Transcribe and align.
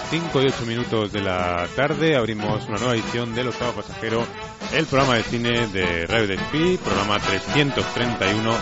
las 0.00 0.10
5 0.10 0.42
y 0.42 0.46
8 0.46 0.66
minutos 0.66 1.12
de 1.12 1.20
la 1.20 1.66
tarde. 1.76 2.16
Abrimos 2.16 2.66
una 2.68 2.78
nueva 2.78 2.94
edición 2.94 3.34
del 3.34 3.48
Octavo 3.48 3.72
Pasajero, 3.72 4.24
el 4.72 4.86
programa 4.86 5.16
de 5.16 5.22
cine 5.24 5.66
de 5.68 6.06
Radio 6.06 6.28
Despí, 6.28 6.78
programa 6.78 7.18
331, 7.18 8.54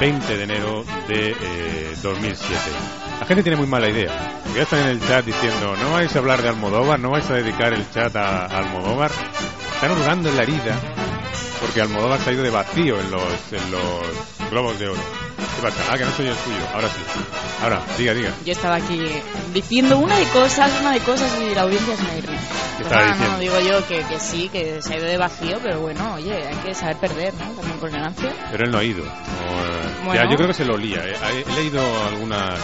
20 0.00 0.36
de 0.36 0.42
enero 0.42 0.84
de 1.08 1.30
eh, 1.30 1.96
2007. 2.02 2.60
La 3.20 3.26
gente 3.26 3.42
tiene 3.42 3.56
muy 3.56 3.66
mala 3.66 3.88
idea. 3.88 4.42
Ya 4.54 4.62
están 4.62 4.80
en 4.80 4.88
el 4.88 5.00
chat 5.00 5.24
diciendo, 5.24 5.76
no 5.76 5.92
vais 5.92 6.14
a 6.14 6.18
hablar 6.18 6.42
de 6.42 6.48
Almodóvar, 6.48 6.98
no 6.98 7.10
vais 7.10 7.28
a 7.30 7.34
dedicar 7.34 7.72
el 7.72 7.88
chat 7.90 8.14
a, 8.16 8.46
a 8.46 8.58
Almodóvar. 8.58 9.10
Están 9.74 9.92
hurgando 9.92 10.28
en 10.28 10.36
la 10.36 10.42
herida 10.42 10.78
porque 11.62 11.80
Almodóvar 11.80 12.20
se 12.20 12.30
ha 12.30 12.32
ido 12.34 12.42
de 12.42 12.50
vacío 12.50 13.00
en 13.00 13.10
los, 13.10 13.22
en 13.52 13.70
los 13.70 14.50
globos 14.50 14.78
de 14.78 14.88
oro. 14.88 15.00
¿Qué 15.56 15.62
pasa? 15.62 15.80
Ah, 15.90 15.96
que 15.96 16.04
no 16.04 16.10
soy 16.12 16.26
el 16.26 16.34
suyo. 16.34 16.56
Ahora 16.74 16.88
sí. 16.88 17.00
Ahora, 17.62 17.82
diga, 17.96 18.14
diga. 18.14 18.32
Yo 18.44 18.52
estaba 18.52 18.76
aquí 18.76 19.00
diciendo 19.54 19.98
una 19.98 20.18
de 20.18 20.24
cosas, 20.26 20.70
una 20.80 20.92
de 20.92 21.00
cosas 21.00 21.30
y 21.40 21.54
la 21.54 21.62
audiencia 21.62 21.96
se 21.96 22.02
me 22.02 22.18
irá. 22.18 22.32
¿Qué 22.76 22.82
estaba 22.82 23.02
Ah, 23.06 23.14
no, 23.14 23.38
digo 23.38 23.60
yo 23.60 23.86
que, 23.86 24.02
que 24.04 24.18
sí, 24.18 24.48
que 24.48 24.82
se 24.82 24.94
ha 24.94 24.96
ido 24.98 25.06
de 25.06 25.16
vacío, 25.18 25.58
pero 25.62 25.80
bueno, 25.80 26.14
oye, 26.14 26.34
hay 26.34 26.56
que 26.56 26.74
saber 26.74 26.96
perder, 26.96 27.34
¿no? 27.34 27.44
También 27.52 27.78
por 27.78 27.88
elegancia. 27.90 28.32
Pero 28.50 28.64
él 28.64 28.70
no 28.70 28.78
ha 28.78 28.84
ido. 28.84 29.04
Bueno. 30.04 30.14
ya, 30.20 30.28
yo 30.28 30.34
creo 30.36 30.48
que 30.48 30.54
se 30.54 30.64
lo 30.64 30.74
olía. 30.74 30.98
eh. 31.06 31.14
He, 31.48 31.54
leído 31.54 31.80
algunas, 32.08 32.58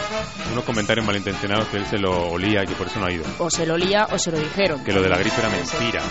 unos 0.51 0.65
comentarios 0.65 1.07
malintencionados 1.07 1.69
que 1.69 1.77
él 1.77 1.87
se 1.87 1.99
lo 1.99 2.31
olía 2.31 2.65
y 2.65 2.67
que 2.67 2.75
por 2.75 2.89
eso 2.89 2.99
no 2.99 3.07
ha 3.07 3.13
ido. 3.13 3.25
O 3.39 3.49
se 3.49 3.65
lo 3.65 3.77
lía 3.77 4.09
o 4.11 4.19
se 4.19 4.33
lo 4.33 4.39
dijeron. 4.39 4.83
Que 4.83 4.93
lo 4.93 5.03
de 5.03 5.09
la 5.09 5.19
gripe 5.19 5.37
era 5.39 5.49
mentira. 5.51 6.03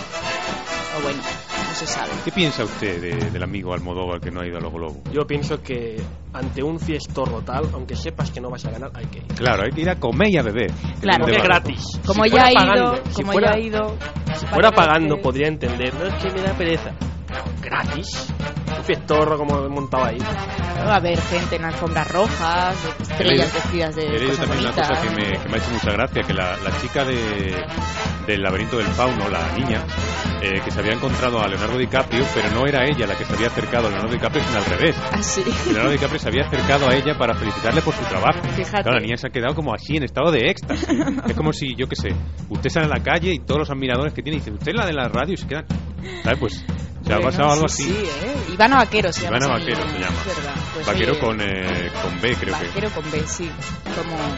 O 0.98 1.02
bueno, 1.02 1.18
no 1.20 1.74
se 1.74 1.86
sabe. 1.86 2.10
¿Qué 2.24 2.32
piensa 2.32 2.64
usted 2.64 2.77
de- 2.86 3.30
del 3.30 3.42
amigo 3.42 3.72
Almodóvar 3.74 4.20
que 4.20 4.30
no 4.30 4.40
ha 4.40 4.46
ido 4.46 4.58
a 4.58 4.60
los 4.60 4.72
globos? 4.72 4.98
Yo 5.12 5.26
pienso 5.26 5.62
que 5.62 6.00
ante 6.32 6.62
un 6.62 6.78
fiestorro 6.78 7.42
tal, 7.42 7.64
aunque 7.74 7.96
sepas 7.96 8.30
que 8.30 8.40
no 8.40 8.50
vas 8.50 8.64
a 8.66 8.70
ganar, 8.70 8.90
hay 8.94 9.06
que 9.06 9.18
ir. 9.18 9.26
Claro, 9.36 9.64
hay 9.64 9.70
que 9.72 9.80
ir 9.82 9.90
a 9.90 9.96
comer 9.98 10.28
y 10.30 10.36
a 10.38 10.42
beber. 10.42 10.70
Claro. 11.00 11.24
Porque 11.24 11.36
es 11.38 11.42
gratis. 11.42 11.84
Como 12.06 12.24
Si 12.24 12.30
ya 12.30 12.44
ha 12.46 12.52
ido, 12.52 12.60
pagando, 12.60 12.96
si 13.10 13.22
como 13.22 13.32
fuera, 13.32 13.50
ya 13.50 13.56
ha 13.56 13.60
ido. 13.60 13.96
si 14.34 14.46
fuera 14.46 14.70
pagando, 14.72 15.16
que- 15.16 15.22
podría 15.22 15.48
entender. 15.48 15.94
No 15.94 16.06
es 16.06 16.14
que 16.22 16.30
me 16.32 16.42
da 16.42 16.52
pereza. 16.54 16.90
No, 16.90 17.62
gratis. 17.62 18.32
Un 18.78 18.84
fiestorro 18.84 19.36
como 19.36 19.64
he 19.64 19.68
montado 19.68 20.04
ahí. 20.04 20.18
Va 20.18 20.94
a 20.94 20.96
haber 20.96 21.20
gente 21.20 21.56
en 21.56 21.64
alfombras 21.64 22.10
rojas, 22.10 22.76
estrellas 23.00 23.52
vestidas 23.52 23.96
de 23.96 24.02
He 24.02 24.18
leído 24.18 24.36
también 24.36 24.60
una 24.60 24.72
cosa 24.72 25.02
que 25.02 25.10
me, 25.10 25.32
que 25.38 25.48
me 25.48 25.54
ha 25.54 25.58
hecho 25.58 25.70
mucha 25.70 25.92
gracia, 25.92 26.22
que 26.22 26.32
la, 26.32 26.56
la 26.56 26.80
chica 26.80 27.04
de, 27.04 27.66
del 28.26 28.42
laberinto 28.42 28.78
del 28.78 28.86
fauno, 28.86 29.28
la 29.28 29.52
niña, 29.56 29.84
eh, 30.42 30.60
que 30.64 30.70
se 30.70 30.78
había 30.80 30.92
encontrado 30.92 31.40
a 31.40 31.48
Leonardo 31.48 31.76
DiCaprio, 31.78 32.24
pero 32.34 32.50
no 32.50 32.66
era 32.66 32.84
ella 32.84 33.06
la 33.06 33.16
que 33.16 33.24
se 33.24 33.34
había 33.34 33.48
acercado 33.48 33.88
a 33.88 33.90
Leonardo 33.90 34.12
DiCaprio, 34.12 34.42
sino 34.44 34.58
al 34.58 34.64
revés. 34.66 34.96
Ah, 35.12 35.22
sí. 35.22 35.42
Leonardo 35.66 35.90
DiCaprio 35.90 36.18
se 36.20 36.28
había 36.28 36.42
acercado 36.42 36.88
a 36.88 36.94
ella 36.94 37.18
para 37.18 37.34
felicitarle 37.34 37.82
por 37.82 37.94
su 37.94 38.04
trabajo. 38.04 38.40
Fíjate. 38.54 38.82
Claro, 38.82 38.98
la 38.98 39.00
niña 39.00 39.16
se 39.16 39.26
ha 39.26 39.30
quedado 39.30 39.54
como 39.54 39.74
así, 39.74 39.96
en 39.96 40.04
estado 40.04 40.30
de 40.30 40.50
éxtasis. 40.50 40.88
es 41.26 41.34
como 41.34 41.52
si, 41.52 41.74
yo 41.74 41.86
qué 41.88 41.96
sé, 41.96 42.08
usted 42.48 42.70
sale 42.70 42.86
a 42.86 42.90
la 42.90 43.02
calle 43.02 43.32
y 43.32 43.38
todos 43.40 43.60
los 43.60 43.70
admiradores 43.70 44.14
que 44.14 44.22
tiene 44.22 44.38
dicen, 44.38 44.54
usted 44.54 44.68
es 44.68 44.76
la 44.76 44.86
de 44.86 44.92
la 44.92 45.08
radio 45.08 45.34
y 45.34 45.36
se 45.36 45.46
quedan... 45.46 45.66
¿Sabes? 46.22 46.38
Pues 46.38 46.64
se 47.08 47.14
ha 47.14 47.20
pasado 47.20 47.50
algo 47.52 47.68
sí, 47.68 47.82
así. 47.82 47.92
Sí, 47.94 48.26
¿eh? 48.26 48.36
Ivana 48.54 48.76
Vaquero 48.76 49.12
se 49.12 49.22
llama. 49.22 49.38
Ivana 49.38 49.54
Vaquero 49.54 49.82
se 49.88 49.98
llama. 49.98 50.16
Pues, 50.74 50.86
Vaquero 50.86 51.12
oye, 51.12 51.20
con, 51.20 51.40
eh, 51.40 51.90
con 52.02 52.20
B, 52.20 52.36
creo 52.36 52.58
que. 52.58 52.66
Vaquero 52.66 52.90
con 52.90 53.10
B, 53.10 53.22
sí. 53.26 53.50
Como. 53.96 54.16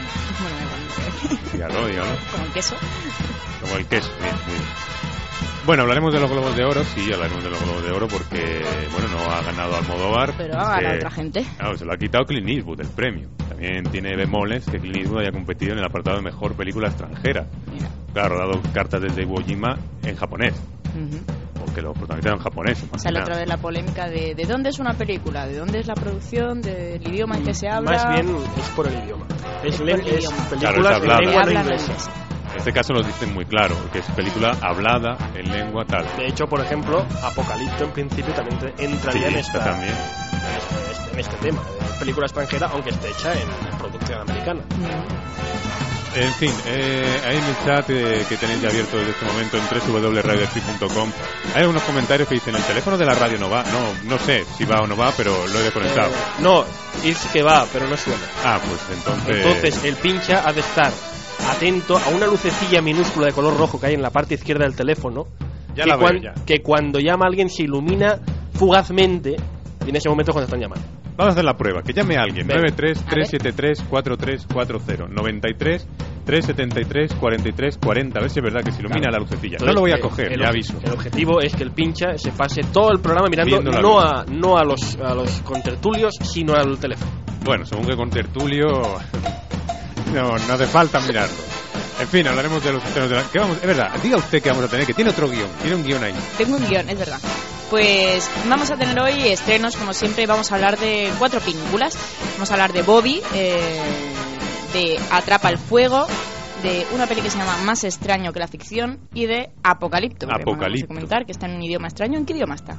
Bueno, 0.41 0.55
me. 0.57 1.51
Dígalo, 1.53 1.87
dígalo. 1.87 2.11
Como 2.31 2.45
el 2.45 2.51
queso. 2.51 2.75
Como 3.61 3.75
el 3.77 3.85
queso. 3.85 4.11
Bien, 4.21 4.35
muy 4.47 4.53
bien. 4.53 4.65
Bueno, 5.63 5.83
hablaremos 5.83 6.11
de 6.11 6.19
los 6.19 6.31
Globos 6.31 6.55
de 6.55 6.63
Oro, 6.65 6.83
sí, 6.83 7.13
hablaremos 7.13 7.43
de 7.43 7.49
los 7.51 7.61
Globos 7.63 7.83
de 7.83 7.91
Oro 7.91 8.07
porque, 8.07 8.63
bueno, 8.91 9.07
no 9.09 9.31
ha 9.31 9.43
ganado 9.43 9.75
Almodóvar. 9.75 10.33
Pero 10.35 10.57
ha 10.59 10.77
ganado 10.77 10.95
Eh, 10.95 10.97
otra 10.97 11.11
gente. 11.11 11.45
Claro, 11.57 11.77
se 11.77 11.85
lo 11.85 11.93
ha 11.93 11.97
quitado 11.97 12.25
Clint 12.25 12.49
Eastwood 12.49 12.81
el 12.81 12.87
premio. 12.87 13.29
También 13.47 13.83
tiene 13.91 14.15
bemoles 14.15 14.65
que 14.65 14.79
Clint 14.79 14.97
Eastwood 14.97 15.19
haya 15.21 15.31
competido 15.31 15.73
en 15.73 15.77
el 15.79 15.85
apartado 15.85 16.17
de 16.17 16.23
mejor 16.23 16.55
película 16.55 16.87
extranjera. 16.87 17.45
Mira. 17.71 17.89
Claro, 18.11 18.41
ha 18.41 18.47
dado 18.47 18.61
cartas 18.73 19.01
desde 19.01 19.21
Iwo 19.21 19.37
Jima 19.45 19.77
en 20.01 20.15
japonés, 20.15 20.55
Ujú. 21.61 21.65
porque 21.65 21.81
los 21.81 21.97
protagonistas 21.97 22.31
eran 22.31 22.43
japoneses. 22.43 22.91
más 22.91 23.01
Sale 23.01 23.17
que 23.17 23.21
otra 23.23 23.37
vez 23.37 23.47
la 23.47 23.57
polémica 23.57 24.09
de 24.09 24.33
de 24.35 24.45
dónde 24.45 24.69
es 24.69 24.79
una 24.79 24.93
película, 24.93 25.45
de 25.47 25.57
dónde 25.57 25.79
es 25.79 25.87
la 25.87 25.95
producción, 25.95 26.61
del 26.61 27.01
idioma 27.07 27.37
en 27.37 27.43
que 27.43 27.53
se 27.53 27.67
habla. 27.69 27.91
Más 27.91 28.07
bien 28.13 28.35
es 28.57 28.69
por 28.69 28.87
el 28.87 29.03
idioma. 29.03 29.25
Es, 29.63 29.73
Es 29.75 29.79
por 29.79 29.89
el 29.89 29.99
es 30.07 30.19
idioma. 30.19 30.37
Claro, 30.59 30.75
películas 30.75 30.97
es 30.97 31.03
en 31.03 31.09
que 31.19 31.25
lengua 31.25 31.43
no 31.45 31.51
inglesa. 31.51 32.30
En 32.51 32.57
este 32.57 32.73
caso 32.73 32.93
lo 32.93 33.01
dicen 33.01 33.33
muy 33.33 33.45
claro, 33.45 33.75
que 33.91 33.99
es 33.99 34.05
película 34.07 34.55
hablada 34.61 35.17
en 35.35 35.51
lengua 35.51 35.85
tal. 35.85 36.05
De 36.17 36.27
hecho, 36.27 36.47
por 36.47 36.59
ejemplo, 36.61 37.05
Apocalipto 37.23 37.85
en 37.85 37.91
principio 37.91 38.33
también 38.33 38.59
te- 38.59 38.67
Sí, 38.77 38.85
entraría 38.85 39.27
en, 39.29 39.37
esta 39.37 39.63
también. 39.63 39.93
en 39.93 40.39
este, 40.89 41.13
en 41.13 41.19
este 41.19 41.35
tema. 41.37 41.61
de 41.61 41.99
película 41.99 42.25
extranjera, 42.25 42.69
aunque 42.73 42.89
esté 42.89 43.09
hecha 43.09 43.33
en 43.33 43.77
producción 43.77 44.21
americana. 44.21 44.61
Mm. 44.77 46.19
En 46.19 46.33
fin, 46.33 46.51
eh, 46.65 47.21
ahí 47.25 47.37
en 47.37 47.43
el 47.45 47.55
chat 47.65 47.89
eh, 47.89 48.25
que 48.27 48.35
tenéis 48.35 48.59
ya 48.61 48.67
abierto 48.67 48.97
desde 48.97 49.11
este 49.11 49.25
momento 49.25 49.55
en 49.57 49.63
www.radiospeak.com 49.93 51.09
hay 51.55 51.61
algunos 51.61 51.81
comentarios 51.83 52.27
que 52.27 52.35
dicen 52.35 52.53
el 52.53 52.63
teléfono 52.63 52.97
de 52.97 53.05
la 53.05 53.13
radio 53.13 53.37
no 53.39 53.49
va. 53.49 53.63
No, 53.63 53.93
no 54.09 54.17
sé 54.19 54.43
si 54.57 54.65
va 54.65 54.81
o 54.81 54.87
no 54.87 54.97
va, 54.97 55.13
pero 55.15 55.47
lo 55.47 55.59
he 55.59 55.63
desconectado. 55.63 56.09
Eh, 56.09 56.13
no, 56.39 56.65
es 57.03 57.17
que 57.31 57.41
va, 57.43 57.65
pero 57.71 57.87
no 57.87 57.95
suena. 57.95 58.19
Ah, 58.43 58.59
pues 58.59 58.81
entonces... 58.97 59.35
Entonces, 59.37 59.83
el 59.85 59.95
pincha 59.95 60.43
ha 60.45 60.51
de 60.51 60.59
estar 60.59 60.91
atento 61.49 61.97
a 61.97 62.09
una 62.09 62.27
lucecilla 62.27 62.81
minúscula 62.81 63.27
de 63.27 63.33
color 63.33 63.57
rojo 63.57 63.79
que 63.79 63.87
hay 63.87 63.93
en 63.95 64.01
la 64.01 64.09
parte 64.09 64.35
izquierda 64.35 64.65
del 64.65 64.75
teléfono. 64.75 65.27
Ya 65.75 65.83
que, 65.83 65.89
la 65.89 65.97
veo, 65.97 66.07
cuan- 66.07 66.21
ya. 66.21 66.33
que 66.45 66.61
cuando 66.61 66.99
llama 66.99 67.25
a 67.25 67.29
alguien 67.29 67.49
se 67.49 67.63
ilumina 67.63 68.19
fugazmente 68.53 69.35
y 69.85 69.89
en 69.89 69.95
ese 69.95 70.09
momento 70.09 70.31
es 70.31 70.33
cuando 70.33 70.45
están 70.45 70.59
llamando. 70.59 70.85
Vamos 71.17 71.31
a 71.31 71.33
hacer 71.33 71.43
la 71.45 71.55
prueba. 71.57 71.81
Que 71.83 71.93
llame 71.93 72.17
a 72.17 72.21
alguien. 72.23 72.47
Venga. 72.47 72.61
93 72.61 73.03
373 73.05 73.83
4340 73.89 75.07
93 75.13 75.87
373 76.25 77.13
43 77.15 77.77
40 77.77 78.17
A 78.17 78.21
ver 78.21 78.29
si 78.31 78.39
es 78.39 78.43
verdad 78.43 78.63
que 78.63 78.71
se 78.71 78.79
ilumina 78.79 79.01
Claro. 79.01 79.17
la 79.17 79.19
lucecilla. 79.19 79.53
Entonces, 79.57 79.67
no 79.67 79.73
lo 79.73 79.81
voy 79.81 79.91
a 79.91 79.95
eh, 79.95 79.99
coger, 79.99 80.31
el 80.33 80.39
ya 80.39 80.47
aviso. 80.47 80.73
El 80.83 80.91
objetivo 80.93 81.41
es 81.41 81.55
que 81.55 81.63
el 81.63 81.71
pincha 81.71 82.17
se 82.17 82.31
pase 82.31 82.61
todo 82.71 82.91
el 82.91 82.99
programa 82.99 83.27
mirando 83.29 83.61
no 83.81 83.99
a, 83.99 84.25
no 84.25 84.57
a 84.57 84.63
los, 84.63 84.95
a 84.97 85.13
los 85.13 85.41
contertulios, 85.41 86.15
sino 86.21 86.53
al 86.53 86.77
teléfono. 86.79 87.11
Bueno, 87.43 87.65
según 87.65 87.85
que 87.87 87.95
con 87.95 88.09
tertulio 88.09 88.67
no, 90.13 90.37
no 90.37 90.53
hace 90.53 90.67
falta 90.67 90.99
mirarlo. 91.01 91.35
En 91.99 92.07
fin, 92.07 92.27
hablaremos 92.27 92.63
de 92.63 92.73
los 92.73 92.83
estrenos 92.83 93.09
de 93.09 93.15
la... 93.17 93.23
¿Qué 93.31 93.39
vamos? 93.39 93.57
Es 93.57 93.67
verdad, 93.67 93.91
diga 94.01 94.17
usted 94.17 94.41
que 94.41 94.49
vamos 94.49 94.65
a 94.65 94.67
tener, 94.67 94.87
que 94.87 94.93
tiene 94.93 95.11
otro 95.11 95.29
guion, 95.29 95.49
tiene 95.61 95.75
un 95.75 95.83
guion 95.83 96.03
ahí. 96.03 96.13
Tengo 96.37 96.55
un 96.57 96.67
guion, 96.67 96.89
es 96.89 96.97
verdad. 96.97 97.19
Pues 97.69 98.29
vamos 98.49 98.69
a 98.71 98.75
tener 98.75 98.99
hoy 98.99 99.27
estrenos, 99.27 99.77
como 99.77 99.93
siempre, 99.93 100.25
vamos 100.25 100.51
a 100.51 100.55
hablar 100.55 100.77
de 100.79 101.11
cuatro 101.19 101.39
películas. 101.39 101.95
Vamos 102.33 102.49
a 102.49 102.53
hablar 102.55 102.73
de 102.73 102.81
Bobby, 102.81 103.21
eh, 103.33 103.79
de 104.73 104.99
Atrapa 105.11 105.49
el 105.49 105.57
Fuego, 105.57 106.07
de 106.63 106.85
una 106.93 107.05
peli 107.07 107.21
que 107.21 107.29
se 107.29 107.37
llama 107.37 107.57
Más 107.63 107.83
extraño 107.83 108.33
que 108.33 108.39
la 108.39 108.47
ficción 108.47 108.99
y 109.13 109.27
de 109.27 109.51
Apocalipto. 109.63 110.25
que 110.25 110.33
vamos 110.33 110.39
a 110.47 110.51
Apocalipto. 110.51 110.87
comentar 110.87 111.25
que 111.25 111.31
está 111.31 111.45
en 111.45 111.55
un 111.55 111.63
idioma 111.63 111.87
extraño. 111.87 112.17
¿En 112.17 112.25
qué 112.25 112.33
idioma 112.33 112.55
está? 112.55 112.77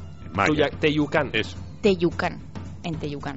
Eso. 1.32 1.56
Teyucán, 1.81 2.41
en 2.82 2.97
Teyucán. 2.97 3.37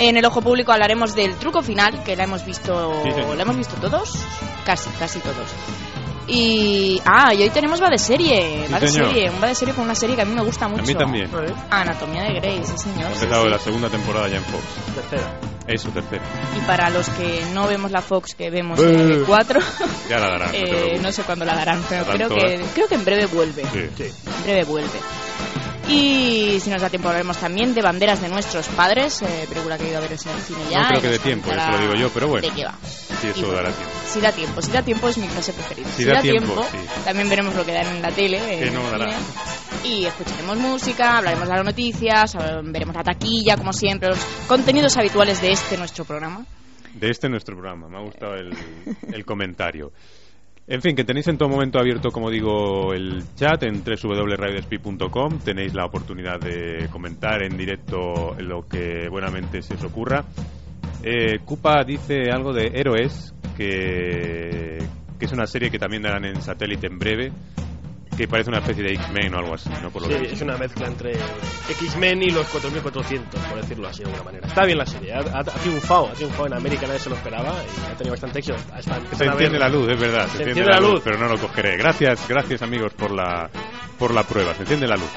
En 0.00 0.16
el 0.16 0.24
ojo 0.24 0.40
público 0.42 0.72
hablaremos 0.72 1.14
del 1.14 1.34
truco 1.36 1.62
final, 1.62 2.02
que 2.02 2.16
la 2.16 2.24
hemos 2.24 2.44
visto, 2.44 3.02
Sí, 3.04 3.12
señor. 3.12 3.36
la 3.36 3.42
hemos 3.42 3.56
visto 3.56 3.76
todos, 3.76 4.14
casi, 4.64 4.88
casi 4.98 5.20
todos. 5.20 5.48
Y 6.26 7.02
ah, 7.04 7.34
y 7.34 7.42
hoy 7.42 7.50
tenemos 7.50 7.82
va 7.82 7.88
de 7.90 7.98
serie, 7.98 8.64
Sí, 8.66 8.72
va 8.72 8.78
de 8.80 8.88
señor. 8.88 9.08
serie, 9.08 9.30
un 9.30 9.42
va 9.42 9.48
de 9.48 9.54
serie 9.54 9.74
con 9.74 9.84
una 9.84 9.94
serie 9.94 10.14
que 10.16 10.22
a 10.22 10.24
mí 10.24 10.34
me 10.34 10.42
gusta 10.42 10.68
mucho. 10.68 10.82
A 10.82 10.86
mí 10.86 10.94
también. 10.94 11.28
Anatomía 11.70 12.22
de 12.22 12.34
Grey, 12.40 12.62
sí 12.64 12.72
señor. 12.78 13.06
Ha 13.10 13.14
sí, 13.14 13.24
empezado 13.24 13.44
sí. 13.44 13.50
la 13.50 13.58
segunda 13.58 13.88
temporada 13.88 14.28
ya 14.28 14.36
en 14.36 14.44
Fox. 14.44 14.62
tercera. 14.94 15.40
Es 15.66 15.82
su 15.82 15.90
tercera. 15.90 16.22
Y 16.56 16.60
para 16.66 16.88
los 16.90 17.08
que 17.10 17.42
no 17.52 17.66
vemos 17.66 17.90
la 17.90 18.00
Fox, 18.00 18.34
que 18.34 18.48
vemos 18.50 18.78
Buh. 18.78 18.84
el 18.86 19.24
4, 19.26 19.60
Ya 20.08 20.18
la 20.18 20.28
darán. 20.30 20.50
eh, 20.54 20.98
no 21.02 21.10
sé 21.12 21.22
cuándo 21.24 21.44
la 21.44 21.54
darán, 21.56 21.82
pero 21.88 22.04
Darán 22.04 22.16
creo 22.16 22.28
todas. 22.28 22.44
que, 22.44 22.60
creo 22.74 22.88
que 22.88 22.94
en 22.94 23.04
breve 23.04 23.26
vuelve. 23.26 23.62
Sí. 23.72 23.88
Sí. 23.96 24.04
En 24.36 24.42
breve 24.44 24.64
vuelve. 24.64 24.98
Y 25.90 26.60
si 26.60 26.70
nos 26.70 26.80
da 26.80 26.88
tiempo 26.88 27.08
hablaremos 27.08 27.36
también 27.38 27.74
de 27.74 27.82
Banderas 27.82 28.22
de 28.22 28.28
nuestros 28.28 28.68
padres, 28.68 29.22
eh, 29.22 29.46
película 29.48 29.76
que 29.76 29.86
he 29.86 29.88
ido 29.88 29.98
a 29.98 30.00
ver 30.00 30.12
en 30.12 30.18
el 30.30 30.40
cine 30.40 30.60
ya. 30.70 30.82
No 30.82 30.88
creo 30.88 31.02
que 31.02 31.08
dé 31.08 31.18
tiempo, 31.18 31.50
eso 31.50 31.68
lo 31.68 31.78
digo 31.78 31.94
yo, 31.94 32.10
pero 32.10 32.28
bueno. 32.28 32.46
¿De 32.46 32.54
qué 32.54 32.64
va? 32.64 32.74
Sí, 33.20 33.26
eso 33.26 33.40
bueno, 33.40 33.54
dará 33.56 33.72
tiempo. 33.72 33.92
Si 34.06 34.20
da 34.20 34.32
tiempo, 34.32 34.62
si 34.62 34.70
da 34.70 34.82
tiempo 34.82 35.08
es 35.08 35.18
mi 35.18 35.26
frase 35.26 35.52
preferida. 35.52 35.88
Si 35.88 36.04
da 36.04 36.22
tiempo, 36.22 36.64
sí. 36.70 36.78
también 37.04 37.28
veremos 37.28 37.54
lo 37.56 37.66
que 37.66 37.72
dan 37.72 37.88
en 37.88 38.02
la 38.02 38.12
tele. 38.12 38.38
Que 38.38 38.70
no 38.70 38.88
dará. 38.88 39.18
Y 39.84 40.04
escucharemos 40.04 40.58
música, 40.58 41.18
hablaremos 41.18 41.48
de 41.48 41.54
las 41.54 41.64
noticias, 41.64 42.36
veremos 42.62 42.94
la 42.94 43.02
taquilla, 43.02 43.56
como 43.56 43.72
siempre, 43.72 44.10
los 44.10 44.18
contenidos 44.46 44.96
habituales 44.96 45.42
de 45.42 45.50
este 45.50 45.76
nuestro 45.76 46.04
programa. 46.04 46.46
De 46.94 47.10
este 47.10 47.28
nuestro 47.28 47.56
programa. 47.56 47.88
Me 47.88 47.98
ha 47.98 48.02
gustado 48.02 48.34
el, 48.34 48.56
el 49.12 49.24
comentario. 49.24 49.92
En 50.72 50.80
fin, 50.80 50.94
que 50.94 51.02
tenéis 51.02 51.26
en 51.26 51.36
todo 51.36 51.48
momento 51.48 51.80
abierto, 51.80 52.12
como 52.12 52.30
digo, 52.30 52.94
el 52.94 53.24
chat 53.34 53.60
en 53.64 53.82
www.radiospeed.com. 53.82 55.40
Tenéis 55.40 55.74
la 55.74 55.84
oportunidad 55.84 56.38
de 56.38 56.88
comentar 56.92 57.42
en 57.42 57.56
directo 57.56 58.36
lo 58.38 58.68
que 58.68 59.08
buenamente 59.10 59.62
se 59.62 59.74
os 59.74 59.82
ocurra. 59.82 60.24
Eh, 61.02 61.40
Cupa 61.44 61.82
dice 61.82 62.30
algo 62.30 62.52
de 62.52 62.70
Héroes, 62.72 63.34
que 63.56 64.78
es 65.18 65.32
una 65.32 65.48
serie 65.48 65.72
que 65.72 65.80
también 65.80 66.04
darán 66.04 66.24
en 66.24 66.40
satélite 66.40 66.86
en 66.86 67.00
breve, 67.00 67.32
que 68.20 68.28
parece 68.28 68.50
una 68.50 68.58
especie 68.58 68.82
de 68.84 68.92
X-Men 68.92 69.34
o 69.34 69.38
algo 69.38 69.54
así, 69.54 69.70
¿no? 69.82 69.90
Por 69.90 70.02
lo 70.02 70.08
Sí, 70.08 70.14
que 70.22 70.32
es 70.34 70.40
una 70.42 70.56
mezcla 70.58 70.86
entre 70.86 71.12
X-Men 71.70 72.22
y 72.22 72.30
los 72.30 72.46
4400, 72.48 73.40
por 73.46 73.60
decirlo 73.60 73.88
así 73.88 74.00
de 74.02 74.04
alguna 74.10 74.24
manera. 74.24 74.46
Está 74.46 74.64
bien 74.66 74.78
la 74.78 74.86
serie, 74.86 75.12
ha, 75.14 75.18
ha, 75.20 75.40
ha 75.40 75.44
triunfado, 75.44 76.08
ha 76.08 76.12
triunfado 76.12 76.46
en 76.46 76.54
América, 76.54 76.86
nadie 76.86 76.98
se 77.00 77.08
lo 77.10 77.16
esperaba 77.16 77.52
y 77.64 77.90
ha 77.92 77.96
tenido 77.96 78.12
bastante 78.12 78.40
éxito. 78.40 78.58
Se 79.16 79.28
ver- 79.30 79.52
la 79.58 79.68
luz, 79.68 79.88
es 79.90 79.98
verdad. 80.00 80.26
Se, 80.28 80.36
Se 80.38 80.42
enciende 80.44 80.70
la 80.70 80.76
la 80.76 80.80
luz, 80.80 80.90
luz. 80.94 81.00
pero 81.04 81.18
no 81.18 81.28
lo 81.28 81.38
cogeré. 81.38 81.76
Gracias, 81.76 82.26
gracias 82.28 82.62
amigos 82.62 82.92
por 82.94 83.10
la 83.10 83.48
por 83.98 84.14
la 84.14 84.22
prueba. 84.22 84.54
Se 84.54 84.62
enciende 84.62 84.86
la 84.86 84.96
luz. 84.96 85.10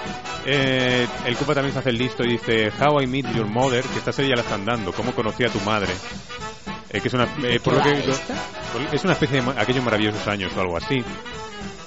Eh, 0.45 1.07
el 1.25 1.35
Cupa 1.37 1.53
también 1.53 1.73
se 1.73 1.79
hace 1.79 1.89
el 1.89 1.97
listo 1.97 2.23
y 2.23 2.31
dice 2.33 2.71
How 2.79 3.01
I 3.01 3.07
Met 3.07 3.33
Your 3.35 3.47
Mother, 3.47 3.83
que 3.83 3.97
esta 3.99 4.11
serie 4.11 4.29
ya 4.31 4.35
la 4.35 4.41
están 4.43 4.65
dando. 4.65 4.91
¿Cómo 4.93 5.13
conocí 5.13 5.43
a 5.43 5.49
tu 5.49 5.59
madre? 5.61 5.91
Eh, 6.89 6.99
que 7.01 7.07
es 7.07 7.13
una 7.13 7.23
eh, 7.43 7.59
por 7.63 7.73
lo 7.73 7.81
que 7.81 7.91
es 8.91 9.03
una 9.03 9.13
especie 9.13 9.41
de 9.41 9.51
aquellos 9.59 9.83
maravillosos 9.83 10.27
años 10.27 10.51
o 10.55 10.61
algo 10.61 10.77
así. 10.77 11.03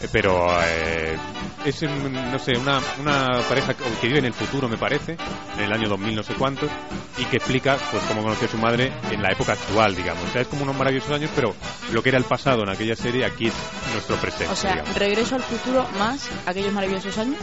Eh, 0.00 0.08
pero 0.12 0.46
eh, 0.62 1.16
es 1.64 1.82
no 1.82 2.38
sé 2.38 2.52
una, 2.58 2.81
una 3.00 3.40
pareja 3.48 3.75
que 3.75 4.06
vive 4.06 4.19
en 4.19 4.26
el 4.26 4.34
futuro 4.34 4.69
me 4.69 4.76
parece 4.76 5.16
en 5.56 5.64
el 5.64 5.72
año 5.72 5.88
2000 5.88 6.14
no 6.16 6.22
sé 6.22 6.34
cuántos 6.34 6.70
y 7.16 7.25
que 7.25 7.38
explica 7.38 7.76
pues 7.90 8.02
cómo 8.04 8.22
conoció 8.22 8.46
a 8.46 8.50
su 8.50 8.58
madre 8.58 8.93
en 9.10 9.22
la 9.22 9.31
época 9.32 9.52
actual 9.52 9.96
digamos 9.96 10.22
o 10.28 10.32
sea 10.32 10.43
es 10.43 10.48
como 10.48 10.64
unos 10.64 10.76
maravillosos 10.76 11.12
años 11.12 11.31
pero 11.34 11.54
lo 11.93 12.02
que 12.02 12.10
era 12.10 12.19
el 12.19 12.25
pasado 12.25 12.62
en 12.62 12.69
aquella 12.69 12.94
serie 12.94 13.25
aquí 13.25 13.46
es 13.48 13.54
nuestro 13.94 14.16
presente 14.16 14.52
O 14.52 14.56
sea, 14.56 14.72
digamos. 14.72 14.94
regreso 14.96 15.34
al 15.37 15.43
futuro 15.43 15.88
más 15.98 16.28
aquellos 16.44 16.72
maravillosos 16.72 17.16
años. 17.19 17.38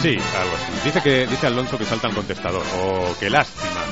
sí 0.00 0.16
algo 0.38 0.54
así 0.56 0.72
dice 0.84 1.02
que 1.02 1.26
dice 1.26 1.46
Alonso 1.46 1.76
que 1.76 1.84
salta 1.84 2.08
al 2.08 2.14
contestador 2.14 2.64
o 2.82 3.14
que 3.20 3.28
lástima 3.28 3.82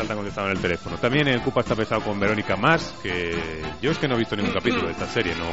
salta 0.00 0.12
al 0.14 0.18
contestador 0.18 0.50
en 0.50 0.56
el 0.56 0.62
teléfono 0.62 0.96
también 0.96 1.28
el 1.28 1.40
Cupa 1.42 1.60
está 1.60 1.74
pesado 1.76 2.00
con 2.02 2.18
Verónica 2.18 2.56
Más 2.56 2.94
que 3.02 3.62
yo 3.82 3.90
es 3.90 3.98
que 3.98 4.08
no 4.08 4.14
he 4.16 4.18
visto 4.18 4.36
ningún 4.36 4.52
capítulo 4.54 4.86
de 4.86 4.92
esta 4.92 5.06
serie 5.06 5.34
no 5.34 5.44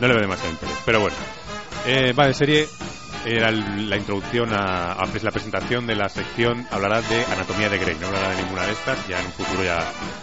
no 0.00 0.06
le 0.06 0.12
veo 0.14 0.22
demasiado 0.22 0.52
interés 0.52 0.76
pero 0.84 1.00
bueno 1.00 1.16
eh, 1.86 2.12
va 2.12 2.26
de 2.26 2.34
serie 2.34 2.66
era 3.24 3.50
la 3.50 3.96
introducción 3.96 4.52
a, 4.52 4.92
a 4.92 5.06
la 5.06 5.30
presentación 5.32 5.86
de 5.86 5.96
la 5.96 6.08
sección 6.08 6.64
hablará 6.70 7.00
de 7.02 7.24
anatomía 7.32 7.68
de 7.68 7.78
Grey 7.78 7.96
no 8.00 8.06
hablará 8.08 8.30
de 8.30 8.42
ninguna 8.42 8.66
de 8.66 8.72
estas 8.72 9.08
ya 9.08 9.18
en 9.20 9.26
un 9.26 9.32
futuro 9.32 9.64
ya 9.64 9.78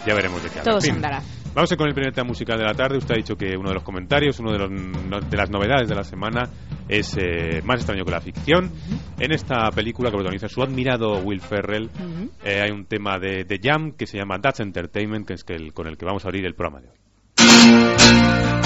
ya 0.06 0.14
veremos 0.14 0.42
de 0.42 0.48
qué 0.50 0.60
habla 0.60 0.70
Todo 0.72 0.80
se 0.80 0.90
andará. 0.90 1.22
Vamos 1.54 1.70
a 1.70 1.74
ir 1.74 1.78
con 1.78 1.86
el 1.88 1.94
primer 1.94 2.12
tema 2.12 2.26
musical 2.26 2.58
de 2.58 2.64
la 2.64 2.74
tarde. 2.74 2.98
Usted 2.98 3.14
ha 3.14 3.16
dicho 3.16 3.36
que 3.36 3.56
uno 3.56 3.68
de 3.68 3.74
los 3.76 3.84
comentarios, 3.84 4.40
uno 4.40 4.50
de, 4.50 4.58
los, 4.58 4.70
no- 4.72 5.20
de 5.20 5.36
las 5.36 5.50
novedades 5.50 5.88
de 5.88 5.94
la 5.94 6.02
semana 6.02 6.48
es 6.88 7.16
eh, 7.18 7.60
más 7.64 7.76
extraño 7.76 8.04
que 8.04 8.10
la 8.10 8.20
ficción. 8.20 8.70
En 9.18 9.32
esta 9.32 9.70
película 9.70 10.10
que 10.10 10.14
protagoniza 10.16 10.48
su 10.48 10.62
admirado 10.62 11.18
Will 11.20 11.40
Ferrell, 11.40 11.90
eh, 12.44 12.60
hay 12.62 12.70
un 12.70 12.84
tema 12.86 13.18
de, 13.18 13.44
de 13.44 13.60
Jam 13.62 13.92
que 13.92 14.06
se 14.06 14.18
llama 14.18 14.40
That's 14.40 14.60
Entertainment, 14.60 15.26
que 15.26 15.34
es 15.34 15.44
que 15.44 15.54
el- 15.54 15.72
con 15.72 15.86
el 15.86 15.96
que 15.96 16.04
vamos 16.04 16.24
a 16.24 16.28
abrir 16.28 16.44
el 16.46 16.54
programa 16.54 16.80
de 16.80 16.88
hoy. 16.88 18.63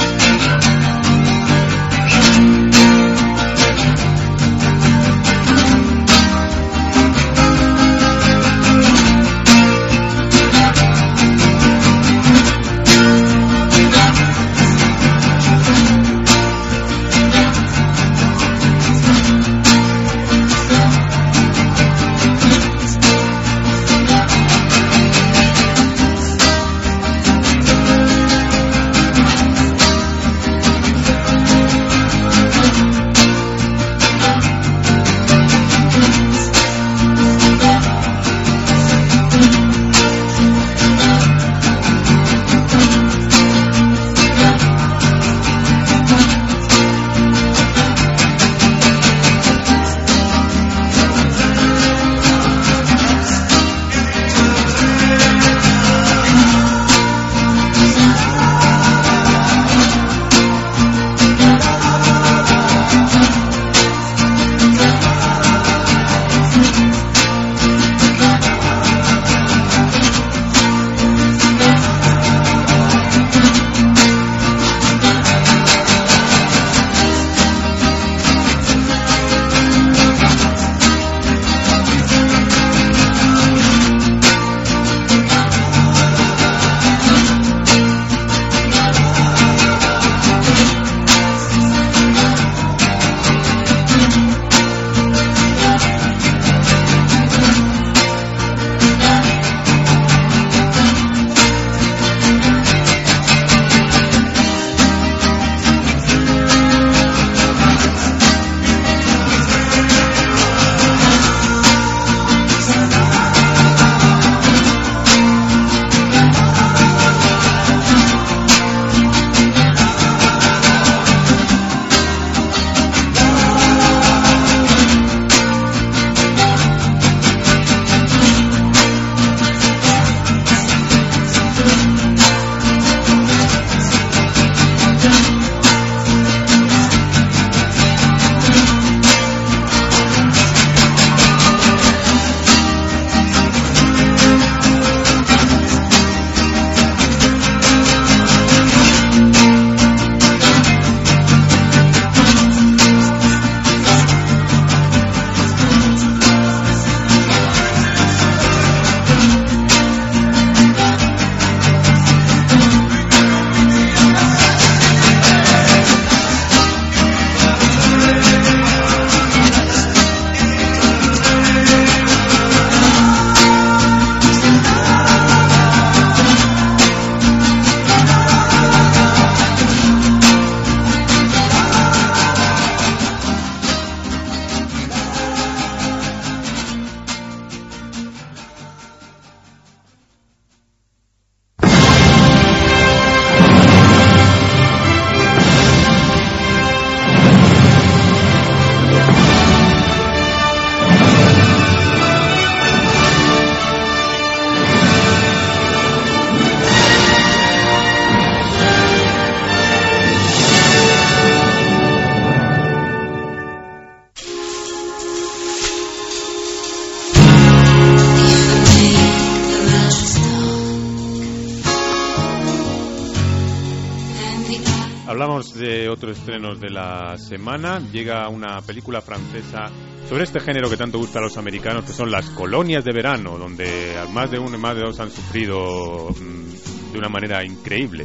Estrenos 226.28 226.60
de 226.60 226.68
la 226.68 227.16
semana. 227.16 227.80
Llega 227.90 228.28
una 228.28 228.60
película 228.60 229.00
francesa 229.00 229.70
sobre 230.06 230.24
este 230.24 230.40
género 230.40 230.68
que 230.68 230.76
tanto 230.76 230.98
gusta 230.98 231.20
a 231.20 231.22
los 231.22 231.38
americanos, 231.38 231.86
que 231.86 231.92
son 231.94 232.10
las 232.10 232.28
colonias 232.28 232.84
de 232.84 232.92
verano, 232.92 233.38
donde 233.38 233.94
más 234.12 234.30
de 234.30 234.38
uno 234.38 234.58
y 234.58 234.60
más 234.60 234.76
de 234.76 234.82
dos 234.82 235.00
han 235.00 235.10
sufrido 235.10 236.10
mm, 236.10 236.92
de 236.92 236.98
una 236.98 237.08
manera 237.08 237.42
increíble. 237.46 238.04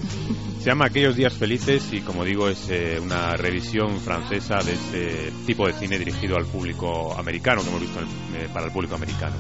Se 0.60 0.70
llama 0.70 0.86
Aquellos 0.86 1.18
días 1.18 1.34
felices 1.34 1.90
y, 1.92 2.00
como 2.00 2.24
digo, 2.24 2.48
es 2.48 2.70
eh, 2.70 2.98
una 3.02 3.36
revisión 3.36 4.00
francesa 4.00 4.64
de 4.64 4.72
este 4.72 5.34
tipo 5.46 5.68
de 5.68 5.74
cine 5.74 6.00
dirigido 6.00 6.38
al 6.38 6.46
público 6.46 7.14
americano 7.20 7.62
que 7.62 7.68
hemos 7.68 7.82
visto 7.82 8.00
eh, 8.00 8.48
para 8.54 8.68
el 8.68 8.72
público 8.72 8.96
americano. 8.96 9.36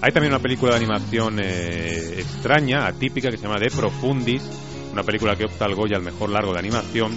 Hay 0.00 0.10
también 0.10 0.32
una 0.34 0.42
película 0.42 0.72
de 0.72 0.78
animación 0.78 1.38
eh, 1.40 2.16
extraña, 2.18 2.88
atípica, 2.88 3.30
que 3.30 3.36
se 3.36 3.44
llama 3.44 3.60
De 3.60 3.70
Profundis, 3.70 4.42
una 4.90 5.04
película 5.04 5.36
que 5.36 5.44
opta 5.44 5.66
al 5.66 5.76
Goya 5.76 5.96
al 5.96 6.02
mejor 6.02 6.30
largo 6.30 6.52
de 6.52 6.58
animación 6.58 7.16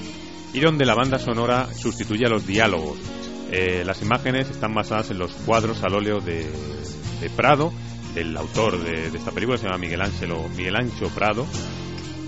y 0.54 0.60
donde 0.60 0.86
la 0.86 0.96
banda 0.96 1.20
sonora 1.20 1.74
sustituye 1.74 2.26
a 2.26 2.30
los 2.30 2.46
diálogos. 2.46 2.98
Eh, 3.52 3.84
las 3.86 4.02
imágenes 4.02 4.50
están 4.50 4.74
basadas 4.74 5.12
en 5.12 5.20
los 5.20 5.34
cuadros 5.34 5.84
al 5.84 5.96
óleo 5.96 6.20
de, 6.20 6.48
Prado, 7.36 7.72
del 8.14 8.36
autor 8.38 8.84
de, 8.84 9.08
esta 9.08 9.32
película, 9.32 9.58
se 9.58 9.66
llama 9.66 9.78
Miguel, 9.78 10.02
Ángelo, 10.02 10.48
Miguel 10.56 10.76
Ancho 10.76 11.10
Prado. 11.10 11.46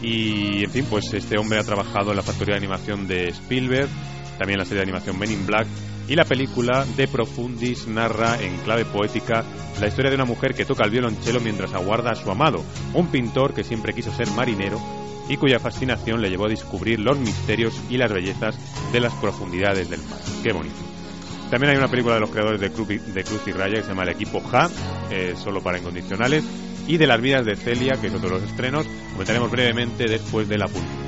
Y 0.02 0.64
en 0.64 0.72
fin, 0.72 0.86
pues 0.90 1.14
este 1.14 1.38
hombre 1.38 1.60
ha 1.60 1.64
trabajado 1.64 2.12
en 2.12 2.18
la 2.18 2.24
factoría 2.24 2.54
de 2.54 2.60
animación 2.60 3.08
de 3.08 3.30
Spielberg, 3.30 3.90
también 4.38 4.56
en 4.56 4.60
la 4.60 4.66
serie 4.66 4.78
de 4.78 4.84
animación 4.84 5.20
Men 5.20 5.32
in 5.32 5.46
Black 5.46 5.68
y 6.10 6.16
la 6.16 6.26
película 6.26 6.86
De 6.98 7.08
Profundis 7.08 7.88
narra 7.88 8.42
en 8.42 8.58
clave 8.58 8.84
poética 8.84 9.46
la 9.80 9.88
historia 9.88 10.10
de 10.10 10.16
una 10.16 10.26
mujer 10.26 10.56
que 10.56 10.66
toca 10.66 10.84
el 10.84 10.90
violonchelo 10.90 11.40
mientras 11.40 11.74
aguarda 11.74 12.12
a 12.12 12.16
su 12.16 12.32
amado, 12.32 12.64
un 12.96 13.08
pintor 13.12 13.54
que 13.54 13.64
siempre 13.64 13.94
quiso 13.94 14.12
ser 14.12 14.28
marinero 14.32 14.80
y 15.30 15.38
cuya 15.38 15.60
fascinación 15.60 16.22
le 16.22 16.30
llevó 16.30 16.48
a 16.48 16.50
descubrir 16.50 17.00
los 17.00 17.18
misterios 17.18 17.80
y 17.90 17.98
las 17.98 18.12
bellezas 18.12 18.58
de 18.92 19.00
las 19.00 19.14
profundidades 19.14 19.90
del 19.90 20.02
mar. 20.02 20.20
Qué 20.44 20.52
bonito. 20.52 20.76
También 21.50 21.72
hay 21.72 21.78
una 21.78 21.88
película 21.88 22.16
de 22.16 22.22
los 22.22 22.30
creadores 22.30 22.60
de 22.60 22.72
Cruz 23.24 23.48
y, 23.48 23.52
Raya 23.52 23.78
que 23.78 23.84
se 23.84 23.90
llama 23.90 24.04
El 24.04 24.10
equipo 24.10 24.42
Ja, 24.42 24.70
eh, 25.10 25.36
solo 25.38 25.62
para 25.62 25.80
incondicionales, 25.80 26.44
y 26.88 26.98
de 26.98 27.08
las 27.08 27.22
vidas 27.22 27.46
de 27.46 27.56
Celia, 27.56 28.00
que 28.02 28.08
es 28.08 28.14
otro 28.14 28.30
de 28.30 28.40
los 28.40 28.50
estrenos, 28.50 28.86
comentaremos 29.12 29.50
brevemente 29.50 30.06
después 30.06 30.50
de 30.50 30.58
la 30.58 30.68
publicidad. 30.68 30.99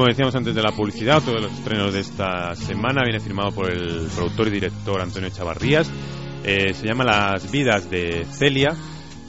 Como 0.00 0.08
decíamos 0.08 0.34
antes 0.34 0.54
de 0.54 0.62
la 0.62 0.72
publicidad, 0.72 1.22
todos 1.22 1.42
los 1.42 1.52
estrenos 1.52 1.92
de 1.92 2.00
esta 2.00 2.54
semana 2.54 3.02
viene 3.04 3.20
firmado 3.20 3.50
por 3.50 3.70
el 3.70 4.08
productor 4.16 4.48
y 4.48 4.52
director 4.52 4.98
Antonio 4.98 5.28
Chavarrías. 5.28 5.92
Eh, 6.42 6.72
se 6.72 6.86
llama 6.86 7.04
Las 7.04 7.50
vidas 7.50 7.90
de 7.90 8.24
Celia, 8.24 8.74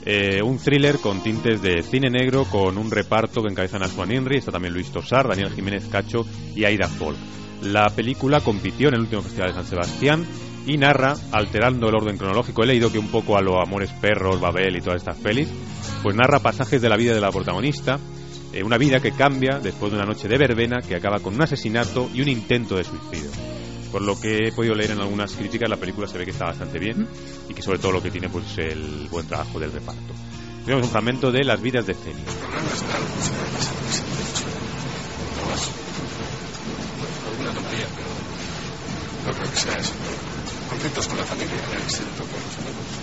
eh, 0.06 0.40
un 0.42 0.56
thriller 0.56 0.98
con 0.98 1.22
tintes 1.22 1.60
de 1.60 1.82
cine 1.82 2.08
negro 2.08 2.46
con 2.46 2.78
un 2.78 2.90
reparto 2.90 3.42
que 3.42 3.50
encabezan 3.50 3.82
a 3.82 3.88
Juan 3.88 4.12
Inri, 4.12 4.38
está 4.38 4.50
también 4.50 4.72
Luis 4.72 4.90
Tosar, 4.90 5.28
Daniel 5.28 5.52
Jiménez 5.52 5.88
Cacho 5.88 6.24
y 6.56 6.64
Aida 6.64 6.88
Folk. 6.88 7.18
La 7.60 7.90
película 7.90 8.40
compitió 8.40 8.88
en 8.88 8.94
el 8.94 9.00
último 9.00 9.20
Festival 9.20 9.48
de 9.48 9.54
San 9.56 9.66
Sebastián 9.66 10.24
y 10.66 10.78
narra, 10.78 11.14
alterando 11.32 11.90
el 11.90 11.96
orden 11.96 12.16
cronológico, 12.16 12.62
he 12.62 12.68
leído 12.68 12.90
que 12.90 12.98
un 12.98 13.08
poco 13.08 13.36
a 13.36 13.42
los 13.42 13.56
Amores 13.62 13.90
Perros, 14.00 14.40
Babel 14.40 14.78
y 14.78 14.80
todas 14.80 15.02
estas 15.02 15.18
pelis, 15.18 15.50
pues 16.02 16.16
narra 16.16 16.38
pasajes 16.38 16.80
de 16.80 16.88
la 16.88 16.96
vida 16.96 17.12
de 17.12 17.20
la 17.20 17.30
protagonista 17.30 17.98
eh, 18.52 18.62
una 18.62 18.76
vida 18.76 19.00
que 19.00 19.12
cambia 19.12 19.58
después 19.58 19.90
de 19.92 19.98
una 19.98 20.06
noche 20.06 20.28
de 20.28 20.36
verbena 20.36 20.80
que 20.80 20.94
acaba 20.94 21.20
con 21.20 21.34
un 21.34 21.42
asesinato 21.42 22.10
y 22.12 22.20
un 22.20 22.28
intento 22.28 22.76
de 22.76 22.84
suicidio. 22.84 23.30
Por 23.90 24.02
lo 24.02 24.18
que 24.18 24.48
he 24.48 24.52
podido 24.52 24.74
leer 24.74 24.92
en 24.92 25.00
algunas 25.00 25.32
críticas, 25.32 25.68
la 25.68 25.76
película 25.76 26.06
se 26.06 26.18
ve 26.18 26.24
que 26.24 26.30
está 26.30 26.46
bastante 26.46 26.78
bien 26.78 27.06
y 27.48 27.54
que 27.54 27.62
sobre 27.62 27.78
todo 27.78 27.92
lo 27.92 28.02
que 28.02 28.10
tiene 28.10 28.28
pues 28.28 28.56
el 28.58 29.08
buen 29.10 29.26
trabajo 29.26 29.58
del 29.58 29.72
reparto. 29.72 30.14
Tenemos 30.64 30.86
un 30.86 30.92
fragmento 30.92 31.32
de 31.32 31.44
Las 31.44 31.60
vidas 31.60 31.86
de 31.86 31.94
Celia. 31.94 32.24
No 39.26 39.32
creo 39.32 39.50
que 39.50 39.56
sea 39.56 39.76
eso. 39.76 39.92
Conflictos 40.68 41.08
con 41.08 41.18
la 41.18 41.24
familia, 41.24 41.54
éxito 41.84 42.04
con 42.16 42.40
los 42.42 42.58
amigos. 42.58 43.02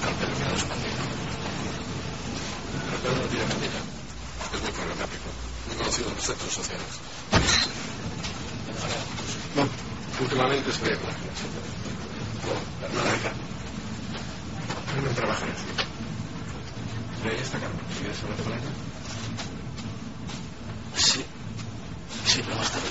Cartel 0.00 0.28
que. 0.28 1.03
Pero 3.04 3.16
no 3.16 3.26
tiene 3.28 3.44
mentira. 3.44 3.80
Es 4.54 4.62
muy 4.62 4.72
problemático. 4.72 5.28
Muy 5.68 5.76
conocido 5.76 6.08
en 6.08 6.14
los 6.14 6.24
centros 6.24 6.52
sociales. 6.54 6.86
No, 9.54 9.68
últimamente 10.24 10.70
es 10.70 10.78
feo. 10.78 10.96
No, 10.96 12.80
la 12.80 12.86
hermana 12.86 13.12
de 13.12 13.18
Carmen. 13.20 13.46
Carmen 14.88 15.14
trabaja 15.14 15.44
en 15.44 15.50
el 15.50 15.56
cine. 15.58 15.84
¿De 17.24 17.28
ahí 17.28 17.42
está 17.42 17.58
Carmen? 17.60 17.84
¿Quieres 18.00 18.22
hablar 18.22 18.38
con 18.42 18.52
ella? 18.54 18.72
Sí. 20.96 21.24
Sí, 22.24 22.40
pero 22.42 22.56
más 22.56 22.72
tarde. 22.72 22.88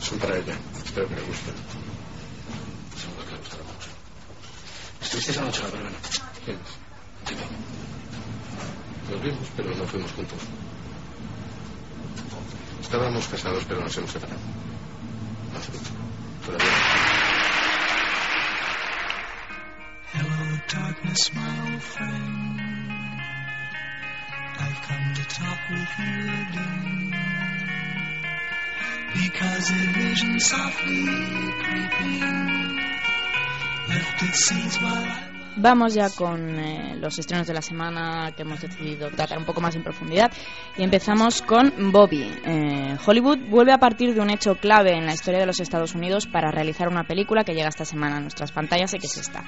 Son 0.00 0.18
para 0.18 0.38
ella. 0.38 0.56
Espero 0.82 1.08
que 1.08 1.14
le 1.16 1.22
gusten. 1.22 1.54
Seguro 2.98 3.26
que 3.26 3.32
le 3.32 3.38
gustará 3.38 3.62
mucho. 3.64 3.88
¿Estuviste 5.02 5.32
esa 5.32 5.42
noche 5.42 5.60
en 5.60 5.64
la 5.66 5.70
verbena? 5.72 5.98
¿Quién 6.46 6.56
es? 6.56 6.82
Nos 9.12 9.22
vimos, 9.22 9.46
pero 9.54 9.68
no 9.76 9.84
fuimos 9.84 10.10
juntos. 10.12 10.38
Estábamos 12.80 13.28
casados, 13.28 13.62
pero 13.68 13.82
nos 13.82 13.94
hemos 13.98 14.10
separado. 14.10 14.40
Hace 15.54 15.72
mucho. 15.72 15.90
Todavía. 16.46 16.66
Hello, 20.14 20.60
darkness, 20.72 21.30
my 21.34 21.72
old 21.72 21.82
friend. 21.82 22.60
I've 24.58 24.80
come 24.88 25.14
to 25.14 25.24
talk 25.28 25.58
with 25.70 25.92
you 25.98 26.22
again. 26.48 27.14
Because 29.12 29.70
a 29.70 29.92
vision 29.92 30.40
softly 30.40 31.04
creeping 31.60 32.76
left 33.90 34.22
its 34.22 34.46
seeds 34.46 34.80
while 34.80 35.04
I 35.04 35.31
Vamos 35.56 35.92
ya 35.92 36.08
con 36.08 36.58
eh, 36.58 36.96
los 36.96 37.18
estrenos 37.18 37.46
de 37.46 37.52
la 37.52 37.60
semana 37.60 38.32
que 38.34 38.42
hemos 38.42 38.60
decidido 38.60 39.10
tratar 39.10 39.38
un 39.38 39.44
poco 39.44 39.60
más 39.60 39.74
en 39.76 39.82
profundidad 39.82 40.32
y 40.78 40.82
empezamos 40.82 41.42
con 41.42 41.92
Bobby. 41.92 42.22
Eh, 42.44 42.96
Hollywood 43.04 43.38
vuelve 43.50 43.72
a 43.72 43.78
partir 43.78 44.14
de 44.14 44.20
un 44.20 44.30
hecho 44.30 44.54
clave 44.54 44.96
en 44.96 45.04
la 45.04 45.12
historia 45.12 45.40
de 45.40 45.46
los 45.46 45.60
Estados 45.60 45.94
Unidos 45.94 46.26
para 46.26 46.50
realizar 46.50 46.88
una 46.88 47.04
película 47.04 47.44
que 47.44 47.52
llega 47.52 47.68
esta 47.68 47.84
semana 47.84 48.16
a 48.16 48.20
nuestras 48.20 48.50
pantallas 48.50 48.94
y 48.94 48.98
que 48.98 49.06
es 49.06 49.16
esta. 49.18 49.44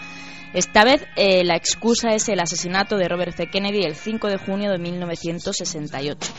Esta 0.55 0.85
vez 0.85 1.05
eh, 1.17 1.43
la 1.43 1.57
excusa 1.57 2.15
es 2.15 2.29
el 2.29 2.39
asesinato 2.39 2.97
de 2.97 3.09
Robert 3.09 3.31
F. 3.31 3.51
Kennedy 3.51 3.83
el 3.83 3.97
5 3.97 4.29
de 4.29 4.39
junio 4.39 4.71
de 4.71 4.79
1968. 4.79 6.33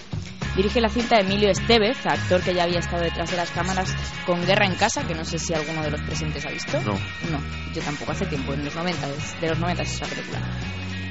Dirige 0.56 0.80
la 0.80 0.88
cinta 0.88 1.20
Emilio 1.20 1.50
Estevez, 1.50 1.98
actor 2.06 2.42
que 2.42 2.54
ya 2.54 2.64
había 2.64 2.80
estado 2.80 3.04
detrás 3.04 3.30
de 3.30 3.36
las 3.36 3.52
cámaras 3.52 3.94
con 4.26 4.46
Guerra 4.46 4.68
en 4.68 4.76
Casa, 4.76 5.06
que 5.06 5.14
no 5.14 5.26
sé 5.26 5.38
si 5.38 5.54
alguno 5.54 5.84
de 5.84 5.92
los 5.92 6.02
presentes 6.04 6.46
ha 6.46 6.50
visto. 6.50 6.80
No. 6.80 6.94
No, 6.94 7.44
yo 7.74 7.82
tampoco, 7.82 8.14
hace 8.14 8.26
tiempo, 8.26 8.54
en 8.54 8.64
los 8.64 8.74
90, 8.74 9.06
de 9.42 9.50
los 9.50 9.60
90 9.60 9.84
es 9.84 9.96
esa 9.96 10.06
película. 10.06 10.40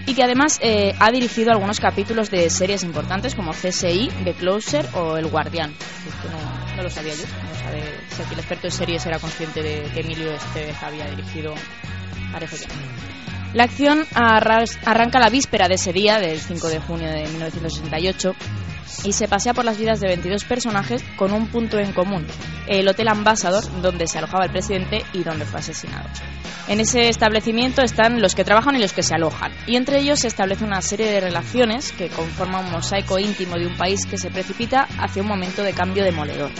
Y 0.06 0.14
que 0.14 0.22
además 0.22 0.58
eh, 0.62 0.94
ha 0.98 1.10
dirigido 1.10 1.50
algunos 1.50 1.80
capítulos 1.80 2.30
de 2.30 2.48
series 2.48 2.84
importantes 2.84 3.34
como 3.34 3.52
CSI, 3.52 4.08
The 4.24 4.32
Closer 4.32 4.86
o 4.94 5.18
El 5.18 5.26
Guardián. 5.26 5.72
Esto 5.72 6.30
no, 6.30 6.76
no 6.76 6.82
lo 6.82 6.88
sabía 6.88 7.12
yo. 7.12 7.24
No 7.24 7.54
sabe 7.62 7.82
si 8.08 8.22
aquí 8.22 8.32
el 8.32 8.40
experto 8.40 8.68
en 8.68 8.72
series 8.72 9.04
era 9.04 9.18
consciente 9.18 9.62
de 9.62 9.90
que 9.92 10.00
Emilio 10.00 10.32
Estevez 10.32 10.82
había 10.82 11.04
dirigido. 11.10 11.54
Parece 12.34 12.66
que. 12.66 12.74
La 13.54 13.62
acción 13.62 14.04
arranca 14.16 15.20
la 15.20 15.30
víspera 15.30 15.68
de 15.68 15.76
ese 15.76 15.92
día, 15.92 16.18
del 16.18 16.40
5 16.40 16.68
de 16.68 16.80
junio 16.80 17.08
de 17.08 17.22
1968, 17.28 18.34
y 19.04 19.12
se 19.12 19.28
pasea 19.28 19.54
por 19.54 19.64
las 19.64 19.78
vidas 19.78 20.00
de 20.00 20.08
22 20.08 20.42
personajes 20.42 21.04
con 21.16 21.32
un 21.32 21.46
punto 21.46 21.78
en 21.78 21.92
común, 21.92 22.26
el 22.66 22.88
Hotel 22.88 23.06
Ambassador, 23.06 23.62
donde 23.80 24.08
se 24.08 24.18
alojaba 24.18 24.46
el 24.46 24.50
presidente 24.50 25.04
y 25.12 25.22
donde 25.22 25.44
fue 25.44 25.60
asesinado. 25.60 26.08
En 26.66 26.80
ese 26.80 27.08
establecimiento 27.08 27.82
están 27.82 28.20
los 28.20 28.34
que 28.34 28.42
trabajan 28.42 28.74
y 28.74 28.80
los 28.80 28.92
que 28.92 29.04
se 29.04 29.14
alojan, 29.14 29.52
y 29.68 29.76
entre 29.76 30.00
ellos 30.00 30.18
se 30.18 30.26
establece 30.26 30.64
una 30.64 30.82
serie 30.82 31.06
de 31.06 31.20
relaciones 31.20 31.92
que 31.92 32.08
conforman 32.08 32.64
un 32.64 32.72
mosaico 32.72 33.20
íntimo 33.20 33.54
de 33.54 33.68
un 33.68 33.76
país 33.76 34.04
que 34.04 34.18
se 34.18 34.30
precipita 34.30 34.88
hacia 34.98 35.22
un 35.22 35.28
momento 35.28 35.62
de 35.62 35.74
cambio 35.74 36.02
demoledor. 36.02 36.50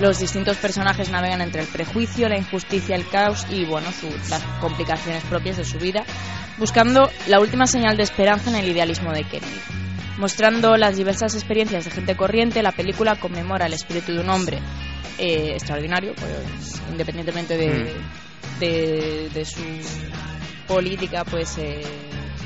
Los 0.00 0.18
distintos 0.18 0.56
personajes 0.56 1.10
navegan 1.10 1.40
entre 1.40 1.62
el 1.62 1.68
prejuicio, 1.68 2.28
la 2.28 2.36
injusticia, 2.36 2.96
el 2.96 3.08
caos 3.08 3.46
y 3.48 3.64
bueno, 3.64 3.86
las 4.28 4.42
complicaciones 4.60 5.22
propias 5.24 5.56
de 5.56 5.64
su 5.64 5.78
vida, 5.78 6.04
buscando 6.58 7.10
la 7.28 7.40
última 7.40 7.66
señal 7.66 7.96
de 7.96 8.02
esperanza 8.02 8.50
en 8.50 8.56
el 8.56 8.68
idealismo 8.68 9.12
de 9.12 9.22
Kennedy. 9.24 9.60
Mostrando 10.18 10.76
las 10.76 10.96
diversas 10.96 11.34
experiencias 11.34 11.84
de 11.84 11.90
gente 11.90 12.16
corriente, 12.16 12.62
la 12.62 12.72
película 12.72 13.16
conmemora 13.16 13.66
el 13.66 13.72
espíritu 13.72 14.12
de 14.12 14.20
un 14.20 14.30
hombre 14.30 14.58
eh, 15.18 15.52
extraordinario, 15.52 16.12
pues, 16.14 16.82
independientemente 16.90 17.56
de, 17.56 17.94
mm. 18.60 19.32
de, 19.32 19.44
su 19.44 19.62
política, 20.66 21.24
pues 21.24 21.58
eh, 21.58 21.82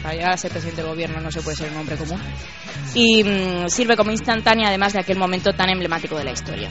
Para 0.03 0.15
llegar 0.15 0.33
a 0.33 0.37
ser 0.37 0.51
presidente 0.51 0.83
del 0.83 0.91
gobierno 0.91 1.21
no 1.21 1.31
se 1.31 1.41
puede 1.41 1.57
ser 1.57 1.71
un 1.71 1.79
hombre 1.79 1.97
común. 1.97 2.21
Y 2.95 3.25
mm, 3.25 3.69
sirve 3.69 3.97
como 3.97 4.11
instantánea 4.11 4.69
además 4.69 4.93
de 4.93 5.01
aquel 5.01 5.19
momento 5.19 5.53
tan 5.53 5.71
emblemático 5.71 6.17
de 6.17 6.25
la 6.25 6.33
historia. 6.33 6.71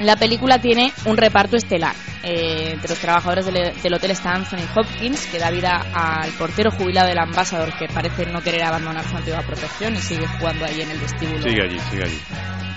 La 0.00 0.16
película 0.16 0.58
tiene 0.60 0.92
un 1.06 1.16
reparto 1.16 1.56
estelar. 1.56 1.94
Eh, 2.22 2.72
entre 2.72 2.90
los 2.90 2.98
trabajadores 2.98 3.46
del, 3.46 3.72
del, 3.80 3.94
hotel 3.94 4.10
está 4.10 4.30
Anthony 4.30 4.66
Hopkins, 4.74 5.26
que 5.26 5.38
da 5.38 5.50
vida 5.50 5.84
al 5.94 6.30
portero 6.32 6.70
jubilado 6.70 7.08
del 7.08 7.18
Ambassador, 7.18 7.72
que 7.78 7.86
parece 7.86 8.26
no 8.26 8.40
querer 8.40 8.64
abandonar 8.64 9.04
su 9.08 9.16
antigua 9.16 9.42
protección 9.42 9.94
y 9.94 9.98
sigue 9.98 10.26
jugando 10.26 10.64
ahí 10.64 10.80
en 10.80 10.90
el 10.90 10.98
vestíbulo. 10.98 11.42
Sigue 11.42 11.62
allí, 11.62 11.78
sigue 11.90 12.04
allí. 12.04 12.18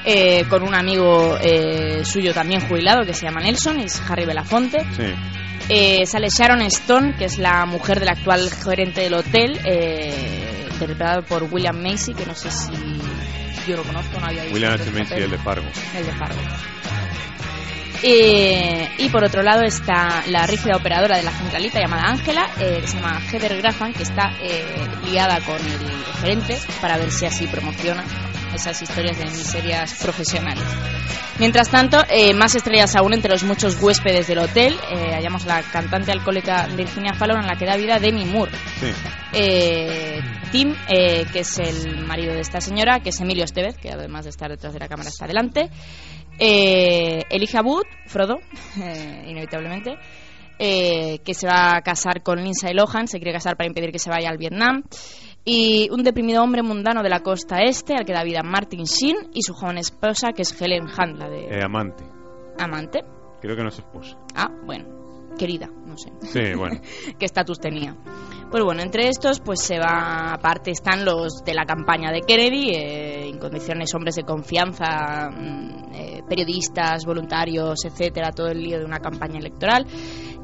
Eh, 0.04 0.46
con 0.50 0.64
un 0.64 0.74
amigo 0.74 1.38
eh, 1.42 2.04
suyo 2.06 2.34
también 2.34 2.62
jubilado, 2.68 3.06
que 3.06 3.14
se 3.14 3.26
llama 3.26 3.42
Nelson, 3.42 3.80
y 3.80 3.86
es 3.86 4.02
Harry 4.10 4.26
Belafonte. 4.26 4.80
Sí. 4.96 5.14
Eh, 5.70 6.06
sale 6.06 6.28
Sharon 6.30 6.62
Stone, 6.64 7.16
que 7.16 7.26
es 7.26 7.38
la 7.38 7.66
mujer 7.66 8.00
del 8.00 8.10
actual 8.10 8.50
gerente 8.52 9.02
del 9.02 9.14
hotel, 9.14 9.60
eh, 9.64 10.68
interpretada 10.72 11.22
por 11.22 11.44
William 11.44 11.82
Macy, 11.82 12.14
que 12.14 12.26
no 12.26 12.36
sé 12.36 12.50
si 12.52 12.74
yo 13.68 13.78
lo 13.78 13.84
conozco, 13.84 14.20
no 14.20 14.26
había 14.26 14.44
visto 14.44 14.54
William 14.54 14.74
este 14.74 14.90
H. 14.90 15.00
Macy, 15.00 15.14
el 15.16 15.32
de 15.32 15.38
Fargo. 15.38 15.68
El 15.96 16.06
de 16.06 16.12
Fargo. 16.14 16.42
Eh, 18.04 18.90
y 18.98 19.10
por 19.10 19.24
otro 19.24 19.44
lado 19.44 19.62
está 19.62 20.24
la 20.28 20.48
rígida 20.48 20.76
operadora 20.76 21.18
de 21.18 21.24
la 21.24 21.32
centralita 21.32 21.80
llamada 21.80 22.08
Ángela, 22.08 22.50
eh, 22.60 22.80
que 22.82 22.88
se 22.88 22.98
llama 22.98 23.22
Heather 23.32 23.58
Graham, 23.62 23.94
que 23.94 24.04
está 24.04 24.34
eh, 24.42 24.66
liada 25.06 25.40
con 25.42 25.58
el 25.58 26.04
gerente 26.20 26.58
para 26.82 26.98
ver 26.98 27.12
si 27.12 27.26
así 27.26 27.46
promociona 27.46 28.04
esas 28.54 28.82
historias 28.82 29.18
de 29.18 29.26
miserias 29.26 29.94
profesionales. 30.02 30.64
Mientras 31.40 31.70
tanto, 31.70 31.98
eh, 32.10 32.34
más 32.34 32.56
estrellas 32.56 32.96
aún 32.96 33.14
entre 33.14 33.32
los 33.32 33.44
muchos 33.44 33.82
huéspedes 33.82 34.28
del 34.28 34.40
hotel, 34.40 34.76
eh, 34.92 35.14
hallamos 35.14 35.46
la 35.46 35.62
cantante 35.64 36.12
alcohólica 36.12 36.68
Virginia 36.76 37.14
Fallon, 37.14 37.42
en 37.42 37.48
la 37.48 37.56
que 37.56 37.66
da 37.66 37.78
vida 37.78 38.00
Demi 38.00 38.26
Moore. 38.26 38.52
Sí. 38.80 38.92
Eh, 39.34 40.20
Tim, 40.52 40.76
eh, 40.88 41.26
que 41.32 41.40
es 41.40 41.60
el 41.60 42.06
marido 42.06 42.34
de 42.34 42.42
esta 42.42 42.60
señora, 42.60 43.00
que 43.00 43.10
es 43.10 43.22
Emilio 43.22 43.46
Estevez, 43.46 43.78
que 43.78 43.90
además 43.90 44.26
de 44.26 44.32
estar 44.32 44.50
detrás 44.50 44.74
de 44.74 44.80
la 44.80 44.88
cámara 44.88 45.10
está 45.10 45.26
delante. 45.26 45.70
Eh, 46.38 47.24
Elijah 47.30 47.62
Wood, 47.62 47.86
Frodo, 48.08 48.40
eh, 48.82 49.26
inevitablemente, 49.28 49.98
eh, 50.60 51.20
que 51.24 51.34
se 51.34 51.48
va 51.48 51.78
a 51.78 51.82
casar 51.82 52.24
con 52.24 52.44
Lindsay 52.44 52.74
Lohan, 52.74 53.08
se 53.08 53.18
quiere 53.20 53.34
casar 53.34 53.58
para 53.58 53.68
impedir 53.68 53.92
que 53.92 54.00
se 54.00 54.10
vaya 54.10 54.30
al 54.30 54.38
Vietnam. 54.38 54.84
Y 55.44 55.90
un 55.92 56.04
deprimido 56.04 56.44
hombre 56.44 56.62
mundano 56.62 57.02
de 57.02 57.10
la 57.10 57.22
costa 57.22 57.64
este, 57.64 57.96
al 57.96 58.06
que 58.06 58.14
da 58.14 58.24
vida 58.24 58.44
Martin 58.44 58.84
Sheen, 58.84 59.30
y 59.34 59.42
su 59.42 59.54
joven 59.54 59.78
esposa, 59.80 60.34
que 60.34 60.44
es 60.44 60.62
Helen 60.62 60.84
Hunt, 60.84 61.18
la 61.18 61.30
de 61.30 61.46
Eh, 61.48 61.64
amante. 61.64 62.04
amante. 62.60 63.00
Creo 63.42 63.56
que 63.56 63.64
no 63.64 63.70
es 63.70 63.80
esposa. 63.80 64.18
Ah, 64.36 64.52
bueno, 64.66 64.86
querida, 65.42 65.68
no 65.88 65.98
sé 65.98 66.12
Sí, 66.22 66.56
bueno. 66.56 66.80
qué 67.20 67.26
estatus 67.26 67.60
tenía. 67.60 67.96
Pues 68.52 68.64
bueno, 68.64 68.82
entre 68.84 69.08
estos, 69.08 69.40
pues 69.40 69.62
se 69.62 69.80
va, 69.80 70.34
aparte 70.34 70.70
están 70.70 71.04
los 71.04 71.44
de 71.44 71.56
la 71.56 71.66
campaña 71.66 72.12
de 72.12 72.22
Kennedy, 72.22 72.70
eh, 72.76 73.30
en 73.30 73.40
condiciones 73.40 73.92
hombres 73.96 74.16
de 74.18 74.24
confianza, 74.24 75.32
mm, 75.32 75.94
eh, 75.96 76.22
periodistas, 76.30 77.06
voluntarios, 77.06 77.84
etcétera, 77.86 78.32
todo 78.32 78.50
el 78.50 78.62
lío 78.62 78.78
de 78.78 78.86
una 78.86 79.00
campaña 79.00 79.40
electoral. 79.40 79.88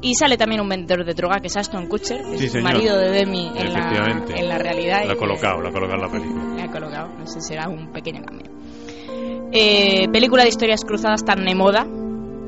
Y 0.00 0.14
sale 0.14 0.36
también 0.36 0.60
un 0.60 0.68
vendedor 0.68 1.04
de 1.04 1.12
droga 1.14 1.38
que 1.38 1.46
es 1.48 1.56
Aston 1.56 1.86
Kutcher, 1.86 2.22
que 2.32 2.38
Sí, 2.38 2.46
es 2.46 2.54
el 2.56 2.62
marido 2.62 2.96
de 2.98 3.10
Demi 3.10 3.48
en 3.54 3.72
la, 3.72 3.78
Efectivamente. 3.80 4.40
en 4.40 4.48
la 4.48 4.58
realidad. 4.58 5.04
Lo 5.04 5.12
ha 5.12 5.16
colocado, 5.16 5.60
lo 5.60 5.68
ha 5.68 5.72
colocado 5.72 6.02
en 6.02 6.06
la 6.06 6.12
película. 6.12 6.54
le 6.56 6.62
ha 6.62 6.70
colocado, 6.72 7.08
no 7.18 7.26
sé 7.26 7.40
si 7.40 7.48
será 7.48 7.68
un 7.68 7.92
pequeño 7.92 8.22
cambio. 8.24 8.50
Eh, 9.52 10.08
película 10.10 10.42
de 10.42 10.48
historias 10.50 10.84
cruzadas 10.84 11.24
tan 11.24 11.44
de 11.44 11.54
moda, 11.54 11.86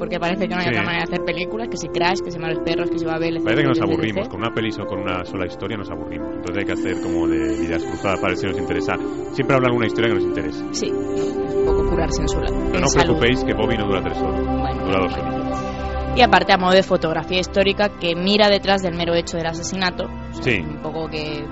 porque 0.01 0.19
parece 0.19 0.49
que 0.49 0.55
no 0.55 0.57
hay 0.61 0.65
Sí. 0.65 0.71
otra 0.71 0.83
manera 0.83 1.05
de 1.07 1.13
hacer 1.15 1.25
películas, 1.25 1.69
que 1.69 1.77
si 1.77 1.89
Crash, 1.89 2.19
que 2.25 2.31
si 2.33 2.39
Malos 2.41 2.59
Perros, 2.65 2.91
que 2.91 2.99
si 2.99 3.05
Babel, 3.05 3.37
etc, 3.37 3.45
Parece 3.45 3.63
que 3.63 3.69
nos 3.69 3.81
aburrimos. 3.81 4.29
Con 4.29 4.41
una 4.41 4.51
peli 4.53 4.71
o 4.81 4.87
con 4.87 4.99
una 5.01 5.25
sola 5.25 5.47
historia 5.47 5.77
nos 5.77 5.91
aburrimos. 5.91 6.29
Entonces 6.35 6.57
hay 6.59 6.65
que 6.65 6.73
hacer 6.73 6.95
como 7.03 7.29
de 7.29 7.37
ideas 7.65 7.85
cruzadas 7.85 8.19
para 8.19 8.31
ver 8.33 8.37
si 8.39 8.47
nos 8.47 8.59
interesa. 8.59 8.95
Siempre 9.33 9.55
hablar 9.55 9.69
alguna 9.71 9.87
historia 9.87 10.09
que 10.09 10.15
nos 10.17 10.25
interese. 10.25 10.65
Sí, 10.73 10.87
es 10.87 11.55
un 11.55 11.65
poco 11.67 11.89
curarse 11.91 12.23
en 12.23 12.29
su 12.29 12.41
No, 12.41 12.47
en 12.49 12.81
no 12.81 12.87
os 12.87 12.95
preocupéis 12.97 13.45
que 13.45 13.53
Bobby 13.55 13.77
no 13.77 13.87
dura 13.87 14.03
tres 14.03 14.19
horas. 14.19 14.43
Bueno, 14.43 14.85
Dura 14.87 15.01
dos 15.03 15.13
horas. 15.17 16.17
Y 16.17 16.23
aparte 16.23 16.53
a 16.53 16.57
modo 16.59 16.73
de 16.73 16.83
fotografía 16.83 17.39
histórica 17.39 17.91
que 18.01 18.17
mira 18.17 18.49
detrás 18.49 18.83
del 18.83 18.97
mero 18.97 19.15
hecho 19.15 19.37
del 19.37 19.47
asesinato. 19.47 20.07
O 20.07 20.35
sea, 20.35 20.43
Sí. 20.43 20.61
Un 20.61 20.83
poco 20.83 21.07
que 21.09 21.45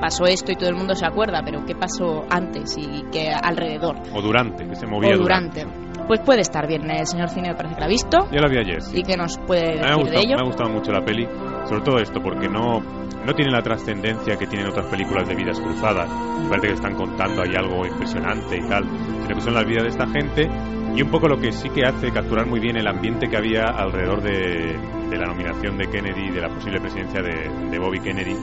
pasó 0.00 0.24
esto 0.26 0.52
y 0.52 0.56
todo 0.56 0.68
el 0.68 0.74
mundo 0.74 0.94
se 0.94 1.06
acuerda, 1.06 1.40
pero 1.44 1.64
¿qué 1.64 1.74
pasó 1.74 2.24
antes 2.28 2.76
y 2.76 3.04
qué 3.10 3.30
alrededor? 3.30 3.96
O 4.12 4.20
durante, 4.20 4.66
que 4.66 4.74
se 4.74 4.86
movía 4.86 5.14
o 5.14 5.18
durante. 5.18 5.64
Pues 6.06 6.20
puede 6.20 6.40
estar 6.42 6.66
bien, 6.66 6.90
el 6.90 7.06
señor 7.06 7.28
Cine 7.30 7.48
me 7.48 7.54
parece 7.54 7.74
que 7.74 7.80
la 7.80 7.86
ha 7.86 7.88
visto. 7.88 8.28
Ya 8.30 8.40
la 8.40 8.48
vi 8.48 8.58
ayer. 8.58 8.82
sí. 8.82 8.98
¿Y 8.98 9.02
qué 9.02 9.16
nos 9.16 9.38
puede 9.38 9.76
Me 9.76 9.86
ha, 9.86 9.96
decir 9.96 9.96
de 9.96 10.02
gustado, 10.02 10.20
ello? 10.20 10.34
me 10.36 10.42
ha 10.42 10.44
gustado 10.46 10.70
mucho 10.70 10.92
la 10.92 11.04
peli, 11.04 11.26
sobre 11.66 11.82
todo 11.82 11.96
esto, 11.98 12.20
porque 12.22 12.48
no, 12.48 12.80
no 13.24 13.32
tiene 13.34 13.50
la 13.50 13.62
trascendencia 13.62 14.36
que 14.36 14.46
tienen 14.46 14.68
otras 14.68 14.86
películas 14.86 15.26
de 15.28 15.34
vidas 15.34 15.58
cruzadas. 15.60 16.08
Me 16.42 16.48
parece 16.48 16.66
que 16.68 16.74
están 16.74 16.94
contando 16.94 17.42
ahí 17.42 17.54
algo 17.56 17.86
impresionante 17.86 18.56
y 18.56 18.68
tal, 18.68 18.84
sino 19.22 19.34
que 19.34 19.40
son 19.40 19.54
las 19.54 19.64
vidas 19.64 19.82
de 19.84 19.88
esta 19.88 20.06
gente 20.08 20.48
y 20.94 21.02
un 21.02 21.10
poco 21.10 21.26
lo 21.26 21.38
que 21.38 21.50
sí 21.52 21.68
que 21.70 21.84
hace 21.84 22.12
capturar 22.12 22.46
muy 22.46 22.60
bien 22.60 22.76
el 22.76 22.86
ambiente 22.86 23.26
que 23.28 23.36
había 23.36 23.64
alrededor 23.64 24.20
de, 24.22 24.78
de 25.10 25.16
la 25.18 25.26
nominación 25.26 25.76
de 25.78 25.88
Kennedy, 25.88 26.30
de 26.30 26.40
la 26.40 26.48
posible 26.50 26.80
presidencia 26.80 27.20
de, 27.22 27.48
de 27.70 27.78
Bobby 27.78 27.98
Kennedy, 28.00 28.36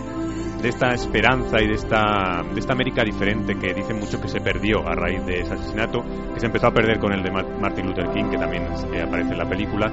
de 0.61 0.69
esta 0.69 0.89
esperanza 0.93 1.61
y 1.61 1.67
de 1.67 1.73
esta, 1.73 2.43
de 2.53 2.59
esta 2.59 2.73
América 2.73 3.03
diferente 3.03 3.55
que 3.57 3.73
dicen 3.73 3.99
mucho 3.99 4.21
que 4.21 4.27
se 4.27 4.39
perdió 4.41 4.87
a 4.87 4.93
raíz 4.95 5.25
de 5.25 5.39
ese 5.41 5.53
asesinato, 5.53 6.01
que 6.33 6.39
se 6.39 6.45
empezó 6.45 6.67
a 6.67 6.71
perder 6.71 6.99
con 6.99 7.11
el 7.13 7.23
de 7.23 7.31
Ma- 7.31 7.45
Martin 7.59 7.87
Luther 7.87 8.09
King, 8.11 8.29
que 8.29 8.37
también 8.37 8.63
eh, 8.93 9.01
aparece 9.01 9.31
en 9.31 9.37
la 9.37 9.49
película, 9.49 9.91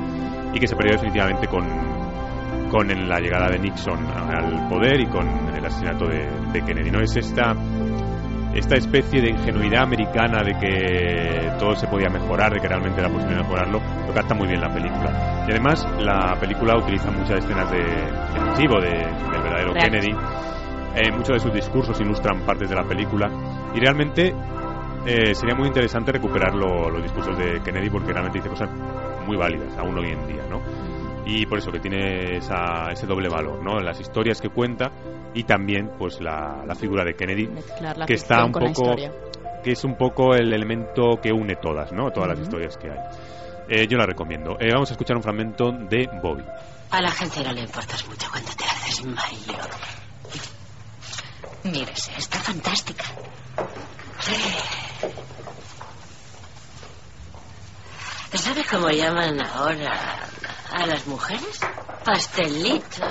y 0.53 0.59
que 0.59 0.67
se 0.67 0.77
perdió 0.77 0.93
definitivamente 0.93 1.47
con, 1.49 1.65
con 2.71 2.87
la 3.09 3.19
llegada 3.21 3.49
de 3.49 3.59
Nixon 3.59 3.99
al 4.07 4.69
poder 4.69 5.01
y 5.01 5.07
con 5.07 5.27
el 5.57 5.65
asesinato 5.65 6.07
de, 6.07 6.27
de 6.53 6.63
Kennedy. 6.63 6.91
¿no? 6.91 7.01
Es 7.01 7.17
esta, 7.17 7.55
esta 8.55 8.75
especie 8.77 9.21
de 9.23 9.31
ingenuidad 9.31 9.83
americana 9.85 10.43
de 10.43 10.53
que 10.59 11.51
todo 11.59 11.75
se 11.77 11.87
podía 11.87 12.09
mejorar, 12.11 12.53
de 12.53 12.61
que 12.61 12.69
realmente 12.69 13.01
era 13.01 13.09
posible 13.11 13.37
mejorarlo, 13.37 13.81
lo 14.07 14.13
capta 14.15 14.35
muy 14.35 14.49
bien 14.49 14.61
la 14.61 14.69
película. 14.73 15.45
Y 15.47 15.51
además 15.51 15.87
la 16.01 16.37
película 16.39 16.77
utiliza 16.77 17.11
muchas 17.11 17.39
escenas 17.45 17.71
de, 17.71 17.79
de 17.79 18.41
archivo 18.51 18.81
de, 18.81 18.91
del 18.91 19.43
verdadero 19.43 19.73
Real. 19.73 19.85
Kennedy. 19.91 20.15
Eh, 21.01 21.13
muchos 21.13 21.35
de 21.35 21.39
sus 21.41 21.53
discursos 21.53 22.01
ilustran 22.01 22.41
partes 22.45 22.69
de 22.69 22.75
la 22.75 22.83
película 22.83 23.31
y 23.75 23.79
realmente 23.79 24.35
eh, 25.07 25.35
sería 25.35 25.55
muy 25.55 25.69
interesante 25.69 26.11
recuperar 26.13 26.55
lo- 26.55 26.91
los 26.91 27.03
discursos 27.03 27.39
de 27.39 27.61
Kennedy 27.63 27.89
porque 27.89 28.13
realmente 28.13 28.39
dice 28.39 28.49
cosas 28.51 28.69
muy 29.27 29.37
válidas 29.37 29.77
aún 29.79 29.97
hoy 29.97 30.11
en 30.11 30.27
día, 30.27 30.43
¿no? 30.51 30.61
Y 31.25 31.47
por 31.47 31.59
eso 31.59 31.71
que 31.71 31.79
tiene 31.79 32.37
esa- 32.39 32.89
ese 32.91 33.07
doble 33.07 33.29
valor, 33.29 33.63
¿no? 33.63 33.79
Las 33.81 34.01
historias 34.01 34.41
que 34.41 34.49
cuenta 34.49 34.91
y 35.35 35.45
también 35.45 35.91
pues 35.99 36.21
la, 36.21 36.65
la 36.67 36.75
figura 36.75 37.05
de 37.05 37.15
Kennedy 37.15 37.49
que 38.07 38.15
está 38.15 38.45
un 38.45 38.53
poco 38.53 38.97
que 39.63 39.73
es 39.73 39.85
un 39.85 39.97
poco 39.97 40.35
el 40.35 40.53
elemento 40.53 41.21
que 41.23 41.31
une 41.33 41.55
todas, 41.57 41.93
¿no? 41.93 42.11
Todas 42.11 42.31
las 42.31 42.39
Ujú. 42.39 42.45
historias 42.47 42.77
que 42.77 42.91
hay. 42.91 42.99
Eh, 43.69 43.87
yo 43.87 43.99
la 43.99 44.07
recomiendo. 44.07 44.57
Eh, 44.59 44.69
vamos 44.73 44.91
a 44.91 44.95
escuchar 44.95 45.17
un 45.17 45.23
fragmento 45.23 45.71
de 45.73 46.09
Bobby. 46.23 46.45
A 46.91 47.01
la 47.03 47.11
gente 47.11 47.45
no 47.45 47.53
le 47.53 47.61
importas 47.61 48.09
mucho 48.09 48.29
cuando 48.33 48.51
te 48.57 48.65
haces 48.65 49.05
mayor. 49.05 49.69
Mírese, 51.65 52.13
está 52.17 52.39
fantástica. 52.41 53.05
¿Sabe 58.35 58.65
cómo 58.65 58.89
llaman 58.91 59.41
ahora 59.41 60.29
a 60.71 60.87
las 60.87 61.07
mujeres? 61.07 61.61
Pastelito. 62.05 63.07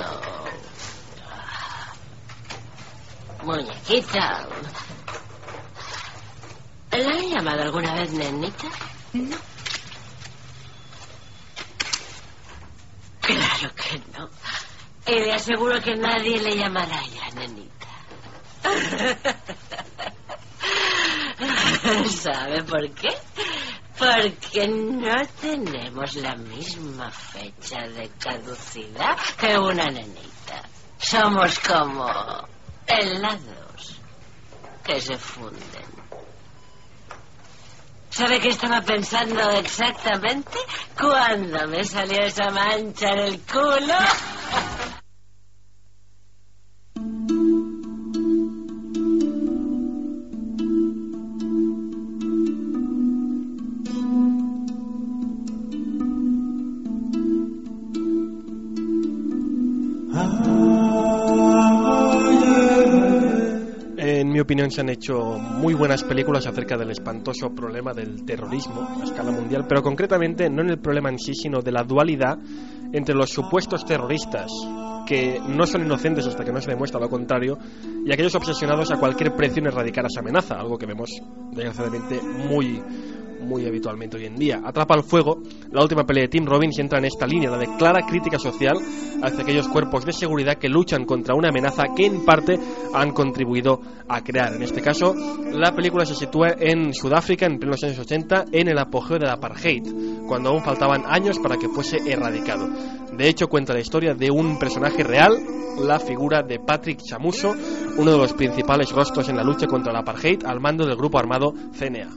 Muñequita. 3.42 4.46
¿La 6.90 7.10
han 7.10 7.30
llamado 7.30 7.62
alguna 7.62 7.94
vez 7.94 8.10
nenita? 8.12 8.68
No. 9.12 9.36
Claro 13.20 13.74
que 13.74 14.02
no. 14.16 14.30
Y 15.06 15.20
le 15.20 15.34
aseguro 15.34 15.80
que 15.82 15.94
nadie 15.96 16.40
le 16.40 16.56
llamará 16.56 17.02
ya 17.06 17.28
nenita. 17.34 17.87
¿Sabe 22.08 22.62
por 22.64 22.90
qué? 22.92 23.08
Porque 23.98 24.68
no 24.68 25.26
tenemos 25.40 26.14
la 26.16 26.36
misma 26.36 27.10
fecha 27.10 27.88
de 27.88 28.10
caducidad 28.18 29.16
que 29.38 29.58
una 29.58 29.86
nenita. 29.86 30.68
Somos 30.98 31.58
como 31.60 32.06
helados 32.86 34.00
que 34.84 35.00
se 35.00 35.16
funden. 35.18 35.88
¿Sabe 38.10 38.40
qué 38.40 38.48
estaba 38.48 38.80
pensando 38.80 39.50
exactamente 39.50 40.58
cuando 40.98 41.68
me 41.68 41.84
salió 41.84 42.22
esa 42.22 42.48
mancha 42.50 43.10
en 43.10 43.18
el 43.18 43.40
culo? 43.42 43.94
mi 64.38 64.42
opinión, 64.42 64.70
se 64.70 64.82
han 64.82 64.88
hecho 64.88 65.38
muy 65.38 65.74
buenas 65.74 66.04
películas 66.04 66.46
acerca 66.46 66.76
del 66.76 66.92
espantoso 66.92 67.50
problema 67.50 67.92
del 67.92 68.24
terrorismo 68.24 68.86
a 69.00 69.02
escala 69.02 69.32
mundial, 69.32 69.66
pero 69.68 69.82
concretamente 69.82 70.48
no 70.48 70.62
en 70.62 70.70
el 70.70 70.78
problema 70.78 71.08
en 71.08 71.18
sí, 71.18 71.34
sino 71.34 71.60
de 71.60 71.72
la 71.72 71.82
dualidad 71.82 72.38
entre 72.92 73.16
los 73.16 73.30
supuestos 73.30 73.84
terroristas 73.84 74.52
que 75.06 75.40
no 75.44 75.66
son 75.66 75.86
inocentes 75.86 76.26
hasta 76.26 76.44
que 76.44 76.52
no 76.52 76.60
se 76.60 76.70
demuestra 76.70 77.00
lo 77.00 77.08
contrario, 77.08 77.58
y 78.06 78.12
aquellos 78.12 78.34
obsesionados 78.36 78.92
a 78.92 78.98
cualquier 78.98 79.34
precio 79.34 79.60
en 79.60 79.66
erradicar 79.66 80.06
esa 80.06 80.20
amenaza, 80.20 80.54
algo 80.54 80.78
que 80.78 80.86
vemos 80.86 81.10
desgraciadamente 81.50 82.20
muy 82.22 82.80
muy 83.40 83.66
habitualmente 83.66 84.16
hoy 84.16 84.26
en 84.26 84.36
día. 84.36 84.60
Atrapa 84.64 84.94
al 84.94 85.04
fuego, 85.04 85.42
la 85.70 85.82
última 85.82 86.04
pelea 86.04 86.22
de 86.22 86.28
Tim 86.28 86.46
Robbins 86.46 86.78
entra 86.78 86.98
en 86.98 87.06
esta 87.06 87.26
línea, 87.26 87.50
la 87.50 87.58
de 87.58 87.76
clara 87.76 88.06
crítica 88.06 88.38
social 88.38 88.76
hacia 89.22 89.42
aquellos 89.42 89.68
cuerpos 89.68 90.04
de 90.04 90.12
seguridad 90.12 90.58
que 90.58 90.68
luchan 90.68 91.04
contra 91.04 91.34
una 91.34 91.48
amenaza 91.48 91.84
que 91.96 92.06
en 92.06 92.24
parte 92.24 92.58
han 92.94 93.12
contribuido 93.12 93.80
a 94.08 94.22
crear. 94.22 94.54
En 94.54 94.62
este 94.62 94.80
caso, 94.80 95.14
la 95.52 95.74
película 95.74 96.06
se 96.06 96.14
sitúa 96.14 96.48
en 96.58 96.94
Sudáfrica 96.94 97.46
en 97.46 97.58
plenos 97.58 97.82
años 97.84 97.98
80, 97.98 98.46
en 98.52 98.68
el 98.68 98.78
apogeo 98.78 99.18
del 99.18 99.30
apartheid, 99.30 99.84
cuando 100.26 100.50
aún 100.50 100.62
faltaban 100.62 101.02
años 101.06 101.38
para 101.38 101.56
que 101.56 101.68
fuese 101.68 101.98
erradicado. 102.06 102.68
De 103.12 103.28
hecho, 103.28 103.48
cuenta 103.48 103.74
la 103.74 103.80
historia 103.80 104.14
de 104.14 104.30
un 104.30 104.58
personaje 104.58 105.02
real, 105.02 105.36
la 105.80 105.98
figura 105.98 106.42
de 106.42 106.58
Patrick 106.58 107.00
Chamuso, 107.02 107.54
uno 107.98 108.12
de 108.12 108.18
los 108.18 108.32
principales 108.32 108.90
rostros 108.92 109.28
en 109.28 109.36
la 109.36 109.42
lucha 109.42 109.66
contra 109.66 109.92
el 109.92 109.98
apartheid 109.98 110.44
al 110.46 110.60
mando 110.60 110.86
del 110.86 110.96
grupo 110.96 111.18
armado 111.18 111.52
CNA. 111.76 112.08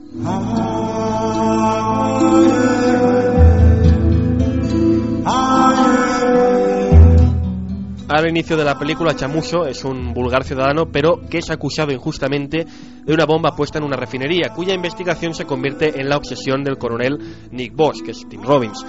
Al 8.07 8.29
inicio 8.29 8.57
de 8.57 8.65
la 8.65 8.77
película, 8.77 9.15
Chamuso 9.15 9.65
es 9.65 9.83
un 9.83 10.13
vulgar 10.13 10.43
ciudadano, 10.43 10.87
pero 10.91 11.21
que 11.29 11.39
es 11.39 11.49
acusado 11.49 11.91
injustamente 11.91 12.65
de 13.05 13.13
una 13.13 13.25
bomba 13.25 13.55
puesta 13.55 13.79
en 13.79 13.85
una 13.85 13.95
refinería, 13.95 14.49
cuya 14.53 14.73
investigación 14.73 15.33
se 15.33 15.45
convierte 15.45 15.99
en 15.99 16.09
la 16.09 16.17
obsesión 16.17 16.63
del 16.63 16.77
coronel 16.77 17.17
Nick 17.51 17.73
Bosch, 17.73 18.03
que 18.03 18.11
es 18.11 18.27
Tim 18.27 18.43
Robbins. 18.43 18.85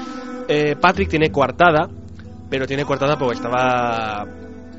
Eh, 0.48 0.74
Patrick 0.74 1.08
tiene 1.08 1.30
coartada, 1.30 1.88
pero 2.50 2.66
tiene 2.66 2.84
coartada 2.84 3.16
porque 3.16 3.36
estaba 3.36 4.26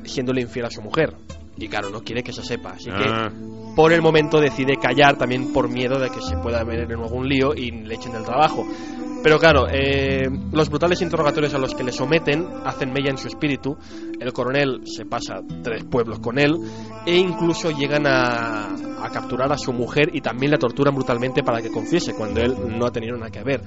siéndole 0.04 0.42
infiel 0.42 0.66
a 0.66 0.70
su 0.70 0.82
mujer. 0.82 1.16
Y 1.56 1.68
claro, 1.68 1.90
no 1.90 2.02
quiere 2.02 2.22
que 2.22 2.32
se 2.32 2.42
sepa. 2.42 2.70
Así 2.70 2.90
Ah. 2.92 3.28
que 3.30 3.74
por 3.76 3.92
el 3.92 4.02
momento 4.02 4.40
decide 4.40 4.76
callar 4.76 5.16
también 5.16 5.52
por 5.52 5.68
miedo 5.68 5.98
de 5.98 6.10
que 6.10 6.20
se 6.20 6.36
pueda 6.36 6.64
meter 6.64 6.90
en 6.90 7.00
algún 7.00 7.28
lío 7.28 7.54
y 7.54 7.70
le 7.70 7.94
echen 7.94 8.12
del 8.12 8.24
trabajo. 8.24 8.64
Pero 9.22 9.38
claro, 9.38 9.66
eh, 9.72 10.28
los 10.52 10.68
brutales 10.68 11.00
interrogatorios 11.00 11.54
a 11.54 11.58
los 11.58 11.74
que 11.74 11.82
le 11.82 11.92
someten 11.92 12.46
hacen 12.64 12.92
mella 12.92 13.10
en 13.10 13.16
su 13.16 13.26
espíritu. 13.26 13.74
El 14.20 14.32
coronel 14.34 14.82
se 14.84 15.06
pasa 15.06 15.36
tres 15.62 15.82
pueblos 15.84 16.18
con 16.18 16.38
él 16.38 16.52
e 17.06 17.16
incluso 17.16 17.70
llegan 17.70 18.06
a, 18.06 18.66
a 19.02 19.10
capturar 19.10 19.50
a 19.50 19.56
su 19.56 19.72
mujer 19.72 20.10
y 20.12 20.20
también 20.20 20.52
la 20.52 20.58
torturan 20.58 20.94
brutalmente 20.94 21.42
para 21.42 21.62
que 21.62 21.70
confiese 21.70 22.12
cuando 22.14 22.42
él 22.42 22.54
no 22.78 22.84
ha 22.84 22.90
tenido 22.92 23.16
nada 23.16 23.30
que 23.30 23.42
ver. 23.42 23.62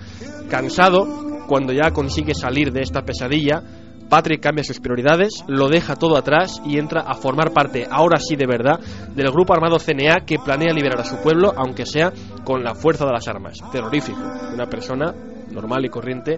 Cansado, 0.47 1.05
cuando 1.47 1.73
ya 1.73 1.91
consigue 1.91 2.35
salir 2.35 2.71
de 2.71 2.81
esta 2.81 3.01
pesadilla, 3.01 3.63
Patrick 4.09 4.41
cambia 4.41 4.63
sus 4.63 4.79
prioridades, 4.79 5.43
lo 5.47 5.67
deja 5.67 5.95
todo 5.95 6.17
atrás 6.17 6.61
y 6.65 6.77
entra 6.77 7.01
a 7.01 7.15
formar 7.15 7.51
parte, 7.51 7.87
ahora 7.89 8.19
sí 8.19 8.35
de 8.35 8.47
verdad, 8.47 8.79
del 9.13 9.31
grupo 9.31 9.53
armado 9.53 9.79
CNA 9.79 10.25
que 10.25 10.39
planea 10.39 10.73
liberar 10.73 11.01
a 11.01 11.05
su 11.05 11.17
pueblo, 11.17 11.53
aunque 11.55 11.85
sea 11.85 12.11
con 12.43 12.63
la 12.63 12.75
fuerza 12.75 13.05
de 13.05 13.11
las 13.11 13.27
armas. 13.27 13.57
Terrorífico. 13.71 14.19
Una 14.53 14.67
persona 14.67 15.13
normal 15.51 15.85
y 15.85 15.89
corriente, 15.89 16.37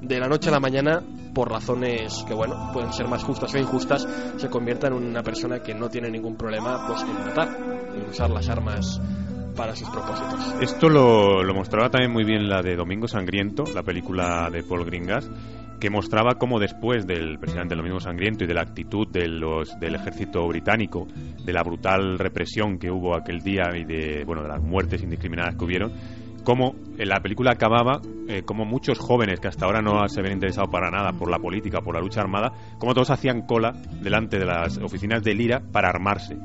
de 0.00 0.18
la 0.18 0.28
noche 0.28 0.48
a 0.48 0.52
la 0.52 0.60
mañana, 0.60 1.02
por 1.34 1.50
razones 1.50 2.24
que, 2.26 2.34
bueno, 2.34 2.70
pueden 2.72 2.92
ser 2.92 3.06
más 3.08 3.22
justas 3.22 3.54
o 3.54 3.58
injustas, 3.58 4.06
se 4.36 4.48
convierta 4.48 4.88
en 4.88 4.94
una 4.94 5.22
persona 5.22 5.60
que 5.60 5.74
no 5.74 5.88
tiene 5.88 6.10
ningún 6.10 6.36
problema 6.36 6.86
pues, 6.86 7.02
en 7.02 7.12
matar, 7.12 7.48
en 7.94 8.08
usar 8.08 8.30
las 8.30 8.48
armas 8.48 9.00
para 9.60 9.76
sus 9.76 9.90
propósitos. 9.90 10.56
Esto 10.62 10.88
lo, 10.88 11.42
lo 11.42 11.54
mostraba 11.54 11.90
también 11.90 12.10
muy 12.10 12.24
bien 12.24 12.48
la 12.48 12.62
de 12.62 12.76
Domingo 12.76 13.06
Sangriento, 13.06 13.64
la 13.74 13.82
película 13.82 14.48
de 14.50 14.62
Paul 14.62 14.86
Gringas, 14.86 15.30
que 15.78 15.90
mostraba 15.90 16.36
cómo 16.38 16.58
después 16.58 17.06
del 17.06 17.38
presidente 17.38 17.74
Domingo 17.74 18.00
Sangriento 18.00 18.44
y 18.44 18.46
de 18.46 18.54
la 18.54 18.62
actitud 18.62 19.06
de 19.08 19.28
los, 19.28 19.78
del 19.78 19.96
ejército 19.96 20.48
británico, 20.48 21.06
de 21.44 21.52
la 21.52 21.62
brutal 21.62 22.18
represión 22.18 22.78
que 22.78 22.90
hubo 22.90 23.14
aquel 23.14 23.40
día 23.40 23.64
y 23.76 23.84
de, 23.84 24.24
bueno, 24.24 24.42
de 24.42 24.48
las 24.48 24.62
muertes 24.62 25.02
indiscriminadas 25.02 25.56
que 25.56 25.64
hubieron, 25.66 25.92
cómo 26.42 26.74
en 26.96 27.08
la 27.10 27.20
película 27.20 27.52
acababa, 27.52 28.00
eh, 28.28 28.42
como 28.42 28.64
muchos 28.64 28.98
jóvenes 28.98 29.40
que 29.40 29.48
hasta 29.48 29.66
ahora 29.66 29.82
no 29.82 30.08
se 30.08 30.20
habían 30.20 30.36
interesado 30.36 30.70
para 30.70 30.90
nada 30.90 31.12
por 31.12 31.30
la 31.30 31.38
política, 31.38 31.82
por 31.82 31.94
la 31.94 32.00
lucha 32.00 32.22
armada, 32.22 32.50
como 32.78 32.94
todos 32.94 33.10
hacían 33.10 33.42
cola 33.42 33.72
delante 34.00 34.38
de 34.38 34.46
las 34.46 34.78
oficinas 34.78 35.22
del 35.22 35.38
IRA 35.38 35.60
para 35.60 35.90
armarse. 35.90 36.38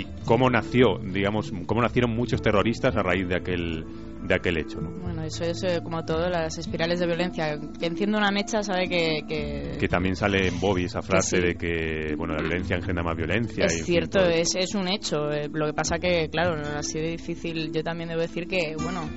Y 0.00 0.06
cómo 0.24 0.48
nació, 0.48 0.98
digamos, 1.02 1.52
cómo 1.66 1.82
nacieron 1.82 2.14
muchos 2.14 2.40
terroristas 2.40 2.96
a 2.96 3.02
raíz 3.02 3.28
de 3.28 3.36
aquel, 3.36 3.84
de 4.26 4.34
aquel 4.34 4.58
hecho. 4.58 4.80
¿no? 4.80 4.90
Bueno, 5.02 5.22
eso 5.22 5.44
es 5.44 5.62
eh, 5.64 5.80
como 5.82 6.04
todo, 6.04 6.28
las 6.28 6.56
espirales 6.58 7.00
de 7.00 7.06
violencia. 7.06 7.58
Que 7.78 7.86
enciende 7.86 8.16
una 8.16 8.30
mecha 8.30 8.62
sabe 8.62 8.88
que... 8.88 9.20
que... 9.28 9.76
Que 9.78 9.88
también 9.88 10.16
sale 10.16 10.48
en 10.48 10.60
Bobby 10.60 10.84
esa 10.84 11.02
frase 11.02 11.36
sí. 11.36 11.42
de 11.42 11.54
que 11.54 12.14
bueno 12.16 12.34
la 12.34 12.42
violencia 12.42 12.76
engendra 12.76 13.02
más 13.02 13.16
violencia. 13.16 13.64
Es 13.64 13.84
cierto, 13.84 14.20
es, 14.20 14.54
es 14.56 14.74
un 14.74 14.88
hecho. 14.88 15.30
eh, 15.30 15.48
Lo 15.52 15.66
que 15.66 15.74
pasa 15.74 15.98
que, 15.98 16.28
claro, 16.30 16.56
no 16.56 16.78
ha 16.78 16.82
sido 16.82 17.06
difícil. 17.06 17.72
Yo 17.72 17.82
también 17.82 18.08
debo 18.08 18.20
decir 18.20 18.46
que, 18.46 18.74
bueno, 18.82 19.08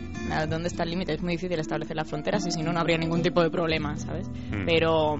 ¿dónde 0.49 0.67
está 0.67 0.83
el 0.83 0.89
límite? 0.91 1.13
Es 1.13 1.21
muy 1.21 1.33
difícil 1.33 1.59
establecer 1.59 1.95
las 1.95 2.09
fronteras 2.09 2.45
y 2.47 2.51
si 2.51 2.61
no, 2.63 2.73
no 2.73 2.79
habría 2.79 2.97
ningún 2.97 3.21
tipo 3.21 3.41
de 3.41 3.49
problema, 3.49 3.95
¿sabes? 3.97 4.27
Mm. 4.29 4.65
Pero 4.65 5.15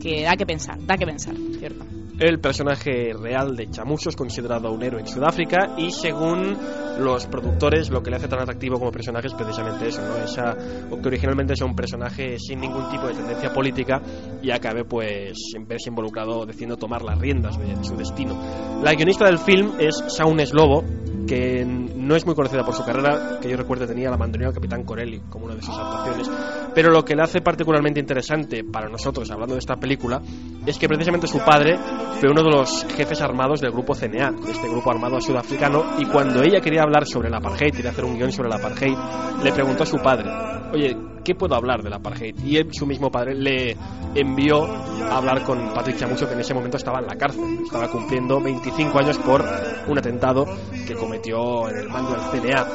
que 0.00 0.22
da 0.22 0.36
que 0.36 0.46
pensar, 0.46 0.78
da 0.86 0.96
que 0.96 1.06
pensar, 1.06 1.34
¿cierto? 1.58 1.84
El 2.18 2.40
personaje 2.40 3.12
real 3.14 3.54
de 3.54 3.70
Chamuso 3.70 4.08
es 4.08 4.16
considerado 4.16 4.72
un 4.72 4.82
héroe 4.82 5.00
en 5.00 5.06
Sudáfrica 5.06 5.74
y 5.76 5.92
según 5.92 6.56
los 6.98 7.26
productores 7.26 7.90
lo 7.90 8.02
que 8.02 8.10
le 8.10 8.16
hace 8.16 8.26
tan 8.26 8.40
atractivo 8.40 8.78
como 8.80 8.90
personaje 8.90 9.28
es 9.28 9.34
precisamente 9.34 9.86
eso, 9.86 10.02
¿no? 10.02 10.16
Esa, 10.16 10.56
que 11.00 11.08
originalmente 11.08 11.54
sea 11.54 11.68
un 11.68 11.76
personaje 11.76 12.36
sin 12.40 12.58
ningún 12.58 12.90
tipo 12.90 13.06
de 13.06 13.14
tendencia 13.14 13.52
política 13.52 14.02
y 14.42 14.50
acabe 14.50 14.84
pues 14.84 15.38
en 15.54 15.68
verse 15.68 15.90
involucrado 15.90 16.44
decidiendo 16.44 16.76
tomar 16.76 17.02
las 17.02 17.20
riendas 17.20 17.56
de 17.56 17.84
su 17.84 17.96
destino. 17.96 18.36
La 18.82 18.94
guionista 18.94 19.26
del 19.26 19.38
film 19.38 19.74
es 19.78 20.02
Shaun 20.08 20.44
Slobo, 20.44 20.82
que 21.28 21.64
no 21.64 22.16
es 22.16 22.26
muy 22.26 22.34
conocida 22.34 22.64
por 22.64 22.74
su 22.74 22.84
carrera, 22.84 23.38
que 23.40 23.50
yo 23.50 23.56
recuerdo 23.56 23.86
tenía 23.86 24.10
la 24.10 24.16
mandolina 24.16 24.48
del 24.48 24.54
Capitán 24.54 24.82
Corelli 24.82 25.20
como 25.28 25.44
una 25.44 25.54
de 25.54 25.62
sus 25.62 25.76
actuaciones, 25.78 26.28
pero 26.74 26.90
lo 26.90 27.04
que 27.04 27.14
le 27.14 27.22
hace 27.22 27.42
particularmente 27.42 28.00
interesante 28.00 28.64
para 28.64 28.88
nosotros, 28.88 29.30
hablando 29.30 29.54
de 29.54 29.60
esta 29.60 29.76
película, 29.78 30.20
es 30.66 30.78
que 30.78 30.86
precisamente 30.86 31.26
su 31.26 31.38
padre 31.38 31.78
fue 32.20 32.30
uno 32.30 32.42
de 32.42 32.50
los 32.50 32.84
jefes 32.94 33.20
armados 33.22 33.60
del 33.60 33.70
grupo 33.70 33.94
CNA, 33.94 34.32
de 34.32 34.52
este 34.52 34.68
grupo 34.68 34.90
armado 34.90 35.20
sudafricano, 35.20 35.84
y 35.98 36.04
cuando 36.06 36.42
ella 36.42 36.60
quería 36.60 36.82
hablar 36.82 37.06
sobre 37.06 37.28
el 37.28 37.34
apartheid, 37.34 37.72
quería 37.72 37.90
hacer 37.90 38.04
un 38.04 38.18
guion 38.18 38.32
sobre 38.32 38.48
el 38.48 38.54
apartheid, 38.54 38.96
le 39.42 39.52
preguntó 39.52 39.84
a 39.84 39.86
su 39.86 39.96
padre, 39.96 40.28
oye, 40.72 40.96
¿qué 41.24 41.34
puedo 41.34 41.54
hablar 41.54 41.82
del 41.82 41.92
apartheid? 41.92 42.34
Y 42.44 42.56
él, 42.56 42.68
su 42.72 42.86
mismo 42.86 43.10
padre 43.10 43.34
le 43.34 43.76
envió 44.14 44.64
a 44.64 45.16
hablar 45.16 45.42
con 45.44 45.72
Patrick 45.72 45.96
Chamuso, 45.96 46.26
que 46.26 46.34
en 46.34 46.40
ese 46.40 46.54
momento 46.54 46.76
estaba 46.76 46.98
en 47.00 47.06
la 47.06 47.16
cárcel, 47.16 47.60
estaba 47.64 47.88
cumpliendo 47.88 48.40
25 48.40 48.98
años 48.98 49.18
por 49.18 49.44
un 49.86 49.98
atentado 49.98 50.44
que 50.86 50.94
cometió 50.94 51.68
en 51.68 51.78
el 51.78 51.88
mando 51.88 52.10
del 52.10 52.42
CNA. 52.42 52.66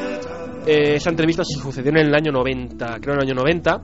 Eh, 0.65 0.95
esa 0.95 1.09
entrevista 1.09 1.43
se 1.43 1.59
sucedió 1.59 1.91
en 1.91 1.97
el 1.97 2.15
año 2.15 2.31
90, 2.31 2.99
creo 3.01 3.15
en 3.15 3.21
el 3.21 3.27
año 3.27 3.35
90, 3.35 3.83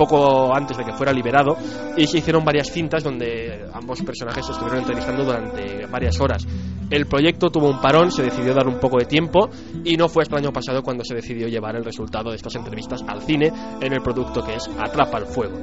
poco 0.00 0.56
antes 0.56 0.78
de 0.78 0.84
que 0.84 0.94
fuera 0.94 1.12
liberado, 1.12 1.58
y 1.94 2.06
se 2.06 2.18
hicieron 2.18 2.42
varias 2.42 2.70
cintas 2.70 3.04
donde 3.04 3.68
ambos 3.74 4.00
personajes 4.00 4.46
se 4.46 4.52
estuvieron 4.52 4.78
entrevistando 4.78 5.24
durante 5.24 5.84
varias 5.86 6.18
horas. 6.20 6.46
El 6.88 7.06
proyecto 7.06 7.50
tuvo 7.50 7.68
un 7.68 7.80
parón, 7.80 8.10
se 8.10 8.22
decidió 8.22 8.54
dar 8.54 8.66
un 8.66 8.80
poco 8.80 8.98
de 8.98 9.04
tiempo 9.04 9.50
y 9.84 9.96
no 9.96 10.08
fue 10.08 10.22
hasta 10.22 10.36
el 10.36 10.44
año 10.44 10.52
pasado 10.52 10.82
cuando 10.82 11.04
se 11.04 11.14
decidió 11.14 11.48
llevar 11.48 11.76
el 11.76 11.84
resultado 11.84 12.30
de 12.30 12.36
estas 12.36 12.54
entrevistas 12.54 13.04
al 13.06 13.20
cine 13.20 13.52
en 13.80 13.92
el 13.92 14.00
producto 14.00 14.42
que 14.42 14.54
es 14.54 14.68
Atrapa 14.78 15.18
el 15.18 15.26
Fuego. 15.26 15.58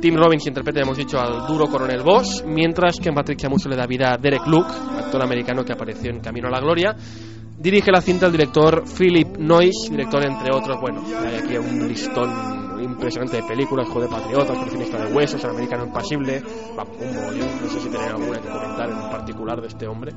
Tim 0.00 0.16
Robbins 0.16 0.46
interpreta, 0.46 0.80
hemos 0.80 0.96
dicho, 0.96 1.20
al 1.20 1.46
duro 1.46 1.66
coronel 1.66 2.02
Bosch, 2.02 2.42
mientras 2.44 2.98
que 2.98 3.12
Patrick 3.12 3.38
Chamuso 3.38 3.68
le 3.68 3.76
da 3.76 3.86
vida 3.86 4.14
a 4.14 4.16
Derek 4.16 4.46
Luke, 4.46 4.70
actor 4.98 5.22
americano 5.22 5.64
que 5.64 5.72
apareció 5.72 6.10
en 6.10 6.20
Camino 6.20 6.48
a 6.48 6.50
la 6.50 6.60
Gloria. 6.60 6.96
Dirige 7.58 7.92
la 7.92 8.00
cinta 8.00 8.26
el 8.26 8.32
director 8.32 8.84
Philip 8.84 9.36
Noyce, 9.36 9.90
director 9.90 10.24
entre 10.24 10.56
otros, 10.56 10.80
bueno, 10.80 11.02
hay 11.22 11.36
aquí 11.36 11.56
un 11.58 11.86
listón 11.86 12.59
impresionante 12.82 13.36
de 13.36 13.42
películas, 13.44 13.88
Joder 13.88 14.08
Patriotas, 14.08 14.56
Coleccionista 14.56 15.04
de 15.04 15.12
Huesos, 15.14 15.42
El 15.44 15.50
Americano 15.50 15.84
Impasible, 15.86 16.42
un 16.42 17.14
mogollón, 17.14 17.48
no 17.62 17.68
sé 17.68 17.80
si 17.80 17.88
tenéis 17.88 18.10
alguna 18.10 18.40
que 18.40 18.48
comentar 18.48 18.90
en 18.90 19.10
particular 19.10 19.60
de 19.60 19.68
este 19.68 19.86
hombre. 19.86 20.12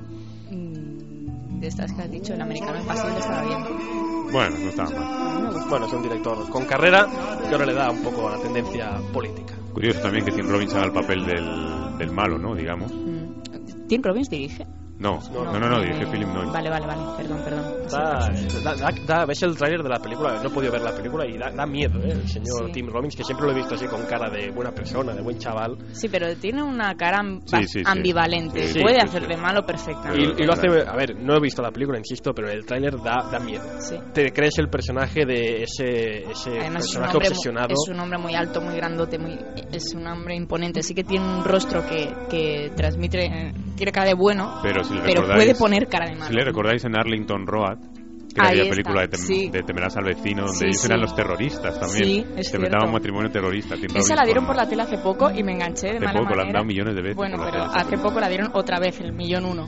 Mm, 0.52 1.60
De 1.60 1.67
estas 1.67 1.91
que 1.93 2.02
has 2.02 2.12
dicho, 2.12 2.34
el 2.34 2.41
americano 2.41 2.80
impasible 2.80 3.19
estaba 3.19 3.41
bien. 3.43 3.60
Bueno, 4.32 4.58
no 4.58 4.69
estaba 4.69 4.89
mal. 4.89 5.65
Bueno, 5.69 5.86
es 5.86 5.93
un 5.93 6.02
director 6.02 6.49
con 6.49 6.65
carrera 6.65 7.08
que 7.47 7.49
ahora 7.54 7.65
le 7.65 7.73
da 7.73 7.89
un 7.91 8.02
poco 8.02 8.28
a 8.28 8.32
la 8.38 8.41
tendencia 8.41 8.99
política. 9.13 9.54
Curioso 9.73 10.02
también 10.02 10.26
que 10.26 10.32
Tim 10.32 10.47
Robbins 10.49 10.73
haga 10.73 10.86
el 10.86 10.91
papel 10.91 11.26
del, 11.26 11.97
del 11.97 12.12
malo, 12.12 12.38
¿no? 12.38 12.54
Digamos. 12.56 12.91
Mm. 12.91 13.88
¿Tim 13.88 14.02
Robbins 14.04 14.30
dirige? 14.30 14.65
No, 15.03 15.19
no, 15.33 15.59
no, 15.59 15.69
no, 15.69 15.81
dirige 15.81 16.05
Philip 16.07 16.27
Noyce. 16.29 16.51
Vale, 16.51 16.69
vale, 16.69 16.87
vale, 16.87 17.01
perdón, 17.17 17.41
perdón. 17.43 17.63
Da, 17.91 18.73
da- 18.73 18.91
da- 19.05 19.25
ves 19.25 19.43
el 19.43 19.55
tráiler 19.57 19.83
de 19.83 19.89
la 19.89 19.99
película, 19.99 20.39
no 20.41 20.47
he 20.47 20.49
podido 20.49 20.71
ver 20.71 20.81
la 20.81 20.95
película 20.95 21.27
y 21.27 21.37
da, 21.37 21.51
da 21.51 21.65
miedo, 21.65 21.99
¿eh? 21.99 22.11
El 22.13 22.27
señor 22.27 22.67
Sí. 22.67 22.71
Tim 22.71 22.87
Robbins, 22.87 23.15
que 23.15 23.23
siempre 23.23 23.45
lo 23.45 23.51
he 23.51 23.55
visto 23.55 23.75
así 23.75 23.85
con 23.87 24.03
cara 24.05 24.29
de 24.29 24.49
buena 24.51 24.71
persona, 24.71 25.13
de 25.13 25.21
buen 25.21 25.37
chaval. 25.37 25.77
Sí, 25.91 26.07
pero 26.09 26.33
tiene 26.37 26.63
una 26.63 26.95
cara 26.95 27.21
Sí, 27.45 27.57
sí, 27.63 27.79
sí. 27.79 27.83
ambivalente. 27.85 28.67
Sí, 28.67 28.79
Puede 28.81 29.01
sí, 29.01 29.05
hacer 29.07 29.23
sí. 29.23 29.27
de 29.27 29.37
malo 29.37 29.59
Y, 29.59 29.63
perfectamente. 29.65 30.41
y 30.43 30.45
lo 30.45 30.53
hace, 30.53 30.67
a 30.87 30.95
ver, 30.95 31.15
no 31.19 31.35
he 31.35 31.39
visto 31.41 31.61
la 31.61 31.71
película, 31.71 31.97
insisto, 31.97 32.31
pero 32.33 32.49
el 32.49 32.65
tráiler 32.65 32.95
da, 33.01 33.27
da 33.31 33.39
miedo. 33.39 33.63
Sí. 33.79 33.97
Te 34.13 34.31
crees 34.31 34.57
el 34.59 34.69
personaje 34.69 35.25
de 35.25 35.63
ese, 35.63 36.23
ese 36.31 36.59
Además 36.61 36.85
es 36.85 36.95
un, 36.95 37.01
personaje 37.01 37.17
hombre, 37.17 37.29
mu- 37.29 37.35
obsesionado. 37.35 37.67
es 37.73 37.89
un 37.89 37.99
hombre 37.99 38.17
muy 38.19 38.35
alto, 38.35 38.61
muy 38.61 38.75
grandote, 38.75 39.19
muy, 39.19 39.37
es 39.71 39.93
un 39.95 40.07
hombre 40.07 40.35
imponente. 40.35 40.81
Sí 40.81 40.93
que 40.95 41.03
tiene 41.03 41.25
un 41.25 41.43
rostro 41.43 41.85
que, 41.85 42.09
que 42.29 42.71
transmite, 42.75 43.25
eh, 43.25 43.53
tiene 43.75 43.91
cara 43.91 44.07
de 44.07 44.13
bueno, 44.13 44.59
Pero 44.63 44.83
si 44.93 44.99
pero 45.03 45.21
recordáis- 45.21 45.36
puede 45.36 45.56
poner 45.56 45.88
cara 45.88 46.06
de 46.10 46.15
malo. 46.15 46.25
Si 46.27 46.34
le 46.34 46.43
recordáis 46.43 46.84
en 46.86 46.95
Arlington 46.95 47.47
Road, 47.47 47.77
que 48.34 48.41
Ahí 48.41 48.67
película 48.67 49.01
de, 49.01 49.10
tem- 49.12 49.17
sí. 49.27 49.49
de 49.49 49.62
Temerás 49.62 49.95
al 49.95 50.06
vecino, 50.06 50.41
donde 50.47 50.58
Sí, 50.58 50.65
ellos 50.65 50.82
sí. 50.82 50.88
eran 50.88 51.01
los 51.01 51.15
terroristas 51.15 51.79
también. 51.79 52.03
Sí, 52.03 52.25
es 52.36 52.47
Se 52.49 52.58
metaban 52.58 52.79
cierto. 52.82 52.86
un 52.88 52.91
matrimonio 52.93 53.29
terrorista. 53.32 53.75
Esa 53.75 54.15
la 54.15 54.23
dieron 54.25 54.47
por 54.47 54.56
la 54.56 54.67
tele 54.67 54.82
hace 54.82 54.97
poco 54.97 55.29
y 55.29 55.43
me 55.43 55.51
enganché 55.51 55.88
de 55.89 55.97
Hace 55.97 56.06
mala 56.06 56.19
poco, 56.19 56.29
la 56.29 56.41
han 56.41 56.47
manera. 56.47 56.53
dado 56.53 56.65
millones 56.65 56.95
de 56.95 57.01
veces 57.03 57.15
Bueno, 57.15 57.38
pero 57.38 57.51
tele, 57.51 57.73
hace 57.75 57.97
poco 57.99 58.19
la 58.19 58.27
dieron 58.29 58.49
otra 58.56 58.79
vez, 58.79 58.99
el 59.01 59.13
millón 59.13 59.45
uno. 59.45 59.67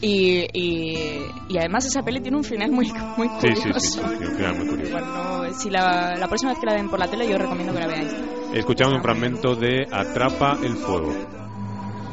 Y, 0.00 0.46
y, 0.52 1.26
y 1.48 1.58
además 1.58 1.84
esa 1.86 2.02
peli 2.02 2.20
tiene 2.20 2.36
un 2.38 2.44
final 2.44 2.70
muy, 2.70 2.90
muy 3.18 3.28
curioso. 3.28 3.62
sí, 3.62 3.72
sí, 3.72 3.80
sí, 3.80 3.98
sí, 3.98 4.24
un 4.24 4.34
final 4.36 4.56
muy 4.56 4.66
curioso. 4.68 4.88
Igual 4.88 5.04
no- 5.06 5.52
si 5.52 5.70
la, 5.70 6.16
la 6.16 6.26
próxima 6.26 6.52
vez 6.52 6.60
que 6.60 6.66
la 6.66 6.74
den 6.74 6.88
por 6.88 6.98
la 6.98 7.08
tele 7.08 7.28
yo 7.28 7.36
recomiendo 7.36 7.74
que 7.74 7.80
la 7.80 7.86
veáis. 7.86 8.14
Escuchamos 8.54 8.94
un 8.94 9.02
fragmento 9.02 9.54
de 9.56 9.86
Atrapa 9.92 10.56
el 10.62 10.74
fuego. 10.76 11.12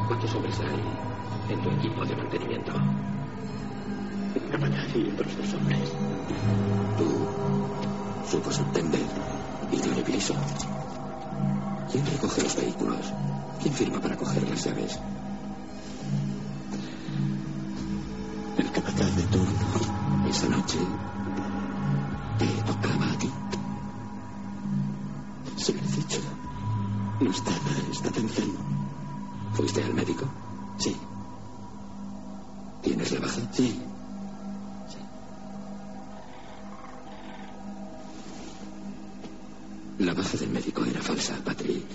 ¿Cuántos 0.07 0.35
hombres 0.35 0.59
hay 0.59 0.67
en 1.49 1.61
tu 1.61 1.69
equipo 1.69 2.05
de 2.05 2.15
mantenimiento? 2.15 2.71
Capataz 4.51 4.95
y 4.95 5.09
otros 5.09 5.37
dos 5.37 5.53
hombres. 5.53 5.91
Tú, 6.97 7.27
su 8.29 8.51
subtendente 8.51 9.21
y 9.71 9.77
Johnny 9.77 10.03
Gleason. 10.03 10.37
¿Quién 11.91 12.05
recoge 12.05 12.43
los 12.43 12.55
vehículos? 12.55 13.13
¿Quién 13.61 13.73
firma 13.73 13.99
para 13.99 14.15
coger 14.15 14.47
las 14.49 14.63
llaves? 14.63 14.99
El 18.57 18.71
capataz 18.71 19.15
de 19.15 19.23
turno. 19.23 20.27
Esa 20.29 20.49
noche 20.49 20.79
te 22.37 22.47
tocaba 22.63 23.11
a 23.11 23.17
ti. 23.17 23.29
Se 25.57 25.73
lo 25.73 25.79
he 25.79 25.87
dicho. 25.87 26.19
No 27.19 27.31
está, 27.31 27.51
está 27.91 28.19
enfermo. 28.19 28.59
¿Fuiste 29.53 29.83
al 29.83 29.93
médico? 29.93 30.25
Sí. 30.77 30.97
¿Tienes 32.83 33.13
la 33.13 33.19
baja? 33.21 33.39
Sí. 33.53 33.79
Sí. 34.89 34.97
La 39.99 40.13
baja 40.13 40.37
del 40.37 40.49
médico 40.49 40.83
era 40.83 41.01
falsa, 41.01 41.33
Patrick. 41.45 41.85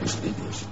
Lo 0.00 0.08
sabemos. 0.08 0.66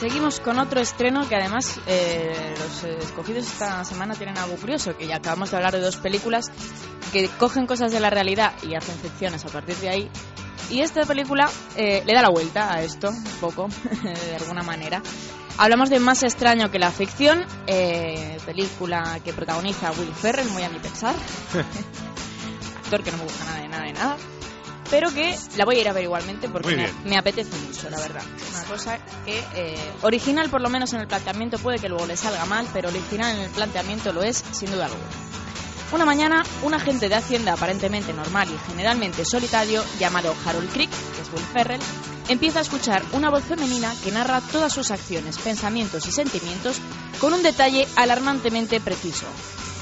Seguimos 0.00 0.40
con 0.40 0.58
otro 0.58 0.80
estreno 0.80 1.28
que 1.28 1.36
además 1.36 1.78
eh, 1.86 2.54
los 2.58 2.84
eh, 2.84 2.98
escogidos 3.02 3.46
esta 3.46 3.84
semana 3.84 4.14
tienen 4.14 4.38
algo 4.38 4.56
curioso, 4.56 4.96
que 4.96 5.06
ya 5.06 5.16
acabamos 5.16 5.50
de 5.50 5.58
hablar 5.58 5.74
de 5.74 5.80
dos 5.80 5.96
películas 5.98 6.50
que 7.12 7.28
cogen 7.38 7.66
cosas 7.66 7.92
de 7.92 8.00
la 8.00 8.10
realidad 8.10 8.52
y 8.62 8.74
hacen 8.74 8.96
ficciones 8.96 9.44
a 9.44 9.48
partir 9.48 9.76
de 9.76 9.88
ahí. 9.88 10.10
Y 10.70 10.80
esta 10.80 11.02
película 11.02 11.50
eh, 11.76 12.02
le 12.06 12.14
da 12.14 12.22
la 12.22 12.30
vuelta 12.30 12.72
a 12.72 12.82
esto, 12.82 13.10
un 13.10 13.24
poco, 13.40 13.68
de 14.02 14.36
alguna 14.36 14.62
manera. 14.62 15.02
Hablamos 15.58 15.90
de 15.90 16.00
Más 16.00 16.22
extraño 16.22 16.70
que 16.70 16.78
la 16.78 16.90
ficción, 16.90 17.44
eh, 17.66 18.38
película 18.46 19.20
que 19.22 19.34
protagoniza 19.34 19.92
Will 19.92 20.14
Ferrell, 20.14 20.48
muy 20.48 20.62
a 20.62 20.70
mi 20.70 20.78
pensar. 20.78 21.14
Actor 22.84 23.02
que 23.02 23.10
no 23.10 23.18
me 23.18 23.24
gusta 23.24 23.44
nada 23.44 23.60
de 23.60 23.68
nada 23.68 23.84
de 23.84 23.92
nada. 23.92 24.16
Pero 24.90 25.10
que 25.10 25.36
la 25.56 25.64
voy 25.64 25.76
a 25.76 25.80
ir 25.80 25.88
a 25.88 25.92
ver 25.92 26.04
igualmente 26.04 26.48
porque 26.48 26.76
me, 26.76 26.92
me 27.04 27.16
apetece 27.16 27.56
mucho, 27.66 27.88
la 27.88 27.98
verdad. 27.98 28.22
Una 28.50 28.64
cosa 28.64 28.98
que 29.24 29.42
eh, 29.54 29.92
original 30.02 30.50
por 30.50 30.60
lo 30.60 30.68
menos 30.68 30.92
en 30.92 31.00
el 31.00 31.06
planteamiento 31.06 31.58
puede 31.58 31.78
que 31.78 31.88
luego 31.88 32.06
le 32.06 32.16
salga 32.16 32.44
mal, 32.44 32.66
pero 32.72 32.88
original 32.88 33.36
en 33.36 33.44
el 33.44 33.50
planteamiento 33.50 34.12
lo 34.12 34.22
es 34.22 34.44
sin 34.52 34.70
duda 34.70 34.86
alguna. 34.86 35.32
Una 35.92 36.06
mañana, 36.06 36.42
un 36.62 36.72
agente 36.72 37.10
de 37.10 37.14
Hacienda 37.16 37.52
aparentemente 37.52 38.14
normal 38.14 38.48
y 38.50 38.70
generalmente 38.70 39.26
solitario, 39.26 39.84
llamado 39.98 40.34
Harold 40.46 40.72
Crick, 40.72 40.88
que 40.88 41.20
es 41.20 41.30
Will 41.30 41.44
Ferrell, 41.52 41.82
empieza 42.28 42.60
a 42.60 42.62
escuchar 42.62 43.02
una 43.12 43.28
voz 43.28 43.44
femenina 43.44 43.92
que 44.02 44.10
narra 44.10 44.40
todas 44.40 44.72
sus 44.72 44.90
acciones, 44.90 45.36
pensamientos 45.36 46.06
y 46.06 46.12
sentimientos 46.12 46.80
con 47.20 47.34
un 47.34 47.42
detalle 47.42 47.86
alarmantemente 47.96 48.80
preciso. 48.80 49.26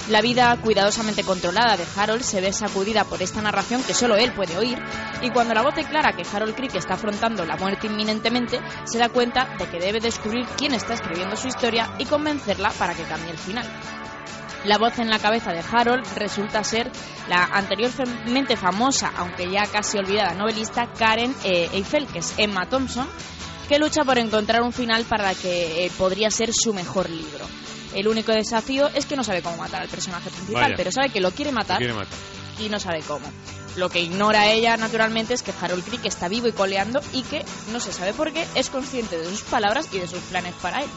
La 0.08 0.20
vida 0.20 0.58
cuidadosamente 0.60 1.22
controlada 1.22 1.76
de 1.76 1.86
Harold 1.96 2.22
se 2.22 2.40
ve 2.40 2.52
sacudida 2.52 3.04
por 3.04 3.22
esta 3.22 3.40
narración 3.40 3.84
que 3.84 3.94
solo 3.94 4.16
él 4.16 4.32
puede 4.34 4.58
oír, 4.58 4.82
y 5.22 5.30
cuando 5.30 5.54
la 5.54 5.62
voz 5.62 5.76
declara 5.76 6.16
que 6.16 6.26
Harold 6.28 6.56
Crick 6.56 6.74
está 6.74 6.94
afrontando 6.94 7.44
la 7.44 7.56
muerte 7.56 7.86
inminentemente, 7.86 8.60
se 8.84 8.98
da 8.98 9.10
cuenta 9.10 9.54
de 9.56 9.68
que 9.68 9.78
debe 9.78 10.00
descubrir 10.00 10.44
quién 10.58 10.74
está 10.74 10.94
escribiendo 10.94 11.36
su 11.36 11.46
historia 11.46 11.94
y 11.98 12.06
convencerla 12.06 12.70
para 12.70 12.94
que 12.94 13.04
cambie 13.04 13.30
el 13.30 13.38
final. 13.38 13.66
La 14.64 14.76
voz 14.76 14.98
en 14.98 15.08
la 15.08 15.18
cabeza 15.18 15.52
de 15.52 15.60
Harold 15.60 16.04
resulta 16.16 16.62
ser 16.64 16.90
la 17.28 17.44
anteriormente 17.44 18.56
famosa, 18.56 19.10
aunque 19.16 19.50
ya 19.50 19.64
casi 19.66 19.96
olvidada 19.98 20.34
novelista 20.34 20.92
Karen 20.92 21.34
eh, 21.44 21.70
Eiffel, 21.72 22.06
que 22.06 22.18
es 22.18 22.34
Emma 22.36 22.68
Thompson, 22.68 23.08
que 23.68 23.78
lucha 23.78 24.04
por 24.04 24.18
encontrar 24.18 24.62
un 24.62 24.72
final 24.72 25.04
para 25.04 25.34
que 25.34 25.86
eh, 25.86 25.92
podría 25.96 26.30
ser 26.30 26.50
su 26.52 26.74
mejor 26.74 27.08
libro. 27.08 27.46
El 27.94 28.06
único 28.06 28.32
desafío 28.32 28.88
es 28.88 29.06
que 29.06 29.16
no 29.16 29.24
sabe 29.24 29.42
cómo 29.42 29.56
matar 29.56 29.82
al 29.82 29.88
personaje 29.88 30.28
principal, 30.28 30.62
Vaya. 30.62 30.74
pero 30.76 30.92
sabe 30.92 31.08
que 31.08 31.20
lo 31.20 31.30
quiere 31.30 31.50
Te 31.50 31.56
matar 31.56 31.78
quiere 31.78 31.94
matar. 31.94 32.18
y 32.58 32.68
no 32.68 32.78
sabe 32.78 33.00
cómo. 33.00 33.26
Lo 33.76 33.88
que 33.88 34.00
ignora 34.00 34.48
ella, 34.48 34.76
naturalmente, 34.76 35.32
es 35.32 35.42
que 35.42 35.52
Harold 35.58 35.84
Crick 35.84 36.04
está 36.04 36.28
vivo 36.28 36.48
y 36.48 36.52
coleando 36.52 37.00
y 37.12 37.22
que, 37.22 37.44
no 37.72 37.80
se 37.80 37.92
sabe 37.92 38.12
por 38.12 38.32
qué, 38.32 38.44
es 38.54 38.68
consciente 38.68 39.16
de 39.16 39.24
sus 39.24 39.42
palabras 39.42 39.88
y 39.92 39.98
de 39.98 40.06
sus 40.08 40.20
planes 40.24 40.54
para 40.60 40.82
él. 40.82 40.90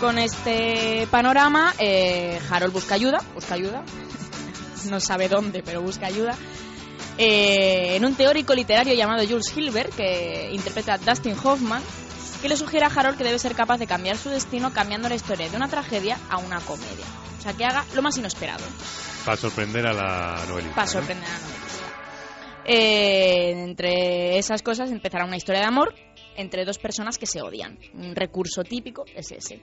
Con 0.00 0.18
este 0.18 1.06
panorama, 1.10 1.74
eh, 1.78 2.40
Harold 2.50 2.72
busca 2.72 2.94
ayuda, 2.94 3.18
busca 3.34 3.54
ayuda, 3.54 3.82
no 4.88 4.98
sabe 4.98 5.28
dónde, 5.28 5.62
pero 5.62 5.82
busca 5.82 6.06
ayuda, 6.06 6.34
eh, 7.18 7.96
en 7.96 8.04
un 8.06 8.14
teórico 8.14 8.54
literario 8.54 8.94
llamado 8.94 9.22
Jules 9.28 9.54
Hilbert, 9.54 9.94
que 9.94 10.48
interpreta 10.52 10.94
a 10.94 10.98
Dustin 10.98 11.36
Hoffman, 11.44 11.82
que 12.40 12.48
le 12.48 12.56
sugiere 12.56 12.86
a 12.86 12.88
Harold 12.88 13.18
que 13.18 13.24
debe 13.24 13.38
ser 13.38 13.54
capaz 13.54 13.76
de 13.76 13.86
cambiar 13.86 14.16
su 14.16 14.30
destino 14.30 14.72
cambiando 14.72 15.06
la 15.10 15.16
historia 15.16 15.50
de 15.50 15.56
una 15.56 15.68
tragedia 15.68 16.16
a 16.30 16.38
una 16.38 16.60
comedia. 16.60 17.04
O 17.38 17.42
sea, 17.42 17.52
que 17.52 17.66
haga 17.66 17.84
lo 17.94 18.00
más 18.00 18.16
inesperado 18.16 18.64
Para 19.26 19.36
sorprender 19.36 19.86
a 19.86 19.92
la 19.92 20.44
novelista. 20.48 20.76
para 20.76 20.86
sorprender 20.86 21.28
a 21.28 21.32
la 21.32 21.38
novelista. 21.40 21.84
Eh, 22.64 23.52
entre 23.64 24.38
esas 24.38 24.62
cosas 24.62 24.90
empezará 24.90 25.24
una 25.26 25.36
historia 25.36 25.60
de 25.60 25.66
amor 25.66 25.94
entre 26.40 26.64
dos 26.64 26.78
personas 26.78 27.18
que 27.18 27.26
se 27.26 27.40
odian. 27.42 27.78
Un 27.94 28.14
recurso 28.14 28.62
típico 28.64 29.04
es 29.14 29.30
ese. 29.32 29.60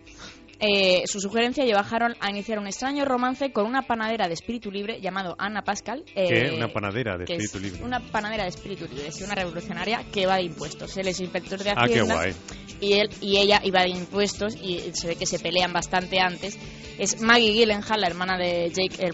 Eh, 0.59 1.03
su 1.05 1.19
sugerencia 1.19 1.65
lleva 1.65 1.81
a 1.81 1.87
Harold 1.87 2.15
a 2.19 2.29
iniciar 2.31 2.57
un 2.57 2.65
extraño 2.67 3.05
romance 3.05 3.51
con 3.51 3.65
una 3.67 3.83
panadera 3.83 4.27
de 4.27 4.33
espíritu 4.33 4.71
libre 4.71 4.99
llamado 5.01 5.35
Anna 5.37 5.61
Pascal. 5.63 6.03
eh, 6.15 6.27
¿Qué? 6.27 6.55
Una 6.55 6.67
panadera 6.73 7.17
de 7.17 7.25
es 7.25 7.29
espíritu 7.29 7.59
libre. 7.59 7.83
Una 7.83 7.99
panadera 7.99 8.43
de 8.43 8.49
espíritu 8.49 8.85
libre, 8.87 9.11
sí, 9.11 9.23
una 9.23 9.35
revolucionaria 9.35 10.03
que 10.11 10.25
va 10.25 10.37
de 10.37 10.43
impuestos. 10.43 10.97
Él 10.97 11.07
es 11.09 11.19
inspector 11.19 11.63
de 11.63 11.71
Ah, 11.71 11.83
qué 11.85 11.99
Hacienda 11.99 12.15
guay. 12.15 12.33
y 12.81 12.93
él 12.93 13.09
y 13.21 13.37
ella 13.37 13.61
iba 13.63 13.81
de 13.83 13.89
impuestos 13.89 14.55
y 14.55 14.79
se 14.93 15.07
ve 15.07 15.15
que 15.15 15.25
se 15.25 15.37
pelean 15.37 15.73
bastante 15.73 16.19
antes. 16.19 16.57
Es 16.97 17.21
Maggie 17.21 17.53
Gyllenhaal, 17.53 18.01
la 18.01 18.07
hermana 18.07 18.37
de 18.37 18.71
Jake 18.71 18.95
el 18.99 19.13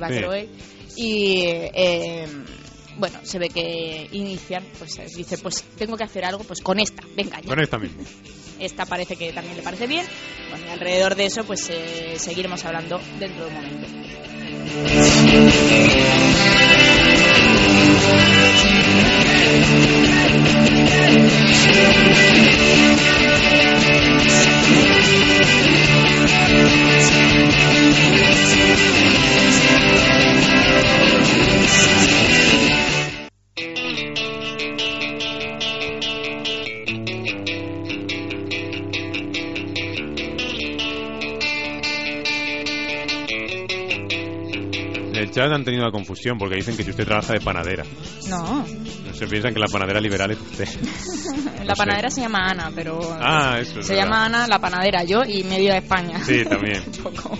y 0.95 1.41
eh, 1.73 2.25
bueno, 2.97 3.19
se 3.23 3.39
ve 3.39 3.49
que 3.49 4.07
inician, 4.11 4.63
pues 4.77 4.97
eh, 4.99 5.05
dice, 5.15 5.37
pues 5.37 5.63
tengo 5.77 5.97
que 5.97 6.03
hacer 6.03 6.25
algo 6.25 6.43
pues 6.43 6.61
con 6.61 6.79
esta, 6.79 7.03
venga 7.15 7.39
ya. 7.41 7.49
Con 7.49 7.59
esta 7.59 7.77
mismo. 7.77 8.03
Esta 8.59 8.85
parece 8.85 9.15
que 9.15 9.33
también 9.33 9.57
le 9.57 9.63
parece 9.63 9.87
bien. 9.87 10.05
Bueno, 10.49 10.65
y 10.67 10.69
alrededor 10.69 11.15
de 11.15 11.25
eso 11.25 11.43
pues 11.43 11.69
eh, 11.69 12.15
seguiremos 12.17 12.63
hablando 12.65 12.99
dentro 13.19 13.45
de 13.45 13.49
un 13.49 13.55
momento. 13.55 13.87
Chat 45.31 45.51
han 45.51 45.63
tenido 45.63 45.83
una 45.83 45.91
confusión 45.91 46.37
porque 46.37 46.55
dicen 46.55 46.75
que 46.77 46.83
si 46.83 46.91
usted 46.91 47.05
trabaja 47.05 47.33
de 47.33 47.41
panadera. 47.41 47.83
No, 48.29 48.65
No 48.65 49.13
se 49.13 49.27
piensan 49.27 49.53
que 49.53 49.59
la 49.59 49.67
panadera 49.67 49.99
liberal 50.01 50.31
es 50.31 50.39
usted. 50.41 50.67
la 51.65 51.75
sé. 51.75 51.77
panadera 51.77 52.09
se 52.09 52.21
llama 52.21 52.47
Ana, 52.49 52.71
pero 52.73 52.99
Ah, 53.19 53.57
eso 53.59 53.79
es 53.79 53.85
se 53.85 53.93
verdad. 53.93 54.05
llama 54.05 54.25
Ana 54.25 54.47
la 54.47 54.59
panadera, 54.59 55.03
yo 55.03 55.23
y 55.23 55.43
medio 55.43 55.71
de 55.71 55.77
España. 55.79 56.19
Sí, 56.23 56.43
también. 56.45 56.83
Un 56.87 57.03
poco. 57.03 57.37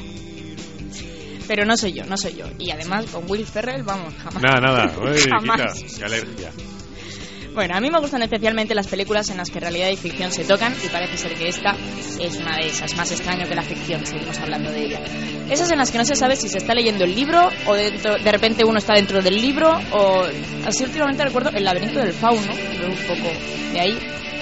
Pero 1.47 1.65
no 1.65 1.75
soy 1.75 1.91
yo, 1.93 2.05
no 2.05 2.15
soy 2.15 2.35
yo. 2.35 2.45
Y 2.57 2.71
además 2.71 3.05
con 3.11 3.29
Will 3.29 3.45
Ferrell, 3.45 3.83
vamos, 3.83 4.13
jamás. 4.15 4.41
Nada, 4.41 4.59
nada. 4.61 4.95
Uy, 5.01 5.19
Jamás. 5.29 5.73
quita, 5.73 5.97
qué 5.99 6.05
alergia. 6.05 6.51
Bueno, 7.53 7.75
a 7.75 7.79
mí 7.79 7.89
me 7.91 7.99
gustan 7.99 8.21
especialmente 8.23 8.73
las 8.73 8.87
películas 8.87 9.29
en 9.29 9.37
las 9.37 9.51
que 9.51 9.59
realidad 9.59 9.89
y 9.89 9.95
ficción 9.95 10.31
se 10.31 10.43
tocan 10.43 10.73
y 10.83 10.87
parece 10.87 11.17
ser 11.17 11.33
que 11.35 11.47
esta 11.49 11.75
es 12.19 12.35
una 12.37 12.57
de 12.57 12.67
esas, 12.67 12.95
más 12.95 13.11
extraño 13.11 13.47
que 13.47 13.53
la 13.53 13.61
ficción, 13.61 14.03
seguimos 14.05 14.39
hablando 14.39 14.71
de 14.71 14.85
ella. 14.85 14.99
Esas 15.51 15.69
en 15.71 15.77
las 15.77 15.91
que 15.91 15.99
no 15.99 16.05
se 16.05 16.15
sabe 16.15 16.35
si 16.35 16.49
se 16.49 16.57
está 16.57 16.73
leyendo 16.73 17.03
el 17.03 17.13
libro 17.13 17.49
o 17.67 17.75
dentro, 17.75 18.15
de 18.15 18.31
repente 18.31 18.63
uno 18.65 18.79
está 18.79 18.93
dentro 18.95 19.21
del 19.21 19.35
libro 19.39 19.69
o 19.91 20.23
así 20.65 20.83
últimamente 20.83 21.23
recuerdo 21.23 21.51
El 21.53 21.63
laberinto 21.63 21.99
del 21.99 22.13
fauno, 22.13 22.51
que 22.53 22.77
veo 22.79 22.89
un 22.89 22.97
poco 23.07 23.29
de 23.73 23.79
ahí. 23.79 23.97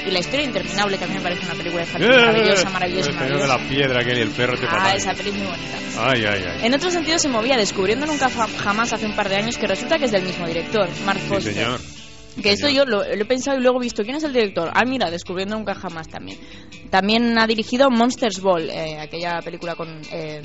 Y 0.07 0.09
la 0.11 0.19
historia 0.19 0.45
interminable 0.45 0.97
también 0.97 1.19
me 1.19 1.23
parece 1.29 1.45
una 1.45 1.53
película 1.53 1.85
de 1.85 1.91
maravillosa, 2.07 2.69
maravillosa, 2.71 3.09
El 3.09 3.15
señor 3.17 3.27
de 3.29 3.35
maravillosa. 3.35 3.57
la 3.57 3.69
piedra 3.69 4.01
aquel 4.01 4.17
y 4.17 4.21
el 4.21 4.29
perro 4.29 4.57
te 4.57 4.65
Ah, 4.65 4.69
fatal. 4.69 4.97
esa 4.97 5.13
peli 5.13 5.29
es 5.29 5.35
muy 5.35 5.45
bonita. 5.47 5.77
Ay, 5.99 6.23
ay, 6.25 6.43
ay. 6.47 6.65
En 6.65 6.73
otro 6.73 6.89
sentido 6.89 7.19
se 7.19 7.27
movía 7.29 7.55
descubriendo 7.57 8.05
nunca 8.07 8.29
jamás 8.63 8.93
hace 8.93 9.05
un 9.05 9.15
par 9.15 9.27
de 9.29 9.35
años 9.35 9.57
que 9.57 9.67
resulta 9.67 9.99
que 9.99 10.05
es 10.05 10.11
del 10.11 10.23
mismo 10.23 10.47
director, 10.47 10.87
Mark 11.05 11.19
Sí, 11.21 11.27
Foster. 11.27 11.53
señor. 11.53 11.79
Que 12.41 12.51
esto 12.51 12.69
yo 12.69 12.85
lo, 12.85 12.99
lo 12.99 13.03
he 13.03 13.25
pensado 13.25 13.57
y 13.57 13.61
luego 13.61 13.79
he 13.79 13.83
visto 13.83 14.03
quién 14.03 14.15
es 14.15 14.23
el 14.23 14.31
director. 14.33 14.69
Ah, 14.73 14.85
mira, 14.85 15.11
descubriendo 15.11 15.55
nunca 15.57 15.73
jamás 15.75 16.07
también. 16.07 16.37
También 16.89 17.37
ha 17.37 17.45
dirigido 17.47 17.89
Monsters 17.89 18.39
Ball, 18.39 18.69
eh, 18.69 18.97
aquella 18.99 19.41
película 19.41 19.75
con. 19.75 20.01
eh, 20.11 20.41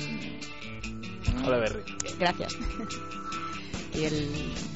Hola, 1.45 1.57
Berry. 1.57 1.81
gracias. 2.19 2.57
y 3.93 4.03
el, 4.03 4.29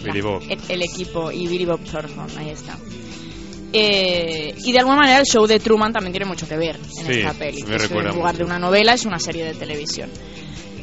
Billy 0.03 0.21
Bob. 0.21 0.41
el, 0.49 0.59
el 0.69 0.81
equipo 0.83 1.31
y 1.31 1.47
Billy 1.47 1.65
Bob 1.65 1.81
Thornton, 1.83 2.27
ahí 2.37 2.49
está. 2.49 2.77
Eh, 3.73 4.53
y 4.57 4.71
de 4.71 4.79
alguna 4.79 4.97
manera 4.97 5.19
el 5.19 5.25
show 5.25 5.45
de 5.47 5.59
Truman 5.59 5.93
también 5.93 6.11
tiene 6.11 6.25
mucho 6.25 6.47
que 6.47 6.57
ver 6.57 6.75
en 6.75 7.05
Sí, 7.05 7.11
esta 7.21 7.33
peli. 7.33 7.63
me 7.63 7.77
recuerda 7.77 8.09
en 8.09 8.15
lugar 8.15 8.33
mucho. 8.33 8.37
de 8.39 8.43
una 8.49 8.59
novela 8.59 8.93
es 8.93 9.05
una 9.05 9.19
serie 9.19 9.45
de 9.45 9.53
televisión. 9.53 10.09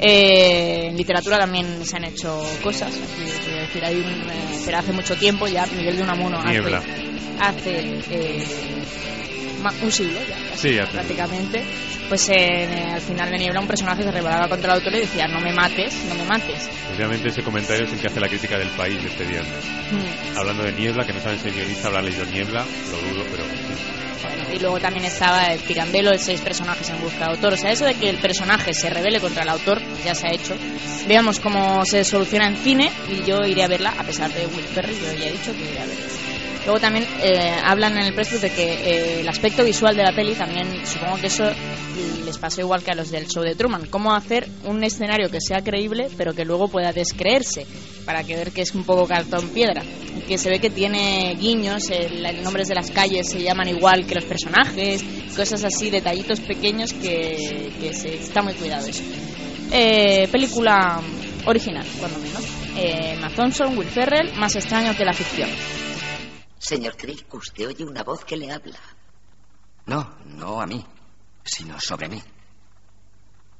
Eh, 0.01 0.87
en 0.89 0.97
literatura 0.97 1.39
también 1.39 1.85
se 1.85 1.97
han 1.97 2.05
hecho 2.05 2.41
cosas. 2.63 2.89
Aquí, 2.95 3.51
decir, 3.51 3.85
hay 3.85 3.97
un, 3.97 4.11
eh, 4.31 4.61
pero 4.65 4.79
hace 4.79 4.93
mucho 4.93 5.17
tiempo 5.17 5.47
ya 5.49 5.67
Miguel 5.77 5.97
de 5.97 6.03
Unamuno 6.03 6.39
hace, 6.39 6.51
Niebla. 6.51 6.83
hace 7.41 7.99
eh, 8.11 8.45
un 9.83 9.91
siglo 9.93 10.21
ya, 10.29 10.37
casi, 10.51 10.69
Sí, 10.71 10.79
hace- 10.79 10.93
prácticamente. 10.93 11.63
Pues 12.09 12.27
en, 12.31 12.37
eh, 12.73 12.93
al 12.95 13.01
final 13.03 13.31
de 13.31 13.37
Niebla 13.39 13.61
un 13.61 13.67
personaje 13.67 14.03
se 14.03 14.11
rebelaba 14.11 14.49
contra 14.49 14.73
el 14.73 14.79
autor 14.79 14.95
y 14.95 15.01
decía 15.01 15.27
no 15.29 15.41
me 15.41 15.53
mates, 15.53 15.93
no 16.09 16.15
me 16.15 16.25
mates. 16.25 16.71
Precisamente 16.87 17.29
ese 17.29 17.43
comentario 17.43 17.85
es 17.85 17.93
el 17.93 17.99
que 18.01 18.07
hace 18.07 18.19
la 18.21 18.29
crítica 18.29 18.57
del 18.57 18.69
país 18.71 19.03
de 19.03 19.09
este 19.09 19.25
viernes. 19.25 19.65
Mm. 19.91 20.39
Hablando 20.39 20.63
de 20.63 20.73
niebla, 20.73 21.05
que 21.05 21.13
no 21.13 21.21
saben 21.21 21.39
si 21.39 21.49
el 21.49 21.55
guionista 21.55 21.89
habrá 21.89 22.01
leído 22.01 22.25
niebla, 22.27 22.65
lo 22.91 22.99
dudo, 23.15 23.25
pero. 23.31 23.45
Bueno, 24.23 24.45
y 24.53 24.59
luego 24.59 24.81
también 24.81 25.05
estaba 25.05 25.47
el 25.47 25.61
Pirandello 25.61 26.11
de 26.11 26.19
seis 26.19 26.41
personajes 26.41 26.89
en 26.91 27.01
busca 27.01 27.27
de 27.27 27.31
autor. 27.33 27.55
O 27.55 27.57
sea, 27.57 27.71
eso 27.71 27.85
de 27.85 27.95
que 27.95 28.09
el 28.09 28.19
personaje 28.19 28.73
se 28.75 28.91
revele 28.91 29.21
contra 29.21 29.43
el 29.43 29.49
autor, 29.49 29.81
ya 30.05 30.15
se 30.15 30.27
ha 30.27 30.33
hecho. 30.33 30.57
Veamos 31.07 31.41
cómo 31.41 31.85
se 31.85 32.05
soluciona 32.05 32.49
en 32.49 32.57
cine 32.57 32.91
y 33.09 33.25
yo 33.25 33.45
iré 33.45 33.63
a 33.63 33.69
verla, 33.69 33.95
a 33.97 34.05
pesar 34.05 34.33
de 34.33 34.47
Will 34.47 34.65
Ferrell, 34.65 34.97
yo 34.97 35.13
ya 35.13 35.29
he 35.29 35.33
dicho 35.33 35.53
que 35.53 35.71
iré 35.71 35.81
a 35.81 35.87
verla. 35.87 36.28
Luego 36.69 36.83
también 36.83 37.07
eh, 37.23 37.57
hablan 37.65 37.97
en 37.97 38.05
el 38.05 38.13
press 38.13 38.43
de 38.43 38.51
que 38.51 38.63
eh, 38.63 39.21
el 39.21 39.29
aspecto 39.31 39.65
visual 39.65 39.97
de 39.97 40.03
la 40.03 40.13
peli 40.13 40.35
también, 40.35 40.67
supongo 40.85 41.19
que 41.19 41.29
eso 41.29 41.45
les 42.27 42.37
pasó 42.37 42.61
igual 42.61 42.83
que 42.83 42.91
a 42.91 42.95
los 42.95 43.11
del 43.11 43.27
show 43.27 43.43
de 43.43 43.55
Truman. 43.55 43.87
Cómo 43.87 44.13
hacer 44.13 44.47
un 44.65 44.85
escenario 44.85 45.31
que 45.31 45.41
sea 45.41 45.63
creíble, 45.65 46.09
pero 46.19 46.35
que 46.35 46.45
luego 46.45 46.69
pueda 46.69 46.93
descreerse, 46.93 47.67
para 48.05 48.23
que 48.23 48.37
ver 48.37 48.53
que 48.53 48.61
es 48.61 48.75
un 48.75 48.85
poco 48.85 49.07
cartón 49.07 49.49
piedra. 49.49 49.83
Que 50.29 50.37
se 50.37 50.51
ve 50.51 50.59
que 50.59 50.69
tiene 50.69 51.37
guiños, 51.41 51.89
el, 51.89 52.27
el 52.27 52.43
nombres 52.43 52.69
de 52.69 52.75
las 52.75 52.91
calles 52.91 53.31
se 53.31 53.43
llaman 53.43 53.69
igual 53.69 54.05
que 54.05 54.17
los 54.17 54.27
personajes, 54.27 55.03
cosas 55.35 55.65
así, 55.65 55.89
detallitos 55.89 56.41
pequeños 56.41 56.93
que, 56.93 57.73
que 57.81 57.95
se, 57.95 58.17
está 58.17 58.43
muy 58.43 58.53
cuidado 58.53 58.87
eso. 58.87 59.03
Eh, 59.73 60.29
película 60.31 61.01
original, 61.47 61.87
cuando 61.99 62.19
menos. 62.19 62.45
Eh, 62.77 63.15
Emma 63.15 63.31
Thompson, 63.31 63.79
Will 63.79 63.89
Ferrell, 63.89 64.35
más 64.35 64.55
extraño 64.55 64.95
que 64.95 65.07
la 65.07 65.15
ficción. 65.15 65.49
Señor 66.59 66.97
Crick, 66.97 67.33
usted 67.33 67.69
oye 67.69 67.85
una 67.85 68.03
voz 68.03 68.25
que 68.25 68.37
le 68.37 68.53
habla. 68.53 68.81
No, 69.87 70.19
no 70.25 70.61
a 70.61 70.67
mí, 70.67 70.85
sino 71.45 71.81
sobre 71.81 72.09
mí. 72.09 72.23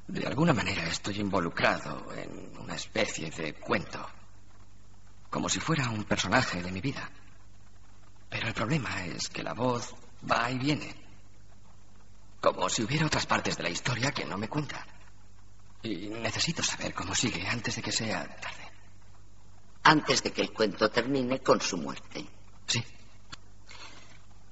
De 0.07 0.25
alguna 0.27 0.53
manera 0.53 0.85
estoy 0.87 1.19
involucrado 1.19 2.11
en 2.13 2.57
una 2.59 2.75
especie 2.75 3.29
de 3.31 3.53
cuento. 3.53 4.05
Como 5.29 5.47
si 5.47 5.59
fuera 5.59 5.89
un 5.89 6.03
personaje 6.03 6.61
de 6.61 6.71
mi 6.71 6.81
vida. 6.81 7.09
Pero 8.29 8.47
el 8.47 8.53
problema 8.53 9.05
es 9.05 9.29
que 9.29 9.43
la 9.43 9.53
voz 9.53 9.95
va 10.29 10.51
y 10.51 10.57
viene. 10.57 10.95
Como 12.41 12.67
si 12.69 12.83
hubiera 12.83 13.05
otras 13.05 13.25
partes 13.25 13.55
de 13.57 13.63
la 13.63 13.69
historia 13.69 14.11
que 14.11 14.25
no 14.25 14.37
me 14.37 14.49
cuenta. 14.49 14.85
Y 15.83 16.09
necesito 16.09 16.63
saber 16.63 16.93
cómo 16.93 17.15
sigue 17.15 17.47
antes 17.47 17.75
de 17.75 17.81
que 17.81 17.91
sea 17.91 18.27
tarde. 18.39 18.71
Antes 19.83 20.21
de 20.23 20.31
que 20.31 20.41
el 20.41 20.51
cuento 20.51 20.89
termine 20.89 21.39
con 21.39 21.61
su 21.61 21.77
muerte. 21.77 22.27
Sí. 22.69 22.83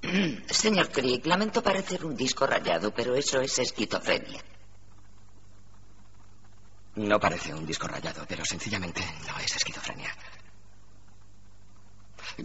Señor 0.50 0.90
Crick, 0.90 1.24
lamento 1.26 1.62
parecer 1.62 2.04
un 2.04 2.16
disco 2.16 2.46
rayado, 2.46 2.92
pero 2.92 3.14
eso 3.14 3.40
es 3.40 3.58
esquizofrenia. 3.58 4.42
No 6.96 7.20
parece 7.20 7.54
un 7.54 7.64
disco 7.64 7.86
rayado, 7.86 8.26
pero 8.28 8.44
sencillamente 8.44 9.02
no 9.28 9.38
es 9.38 9.54
esquizofrenia. 9.54 10.12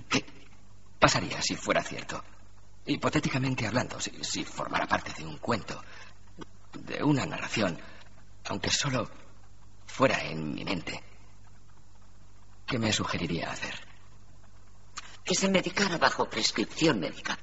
¿Qué 0.08 0.24
pasaría 1.00 1.42
si 1.42 1.56
fuera 1.56 1.82
cierto? 1.82 2.24
Hipotéticamente 2.86 3.66
hablando, 3.66 4.00
si, 4.00 4.12
si 4.24 4.46
formara 4.46 4.86
parte 4.86 5.12
de 5.14 5.26
un 5.26 5.38
cuento, 5.38 5.84
de 6.74 7.04
una 7.04 7.26
narración, 7.26 7.80
aunque 8.46 8.70
solo 8.70 9.10
fuera 9.88 10.24
en 10.24 10.54
mi 10.54 10.64
mente, 10.64 11.02
¿qué 12.68 12.78
me 12.78 12.94
sugeriría 12.94 13.52
hacer? 13.52 13.93
Que 15.26 15.36
se 15.36 15.48
medicara 15.48 15.98
bajo 15.98 16.30
prescripción 16.30 17.00
médica. 17.00 17.40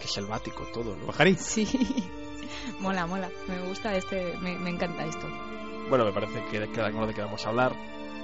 Qué 0.00 0.08
selvático 0.08 0.66
todo, 0.72 0.96
¿no? 0.96 1.06
Pajarín. 1.06 1.38
Sí. 1.38 1.64
mola, 2.84 3.06
mola. 3.06 3.30
Me 3.48 3.58
gusta 3.66 3.96
este, 3.96 4.36
me, 4.40 4.56
me 4.58 4.70
encanta 4.70 5.04
esto. 5.04 5.26
Bueno, 5.88 6.04
me 6.04 6.12
parece 6.12 6.44
que 6.44 6.68
queda 6.68 6.90
claro 6.90 7.06
de 7.06 7.14
qué 7.14 7.22
vamos 7.22 7.44
a 7.44 7.48
hablar. 7.48 7.72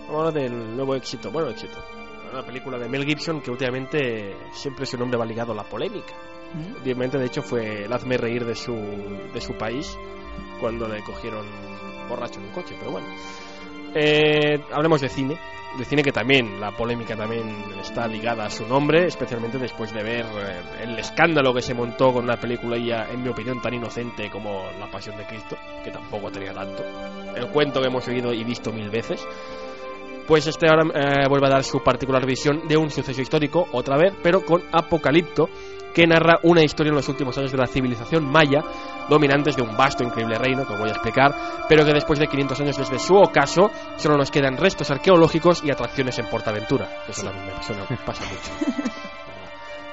Vamos 0.07 0.15
a 0.15 0.29
hablar 0.29 0.35
del 0.35 0.77
nuevo 0.77 0.95
éxito, 0.95 1.31
bueno, 1.31 1.49
éxito. 1.49 1.83
Una 2.31 2.45
película 2.45 2.79
de 2.79 2.89
Mel 2.89 3.05
Gibson 3.05 3.41
que 3.41 3.51
últimamente 3.51 4.37
siempre 4.53 4.87
su 4.87 4.97
nombre 4.97 5.19
va 5.19 5.25
ligado 5.25 5.53
a 5.53 5.57
la 5.57 5.65
polémica. 5.65 6.15
¿Mm? 6.55 6.85
De 6.85 7.25
hecho, 7.25 7.43
fue 7.43 7.85
el 7.85 7.93
hazme 7.93 8.17
reír 8.19 8.45
de 8.45 8.55
su, 8.55 8.75
de 8.75 9.41
su 9.41 9.55
país 9.55 9.97
cuando 10.61 10.87
le 10.87 11.03
cogieron 11.03 11.47
borracho 12.09 12.39
en 12.39 12.47
un 12.47 12.53
coche, 12.53 12.77
pero 12.79 12.93
bueno. 12.93 13.07
Eh, 13.95 14.61
hablemos 14.73 15.01
de 15.01 15.09
cine, 15.09 15.37
de 15.77 15.85
cine 15.85 16.03
que 16.03 16.13
también, 16.13 16.61
la 16.61 16.71
polémica 16.73 17.17
también 17.17 17.65
está 17.81 18.07
ligada 18.07 18.45
a 18.45 18.51
su 18.51 18.67
nombre, 18.67 19.07
especialmente 19.07 19.59
después 19.59 19.93
de 19.93 20.03
ver 20.03 20.25
eh, 20.25 20.63
el 20.83 20.99
escándalo 20.99 21.53
que 21.55 21.63
se 21.63 21.75
montó 21.75 22.13
con 22.13 22.25
una 22.25 22.37
película 22.37 22.77
ya, 22.77 23.09
en 23.11 23.23
mi 23.23 23.29
opinión, 23.29 23.61
tan 23.61 23.75
inocente 23.75 24.31
como 24.31 24.65
La 24.79 24.91
Pasión 24.91 25.17
de 25.17 25.25
Cristo, 25.25 25.57
que 25.85 25.91
tampoco 25.91 26.31
tenía 26.31 26.53
tanto. 26.53 26.85
El 27.35 27.49
cuento 27.49 27.81
que 27.81 27.89
hemos 27.89 28.07
oído 28.09 28.33
y 28.33 28.45
visto 28.45 28.73
mil 28.73 28.91
veces. 28.91 29.27
Pues 30.27 30.47
este 30.47 30.69
ahora 30.69 30.85
eh, 30.95 31.29
vuelve 31.29 31.49
a 31.49 31.51
dar 31.51 31.65
su 31.65 31.83
particular 31.83 32.25
visión 32.25 32.69
de 32.69 32.77
un 32.77 32.91
suceso 32.91 33.21
histórico, 33.21 33.67
otra 33.73 33.97
vez, 33.97 34.15
pero 34.23 34.45
con 34.45 34.63
Apocalipto, 34.71 35.49
que 35.95 36.07
narra 36.07 36.39
una 36.43 36.63
historia 36.63 36.91
en 36.91 36.97
los 36.97 37.09
últimos 37.09 37.37
años 37.39 37.53
de 37.53 37.59
la 37.59 37.67
civilización 37.67 38.25
maya, 38.25 38.63
dominantes 39.09 39.57
de 39.57 39.63
un 39.63 39.77
vasto 39.77 40.03
e 40.03 40.07
increíble 40.07 40.39
reino, 40.39 40.67
que 40.67 40.77
voy 40.77 40.89
a 40.89 40.93
explicar, 40.93 41.35
pero 41.69 41.85
que 41.85 41.93
después 41.93 42.19
de 42.19 42.27
500 42.27 42.61
años 42.61 42.77
desde 42.77 42.99
su 42.99 43.17
ocaso, 43.17 43.71
solo 43.97 44.17
nos 44.17 44.31
quedan 44.31 44.57
restos 44.57 44.91
arqueológicos 44.91 45.63
y 45.65 45.71
atracciones 45.71 46.19
en 46.19 46.27
Portaventura. 46.27 46.89
que 47.05 47.13
Eso 47.13 47.25
también 47.25 47.47
me 47.89 47.97
pasa 48.07 48.25
mucho. 48.25 48.83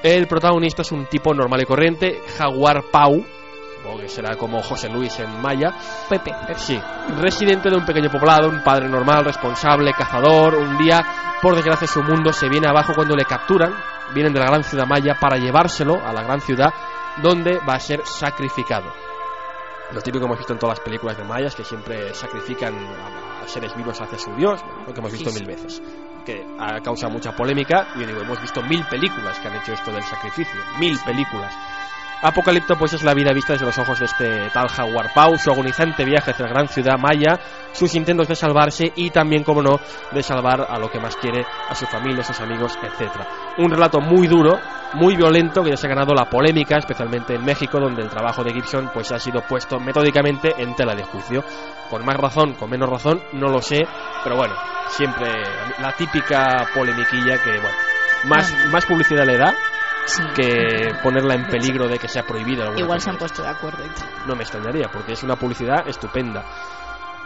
El 0.04 0.28
protagonista 0.28 0.84
es 0.84 0.92
un 0.92 1.08
tipo 1.08 1.34
normal 1.34 1.62
y 1.62 1.66
corriente, 1.66 2.22
Jaguar 2.38 2.84
Pau, 2.92 3.26
supongo 3.88 4.02
que 4.02 4.10
será 4.10 4.36
como 4.36 4.62
José 4.62 4.90
Luis 4.90 5.18
en 5.20 5.42
maya, 5.42 5.74
Pepe, 6.10 6.34
Pepe. 6.46 6.60
Sí, 6.60 6.80
residente 7.20 7.70
de 7.70 7.78
un 7.78 7.86
pequeño 7.86 8.10
poblado, 8.10 8.50
un 8.50 8.62
padre 8.62 8.90
normal, 8.90 9.24
responsable, 9.24 9.94
cazador. 9.94 10.56
Un 10.56 10.78
día, 10.78 11.06
por 11.42 11.56
desgracia, 11.56 11.88
su 11.88 12.04
mundo 12.04 12.34
se 12.34 12.50
viene 12.50 12.68
abajo 12.68 12.94
cuando 12.94 13.16
le 13.16 13.24
capturan. 13.24 13.74
Vienen 14.14 14.34
de 14.34 14.40
la 14.40 14.48
gran 14.48 14.64
ciudad 14.64 14.86
maya 14.86 15.18
para 15.20 15.38
llevárselo 15.38 15.96
a 16.06 16.14
la 16.14 16.24
gran 16.24 16.42
ciudad 16.42 16.74
donde 17.22 17.60
va 17.60 17.76
a 17.76 17.80
ser 17.80 18.06
sacrificado. 18.06 18.92
Lo 19.92 20.02
típico 20.02 20.20
que 20.20 20.26
hemos 20.26 20.38
visto 20.38 20.54
en 20.54 20.60
todas 20.60 20.78
las 20.78 20.86
películas 20.86 21.18
de 21.18 21.24
mayas, 21.24 21.56
que 21.56 21.64
siempre 21.64 22.14
sacrifican 22.14 22.76
a, 22.76 23.48
seres 23.48 23.74
vivos 23.76 24.00
hacia 24.02 24.20
su 24.20 24.34
dios, 24.36 24.62
lo 24.86 24.94
que 24.94 25.00
hemos 25.00 25.12
visto 25.14 25.32
mil 25.32 25.46
veces. 25.46 25.82
Que 26.26 26.46
ha 26.60 26.82
causado 26.82 27.12
mucha 27.12 27.34
polémica, 27.34 27.88
y 27.96 28.02
yo 28.02 28.08
digo, 28.08 28.22
hemos 28.22 28.42
visto 28.42 28.62
mil 28.64 28.84
películas 28.86 29.40
que 29.40 29.48
han 29.48 29.56
hecho 29.56 29.72
esto 29.72 29.92
del 29.92 30.04
sacrificio, 30.04 30.60
mil 30.78 31.00
películas. 31.06 31.56
Apocalipto 32.20 32.76
pues 32.76 32.94
es 32.94 33.04
la 33.04 33.14
vida 33.14 33.32
vista 33.32 33.54
desde 33.54 33.68
los 33.68 33.78
ojos 33.78 34.00
de 34.00 34.06
este 34.06 34.50
tal 34.50 34.68
Jaguar 34.70 35.14
Pau, 35.14 35.38
su 35.38 35.52
agonizante 35.52 36.04
viaje 36.04 36.32
hacia 36.32 36.48
la 36.48 36.52
gran 36.52 36.68
ciudad 36.68 36.98
maya, 36.98 37.40
sus 37.72 37.94
intentos 37.94 38.28
de 38.28 38.36
salvarse 38.36 38.92
y 38.96 39.12
también, 39.12 39.44
como 39.44 39.62
no, 39.62 39.80
de 40.12 40.24
salvar 40.24 40.66
a 40.68 40.80
lo 40.80 40.90
que 40.90 41.00
más 41.00 41.16
quiere, 41.16 41.46
a 41.70 41.76
su 41.76 41.86
familia, 41.86 42.22
a 42.22 42.24
sus 42.24 42.40
amigos, 42.42 42.74
etc. 42.82 43.12
Un 43.60 43.70
relato 43.70 44.02
muy 44.02 44.26
duro, 44.28 44.58
muy 44.96 45.16
violento, 45.16 45.62
que 45.62 45.70
ya 45.70 45.78
se 45.78 45.86
ha 45.86 45.92
ganado 45.92 46.16
la 46.16 46.26
polémica, 46.28 46.78
especialmente 46.78 47.36
en 47.36 47.46
México, 47.46 47.80
donde 47.80 48.02
el 48.02 48.10
trabajo 48.10 48.44
de 48.44 48.52
Gibson 48.52 48.90
pues 48.92 49.12
ha 49.12 49.20
sido 49.20 49.42
puesto 49.48 49.80
metódicamente 49.80 50.56
en 50.58 50.76
tela 50.76 50.96
de 50.96 51.04
juicio. 51.04 51.44
Con 51.88 52.04
más 52.04 52.18
razón, 52.18 52.56
con 52.56 52.72
menos 52.72 52.90
razón, 52.90 53.22
no 53.34 53.48
lo 53.50 53.62
sé, 53.62 53.86
pero 54.24 54.38
bueno, 54.38 54.56
siempre 54.90 55.30
la 55.80 55.92
típica 55.92 56.68
polemiquilla 56.74 57.38
que, 57.44 57.52
bueno, 57.52 57.78
más, 58.26 58.52
Bueno. 58.52 58.72
más 58.72 58.86
publicidad 58.88 59.24
le 59.24 59.38
da 59.38 59.54
Sí. 60.08 60.24
que 60.36 60.90
ponerla 61.04 61.36
en 61.36 61.48
peligro 61.48 61.88
de 61.88 62.00
que 62.00 62.08
sea 62.08 62.24
prohibida. 62.24 62.72
Igual 62.78 62.88
cosa 62.88 63.00
se 63.00 63.10
han 63.10 63.18
puesto 63.18 63.44
de 63.44 63.50
acuerdo 63.50 63.86
y 63.86 63.90
tal. 63.90 64.28
no 64.28 64.36
me 64.36 64.44
extrañaría, 64.44 64.90
porque 64.92 65.14
es 65.14 65.24
una 65.24 65.36
publicidad 65.36 65.88
estupenda. 65.88 66.46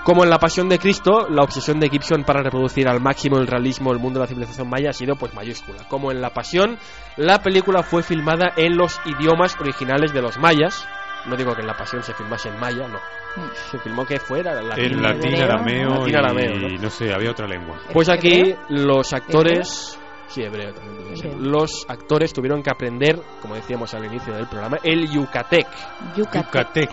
Como 0.04 0.24
en 0.24 0.32
La 0.32 0.40
Pasión 0.40 0.68
de 0.68 0.80
Cristo, 0.80 1.28
la 1.30 1.44
obsesión 1.44 1.80
de 1.80 1.88
Gibson 1.88 2.24
para 2.24 2.42
reproducir 2.42 2.88
al 2.88 3.00
máximo 3.00 3.38
el 3.38 3.46
realismo 3.46 3.92
del 3.92 4.00
mundo 4.00 4.20
de 4.20 4.24
la 4.24 4.28
civilización 4.28 4.68
maya 4.68 4.90
ha 4.90 4.94
sido 4.94 5.16
pues 5.16 5.36
mayúscula. 5.36 5.88
Como 5.88 6.12
en 6.12 6.22
La 6.22 6.32
Pasión, 6.32 6.80
la 7.18 7.40
película 7.44 7.84
fue 7.84 8.02
filmada 8.02 8.52
en 8.58 8.78
los 8.78 9.00
idiomas 9.06 9.56
originales 9.60 10.12
de 10.12 10.24
los 10.24 10.40
mayas. 10.40 10.88
No 11.28 11.36
digo 11.36 11.54
que 11.54 11.62
en 11.62 11.68
La 11.68 11.78
Pasión 11.78 12.02
se 12.02 12.16
filmase 12.16 12.50
en 12.50 12.60
maya, 12.60 12.88
no. 12.88 12.98
Mm. 12.98 13.50
Se 13.70 13.78
filmó 13.78 14.04
que 14.04 14.20
fuera 14.20 14.60
el 14.60 14.70
latín. 14.70 14.86
En 14.86 15.02
latín, 15.04 15.36
arameo, 15.40 15.90
latín, 15.90 16.10
y 16.10 16.16
arameo, 16.16 16.56
¿no? 16.56 16.82
no 16.82 16.90
sé, 16.90 17.14
había 17.14 17.30
otra 17.30 17.48
lengua. 17.48 17.78
Pues 17.94 18.10
aquí 18.10 18.56
los 18.70 19.14
actores... 19.14 20.01
Sí, 20.32 20.42
hebreo 20.44 20.74
también. 20.74 21.52
Los 21.52 21.86
actores 21.90 22.32
tuvieron 22.32 22.64
que 22.64 22.70
aprender, 22.70 23.22
como 23.42 23.56
decíamos 23.56 23.94
al 23.94 24.06
inicio 24.06 24.34
del 24.34 24.48
programa, 24.48 24.78
el 24.82 25.10
yucatec. 25.10 25.68
Yucatec. 26.16 26.90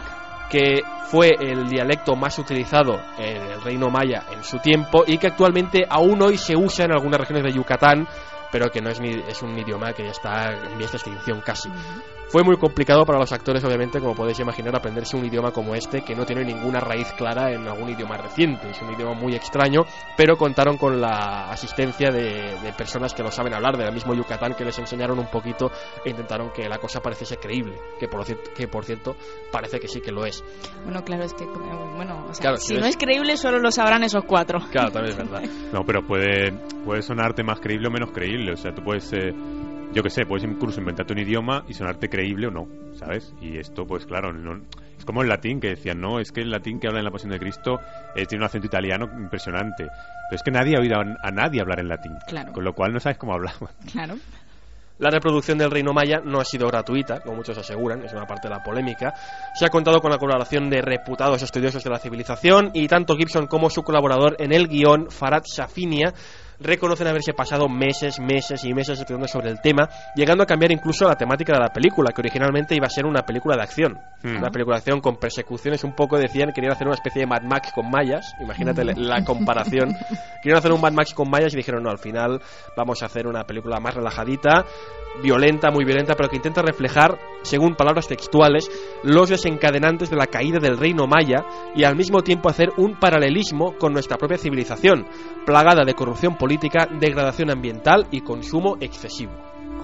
que 0.50 0.82
fue 1.08 1.36
el 1.38 1.68
dialecto 1.68 2.16
más 2.16 2.38
utilizado 2.38 2.98
en 3.16 3.36
el 3.36 3.62
reino 3.62 3.90
maya 3.90 4.24
en 4.32 4.42
su 4.42 4.58
tiempo 4.58 5.04
y 5.06 5.18
que 5.18 5.28
actualmente 5.28 5.86
aún 5.88 6.20
hoy 6.22 6.36
se 6.36 6.56
usa 6.56 6.86
en 6.86 6.92
algunas 6.92 7.20
regiones 7.20 7.44
de 7.44 7.52
Yucatán, 7.52 8.08
pero 8.50 8.70
que 8.70 8.80
no 8.80 8.90
es, 8.90 9.00
ni, 9.00 9.10
es 9.10 9.42
un 9.42 9.56
idioma 9.58 9.92
que 9.92 10.04
ya 10.04 10.10
está 10.10 10.52
en 10.52 10.78
vías 10.78 10.90
de 10.90 10.98
extinción 10.98 11.40
casi. 11.40 11.68
Fue 12.28 12.42
muy 12.44 12.58
complicado 12.58 13.06
para 13.06 13.18
los 13.18 13.32
actores, 13.32 13.64
obviamente, 13.64 14.00
como 14.00 14.14
podéis 14.14 14.38
imaginar, 14.40 14.76
aprenderse 14.76 15.16
un 15.16 15.24
idioma 15.24 15.50
como 15.50 15.74
este, 15.74 16.02
que 16.02 16.14
no 16.14 16.26
tiene 16.26 16.44
ninguna 16.44 16.78
raíz 16.78 17.10
clara 17.14 17.52
en 17.52 17.66
algún 17.66 17.88
idioma 17.88 18.18
reciente. 18.18 18.68
Es 18.68 18.82
un 18.82 18.92
idioma 18.92 19.14
muy 19.14 19.34
extraño, 19.34 19.86
pero 20.14 20.36
contaron 20.36 20.76
con 20.76 21.00
la 21.00 21.50
asistencia 21.50 22.10
de, 22.10 22.58
de 22.62 22.72
personas 22.76 23.14
que 23.14 23.22
lo 23.22 23.30
saben 23.30 23.54
hablar, 23.54 23.78
del 23.78 23.92
mismo 23.94 24.14
Yucatán, 24.14 24.54
que 24.54 24.64
les 24.64 24.78
enseñaron 24.78 25.18
un 25.18 25.30
poquito 25.30 25.70
e 26.04 26.10
intentaron 26.10 26.50
que 26.50 26.68
la 26.68 26.78
cosa 26.78 27.00
pareciese 27.00 27.38
creíble, 27.38 27.78
que 27.98 28.08
por, 28.08 28.24
cierto, 28.26 28.50
que 28.54 28.68
por 28.68 28.84
cierto 28.84 29.16
parece 29.50 29.80
que 29.80 29.88
sí 29.88 30.02
que 30.02 30.12
lo 30.12 30.26
es. 30.26 30.44
Bueno, 30.84 31.02
claro, 31.04 31.24
es 31.24 31.32
que, 31.32 31.44
eh, 31.44 31.48
bueno, 31.96 32.26
o 32.28 32.34
sea, 32.34 32.42
Claro, 32.42 32.56
si 32.58 32.74
si 32.74 32.80
no 32.80 32.86
es 32.86 32.96
creíble, 32.96 33.38
solo 33.38 33.58
lo 33.58 33.70
sabrán 33.70 34.04
esos 34.04 34.24
cuatro. 34.24 34.60
Claro, 34.70 34.90
también 34.90 35.12
es 35.12 35.16
verdad. 35.16 35.42
No, 35.72 35.84
pero 35.84 36.02
puede, 36.06 36.52
puede 36.84 37.02
sonarte 37.02 37.42
más 37.42 37.60
creíble 37.60 37.88
o 37.88 37.90
menos 37.90 38.10
creíble. 38.10 38.52
O 38.52 38.56
sea, 38.56 38.72
tú 38.74 38.82
puedes, 38.82 39.12
eh, 39.12 39.32
yo 39.92 40.02
que 40.02 40.10
sé, 40.10 40.24
puedes 40.26 40.44
incluso 40.44 40.80
inventarte 40.80 41.12
un 41.12 41.18
idioma 41.20 41.64
y 41.68 41.74
sonarte 41.74 42.08
creíble 42.08 42.46
o 42.48 42.50
no, 42.50 42.68
¿sabes? 42.94 43.34
Y 43.40 43.58
esto, 43.58 43.86
pues 43.86 44.06
claro, 44.06 44.32
no- 44.32 44.60
es 44.96 45.04
como 45.04 45.22
el 45.22 45.28
latín 45.28 45.60
que 45.60 45.68
decían, 45.68 46.00
no, 46.00 46.20
es 46.20 46.30
que 46.32 46.40
el 46.42 46.50
latín 46.50 46.78
que 46.80 46.88
habla 46.88 46.98
en 47.00 47.04
la 47.06 47.10
Pasión 47.10 47.30
de 47.30 47.38
Cristo 47.38 47.80
eh, 48.14 48.26
tiene 48.26 48.42
un 48.42 48.46
acento 48.46 48.66
italiano 48.66 49.06
impresionante. 49.18 49.84
Pero 49.84 50.36
es 50.36 50.42
que 50.42 50.50
nadie 50.50 50.76
ha 50.76 50.80
oído 50.80 50.96
a, 50.96 51.04
a 51.26 51.30
nadie 51.30 51.60
hablar 51.60 51.80
en 51.80 51.88
latín. 51.88 52.12
Claro. 52.26 52.52
Con 52.52 52.64
lo 52.64 52.74
cual 52.74 52.92
no 52.92 53.00
sabes 53.00 53.16
cómo 53.18 53.32
hablaban. 53.34 53.70
Claro. 53.92 54.16
La 54.98 55.10
reproducción 55.10 55.56
del 55.58 55.70
Reino 55.70 55.92
Maya 55.92 56.20
no 56.24 56.40
ha 56.40 56.44
sido 56.44 56.66
gratuita, 56.66 57.20
como 57.20 57.36
muchos 57.36 57.56
aseguran, 57.56 58.02
es 58.02 58.12
una 58.12 58.26
parte 58.26 58.48
de 58.48 58.54
la 58.56 58.64
polémica. 58.64 59.14
Se 59.54 59.64
ha 59.64 59.68
contado 59.68 60.00
con 60.00 60.10
la 60.10 60.18
colaboración 60.18 60.68
de 60.68 60.82
reputados 60.82 61.40
estudiosos 61.40 61.84
de 61.84 61.90
la 61.90 62.00
civilización 62.00 62.72
y 62.74 62.88
tanto 62.88 63.14
Gibson 63.16 63.46
como 63.46 63.70
su 63.70 63.84
colaborador 63.84 64.34
en 64.40 64.52
el 64.52 64.66
guion, 64.66 65.08
Farad 65.08 65.44
Shafinia, 65.44 66.12
reconocen 66.60 67.06
haberse 67.06 67.32
pasado 67.34 67.68
meses, 67.68 68.18
meses 68.20 68.64
y 68.64 68.74
meses 68.74 68.98
estudiando 68.98 69.28
sobre 69.28 69.50
el 69.50 69.60
tema, 69.60 69.88
llegando 70.14 70.42
a 70.42 70.46
cambiar 70.46 70.72
incluso 70.72 71.06
la 71.06 71.14
temática 71.16 71.52
de 71.52 71.60
la 71.60 71.68
película, 71.72 72.12
que 72.12 72.20
originalmente 72.20 72.74
iba 72.74 72.86
a 72.86 72.90
ser 72.90 73.06
una 73.06 73.22
película 73.22 73.56
de 73.56 73.62
acción. 73.62 73.98
Hmm. 74.22 74.36
Una 74.38 74.50
película 74.50 74.76
de 74.76 74.80
acción 74.80 75.00
con 75.00 75.16
persecuciones 75.16 75.84
un 75.84 75.92
poco, 75.94 76.18
decían, 76.18 76.52
querían 76.52 76.72
hacer 76.72 76.86
una 76.86 76.96
especie 76.96 77.20
de 77.20 77.26
Mad 77.26 77.42
Max 77.42 77.72
con 77.72 77.88
mayas, 77.90 78.34
imagínate 78.40 78.84
la- 78.84 78.94
la 78.96 79.24
comparación. 79.24 79.94
Querían 80.42 80.58
hacer 80.58 80.72
un 80.72 80.80
Mad 80.80 80.92
Max 80.92 81.14
con 81.14 81.28
mayas 81.30 81.52
y 81.54 81.56
dijeron, 81.56 81.82
no, 81.82 81.90
al 81.90 81.98
final 81.98 82.40
vamos 82.76 83.02
a 83.02 83.06
hacer 83.06 83.26
una 83.26 83.44
película 83.44 83.78
más 83.80 83.94
relajadita, 83.94 84.64
violenta, 85.22 85.70
muy 85.70 85.84
violenta, 85.84 86.14
pero 86.14 86.28
que 86.28 86.36
intenta 86.36 86.62
reflejar, 86.62 87.18
según 87.42 87.74
palabras 87.74 88.06
textuales, 88.06 88.70
los 89.02 89.28
desencadenantes 89.28 90.10
de 90.10 90.16
la 90.16 90.26
caída 90.26 90.58
del 90.60 90.76
reino 90.78 91.06
maya 91.06 91.44
y 91.74 91.82
al 91.84 91.96
mismo 91.96 92.22
tiempo 92.22 92.48
hacer 92.48 92.68
un 92.76 92.98
paralelismo 92.98 93.74
con 93.78 93.92
nuestra 93.92 94.16
propia 94.16 94.38
civilización, 94.38 95.06
plagada 95.44 95.84
de 95.84 95.94
corrupción 95.94 96.36
política, 96.36 96.47
degradación 96.48 97.50
ambiental 97.50 98.06
y 98.10 98.22
consumo 98.22 98.76
excesivo. 98.80 99.32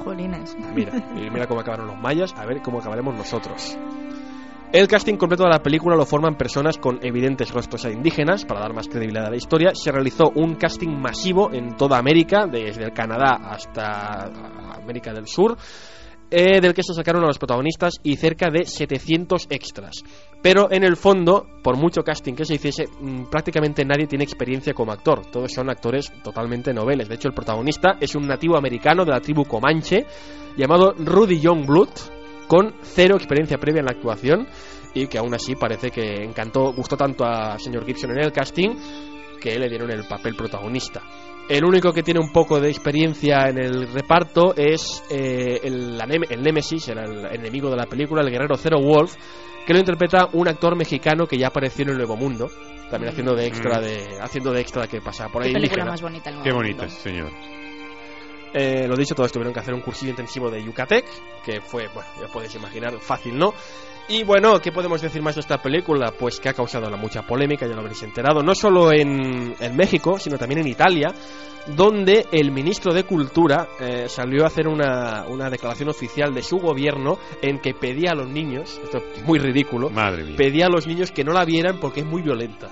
Jolines. 0.05 0.57
Mira, 0.75 0.93
mira 1.15 1.47
cómo 1.47 1.61
acabaron 1.61 1.87
los 1.87 1.99
mayas, 1.99 2.35
a 2.37 2.45
ver 2.47 2.63
cómo 2.63 2.79
acabaremos 2.79 3.15
nosotros. 3.15 3.77
El 4.75 4.89
casting 4.89 5.15
completo 5.15 5.45
de 5.45 5.51
la 5.51 5.63
película 5.63 5.95
lo 5.95 6.05
forman 6.05 6.37
personas 6.37 6.79
con 6.79 6.99
evidentes 7.01 7.53
rostros 7.53 7.85
indígenas 7.85 8.45
para 8.45 8.59
dar 8.59 8.75
más 8.75 8.89
credibilidad 8.89 9.27
a 9.27 9.31
la 9.31 9.37
historia. 9.37 9.71
Se 9.73 9.93
realizó 9.93 10.33
un 10.35 10.57
casting 10.57 10.89
masivo 10.89 11.53
en 11.53 11.77
toda 11.77 11.97
América, 11.97 12.49
desde 12.49 12.83
el 12.83 12.93
Canadá 12.93 13.39
hasta 13.41 14.25
América 14.75 15.13
del 15.13 15.29
Sur, 15.29 15.57
eh, 16.29 16.61
del 16.61 16.75
que 16.75 16.83
se 16.83 16.93
sacaron 16.93 17.23
a 17.23 17.29
los 17.29 17.39
protagonistas 17.39 17.95
y 18.03 18.17
cerca 18.17 18.51
de 18.51 18.65
700 18.65 19.47
extras. 19.49 20.03
Pero 20.45 20.71
en 20.71 20.85
el 20.85 20.99
fondo, 20.99 21.47
por 21.63 21.79
mucho 21.79 22.03
casting 22.03 22.35
que 22.35 22.45
se 22.45 22.57
hiciese, 22.57 22.85
mm, 23.01 23.31
prácticamente 23.31 23.83
nadie 23.83 24.07
tiene 24.07 24.25
experiencia 24.25 24.75
como 24.75 24.93
actor. 24.93 25.25
Todos 25.25 25.51
son 25.51 25.71
actores 25.71 26.13
totalmente 26.23 26.75
noveles. 26.75 27.09
De 27.09 27.15
hecho, 27.15 27.29
el 27.29 27.35
protagonista 27.35 27.97
es 27.99 28.15
un 28.15 28.27
nativo 28.27 28.55
americano 28.55 29.07
de 29.07 29.13
la 29.13 29.21
tribu 29.21 29.47
Comanche 29.47 30.05
llamado 30.55 30.93
Rudy 30.99 31.41
Youngblood, 31.41 31.89
con 32.47 32.75
cero 32.83 33.17
experiencia 33.17 33.57
previa 33.57 33.81
en 33.81 33.87
la 33.87 33.93
actuación 33.93 34.47
y 34.93 35.07
que 35.07 35.17
aún 35.17 35.33
así 35.33 35.57
parece 35.57 35.91
que 35.91 36.23
encantó, 36.23 36.75
gustó 36.75 36.99
tanto 36.99 37.25
a 37.25 37.59
señor 37.59 37.87
Gibson 37.87 38.11
en 38.11 38.19
el 38.19 38.31
casting 38.31 38.77
que 39.41 39.59
le 39.59 39.71
dieron 39.71 39.91
el 39.91 40.07
papel 40.07 40.37
protagonista. 40.37 41.01
El 41.49 41.65
único 41.65 41.93
que 41.93 42.03
tiene 42.03 42.21
un 42.21 42.33
poco 42.33 42.59
de 42.59 42.71
experiencia 42.71 43.49
en 43.49 43.59
el 43.59 43.93
reparto 43.93 44.55
es 44.57 45.03
eh, 45.11 45.61
el, 45.63 46.01
el 46.31 46.43
Némesis, 46.43 46.89
era 46.89 47.05
el 47.05 47.27
enemigo 47.27 47.69
de 47.71 47.77
la 47.77 47.85
película, 47.87 48.23
el 48.23 48.31
guerrero 48.31 48.57
Zero 48.57 48.81
Wolf, 48.81 49.15
que 49.67 49.73
lo 49.75 49.79
interpreta 49.79 50.29
un 50.33 50.49
actor 50.49 50.75
mexicano 50.75 51.27
que 51.27 51.37
ya 51.37 51.49
apareció 51.49 51.83
en 51.85 51.91
el 51.91 51.97
Nuevo 51.99 52.17
Mundo, 52.17 52.49
también 52.91 53.13
haciendo 53.13 53.35
de 53.35 53.47
extra 53.47 53.79
Mm. 53.79 53.83
de 53.83 54.07
haciendo 54.23 54.53
de 54.53 54.61
extra 54.63 54.87
que 54.87 55.01
pasa 55.03 55.29
por 55.29 55.43
Qué 55.43 55.49
ahí. 55.49 55.55
película 55.55 55.83
indígena. 55.83 55.91
más 55.91 56.03
bonita 56.03 56.31
el 56.31 56.37
Qué 56.37 56.43
Nuevo 56.45 56.59
bonita, 56.59 56.83
Mundo. 56.87 56.95
sí, 56.97 57.03
señor. 57.03 57.31
Eh, 58.57 58.87
lo 58.87 58.95
dicho, 58.97 59.15
todos 59.15 59.33
tuvieron 59.33 59.53
que 59.53 59.61
hacer 59.61 59.75
un 59.75 59.81
cursillo 59.81 60.11
intensivo 60.11 60.49
de 60.49 60.63
Yucatec, 60.65 61.05
que 61.45 61.61
fue, 61.61 61.89
bueno, 61.93 62.09
ya 62.21 62.29
podéis 62.29 62.55
imaginar, 62.55 62.99
fácil, 63.01 63.37
¿no? 63.37 63.53
Y 64.09 64.23
bueno, 64.23 64.61
¿qué 64.61 64.71
podemos 64.71 65.01
decir 65.01 65.23
más 65.23 65.35
de 65.35 65.41
esta 65.41 65.63
película? 65.63 66.13
Pues 66.19 66.39
que 66.39 66.51
ha 66.51 66.53
causado 66.53 66.91
la 66.91 66.97
mucha 66.97 67.23
polémica, 67.23 67.67
ya 67.67 67.73
lo 67.75 67.81
habréis 67.81 68.03
enterado, 68.03 68.43
no 68.43 68.55
solo 68.55 68.93
en, 68.93 69.55
en 69.59 69.77
México, 69.77 70.19
sino 70.19 70.37
también 70.37 70.61
en 70.61 70.67
Italia, 70.69 71.15
donde 71.75 72.27
el 72.31 72.53
ministro 72.53 72.93
de 72.93 73.05
Cultura 73.05 73.67
eh, 73.81 74.05
salió 74.09 74.45
a 74.45 74.49
hacer 74.49 74.69
una, 74.69 75.25
una 75.27 75.49
declaración 75.49 75.89
oficial 75.89 76.35
de 76.35 76.43
su 76.43 76.59
gobierno 76.59 77.19
en 77.41 77.59
que 77.61 77.73
pedía 77.73 78.11
a 78.11 78.15
los 78.15 78.29
niños, 78.29 78.79
esto 78.85 78.99
es 78.99 79.25
muy 79.25 79.39
ridículo, 79.39 79.89
Madre 79.89 80.25
mía. 80.25 80.37
pedía 80.37 80.67
a 80.67 80.71
los 80.71 80.87
niños 80.87 81.11
que 81.11 81.25
no 81.25 81.33
la 81.33 81.47
vieran 81.47 81.79
porque 81.81 82.01
es 82.01 82.07
muy 82.07 82.21
violenta. 82.21 82.69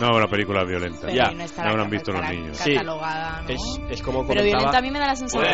No, 0.00 0.16
una 0.16 0.26
película 0.26 0.64
violenta. 0.64 1.00
Pero 1.02 1.14
Ya, 1.14 1.30
no, 1.32 1.44
habrán 1.70 1.90
visto 1.90 2.12
los 2.12 2.22
niños. 2.30 2.56
Sí. 2.56 2.72
Catalogada, 2.74 3.42
¿no? 3.42 3.48
Es, 3.48 3.80
es 3.90 4.02
como 4.02 4.26
Pero 4.26 4.42
violenta 4.42 4.78
a 4.78 4.80
mí 4.82 4.90
me 4.90 4.98
da 4.98 5.06
la 5.08 5.16
sensación 5.16 5.44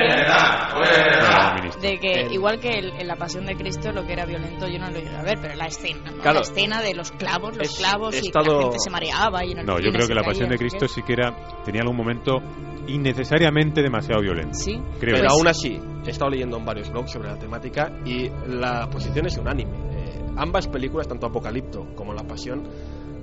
de 1.81 1.99
que 1.99 2.13
El- 2.23 2.33
igual 2.33 2.59
que 2.61 2.71
el- 2.71 2.93
en 3.01 3.07
la 3.07 3.17
Pasión 3.17 3.47
de 3.47 3.57
Cristo 3.57 3.93
lo 3.93 4.07
que 4.07 4.13
era 4.13 4.25
violento 4.27 4.67
yo 4.69 4.79
no 4.79 4.91
lo 4.91 4.99
llegué 4.99 5.17
a 5.17 5.23
ver, 5.23 5.39
pero 5.41 5.55
la 5.55 5.67
escena, 5.67 6.11
¿no? 6.11 6.19
Claro. 6.23 6.37
La 6.39 6.43
escena 6.43 6.83
de 6.83 6.95
los 6.95 7.13
clavos, 7.13 7.57
los 7.57 7.69
Es- 7.69 7.79
clavos 7.79 8.15
he 8.15 8.19
y 8.19 8.21
que 8.23 8.27
estado- 8.29 8.57
la 8.57 8.63
gente 8.63 8.79
se 8.79 8.91
mareaba 8.91 9.45
y 9.45 9.55
No, 9.55 9.79
yo 9.79 9.91
creo 9.93 10.07
que 10.07 10.15
la 10.15 10.21
caía, 10.23 10.33
Pasión 10.33 10.49
de 10.51 10.59
Cristo 10.59 10.89
sí 10.89 11.03
que 11.03 11.13
era 11.15 11.35
tenía 11.65 11.83
algún 11.83 11.97
momento 11.97 12.41
innecesariamente 12.87 13.83
demasiado 13.83 14.21
violento. 14.23 14.55
Sí. 14.55 14.73
Creo. 15.01 15.15
Pero 15.17 15.19
Pues- 15.21 15.33
aún 15.33 15.49
así, 15.49 15.81
he 16.07 16.11
estado 16.11 16.31
leyendo 16.31 16.57
en 16.59 16.65
varios 16.65 16.91
blogs 16.91 17.11
sobre 17.13 17.29
la 17.29 17.39
temática 17.39 17.91
y 18.05 18.31
la 18.49 18.89
posición 18.91 19.27
es 19.27 19.37
unánime. 19.39 19.73
Eh, 19.93 20.21
ambas 20.37 20.69
películas, 20.69 21.09
tanto 21.09 21.27
Apocalipto 21.27 21.87
como 21.95 22.13
La 22.13 22.23
Pasión, 22.25 22.63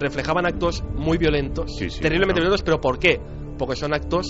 reflejaban 0.01 0.45
actos 0.45 0.83
muy 0.95 1.17
violentos, 1.17 1.75
Sí, 1.77 1.89
sí, 1.89 2.01
terriblemente 2.01 2.41
violentos, 2.41 2.63
pero 2.63 2.81
¿por 2.81 2.99
qué? 2.99 3.19
Porque 3.57 3.75
son 3.75 3.93
actos 3.93 4.27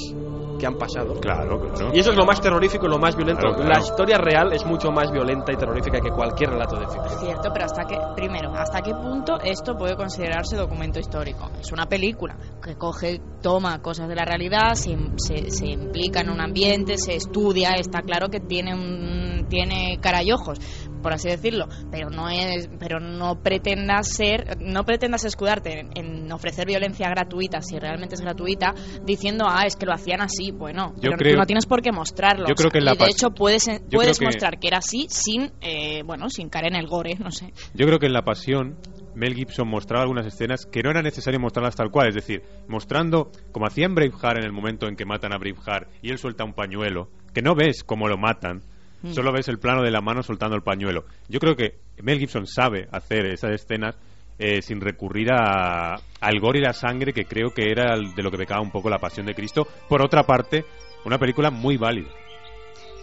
que 0.62 0.68
han 0.68 0.78
pasado. 0.78 1.20
Claro, 1.20 1.60
claro. 1.60 1.92
Y 1.92 2.00
eso 2.00 2.12
es 2.12 2.18
lo 2.18 2.24
más 2.24 2.40
terrorífico 2.40 2.86
y 2.86 2.90
lo 2.90 3.00
más 3.00 3.16
violento. 3.16 3.42
Claro, 3.42 3.56
claro. 3.56 3.74
La 3.74 3.80
historia 3.80 4.18
real 4.20 4.54
es 4.54 4.64
mucho 4.64 4.92
más 4.92 5.12
violenta 5.12 5.52
y 5.52 5.56
terrorífica 5.56 6.00
que 6.00 6.12
cualquier 6.12 6.52
relato 6.52 6.76
de 6.76 6.86
ficción. 6.88 7.20
Cierto, 7.20 7.50
pero 7.52 7.66
hasta 7.66 7.84
qué, 7.86 7.98
primero, 8.16 8.54
¿hasta 8.54 8.82
qué 8.82 8.92
punto 8.94 9.40
esto 9.42 9.76
puede 9.76 9.96
considerarse 9.96 10.56
documento 10.56 11.00
histórico? 11.00 11.50
Es 11.60 11.72
una 11.72 11.88
película 11.88 12.38
que 12.64 12.76
coge, 12.76 13.20
toma 13.42 13.82
cosas 13.82 14.08
de 14.08 14.16
la 14.16 14.24
realidad, 14.24 14.76
se, 14.76 14.96
se, 15.18 15.50
se 15.50 15.66
implica 15.66 16.22
en 16.22 16.30
un 16.30 16.40
ambiente, 16.40 17.00
se 17.00 17.16
estudia, 17.16 17.72
está 17.72 18.02
claro 18.02 18.30
que 18.30 18.40
tiene 18.40 18.76
un, 18.76 19.48
tiene 19.50 19.98
cara 20.00 20.22
y 20.22 20.32
ojos, 20.32 20.60
por 21.02 21.14
así 21.14 21.30
decirlo, 21.30 21.68
pero 21.92 22.10
no 22.10 22.30
es, 22.30 22.70
pero 22.80 23.00
no 23.00 23.42
pretendas 23.42 24.08
ser, 24.10 24.58
no 24.62 24.84
pretendas 24.84 25.26
escudarte 25.26 25.80
en, 25.80 25.90
en 25.96 26.32
ofrecer 26.32 26.68
violencia 26.68 27.10
gratuita, 27.10 27.62
si 27.62 27.78
realmente 27.80 28.16
es 28.16 28.22
gratuita, 28.22 28.74
diciendo 29.04 29.46
ah 29.48 29.64
es 29.66 29.76
que 29.76 29.86
lo 29.86 29.94
hacían 29.94 30.22
así, 30.22 30.52
bueno, 30.52 30.94
Yo 30.96 31.02
pero 31.10 31.18
creo- 31.18 31.34
tú 31.34 31.40
no 31.40 31.46
tienes 31.46 31.66
por 31.66 31.82
qué 31.82 31.92
mostrarlo. 31.92 32.46
yo 32.48 32.56
creo 32.56 32.72
que 32.72 32.78
en 32.80 32.86
la 32.86 32.94
y 32.94 32.98
de 32.98 33.06
hecho 33.06 33.32
puedes, 33.32 33.66
puedes 33.92 34.20
que- 34.20 34.26
mostrar 34.26 34.60
que 34.60 34.68
era 34.68 34.78
así 34.78 35.08
sin, 35.10 35.52
eh, 35.62 36.04
bueno, 36.06 36.30
sin 36.30 36.50
caer 36.50 36.68
en 36.68 36.76
el 36.76 36.88
gore, 36.88 37.16
no 37.20 37.32
sé. 37.32 37.54
Yo 37.74 37.86
creo 37.86 38.00
que 38.00 38.06
en 38.08 38.14
La 38.14 38.24
Pasión 38.24 38.78
Mel 39.14 39.34
Gibson 39.36 39.68
mostraba 39.68 40.04
algunas 40.04 40.26
escenas 40.26 40.66
que 40.66 40.82
no 40.84 40.90
era 40.92 41.02
necesario 41.02 41.40
mostrarlas 41.40 41.76
tal 41.76 41.92
cual, 41.92 42.08
es 42.08 42.16
decir, 42.16 42.44
mostrando 42.70 43.30
como 43.52 43.66
hacía 43.66 43.86
en 43.86 43.94
Braveheart 43.96 44.38
en 44.38 44.44
el 44.46 44.54
momento 44.54 44.88
en 44.88 44.96
que 44.96 45.06
matan 45.06 45.34
a 45.34 45.38
Braveheart 45.38 45.90
y 46.02 46.12
él 46.12 46.18
suelta 46.18 46.46
un 46.46 46.54
pañuelo, 46.54 47.10
que 47.34 47.42
no 47.42 47.54
ves 47.54 47.84
cómo 47.84 48.08
lo 48.08 48.18
matan, 48.18 48.62
Mm. 49.04 49.14
solo 49.14 49.32
ves 49.32 49.48
el 49.48 49.58
plano 49.60 49.82
de 49.84 49.92
la 49.92 50.02
mano 50.02 50.22
soltando 50.24 50.56
el 50.56 50.62
pañuelo. 50.64 51.06
Yo 51.28 51.40
creo 51.40 51.56
que 51.56 51.76
Mel 52.04 52.20
Gibson 52.20 52.46
sabe 52.48 52.88
hacer 52.92 53.26
esas 53.26 53.52
escenas 53.52 53.96
eh, 54.40 54.62
sin 54.62 54.82
recurrir 54.82 55.32
a, 55.32 55.96
al 56.20 56.40
gore 56.40 56.60
y 56.60 56.64
la 56.64 56.74
sangre 56.74 57.14
que 57.14 57.26
creo 57.26 57.52
que 57.54 57.70
era 57.72 57.94
el- 57.94 58.14
de 58.16 58.24
lo 58.24 58.32
que 58.32 58.38
pecaba 58.38 58.62
un 58.62 58.72
poco 58.72 58.90
la 58.90 58.98
Pasión 59.00 59.26
de 59.28 59.36
Cristo. 59.36 59.68
Por 59.88 60.02
otra 60.04 60.24
parte, 60.24 60.66
una 61.06 61.18
película 61.20 61.52
muy 61.52 61.78
válida. 61.78 62.10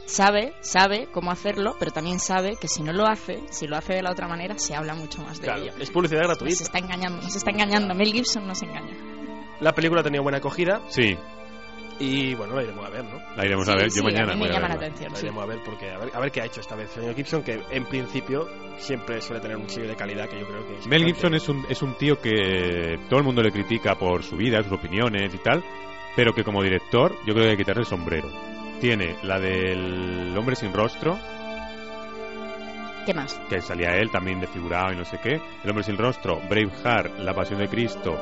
sabe, 0.07 0.55
sabe 0.61 1.09
cómo 1.13 1.31
hacerlo, 1.31 1.75
pero 1.79 1.91
también 1.93 2.19
sabe 2.19 2.57
que 2.61 2.67
si 2.67 2.83
no 2.83 2.93
lo 2.93 3.07
hace, 3.07 3.41
si 3.51 3.67
lo 3.67 3.77
hace 3.77 3.95
de 3.95 4.03
la 4.03 4.11
otra 4.11 4.27
manera, 4.27 4.59
se 4.59 4.75
habla 4.75 4.95
mucho 4.95 5.23
más 5.23 5.39
de 5.39 5.45
Claro, 5.45 5.63
ello. 5.63 5.73
es 5.79 5.91
publicidad 5.91 6.21
Nos 6.23 6.29
gratuita. 6.39 6.63
está 6.65 6.79
engañando, 6.79 7.23
nos 7.23 7.37
está 7.37 7.51
engañando. 7.51 7.95
Mel 7.95 8.13
Gibson 8.13 8.47
nos 8.47 8.63
engaña. 8.63 8.97
La 9.61 9.73
película 9.75 10.01
ha 10.01 10.05
tenido 10.05 10.23
buena 10.23 10.39
acogida 10.39 10.81
Sí, 10.89 11.17
y 12.01 12.35
bueno, 12.35 12.55
la 12.55 12.63
iremos 12.63 12.87
a 12.87 12.91
ver, 12.91 13.05
¿no? 13.05 13.21
la 13.37 13.45
iremos 13.45 13.67
Sí, 13.67 13.73
a 13.73 13.75
ver. 13.77 13.91
sí, 13.91 13.99
Yo 13.99 14.05
mañana 14.05 14.33
a 14.33 14.35
mí 14.37 14.41
me 14.43 14.47
voy 14.47 14.51
a 14.51 14.53
llama 14.61 14.69
la 14.69 14.75
atención. 14.75 15.13
La 15.13 15.19
sí. 15.19 15.25
iremos 15.27 15.43
a 15.43 15.47
ver 15.47 15.59
porque 15.65 15.91
a 15.91 15.99
ver, 15.99 16.11
a 16.15 16.21
ver 16.21 16.31
qué 16.33 16.41
ha 16.41 16.45
hecho 16.47 16.61
esta 16.61 16.75
vez 16.77 16.89
el 16.97 17.01
señor 17.03 17.15
Gibson, 17.17 17.43
que 17.43 17.61
en 17.71 17.85
principio 17.87 18.49
siempre 18.79 19.21
suele 19.21 19.41
tener 19.41 19.57
un 19.57 19.69
sello 19.69 19.89
de 19.89 19.97
calidad 19.97 20.29
que 20.29 20.39
yo 20.39 20.47
creo 20.47 20.67
que 20.67 20.79
es 20.79 20.87
Mel 20.87 21.05
Gibson 21.05 21.35
es 21.35 21.49
un, 21.49 21.65
es 21.69 21.83
un 21.83 21.95
tío 21.99 22.21
que 22.21 22.99
todo 23.09 23.19
el 23.19 23.25
mundo 23.25 23.43
le 23.43 23.51
critica 23.51 23.97
por 23.97 24.23
su 24.23 24.37
vida, 24.37 24.63
sus 24.63 24.73
opiniones 24.73 25.35
y 25.35 25.39
tal, 25.39 25.63
pero 26.15 26.33
que 26.35 26.45
como 26.45 26.63
director 26.63 27.13
yo 27.27 27.33
creo 27.35 27.45
que 27.45 27.51
hay 27.51 27.57
que 27.57 27.63
quitarle 27.65 27.83
el 27.83 27.87
sombrero. 27.89 28.29
Tiene 28.81 29.17
la 29.25 29.41
del 29.41 30.33
hombre 30.39 30.55
sin 30.55 30.73
rostro, 30.73 31.19
¿Qué 33.07 33.15
más? 33.15 33.41
que 33.49 33.61
salía 33.63 33.97
él 33.97 34.11
también 34.11 34.39
desfigurado 34.41 34.93
y 34.93 34.97
no 34.97 35.05
sé 35.05 35.19
qué. 35.23 35.41
El 35.65 35.71
hombre 35.71 35.83
sin 35.83 35.97
rostro, 35.97 36.41
Braveheart, 36.49 37.19
La 37.21 37.35
pasión 37.35 37.59
de 37.59 37.69
Cristo 37.69 38.17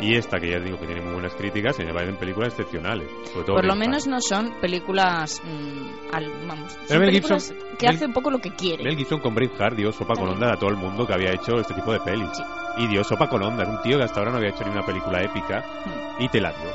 y 0.00 0.16
esta 0.16 0.38
que 0.38 0.50
ya 0.50 0.58
digo 0.58 0.78
que 0.78 0.86
tiene 0.86 1.00
muy 1.02 1.12
buenas 1.14 1.34
críticas, 1.34 1.76
se 1.76 1.84
me 1.84 1.92
parecen 1.92 2.16
películas 2.16 2.50
excepcionales. 2.50 3.08
Sobre 3.32 3.44
todo 3.46 3.56
Por 3.56 3.64
lo 3.64 3.74
menos 3.76 4.06
no 4.06 4.20
son 4.20 4.52
películas, 4.60 5.40
mm, 5.44 6.14
al- 6.14 6.32
vamos, 6.48 6.72
son 6.86 6.98
Mel 6.98 7.08
películas 7.10 7.52
Gibson- 7.52 7.76
que 7.78 7.86
Mel- 7.86 7.96
hace 7.96 8.06
un 8.06 8.12
poco 8.12 8.30
lo 8.30 8.38
que 8.38 8.50
quiere. 8.54 8.82
Mel 8.84 8.96
Gibson 8.96 9.20
con 9.20 9.34
Braveheart 9.34 9.76
dio 9.76 9.92
sopa 9.92 10.14
con 10.14 10.28
onda 10.28 10.52
a 10.52 10.56
todo 10.58 10.70
el 10.70 10.76
mundo 10.76 11.06
que 11.06 11.14
había 11.14 11.32
hecho 11.32 11.58
este 11.60 11.74
tipo 11.74 11.92
de 11.92 12.00
pelis. 12.00 12.28
Sí. 12.34 12.42
Y 12.78 12.88
dio 12.88 13.04
sopa 13.04 13.28
con 13.28 13.42
onda. 13.42 13.62
Era 13.62 13.70
un 13.72 13.82
tío 13.82 13.96
que 13.98 14.04
hasta 14.04 14.18
ahora 14.18 14.32
no 14.32 14.38
había 14.38 14.50
hecho 14.50 14.64
ni 14.64 14.70
una 14.70 14.84
película 14.84 15.22
épica 15.22 15.64
Hmm. 15.84 16.22
y 16.22 16.28
te 16.28 16.40
la 16.40 16.50
dio. 16.50 16.70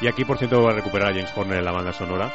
Y 0.00 0.06
aquí, 0.06 0.24
por 0.24 0.38
cierto, 0.38 0.62
va 0.62 0.70
a 0.70 0.74
recuperar 0.74 1.08
a 1.10 1.14
James 1.14 1.30
Horner 1.36 1.58
en 1.58 1.64
la 1.64 1.72
banda 1.72 1.92
sonora, 1.92 2.32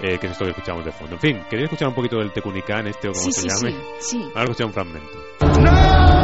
eh, 0.00 0.18
que 0.18 0.26
es 0.26 0.32
esto 0.32 0.44
que 0.44 0.50
escuchamos 0.50 0.84
de 0.84 0.92
fondo. 0.92 1.14
En 1.14 1.20
fin, 1.20 1.40
quería 1.48 1.64
escuchar 1.64 1.88
un 1.88 1.94
poquito 1.94 2.18
del 2.18 2.30
Tecunicán, 2.30 2.86
este 2.86 3.08
o 3.08 3.12
como 3.12 3.24
Sí, 3.24 3.32
se 3.32 3.40
sí, 3.42 3.48
llame. 3.48 3.72
sí, 3.72 3.78
sí. 4.00 4.18
Vamos 4.18 4.36
a 4.36 4.42
escuchar 4.42 4.66
un 4.66 4.72
fragmento. 4.72 5.18
Debajo 5.40 6.21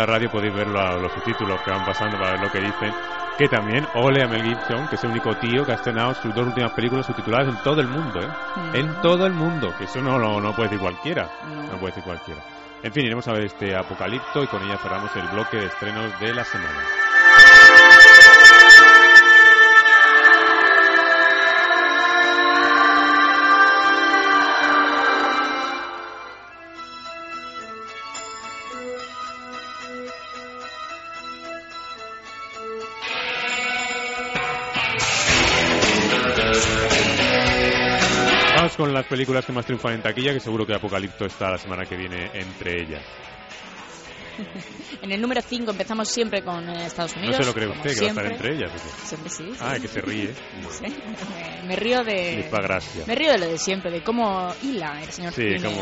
la 0.00 0.06
radio 0.06 0.30
podéis 0.30 0.54
ver 0.54 0.66
lo- 0.68 0.98
los 1.00 1.12
subtítulos 1.12 1.60
que 1.62 1.70
van 1.70 1.84
pasando 1.84 2.18
para 2.18 2.32
ver 2.32 2.40
lo 2.40 2.50
que 2.50 2.60
dicen. 2.60 2.92
Que 3.38 3.48
también, 3.48 3.86
ole 3.94 4.22
a 4.22 4.28
Mel 4.28 4.42
Gibson, 4.42 4.86
que 4.88 4.96
es 4.96 5.04
el 5.04 5.10
único 5.10 5.34
tío 5.36 5.64
que 5.64 5.72
ha 5.72 5.76
estrenado 5.76 6.12
sus 6.14 6.34
dos 6.34 6.46
últimas 6.46 6.72
películas 6.72 7.06
subtituladas 7.06 7.48
en 7.48 7.56
todo 7.62 7.80
el 7.80 7.88
mundo, 7.88 8.20
¿eh? 8.20 8.28
Mm. 8.56 8.76
En 8.76 9.00
todo 9.00 9.24
el 9.26 9.32
mundo, 9.32 9.72
que 9.78 9.84
eso 9.84 10.00
no 10.02 10.18
lo 10.18 10.40
no 10.40 10.52
puede 10.54 10.68
decir 10.68 10.80
cualquiera. 10.80 11.28
No 11.72 11.78
puede 11.78 11.92
decir 11.94 12.04
cualquiera. 12.04 12.40
En 12.82 12.92
fin, 12.92 13.04
iremos 13.06 13.26
a 13.28 13.32
ver 13.32 13.44
este 13.44 13.74
Apocalipto 13.76 14.42
y 14.42 14.46
con 14.48 14.62
ella 14.62 14.76
cerramos 14.78 15.14
el 15.16 15.26
bloque 15.28 15.56
de 15.58 15.66
estrenos 15.66 16.18
de 16.20 16.34
la 16.34 16.44
semana. 16.44 16.99
Las 39.00 39.08
películas 39.08 39.46
que 39.46 39.52
más 39.52 39.64
triunfan 39.64 39.94
en 39.94 40.02
taquilla, 40.02 40.34
que 40.34 40.40
seguro 40.40 40.66
que 40.66 40.74
Apocalipto 40.74 41.24
está 41.24 41.50
la 41.50 41.56
semana 41.56 41.86
que 41.86 41.96
viene 41.96 42.30
entre 42.34 42.82
ellas. 42.82 43.29
En 45.02 45.12
el 45.12 45.20
número 45.20 45.40
5 45.40 45.70
empezamos 45.70 46.08
siempre 46.08 46.42
con 46.42 46.68
eh, 46.68 46.86
Estados 46.86 47.14
No 47.16 47.22
Unidos. 47.22 47.36
se 47.38 47.44
lo 47.46 47.54
cree 47.54 47.68
usted 47.68 47.94
que 47.94 48.00
va 48.00 48.06
a 48.06 48.08
estar 48.08 48.26
siempre. 48.26 48.50
entre 48.50 48.54
ellas. 48.54 48.82
Siempre 49.04 49.30
sí. 49.30 49.44
sí. 49.52 49.58
Ah, 49.60 49.76
que 49.80 49.88
se 49.88 50.00
ríe. 50.00 50.34
Sí, 50.70 50.84
Me, 50.84 51.62
me 51.68 51.76
río 51.76 52.02
de. 52.04 52.48
Gracia. 52.50 53.04
Me 53.06 53.14
río 53.14 53.32
de 53.32 53.38
lo 53.38 53.46
de 53.46 53.58
siempre, 53.58 53.90
de 53.90 54.02
cómo 54.02 54.52
hila 54.62 55.00
el 55.02 55.10
señor 55.10 55.32
Sí, 55.32 55.42
las 55.58 55.72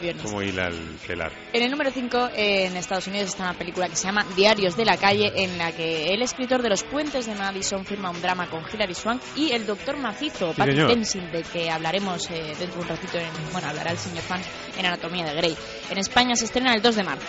hila, 0.00 0.16
como 0.22 0.42
hila 0.42 0.66
el 0.68 0.96
telar. 1.06 1.32
En 1.52 1.62
el 1.62 1.70
número 1.70 1.90
5, 1.90 2.30
en 2.34 2.76
Estados 2.76 3.06
Unidos, 3.08 3.28
está 3.30 3.44
una 3.44 3.54
película 3.54 3.88
que 3.88 3.96
se 3.96 4.06
llama 4.06 4.24
Diarios 4.36 4.76
de 4.76 4.84
la 4.84 4.96
Calle, 4.96 5.32
en 5.34 5.58
la 5.58 5.72
que 5.72 6.14
el 6.14 6.22
escritor 6.22 6.62
de 6.62 6.68
Los 6.70 6.84
Puentes 6.84 7.26
de 7.26 7.34
Madison 7.34 7.84
firma 7.84 8.10
un 8.10 8.20
drama 8.22 8.48
con 8.48 8.62
Hilary 8.72 8.94
Swank 8.94 9.20
y 9.36 9.50
el 9.52 9.66
doctor 9.66 9.96
macizo, 9.98 10.52
Patty 10.54 10.72
señor. 10.72 10.88
Dempsey, 10.88 11.20
de 11.30 11.42
que 11.42 11.70
hablaremos 11.70 12.30
eh, 12.30 12.54
dentro 12.58 12.76
de 12.76 12.82
un 12.82 12.88
ratito, 12.88 13.18
en, 13.18 13.52
bueno, 13.52 13.68
hablará 13.68 13.90
el 13.90 13.98
señor 13.98 14.22
Fan 14.22 14.40
en 14.78 14.86
Anatomía 14.86 15.24
de 15.26 15.34
Grey. 15.34 15.56
En 15.90 15.98
España 15.98 16.36
se 16.36 16.44
estrena 16.44 16.72
el 16.74 16.82
2 16.82 16.96
de 16.96 17.02
marzo. 17.04 17.26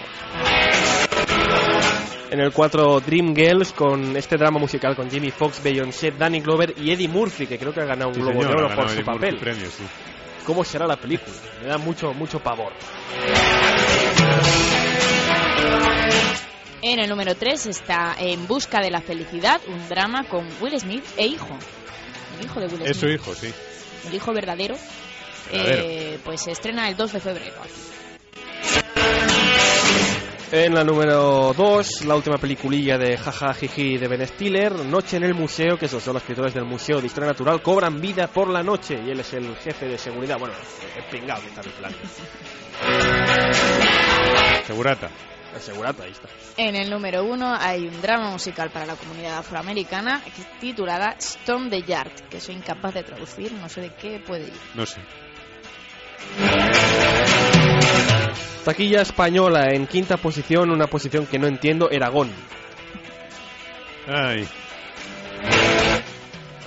En 2.31 2.39
el 2.39 2.51
4, 2.53 2.99
Dream 2.99 3.35
Girls, 3.35 3.73
con 3.73 4.15
este 4.15 4.37
drama 4.37 4.59
musical 4.59 4.95
con 4.95 5.09
Jimmy 5.09 5.31
Fox, 5.31 5.63
Beyoncé, 5.63 6.11
Danny 6.11 6.41
Glover 6.41 6.75
y 6.77 6.91
Eddie 6.91 7.07
Murphy, 7.07 7.47
que 7.47 7.57
creo 7.57 7.73
que 7.73 7.81
ha 7.81 7.85
ganado 7.85 8.09
un 8.09 8.15
Sí, 8.15 8.21
Globo 8.21 8.41
de 8.43 8.47
Oro 8.53 8.75
por 8.75 8.87
su 8.87 8.93
Eddie 8.95 9.03
papel. 9.03 9.37
premio, 9.39 9.65
sí. 9.65 9.83
¿Cómo 10.45 10.63
será 10.63 10.85
la 10.85 10.95
película? 10.95 11.35
Me 11.61 11.67
da 11.69 11.77
mucho, 11.79 12.13
mucho 12.13 12.39
pavor. 12.39 12.71
En 16.81 16.99
el 16.99 17.09
número 17.09 17.35
3 17.35 17.65
está 17.67 18.15
En 18.19 18.47
Busca 18.47 18.79
de 18.79 18.89
la 18.91 19.01
Felicidad, 19.01 19.59
un 19.67 19.89
drama 19.89 20.23
con 20.29 20.47
Will 20.61 20.79
Smith 20.79 21.03
e 21.17 21.25
hijo. 21.25 21.57
El 22.39 22.45
hijo 22.45 22.59
de 22.59 22.67
Will 22.67 22.81
Es 22.83 22.95
su 22.97 23.07
Smith. 23.07 23.15
hijo, 23.21 23.33
sí. 23.35 23.51
El 24.07 24.13
hijo 24.15 24.33
verdadero. 24.33 24.75
Verdadero. 25.51 25.81
Eh, 25.83 26.19
pues 26.23 26.41
se 26.41 26.51
estrena 26.51 26.87
el 26.87 26.95
2 26.95 27.11
de 27.13 27.19
febrero. 27.19 27.55
En 30.51 30.73
la 30.73 30.83
número 30.83 31.53
2, 31.55 32.05
la 32.05 32.15
última 32.15 32.39
peliculilla 32.39 32.97
de 32.97 33.15
Jaja 33.17 33.53
Jiji 33.53 33.99
de 33.99 34.07
Ben 34.07 34.25
Stiller, 34.25 34.73
Noche 34.83 35.17
en 35.17 35.23
el 35.23 35.35
Museo, 35.35 35.77
que 35.77 35.85
esos 35.85 36.01
son 36.01 36.15
los 36.15 36.23
escritores 36.23 36.55
del 36.55 36.65
Museo 36.65 36.99
de 36.99 37.05
Historia 37.05 37.29
Natural, 37.29 37.61
cobran 37.61 38.01
vida 38.01 38.25
por 38.25 38.49
la 38.49 38.63
noche 38.63 38.99
y 39.05 39.11
él 39.11 39.19
es 39.19 39.31
el 39.33 39.55
jefe 39.57 39.87
de 39.87 39.99
seguridad. 39.99 40.39
Bueno, 40.39 40.55
el 40.97 41.03
pringado 41.05 41.41
que 41.43 41.49
está 41.49 41.61
vigilando. 41.61 41.99
Segurata. 44.65 45.11
El 45.53 45.61
segurata, 45.61 46.03
ahí 46.03 46.11
está. 46.11 46.27
En 46.57 46.75
el 46.75 46.89
número 46.89 47.23
1 47.25 47.55
hay 47.59 47.87
un 47.87 48.01
drama 48.01 48.31
musical 48.31 48.71
para 48.71 48.87
la 48.87 48.95
comunidad 48.95 49.37
afroamericana 49.37 50.23
es 50.25 50.59
titulada 50.59 51.15
Stone 51.19 51.69
the 51.69 51.83
Yard, 51.83 52.27
que 52.27 52.41
soy 52.41 52.55
incapaz 52.55 52.95
de 52.95 53.03
traducir, 53.03 53.53
no 53.53 53.69
sé 53.69 53.81
de 53.81 53.93
qué 53.93 54.19
puede 54.25 54.45
ir. 54.45 54.59
No 54.73 54.87
sé. 54.87 54.99
Taquilla 58.65 59.01
española 59.01 59.71
en 59.71 59.87
quinta 59.87 60.17
posición, 60.17 60.69
una 60.69 60.87
posición 60.87 61.25
que 61.25 61.39
no 61.39 61.47
entiendo, 61.47 61.89
Eragón. 61.89 62.29
Ay, 64.07 64.47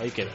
Ahí 0.00 0.10
queda. 0.10 0.30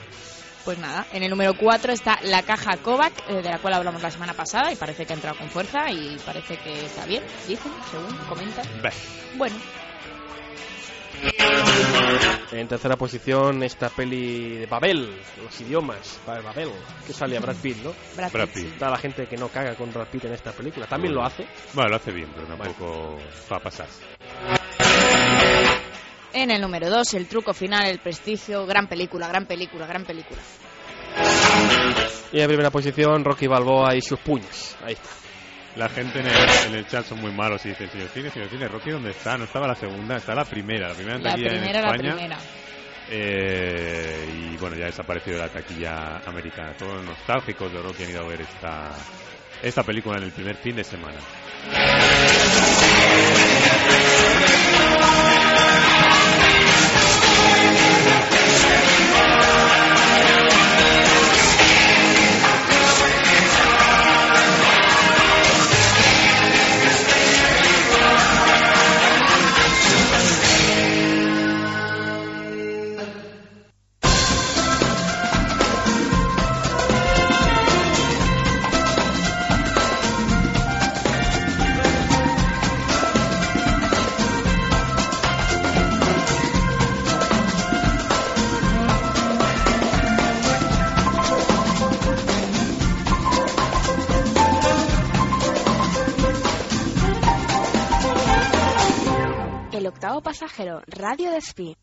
Pues 0.63 0.77
nada, 0.79 1.05
en 1.13 1.23
el 1.23 1.29
número 1.29 1.53
4 1.53 1.93
está 1.93 2.19
la 2.23 2.43
caja 2.43 2.75
Kovac, 2.77 3.13
eh, 3.29 3.41
de 3.41 3.49
la 3.49 3.59
cual 3.59 3.73
hablamos 3.73 4.01
la 4.01 4.11
semana 4.11 4.33
pasada 4.33 4.71
y 4.71 4.75
parece 4.75 5.05
que 5.05 5.13
ha 5.13 5.15
entrado 5.15 5.37
con 5.37 5.49
fuerza 5.49 5.89
y 5.91 6.17
parece 6.25 6.57
que 6.57 6.85
está 6.85 7.05
bien, 7.05 7.23
dicen, 7.47 7.71
según 7.89 8.13
comentan. 8.27 8.65
bah. 8.81 8.91
Bueno, 9.35 9.55
En 12.51 12.67
tercera 12.67 12.95
posición, 12.95 13.61
esta 13.63 13.89
peli 13.89 14.57
de 14.57 14.65
Babel, 14.65 15.19
los 15.43 15.61
idiomas, 15.61 16.19
Ba- 16.25 16.41
Babel, 16.41 16.69
que 17.05 17.13
sale 17.13 17.37
a 17.37 17.39
Brad 17.39 17.55
Pitt, 17.57 17.77
¿no? 17.83 17.93
Brad 18.15 18.31
Brad 18.31 18.49
Pitt. 18.49 18.73
Está 18.73 18.89
la 18.89 18.97
gente 18.97 19.27
que 19.27 19.35
no 19.37 19.49
caga 19.49 19.75
con 19.75 19.91
Brad 19.91 20.07
Pitt 20.07 20.25
en 20.25 20.33
esta 20.33 20.51
película. 20.51 20.87
También 20.87 21.13
lo 21.13 21.23
hace. 21.23 21.45
Bueno, 21.73 21.89
lo 21.91 21.95
hace 21.97 22.11
bien, 22.11 22.29
pero 22.33 22.47
tampoco 22.47 23.17
va 23.51 23.57
a 23.57 23.59
pasar. 23.59 23.87
En 26.33 26.51
el 26.51 26.61
número 26.61 26.89
2, 26.89 27.13
el 27.15 27.27
truco 27.27 27.53
final, 27.53 27.87
el 27.87 27.99
prestigio, 27.99 28.65
gran 28.65 28.87
película, 28.87 29.27
gran 29.27 29.45
película, 29.45 29.85
gran 29.87 30.03
película. 30.05 30.41
Y 32.31 32.39
en 32.39 32.47
primera 32.47 32.69
posición, 32.69 33.23
Rocky 33.23 33.47
Balboa 33.47 33.95
y 33.95 34.01
sus 34.01 34.19
puños. 34.19 34.75
Ahí 34.83 34.93
está. 34.93 35.09
La 35.77 35.89
gente 35.89 36.19
en 36.19 36.25
el, 36.25 36.33
en 36.69 36.75
el 36.75 36.87
chat 36.87 37.05
son 37.05 37.21
muy 37.21 37.31
malos 37.31 37.63
y 37.65 37.69
dicen, 37.69 37.87
señor 37.91 38.09
cine, 38.09 38.29
señor 38.31 38.49
cine, 38.49 38.67
Rocky, 38.67 38.89
¿dónde 38.89 39.11
está? 39.11 39.37
No 39.37 39.43
estaba 39.43 39.67
la 39.67 39.75
segunda, 39.75 40.17
está 40.17 40.33
la 40.33 40.43
primera. 40.43 40.87
La 40.89 40.95
primera 40.95 41.17
La 41.19 41.29
taquilla 41.31 41.47
en 41.49 41.53
primera, 41.59 41.81
la 41.81 41.87
España. 41.91 42.13
primera. 42.15 42.37
Eh, 43.09 44.27
y 44.53 44.57
bueno, 44.57 44.75
ya 44.75 44.83
ha 44.85 44.87
desaparecido 44.87 45.37
de 45.37 45.43
la 45.43 45.49
taquilla 45.49 46.17
americana. 46.25 46.73
Todos 46.77 46.95
los 46.95 47.05
nostálgicos 47.05 47.71
de 47.71 47.81
Rocky 47.81 48.03
han 48.03 48.09
ido 48.09 48.21
a 48.25 48.27
ver 48.27 48.41
esta, 48.41 48.89
esta 49.61 49.83
película 49.83 50.17
en 50.17 50.23
el 50.23 50.31
primer 50.31 50.55
fin 50.55 50.75
de 50.75 50.83
semana. 50.83 51.19
Pasajero, 100.57 100.81
Radio 100.87 101.31
Despí. 101.31 101.75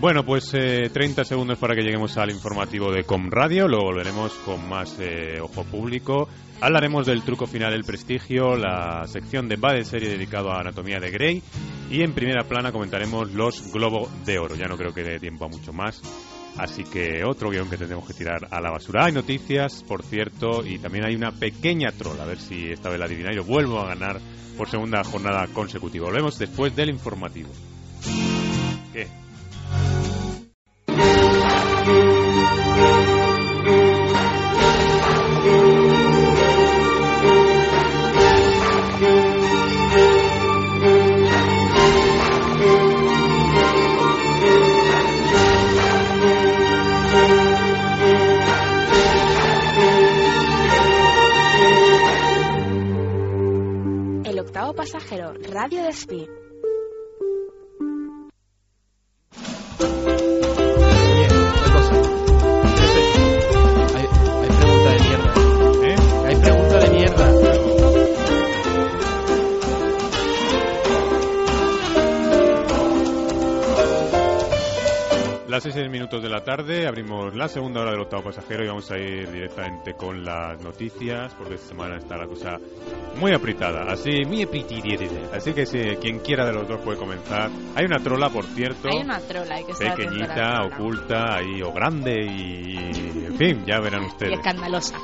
Bueno, 0.00 0.24
pues 0.24 0.52
eh, 0.52 0.90
30 0.92 1.24
segundos 1.24 1.58
para 1.58 1.74
que 1.74 1.82
lleguemos 1.82 2.18
al 2.18 2.30
informativo 2.30 2.92
de 2.92 3.04
Com 3.04 3.30
Radio. 3.30 3.68
Luego 3.68 3.84
volveremos 3.84 4.32
con 4.44 4.68
más 4.68 4.98
eh, 5.00 5.40
ojo 5.40 5.64
público. 5.64 6.28
Hablaremos 6.60 7.06
del 7.06 7.22
truco 7.22 7.46
final 7.46 7.72
del 7.72 7.84
prestigio, 7.84 8.56
la 8.56 9.06
sección 9.06 9.48
de 9.48 9.56
Va 9.56 9.72
de 9.72 9.84
serie 9.84 10.10
dedicado 10.10 10.50
a 10.50 10.60
Anatomía 10.60 10.98
de 10.98 11.10
Grey. 11.10 11.42
Y 11.90 12.02
en 12.02 12.12
primera 12.12 12.44
plana 12.44 12.72
comentaremos 12.72 13.32
los 13.32 13.72
Globo 13.72 14.10
de 14.26 14.38
Oro. 14.38 14.56
Ya 14.56 14.66
no 14.66 14.76
creo 14.76 14.92
que 14.92 15.02
dé 15.02 15.20
tiempo 15.20 15.46
a 15.46 15.48
mucho 15.48 15.72
más. 15.72 16.02
Así 16.56 16.84
que 16.84 17.24
otro 17.24 17.50
guion 17.50 17.68
que 17.68 17.76
tendremos 17.76 18.06
que 18.06 18.14
tirar 18.14 18.48
a 18.50 18.60
la 18.60 18.70
basura. 18.70 19.06
Hay 19.06 19.12
noticias, 19.12 19.82
por 19.82 20.02
cierto, 20.04 20.64
y 20.64 20.78
también 20.78 21.04
hay 21.04 21.14
una 21.14 21.32
pequeña 21.32 21.90
troll. 21.92 22.20
A 22.20 22.26
ver 22.26 22.38
si 22.38 22.70
esta 22.70 22.90
vez 22.90 22.98
la 22.98 23.06
adivináis. 23.06 23.36
Yo 23.36 23.44
vuelvo 23.44 23.80
a 23.80 23.88
ganar 23.88 24.20
por 24.56 24.68
segunda 24.68 25.02
jornada 25.04 25.46
consecutiva. 25.48 26.06
Volvemos 26.06 26.38
después 26.38 26.74
del 26.74 26.90
informativo. 26.90 27.50
Pasajero, 54.84 55.32
Radio 55.50 55.82
Despí. 55.82 56.28
Las 75.54 75.62
6 75.62 75.88
minutos 75.88 76.20
de 76.20 76.28
la 76.28 76.42
tarde 76.42 76.84
abrimos 76.84 77.32
la 77.36 77.46
segunda 77.46 77.82
hora 77.82 77.92
del 77.92 78.00
octavo 78.00 78.24
pasajero 78.24 78.64
y 78.64 78.66
vamos 78.66 78.90
a 78.90 78.98
ir 78.98 79.30
directamente 79.30 79.94
con 79.94 80.24
las 80.24 80.60
noticias 80.60 81.32
porque 81.34 81.54
esta 81.54 81.68
semana 81.68 81.96
está 81.96 82.16
la 82.16 82.26
cosa 82.26 82.58
muy 83.20 83.32
apretada, 83.32 83.84
así 83.88 84.24
muy. 84.24 84.48
Así 85.32 85.52
que 85.54 85.64
si 85.64 85.78
quien 86.00 86.18
quiera 86.18 86.44
de 86.44 86.54
los 86.54 86.66
dos 86.66 86.80
puede 86.80 86.98
comenzar. 86.98 87.52
Hay 87.76 87.84
una 87.84 88.02
trola, 88.02 88.30
por 88.30 88.44
cierto, 88.46 88.88
Hay 88.88 89.04
una 89.04 89.20
trola, 89.20 89.54
hay 89.54 89.64
que 89.64 89.74
pequeñita, 89.74 90.64
oculta, 90.64 91.36
ahí 91.36 91.62
o 91.62 91.72
grande 91.72 92.24
y, 92.24 92.76
en 93.26 93.36
fin, 93.38 93.64
ya 93.64 93.78
verán 93.78 94.02
y 94.02 94.06
ustedes. 94.06 94.32
escandalosa. 94.32 94.96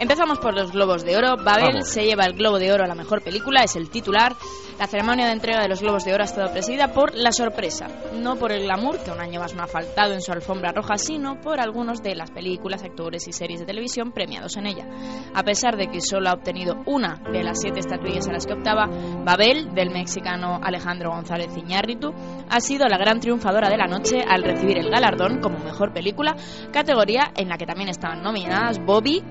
Empezamos 0.00 0.40
por 0.40 0.54
los 0.54 0.72
Globos 0.72 1.04
de 1.04 1.16
Oro. 1.16 1.36
Babel 1.36 1.74
Vamos. 1.74 1.88
se 1.88 2.04
lleva 2.04 2.24
el 2.24 2.34
Globo 2.34 2.58
de 2.58 2.72
Oro 2.72 2.84
a 2.84 2.88
la 2.88 2.96
mejor 2.96 3.22
película, 3.22 3.62
es 3.62 3.76
el 3.76 3.90
titular. 3.90 4.34
La 4.78 4.88
ceremonia 4.88 5.26
de 5.26 5.32
entrega 5.32 5.62
de 5.62 5.68
los 5.68 5.80
Globos 5.80 6.04
de 6.04 6.12
Oro 6.12 6.24
ha 6.24 6.26
estado 6.26 6.50
presidida 6.50 6.92
por 6.92 7.14
la 7.14 7.30
sorpresa, 7.30 7.86
no 8.12 8.34
por 8.34 8.50
el 8.50 8.64
glamour, 8.64 8.98
que 9.04 9.12
un 9.12 9.20
año 9.20 9.38
más 9.38 9.54
no 9.54 9.62
ha 9.62 9.68
faltado 9.68 10.12
en 10.12 10.20
su 10.20 10.32
alfombra 10.32 10.72
roja, 10.72 10.98
sino 10.98 11.40
por 11.40 11.60
algunos 11.60 12.02
de 12.02 12.16
las 12.16 12.32
películas, 12.32 12.82
actores 12.82 13.28
y 13.28 13.32
series 13.32 13.60
de 13.60 13.66
televisión 13.66 14.10
premiados 14.10 14.56
en 14.56 14.66
ella. 14.66 14.84
A 15.32 15.44
pesar 15.44 15.76
de 15.76 15.86
que 15.86 16.00
solo 16.00 16.28
ha 16.28 16.32
obtenido 16.32 16.82
una 16.86 17.20
de 17.32 17.44
las 17.44 17.60
siete 17.60 17.78
estatuillas 17.78 18.26
a 18.26 18.32
las 18.32 18.46
que 18.46 18.54
optaba, 18.54 18.88
Babel, 19.24 19.74
del 19.74 19.90
mexicano 19.90 20.58
Alejandro 20.60 21.10
González 21.10 21.56
Iñárritu, 21.56 22.12
ha 22.50 22.60
sido 22.60 22.88
la 22.88 22.98
gran 22.98 23.20
triunfadora 23.20 23.70
de 23.70 23.76
la 23.76 23.86
noche 23.86 24.24
al 24.28 24.42
recibir 24.42 24.76
el 24.78 24.90
galardón 24.90 25.40
como 25.40 25.60
mejor 25.60 25.92
película, 25.92 26.34
categoría 26.72 27.30
en 27.36 27.48
la 27.48 27.56
que 27.56 27.66
también 27.66 27.90
estaban 27.90 28.24
nominadas 28.24 28.80
Bobby, 28.84 29.22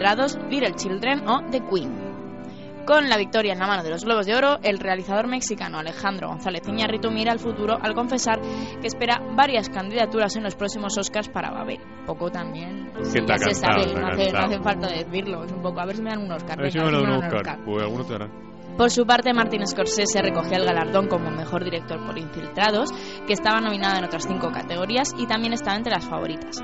Infiltrados, 0.00 0.38
Little 0.48 0.74
Children 0.76 1.28
o 1.28 1.42
The 1.50 1.60
Queen. 1.60 2.84
Con 2.86 3.10
la 3.10 3.18
victoria 3.18 3.52
en 3.52 3.58
la 3.58 3.66
mano 3.66 3.82
de 3.82 3.90
los 3.90 4.02
Globos 4.02 4.24
de 4.24 4.34
Oro, 4.34 4.58
el 4.62 4.78
realizador 4.78 5.28
mexicano 5.28 5.78
Alejandro 5.78 6.28
González 6.28 6.66
Iñárritu 6.66 7.10
mira 7.10 7.32
al 7.32 7.38
futuro 7.38 7.78
al 7.80 7.94
confesar 7.94 8.40
que 8.80 8.86
espera 8.86 9.20
varias 9.36 9.68
candidaturas 9.68 10.34
en 10.36 10.44
los 10.44 10.54
próximos 10.54 10.96
Oscars 10.96 11.28
para 11.28 11.50
Babel. 11.50 11.80
Poco 12.06 12.30
también, 12.30 12.90
sí, 13.02 13.18
ya 13.26 13.36
se 13.36 13.54
sabe, 13.54 13.82
está 13.82 14.00
no 14.00 14.08
hace, 14.08 14.32
no 14.32 14.38
hace 14.38 14.60
falta 14.60 14.88
decirlo, 14.88 15.44
es 15.44 15.52
un 15.52 15.60
poco, 15.60 15.80
a 15.80 15.84
ver 15.84 15.96
si 15.96 16.02
me 16.02 16.10
dan 16.10 16.22
un 16.22 16.32
Oscar. 16.32 16.58
A 16.58 16.62
ver 16.62 16.72
si 16.72 16.78
me 16.78 16.84
dan 16.84 16.94
un 16.94 17.10
Oscar. 17.22 17.58
Pues 17.62 17.82
alguno 17.82 18.04
te 18.04 18.12
darán. 18.14 18.49
Por 18.76 18.90
su 18.90 19.04
parte, 19.04 19.32
Martin 19.32 19.66
Scorsese 19.66 20.22
recogía 20.22 20.58
el 20.58 20.64
galardón 20.64 21.08
como 21.08 21.30
mejor 21.30 21.64
director 21.64 22.04
por 22.04 22.18
Infiltrados, 22.18 22.90
que 23.26 23.32
estaba 23.32 23.60
nominado 23.60 23.98
en 23.98 24.04
otras 24.04 24.24
cinco 24.26 24.50
categorías 24.50 25.14
y 25.18 25.26
también 25.26 25.52
estaba 25.52 25.76
entre 25.76 25.92
las 25.92 26.06
favoritas. 26.06 26.60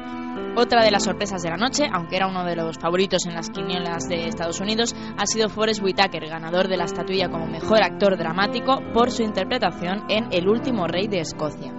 Otra 0.56 0.82
de 0.82 0.90
las 0.90 1.04
sorpresas 1.04 1.42
de 1.42 1.50
la 1.50 1.56
noche, 1.56 1.84
aunque 1.92 2.16
era 2.16 2.28
uno 2.28 2.44
de 2.44 2.56
los 2.56 2.78
favoritos 2.78 3.26
en 3.26 3.34
las 3.34 3.50
quinielas 3.50 4.08
de 4.08 4.26
Estados 4.26 4.60
Unidos, 4.60 4.94
ha 5.18 5.26
sido 5.26 5.50
Forrest 5.50 5.82
Whitaker, 5.82 6.26
ganador 6.28 6.68
de 6.68 6.78
la 6.78 6.84
estatuilla 6.84 7.28
como 7.28 7.46
mejor 7.46 7.82
actor 7.82 8.16
dramático 8.16 8.80
por 8.94 9.10
su 9.10 9.22
interpretación 9.22 10.04
en 10.08 10.28
El 10.32 10.48
último 10.48 10.86
rey 10.86 11.08
de 11.08 11.20
Escocia. 11.20 11.74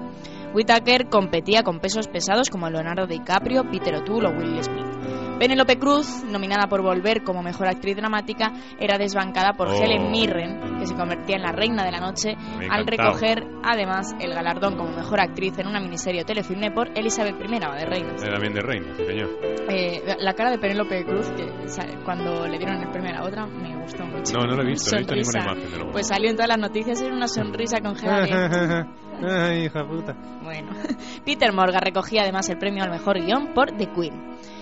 Whitaker 0.54 1.10
competía 1.10 1.64
con 1.64 1.80
pesos 1.80 2.08
pesados 2.08 2.50
como 2.50 2.70
Leonardo 2.70 3.08
DiCaprio, 3.08 3.64
Peter 3.70 3.96
O'Toole 3.96 4.28
o 4.28 4.32
Will 4.32 4.64
Smith. 4.64 5.27
Penélope 5.40 5.78
Cruz, 5.78 6.24
nominada 6.24 6.68
por 6.68 6.82
Volver 6.82 7.24
como 7.24 7.44
mejor 7.44 7.68
actriz 7.68 7.96
dramática, 7.96 8.52
era 8.80 8.98
desbancada 8.98 9.54
por 9.54 9.68
Oh. 9.68 9.74
Helen 9.74 10.10
Mirren, 10.12 10.80
que 10.80 10.88
se 10.88 10.96
convertía 10.96 11.36
en 11.36 11.44
la 11.44 11.52
reina 11.52 11.84
de 11.86 11.92
la 11.92 12.00
noche, 12.00 12.36
Me 12.58 12.68
al 12.68 12.88
recoger 12.88 13.46
además 13.64 14.16
el 14.20 14.34
galardón 14.34 14.76
como 14.78 14.92
mejor 14.96 15.20
actriz 15.20 15.58
en 15.60 15.68
una 15.68 15.80
miniserie 15.80 16.22
o 16.22 16.26
telefilme 16.26 16.72
por 16.72 16.90
Elizabeth 16.98 17.36
I 17.40 17.60
de 17.60 17.86
Reinas. 17.86 18.24
Era 18.24 18.34
también 18.34 18.54
de 18.54 18.62
reina, 18.62 18.94
sí, 18.96 19.06
señor. 19.06 19.30
Eh, 19.70 20.16
la 20.20 20.34
cara 20.34 20.52
de 20.52 20.58
Penélope 20.58 21.06
Cruz, 21.06 21.30
que 21.32 21.44
o 21.44 21.68
sea, 21.68 21.86
cuando 22.04 22.48
le 22.48 22.58
dieron 22.58 22.82
el 22.82 22.90
premio 22.90 23.12
a 23.12 23.20
la 23.20 23.26
otra, 23.26 23.46
me 23.46 23.76
gustó 23.82 24.06
mucho. 24.06 24.34
No, 24.34 24.48
no 24.48 24.56
lo 24.56 24.64
he 24.64 24.68
visto, 24.68 24.96
no 24.96 24.98
he 24.98 25.16
visto 25.16 25.38
ninguna 25.38 25.54
imagen 25.54 25.72
de 25.72 25.86
lo 25.86 25.92
Pues 25.92 26.08
salió 26.08 26.30
en 26.30 26.36
todas 26.36 26.50
las 26.50 26.60
noticias, 26.60 27.02
era 27.02 27.14
una 27.14 27.28
sonrisa 27.28 27.80
congelada. 27.82 28.88
Ay, 29.22 29.66
hija 29.66 29.86
puta. 29.86 30.16
Bueno, 30.44 30.72
Peter 31.26 31.52
Morgan 31.54 31.82
recogía 31.82 32.22
además 32.24 32.50
el 32.50 32.58
premio 32.58 32.84
al 32.84 32.92
mejor 32.92 33.20
guion 33.20 33.54
por 33.54 33.72
The 33.76 33.88
Queen. 33.92 34.57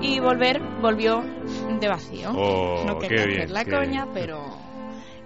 Y 0.00 0.20
volver 0.20 0.60
volvió 0.80 1.22
de 1.80 1.88
vacío. 1.88 2.30
Oh, 2.34 2.84
no 2.86 2.98
quería 2.98 3.24
bien, 3.26 3.40
hacer 3.42 3.50
la 3.50 3.64
coña, 3.64 4.06
pero 4.12 4.40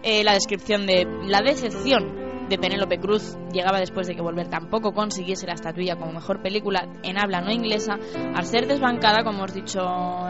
eh, 0.02 0.22
la 0.24 0.32
descripción 0.34 0.86
de 0.86 1.06
la 1.26 1.40
decepción 1.40 2.20
de 2.48 2.58
Penélope 2.58 2.98
Cruz 2.98 3.36
llegaba 3.52 3.78
después 3.78 4.06
de 4.08 4.14
que 4.14 4.20
Volver 4.20 4.48
tampoco 4.48 4.92
consiguiese 4.92 5.46
la 5.46 5.54
estatuilla 5.54 5.96
como 5.96 6.12
mejor 6.12 6.42
película 6.42 6.86
en 7.02 7.16
habla 7.16 7.40
no 7.40 7.50
inglesa, 7.50 7.94
al 8.34 8.44
ser 8.44 8.66
desbancada, 8.66 9.22
como 9.24 9.38
hemos 9.38 9.54
dicho 9.54 9.80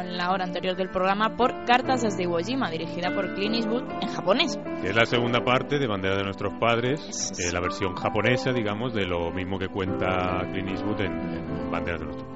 en 0.01 0.16
la 0.16 0.31
hora 0.31 0.45
anterior 0.45 0.77
del 0.77 0.89
programa, 0.91 1.37
por 1.37 1.64
Cartas 1.64 2.03
desde 2.03 2.23
Iwo 2.25 2.39
Jima, 2.39 2.70
dirigida 2.70 3.12
por 3.12 3.35
Clint 3.35 3.57
Eastwood 3.57 3.83
en 4.03 4.09
japonés. 4.09 4.57
Es 4.85 4.95
la 4.95 5.07
segunda 5.07 5.41
parte 5.41 5.79
de 5.81 5.87
Bandera 5.89 6.16
de 6.16 6.23
nuestros 6.25 6.53
padres, 6.61 7.01
Es- 7.09 7.41
eh, 7.41 7.53
la 7.53 7.61
versión 7.61 7.95
japonesa, 7.97 8.53
digamos, 8.53 8.93
de 8.95 9.05
lo 9.07 9.33
mismo 9.33 9.59
que 9.59 9.66
cuenta 9.68 10.43
Clint 10.53 10.68
Eastwood 10.68 11.01
en, 11.01 11.12
en 11.12 11.70
Bandera 11.73 11.99
de 11.99 12.05
nuestros 12.05 12.29
padres. 12.29 12.32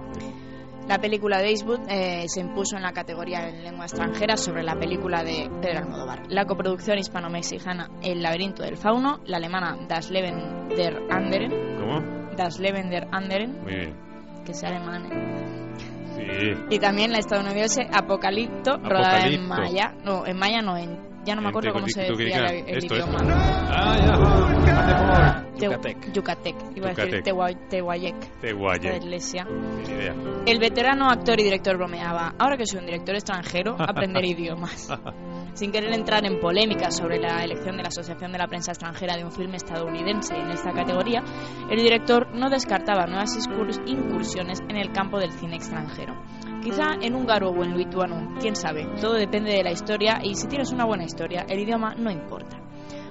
La 0.89 0.99
película 0.99 1.39
de 1.39 1.51
Eastwood 1.51 1.81
eh, 1.89 2.27
se 2.29 2.41
impuso 2.41 2.77
en 2.77 2.83
la 2.83 2.93
categoría 2.93 3.49
en 3.49 3.65
lengua 3.65 3.87
extranjera 3.87 4.37
sobre 4.37 4.63
la 4.63 4.77
película 4.77 5.25
de 5.25 5.51
Pedro 5.61 5.79
Almodóvar. 5.81 6.23
La 6.29 6.45
coproducción 6.45 6.99
hispano-mexicana 6.99 7.91
El 8.03 8.23
laberinto 8.23 8.63
del 8.63 8.77
fauno, 8.77 9.19
la 9.27 9.39
alemana 9.39 9.77
Das 9.89 10.11
Leben 10.11 10.69
der 10.77 10.97
Anderen, 11.11 11.51
¿Cómo? 11.79 12.01
Das 12.37 12.61
Leben 12.61 12.89
der 12.89 13.09
Anderen, 13.11 13.63
Muy 13.63 13.75
bien. 13.75 13.95
que 14.45 14.53
es 14.53 14.63
alemán, 14.63 15.07
¿eh? 15.07 15.37
Sí. 16.17 16.75
y 16.77 16.79
también 16.79 17.13
la 17.13 17.19
estadounidense 17.19 17.83
Apocalipto, 17.93 18.79
rodada 18.79 19.27
en 19.27 19.45
Apocalipto. 19.45 19.49
maya, 19.49 19.95
no, 20.05 20.25
en 20.27 20.39
maya 20.39 20.63
no, 20.63 20.77
en, 20.79 20.99
ya 21.27 21.35
no 21.35 21.43
me 21.43 21.49
acuerdo 21.49 21.73
cómo 21.73 21.87
se 21.89 22.03
decía 22.03 22.47
¿qué 22.47 22.59
el, 22.61 22.69
el 22.69 22.77
Esto, 22.79 22.95
idioma. 22.95 23.17
esto. 23.19 23.35
Ah, 23.71 23.97
ya. 23.99 25.43
Yucatec. 25.59 26.13
Yucatec, 26.13 26.57
iba 26.77 26.91
a 26.91 26.93
decir 26.95 27.23
Tehuayec, 27.23 28.15
por- 28.15 28.21
de 28.41 28.41
Tehuaye. 28.41 28.97
iglesia. 28.99 29.45
Ni 29.47 29.85
idea. 29.95 30.15
El 30.47 30.59
veterano 30.59 31.09
actor 31.09 31.41
y 31.41 31.45
director 31.45 31.77
bromeaba, 31.77 32.35
ahora 32.39 32.57
que 32.57 32.67
soy 32.67 32.81
un 32.81 32.87
director 32.87 33.15
extranjero, 33.15 33.75
aprender 33.79 34.25
idiomas. 34.27 34.89
Sin 35.55 35.73
querer 35.73 35.93
entrar 35.95 36.25
en 36.27 36.39
polémica 36.41 36.91
sobre 36.91 37.19
la 37.19 37.43
elección 37.43 37.77
de 37.79 37.83
la 37.83 37.89
Asociación 37.89 38.33
de 38.33 38.39
la 38.39 38.47
Prensa 38.47 38.73
Extranjera 38.73 39.17
de 39.17 39.25
un 39.25 39.33
filme 39.33 39.57
estadounidense 39.57 40.35
en 40.37 40.51
esta 40.51 40.73
categoría, 40.73 41.23
el 41.71 41.79
director 41.79 42.29
no 42.35 42.51
descartaba 42.51 43.07
nuevas 43.07 43.35
incurs- 43.39 43.81
incursiones 43.87 44.61
en 44.69 44.77
el 44.77 44.93
campo 44.93 45.19
del 45.19 45.33
cine 45.33 45.57
extranjero. 45.57 46.15
Quizá 46.67 46.97
en 47.01 47.15
húngaro 47.15 47.51
o 47.51 47.63
en 47.63 47.79
lituano, 47.79 48.35
quién 48.41 48.57
sabe, 48.57 48.89
todo 49.01 49.13
depende 49.13 49.53
de 49.53 49.63
la 49.63 49.71
historia 49.71 50.19
y 50.21 50.35
si 50.35 50.49
tienes 50.49 50.73
una 50.73 50.85
buena 50.85 51.05
historia, 51.05 51.47
el 51.49 51.61
idioma 51.61 51.95
no 51.95 52.11
importa. 52.11 52.59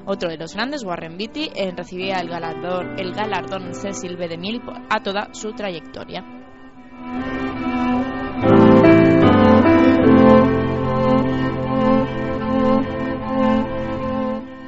Otro 0.06 0.28
de 0.28 0.36
los 0.36 0.54
grandes, 0.54 0.84
Warren 0.84 1.18
Beatty, 1.18 1.52
recibía 1.74 2.18
el 2.18 2.28
galardón, 2.28 3.00
el 3.00 3.14
galardón 3.14 3.74
Cecil 3.74 4.18
B. 4.18 4.28
DeMille 4.28 4.62
a 4.90 5.02
toda 5.02 5.34
su 5.34 5.54
trayectoria. 5.54 6.22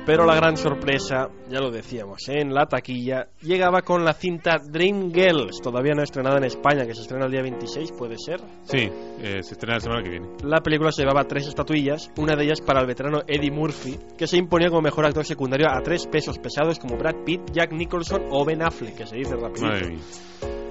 Pero 0.07 0.25
la 0.25 0.35
gran 0.35 0.55
sorpresa, 0.55 1.27
ya 1.49 1.59
lo 1.59 1.69
decíamos, 1.69 2.29
¿eh? 2.29 2.39
en 2.39 2.53
la 2.53 2.65
taquilla, 2.65 3.27
llegaba 3.41 3.81
con 3.81 4.05
la 4.05 4.13
cinta 4.13 4.55
Dream 4.57 5.11
Girls, 5.11 5.59
todavía 5.61 5.95
no 5.95 6.01
estrenada 6.01 6.37
en 6.37 6.45
España, 6.45 6.85
que 6.85 6.95
se 6.95 7.01
estrena 7.01 7.25
el 7.25 7.31
día 7.33 7.41
26, 7.41 7.91
puede 7.91 8.15
ser. 8.17 8.39
Sí, 8.63 8.87
eh, 9.21 9.43
se 9.43 9.55
estrena 9.55 9.75
la 9.75 9.79
semana 9.81 10.03
que 10.03 10.09
viene. 10.11 10.27
La 10.45 10.61
película 10.61 10.93
se 10.93 11.01
llevaba 11.01 11.25
tres 11.25 11.49
estatuillas, 11.49 12.09
una 12.15 12.37
de 12.37 12.45
ellas 12.45 12.61
para 12.61 12.79
el 12.79 12.87
veterano 12.87 13.23
Eddie 13.27 13.51
Murphy, 13.51 13.99
que 14.17 14.27
se 14.27 14.37
imponía 14.37 14.69
como 14.69 14.81
mejor 14.81 15.05
actor 15.05 15.25
secundario 15.25 15.67
a 15.69 15.81
tres 15.81 16.07
pesos 16.07 16.39
pesados 16.39 16.79
como 16.79 16.95
Brad 16.95 17.25
Pitt, 17.25 17.41
Jack 17.51 17.73
Nicholson 17.73 18.27
o 18.31 18.45
Ben 18.45 18.63
Affleck, 18.63 18.95
que 18.95 19.07
se 19.07 19.17
dice 19.17 19.35
mía. 19.35 19.99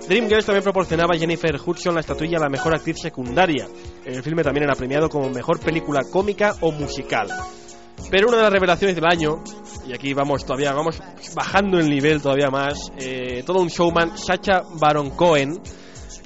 Dreamgirls 0.08 0.46
también 0.46 0.64
proporcionaba 0.64 1.14
a 1.14 1.18
Jennifer 1.18 1.60
Hudson 1.62 1.92
la 1.92 2.00
estatuilla 2.00 2.38
a 2.38 2.44
la 2.44 2.48
mejor 2.48 2.74
actriz 2.74 3.00
secundaria. 3.02 3.66
El 4.02 4.22
filme 4.22 4.42
también 4.42 4.64
era 4.64 4.74
premiado 4.74 5.10
como 5.10 5.28
mejor 5.28 5.60
película 5.60 6.00
cómica 6.10 6.54
o 6.62 6.72
musical. 6.72 7.28
Pero 8.10 8.28
una 8.28 8.36
de 8.36 8.42
las 8.44 8.52
revelaciones 8.52 8.94
del 8.94 9.06
año, 9.06 9.42
y 9.86 9.92
aquí 9.92 10.14
vamos 10.14 10.44
todavía, 10.44 10.72
vamos 10.72 11.00
bajando 11.34 11.78
el 11.78 11.88
nivel 11.88 12.22
todavía 12.22 12.48
más, 12.50 12.90
eh, 12.98 13.42
todo 13.44 13.60
un 13.60 13.68
showman, 13.68 14.16
Sacha 14.16 14.62
Baron 14.78 15.10
Cohen, 15.10 15.60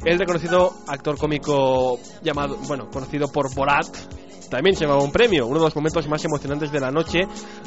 el 0.04 0.18
reconocido 0.18 0.74
actor 0.86 1.16
cómico 1.18 1.98
llamado, 2.22 2.56
bueno, 2.66 2.88
conocido 2.90 3.30
por 3.30 3.54
Borat, 3.54 3.86
también 4.50 4.74
se 4.74 4.84
llevaba 4.84 5.02
un 5.02 5.12
premio. 5.12 5.46
Uno 5.46 5.60
de 5.60 5.66
los 5.66 5.76
momentos 5.76 6.08
más 6.08 6.24
emocionantes 6.24 6.72
de 6.72 6.80
la 6.80 6.90
noche 6.90 7.20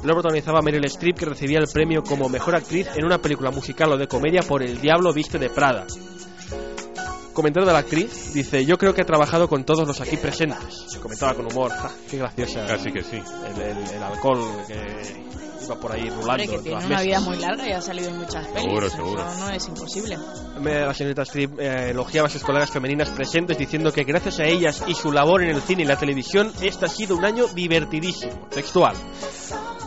lo 0.04 0.14
protagonizaba 0.14 0.62
Meryl 0.62 0.86
Streep, 0.86 1.18
que 1.18 1.26
recibía 1.26 1.60
el 1.60 1.68
premio 1.68 2.04
como 2.04 2.28
mejor 2.30 2.56
actriz 2.56 2.88
en 2.96 3.06
una 3.06 3.20
película 3.20 3.52
musical 3.52 3.94
o 3.94 3.98
de 3.98 4.08
comedia 4.08 4.42
por 4.42 4.62
El 4.62 4.82
Diablo 4.82 5.14
Viste 5.14 5.40
de 5.40 5.50
Prada. 5.50 5.88
Comentario 7.34 7.66
de 7.68 7.74
la 7.74 7.80
actriz, 7.80 8.34
dice, 8.34 8.64
yo 8.66 8.78
creo 8.78 8.94
que 8.94 9.02
he 9.02 9.06
trabajado 9.06 9.48
con 9.50 9.64
todos 9.64 9.88
los 9.88 10.00
aquí 10.02 10.18
presentes. 10.18 10.98
Comentaba 11.02 11.34
con 11.34 11.48
humor, 11.52 11.72
"Ja, 11.72 11.90
qué 12.10 12.18
graciosa. 12.18 12.66
Casi 12.68 12.92
que 12.92 13.02
sí. 13.04 13.22
El, 13.56 13.62
el- 13.62 13.90
el 13.96 14.04
alcohol 14.04 14.40
que 14.68 14.76
iba 15.66 15.76
por 15.80 15.92
ahí 15.92 16.10
rulando. 16.10 16.32
Hombre, 16.32 16.48
que 16.48 16.58
tiene 16.60 16.86
una 16.86 17.02
vida 17.02 17.20
muy 17.20 17.38
larga 17.38 17.68
y 17.68 17.72
ha 17.72 17.82
salido 17.82 18.10
en 18.10 18.18
muchas 18.18 18.48
pelis. 18.48 18.62
Seguro, 18.64 18.90
seguro. 18.90 19.26
no 19.40 19.50
es 19.50 19.68
imposible. 19.68 20.18
La 20.62 20.94
señorita 20.94 21.24
Strip 21.24 21.60
eh, 21.60 21.90
elogiaba 21.90 22.28
a 22.28 22.32
sus 22.32 22.44
colegas 22.44 22.70
femeninas 22.72 23.10
presentes 23.10 23.58
diciendo 23.58 23.92
que 23.92 24.04
gracias 24.04 24.40
a 24.40 24.46
ellas 24.46 24.84
y 24.88 24.94
su 24.96 25.12
labor 25.12 25.44
en 25.44 25.50
el 25.50 25.62
cine 25.62 25.84
y 25.84 25.86
la 25.86 25.98
televisión, 25.98 26.52
este 26.62 26.86
ha 26.86 26.90
sido 26.90 27.16
un 27.16 27.26
año 27.26 27.48
divertidísimo. 27.48 28.48
Textual. 28.50 28.96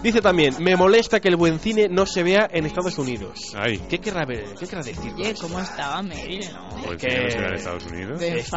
Dice 0.03 0.21
también, 0.21 0.55
me 0.61 0.77
molesta 0.77 1.21
que 1.21 1.29
el 1.29 1.37
buen 1.37 1.59
cine 1.59 1.89
no 1.89 2.05
se 2.07 2.23
vea 2.23 2.49
en 2.53 2.67
Estados 2.67 2.97
Unidos. 2.99 3.55
Ay, 3.57 3.79
¿Qué 3.89 3.99
querrá, 3.99 4.25
qué 4.27 4.67
querrá 4.67 4.83
decir? 4.83 5.13
Oye? 5.15 5.35
¿cómo 5.41 5.59
estaba 5.59 6.03
Meryl? 6.03 6.47
No? 6.53 6.91
que- 6.91 6.97
que 6.99 7.21
no 7.25 7.31
se 7.31 7.39
da 7.41 7.47
en 7.49 7.55
Estados 7.55 7.87
Unidos. 7.87 8.23
Es-. 8.23 8.51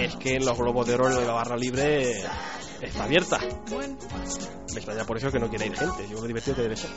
Es 0.00 0.16
que 0.16 0.34
en 0.36 0.46
los 0.46 0.56
globos 0.56 0.86
de 0.86 0.94
oro 0.94 1.08
la 1.08 1.32
barra 1.32 1.56
libre 1.56 2.14
está 2.82 3.04
abierta. 3.04 3.38
Me 4.72 4.80
extraña 4.80 5.04
por 5.04 5.16
eso 5.16 5.30
que 5.30 5.38
no 5.38 5.48
quiere 5.48 5.66
ir 5.66 5.76
gente. 5.76 6.06
Yo 6.10 6.20
lo 6.20 6.26
divertido 6.26 6.56
que 6.56 6.62
debe 6.62 6.76
ser. 6.76 6.90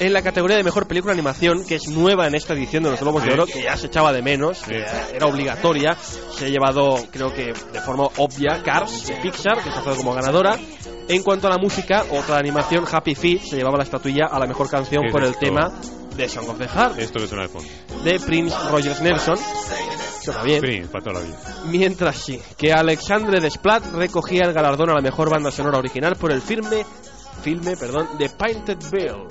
En 0.00 0.12
la 0.12 0.22
categoría 0.22 0.56
de 0.56 0.64
mejor 0.64 0.86
película 0.88 1.12
de 1.12 1.20
animación, 1.20 1.64
que 1.64 1.76
es 1.76 1.88
nueva 1.88 2.26
en 2.26 2.34
esta 2.34 2.54
edición 2.54 2.82
de 2.82 2.90
los 2.90 3.00
Globos 3.00 3.24
de. 3.24 3.32
Oro, 3.32 3.46
que 3.46 3.62
ya 3.62 3.76
se 3.76 3.86
echaba 3.86 4.12
de 4.12 4.22
menos, 4.22 4.62
que 4.62 4.84
era 5.14 5.26
obligatoria, 5.26 5.94
se 5.94 6.46
ha 6.46 6.48
llevado, 6.48 6.96
creo 7.10 7.32
que 7.32 7.52
de 7.52 7.80
forma 7.80 8.04
obvia, 8.16 8.62
Cars 8.62 9.06
de 9.06 9.16
Pixar, 9.16 9.58
que 9.58 9.70
se 9.70 9.76
ha 9.76 9.78
estado 9.78 9.96
como 9.96 10.14
ganadora. 10.14 10.58
En 11.08 11.22
cuanto 11.22 11.46
a 11.46 11.50
la 11.50 11.58
música, 11.58 12.04
otra 12.10 12.38
animación, 12.38 12.84
Happy 12.90 13.14
Feet, 13.14 13.42
se 13.42 13.56
llevaba 13.56 13.78
la 13.78 13.84
estatuilla 13.84 14.26
a 14.30 14.38
la 14.38 14.46
mejor 14.46 14.68
canción 14.70 15.02
¿Qué 15.02 15.08
es 15.08 15.12
por 15.12 15.24
el 15.24 15.36
tema 15.36 15.72
de 16.20 16.28
Song 16.28 16.48
of 16.50 16.58
the 16.58 16.68
Heart, 16.68 16.98
Esto 16.98 17.18
que 17.18 17.26
suena 17.26 17.44
de 17.44 17.48
fondo. 17.48 17.68
de 18.04 18.20
Prince 18.20 18.54
Rogers 18.70 19.00
Nelson. 19.00 19.36
Suena 20.22 20.42
bien. 20.42 20.60
Prince, 20.60 20.88
para 20.88 21.02
toda 21.04 21.20
la 21.20 21.26
vida. 21.26 21.38
Mientras 21.66 22.16
sí, 22.16 22.40
que 22.58 22.72
Alexandre 22.72 23.40
Desplat 23.40 23.82
recogía 23.94 24.42
el 24.44 24.52
galardón 24.52 24.90
a 24.90 24.94
la 24.94 25.00
mejor 25.00 25.30
banda 25.30 25.50
sonora 25.50 25.78
original 25.78 26.16
por 26.16 26.30
el 26.32 26.42
filme, 26.42 26.84
filme, 27.42 27.76
perdón, 27.76 28.06
de 28.18 28.28
Painted 28.28 28.78
Veil. 28.90 29.26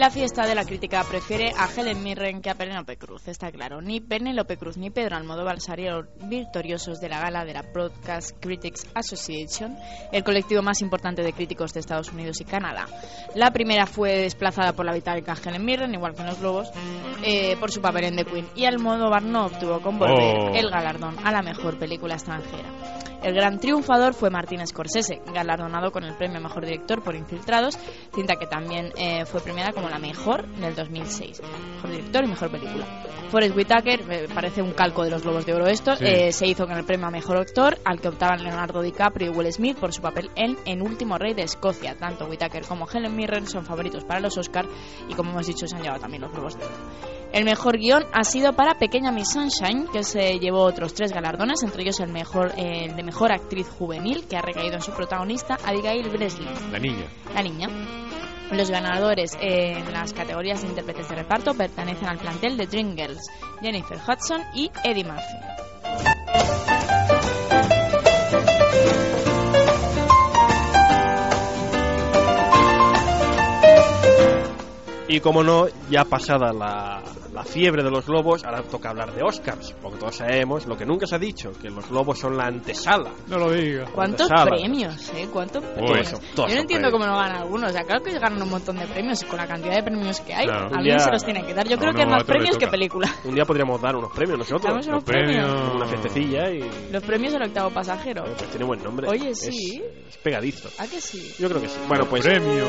La 0.00 0.08
fiesta 0.08 0.46
de 0.46 0.54
la 0.54 0.64
crítica 0.64 1.04
prefiere 1.04 1.52
a 1.54 1.68
Helen 1.68 2.02
Mirren 2.02 2.40
que 2.40 2.48
a 2.48 2.54
Penélope 2.54 2.96
Cruz, 2.96 3.28
está 3.28 3.52
claro. 3.52 3.82
Ni 3.82 4.00
Penélope 4.00 4.56
Cruz 4.56 4.78
ni 4.78 4.88
Pedro 4.88 5.16
Almodóvar 5.16 5.60
salieron 5.60 6.08
victoriosos 6.22 7.02
de 7.02 7.10
la 7.10 7.20
gala 7.20 7.44
de 7.44 7.52
la 7.52 7.60
Broadcast 7.60 8.34
Critics 8.40 8.86
Association, 8.94 9.76
el 10.10 10.24
colectivo 10.24 10.62
más 10.62 10.80
importante 10.80 11.22
de 11.22 11.34
críticos 11.34 11.74
de 11.74 11.80
Estados 11.80 12.10
Unidos 12.12 12.40
y 12.40 12.46
Canadá. 12.46 12.86
La 13.34 13.50
primera 13.50 13.84
fue 13.84 14.16
desplazada 14.16 14.72
por 14.72 14.86
la 14.86 14.92
británica 14.92 15.36
Helen 15.36 15.66
Mirren, 15.66 15.92
igual 15.92 16.14
que 16.14 16.22
en 16.22 16.28
los 16.28 16.40
Globos, 16.40 16.70
eh, 17.22 17.58
por 17.60 17.70
su 17.70 17.82
papel 17.82 18.04
en 18.04 18.16
The 18.16 18.24
Queen. 18.24 18.48
Y 18.56 18.64
Almodóvar 18.64 19.22
no 19.22 19.44
obtuvo 19.44 19.82
con 19.82 19.98
Volver 19.98 20.38
Oh. 20.38 20.54
el 20.54 20.70
galardón 20.70 21.14
a 21.22 21.30
la 21.30 21.42
mejor 21.42 21.78
película 21.78 22.14
extranjera. 22.14 22.99
El 23.22 23.34
gran 23.34 23.58
triunfador 23.60 24.14
fue 24.14 24.30
Martin 24.30 24.66
Scorsese, 24.66 25.20
galardonado 25.34 25.92
con 25.92 26.04
el 26.04 26.14
premio 26.16 26.38
a 26.38 26.40
Mejor 26.40 26.64
Director 26.64 27.02
por 27.02 27.14
Infiltrados, 27.14 27.78
cinta 28.14 28.36
que 28.36 28.46
también 28.46 28.92
eh, 28.96 29.26
fue 29.26 29.40
premiada 29.42 29.72
como 29.72 29.88
la 29.90 29.98
mejor 29.98 30.46
en 30.56 30.64
el 30.64 30.74
2006. 30.74 31.42
Mejor 31.74 31.90
Director 31.90 32.24
y 32.24 32.28
Mejor 32.28 32.50
Película. 32.50 32.86
Forrest 33.30 33.56
Whitaker, 33.56 34.28
parece 34.34 34.62
un 34.62 34.72
calco 34.72 35.04
de 35.04 35.10
los 35.10 35.22
Globos 35.22 35.44
de 35.46 35.54
Oro 35.54 35.66
esto, 35.66 35.94
Sí. 35.96 36.04
eh, 36.04 36.32
se 36.32 36.46
hizo 36.46 36.66
con 36.66 36.76
el 36.76 36.84
premio 36.84 37.06
a 37.06 37.10
Mejor 37.10 37.36
Actor, 37.38 37.78
al 37.84 38.00
que 38.00 38.08
optaban 38.08 38.42
Leonardo 38.42 38.80
DiCaprio 38.82 39.30
y 39.30 39.36
Will 39.36 39.52
Smith 39.52 39.78
por 39.78 39.92
su 39.92 40.00
papel 40.02 40.30
en 40.34 40.56
En 40.64 40.82
Último 40.82 41.16
Rey 41.18 41.34
de 41.34 41.42
Escocia. 41.42 41.96
Tanto 41.96 42.26
Whitaker 42.26 42.64
como 42.66 42.88
Helen 42.90 43.14
Mirren 43.14 43.46
son 43.46 43.64
favoritos 43.64 44.04
para 44.04 44.20
los 44.20 44.36
Oscar 44.38 44.66
y 45.08 45.14
como 45.14 45.30
hemos 45.30 45.46
dicho 45.46 45.66
se 45.66 45.76
han 45.76 45.82
llevado 45.82 46.00
también 46.00 46.22
los 46.22 46.32
Globos 46.32 46.58
de 46.58 46.64
Oro. 46.64 47.19
El 47.32 47.44
mejor 47.44 47.78
guion 47.78 48.04
ha 48.12 48.24
sido 48.24 48.52
para 48.54 48.74
Pequeña 48.74 49.12
Miss 49.12 49.30
Sunshine, 49.32 49.86
que 49.92 50.02
se 50.02 50.38
llevó 50.38 50.62
otros 50.62 50.94
tres 50.94 51.12
galardones, 51.12 51.62
entre 51.62 51.82
ellos 51.82 52.00
el 52.00 52.10
mejor 52.10 52.52
el 52.56 52.96
de 52.96 53.02
mejor 53.04 53.32
actriz 53.32 53.68
juvenil, 53.68 54.26
que 54.28 54.36
ha 54.36 54.42
recaído 54.42 54.74
en 54.74 54.82
su 54.82 54.92
protagonista, 54.92 55.56
Abigail 55.64 56.08
Breslin, 56.08 56.48
La 56.72 56.78
niña. 56.78 57.06
la 57.34 57.42
niña. 57.42 57.68
Los 58.50 58.68
ganadores 58.68 59.38
en 59.40 59.92
las 59.92 60.12
categorías 60.12 60.62
de 60.62 60.68
intérpretes 60.68 61.08
de 61.08 61.14
reparto 61.14 61.54
pertenecen 61.54 62.08
al 62.08 62.18
plantel 62.18 62.56
de 62.56 62.66
Dreamgirls, 62.66 63.30
Jennifer 63.60 63.98
Hudson 63.98 64.42
y 64.54 64.68
Eddie 64.82 65.04
Murphy. 65.04 66.69
Y 75.12 75.18
como 75.18 75.42
no, 75.42 75.66
ya 75.90 76.04
pasada 76.04 76.52
la, 76.52 77.02
la 77.32 77.44
fiebre 77.44 77.82
de 77.82 77.90
los 77.90 78.06
globos, 78.06 78.44
ahora 78.44 78.62
toca 78.62 78.90
hablar 78.90 79.14
de 79.14 79.22
Oscars, 79.22 79.74
porque 79.80 79.98
todos 79.98 80.16
sabemos 80.16 80.66
lo 80.66 80.76
que 80.76 80.84
nunca 80.84 81.06
se 81.06 81.14
ha 81.14 81.18
dicho, 81.18 81.52
que 81.60 81.70
los 81.70 81.88
globos 81.88 82.18
son 82.18 82.36
la 82.36 82.46
antesala. 82.46 83.10
No 83.28 83.38
lo 83.38 83.50
diga. 83.52 83.86
¿Cuántos 83.94 84.26
Sala. 84.28 84.46
premios, 84.56 85.10
eh? 85.14 85.28
¿Cuántos 85.32 85.62
Uy, 85.62 85.70
premios? 85.86 86.08
eso, 86.12 86.20
Yo 86.36 86.42
no 86.54 86.60
entiendo 86.60 86.66
premios. 86.88 86.92
cómo 86.92 87.06
no 87.06 87.16
ganan 87.16 87.36
algunos. 87.42 87.70
O 87.70 87.72
sea, 87.72 87.84
claro 87.84 88.02
que 88.02 88.12
ganan 88.18 88.42
un 88.42 88.50
montón 88.50 88.76
de 88.78 88.86
premios 88.88 89.22
y 89.22 89.26
con 89.26 89.36
la 89.38 89.46
cantidad 89.46 89.74
de 89.76 89.82
premios 89.82 90.20
que 90.20 90.34
hay, 90.34 90.46
Claro. 90.46 90.70
alguien 90.74 90.98
Ya. 90.98 91.04
se 91.04 91.10
los 91.12 91.24
tiene 91.24 91.44
que 91.46 91.54
dar. 91.54 91.68
Yo 91.68 91.76
A 91.76 91.78
creo 91.78 91.90
uno 91.90 91.96
que 91.98 92.02
es 92.02 92.08
u 92.08 92.10
más 92.10 92.24
premios 92.24 92.56
que 92.56 92.66
toca. 92.66 92.70
película. 92.72 93.14
Un 93.24 93.34
día 93.34 93.44
podríamos 93.44 93.80
dar 93.80 93.94
unos 93.96 94.12
premios 94.12 94.38
nosotros. 94.38 94.74
Los 94.76 94.86
unos 94.88 95.04
premios. 95.04 95.44
premios. 95.46 95.74
Una 95.76 95.86
fiestecilla 95.86 96.50
y... 96.50 96.68
Los 96.92 97.02
premios 97.04 97.32
del 97.32 97.42
octavo 97.42 97.70
pasajero. 97.70 98.24
Pues 98.24 98.50
tiene 98.50 98.64
buen 98.66 98.82
nombre. 98.82 99.08
Oye, 99.08 99.30
Es- 99.30 99.38
sí. 99.40 99.82
Es, 100.08 100.16
pegadizo. 100.18 100.68
¿A 100.78 100.86
que 100.88 101.00
sí? 101.00 101.32
Yo 101.38 101.48
creo 101.48 101.60
que 101.60 101.68
sí. 101.68 101.78
Bueno, 101.86 102.06
pues 102.06 102.24
Premio 102.24 102.64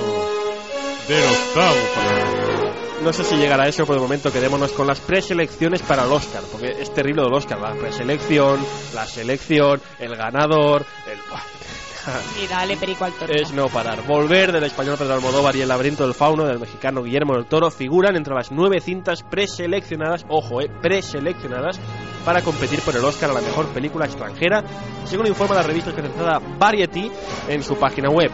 del 1.07 1.23
octavo. 1.25 1.75
pasajero. 1.95 2.60
No 3.03 3.13
sé 3.13 3.23
si 3.23 3.35
llegará 3.35 3.63
a 3.63 3.67
eso 3.67 3.85
por 3.85 3.95
el 3.95 4.01
momento. 4.01 4.31
Quedémonos 4.31 4.71
con 4.71 4.87
las 4.87 4.99
preselecciones 4.99 5.81
para 5.81 6.03
el 6.03 6.11
Oscar, 6.11 6.43
porque 6.51 6.75
es 6.79 6.93
terrible 6.93 7.23
del 7.23 7.33
Oscar. 7.33 7.59
La 7.59 7.73
preselección, 7.73 8.59
la 8.93 9.05
selección, 9.05 9.81
el 9.99 10.15
ganador, 10.15 10.85
el... 11.07 11.19
Y 12.43 12.47
dale 12.47 12.77
perico 12.77 13.05
al 13.05 13.13
toro. 13.13 13.31
Es 13.33 13.51
no 13.53 13.67
parar. 13.67 14.05
Volver 14.07 14.51
del 14.51 14.63
español 14.63 14.97
Pedro 14.97 15.13
Almodóvar 15.13 15.55
y 15.55 15.61
El 15.61 15.67
laberinto 15.67 16.03
del 16.03 16.15
fauno 16.15 16.45
del 16.45 16.59
mexicano 16.59 17.03
Guillermo 17.03 17.35
del 17.35 17.45
Toro 17.45 17.69
figuran 17.69 18.15
entre 18.15 18.33
las 18.33 18.51
nueve 18.51 18.79
cintas 18.81 19.23
preseleccionadas, 19.23 20.25
ojo, 20.27 20.61
eh, 20.61 20.69
preseleccionadas 20.81 21.79
para 22.25 22.41
competir 22.41 22.79
por 22.81 22.95
el 22.95 23.05
Oscar 23.05 23.29
a 23.29 23.33
la 23.33 23.41
mejor 23.41 23.67
película 23.67 24.05
extranjera, 24.05 24.63
según 25.05 25.27
informa 25.27 25.55
la 25.55 25.63
revista 25.63 25.89
especializada 25.91 26.39
Variety 26.57 27.11
en 27.47 27.63
su 27.63 27.75
página 27.75 28.09
web. 28.09 28.31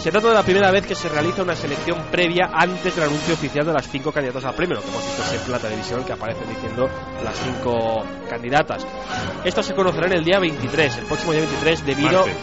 Se 0.00 0.10
trata 0.10 0.28
de 0.28 0.34
la 0.34 0.42
primera 0.42 0.70
vez 0.70 0.86
que 0.86 0.94
se 0.94 1.10
realiza 1.10 1.42
una 1.42 1.54
selección 1.54 2.06
previa 2.10 2.48
antes 2.54 2.96
del 2.96 3.04
anuncio 3.04 3.34
oficial 3.34 3.66
de 3.66 3.74
las 3.74 3.86
cinco 3.86 4.10
candidatas 4.10 4.46
al 4.46 4.54
premio, 4.54 4.76
lo 4.76 4.82
que 4.82 4.88
hemos 4.88 5.04
visto 5.04 5.22
siempre 5.24 5.46
en 5.46 5.52
la 5.52 5.58
televisión, 5.58 6.04
que 6.04 6.12
aparecen 6.14 6.48
diciendo 6.48 6.88
las 7.22 7.38
cinco 7.38 8.02
candidatas. 8.26 8.86
Estas 9.44 9.66
se 9.66 9.74
conocerán 9.74 10.14
el 10.14 10.24
día 10.24 10.38
23, 10.38 10.98
el 10.98 11.04
próximo 11.04 11.32
día 11.32 11.42
23, 11.42 11.84
debido 11.84 12.26
Martes. 12.26 12.36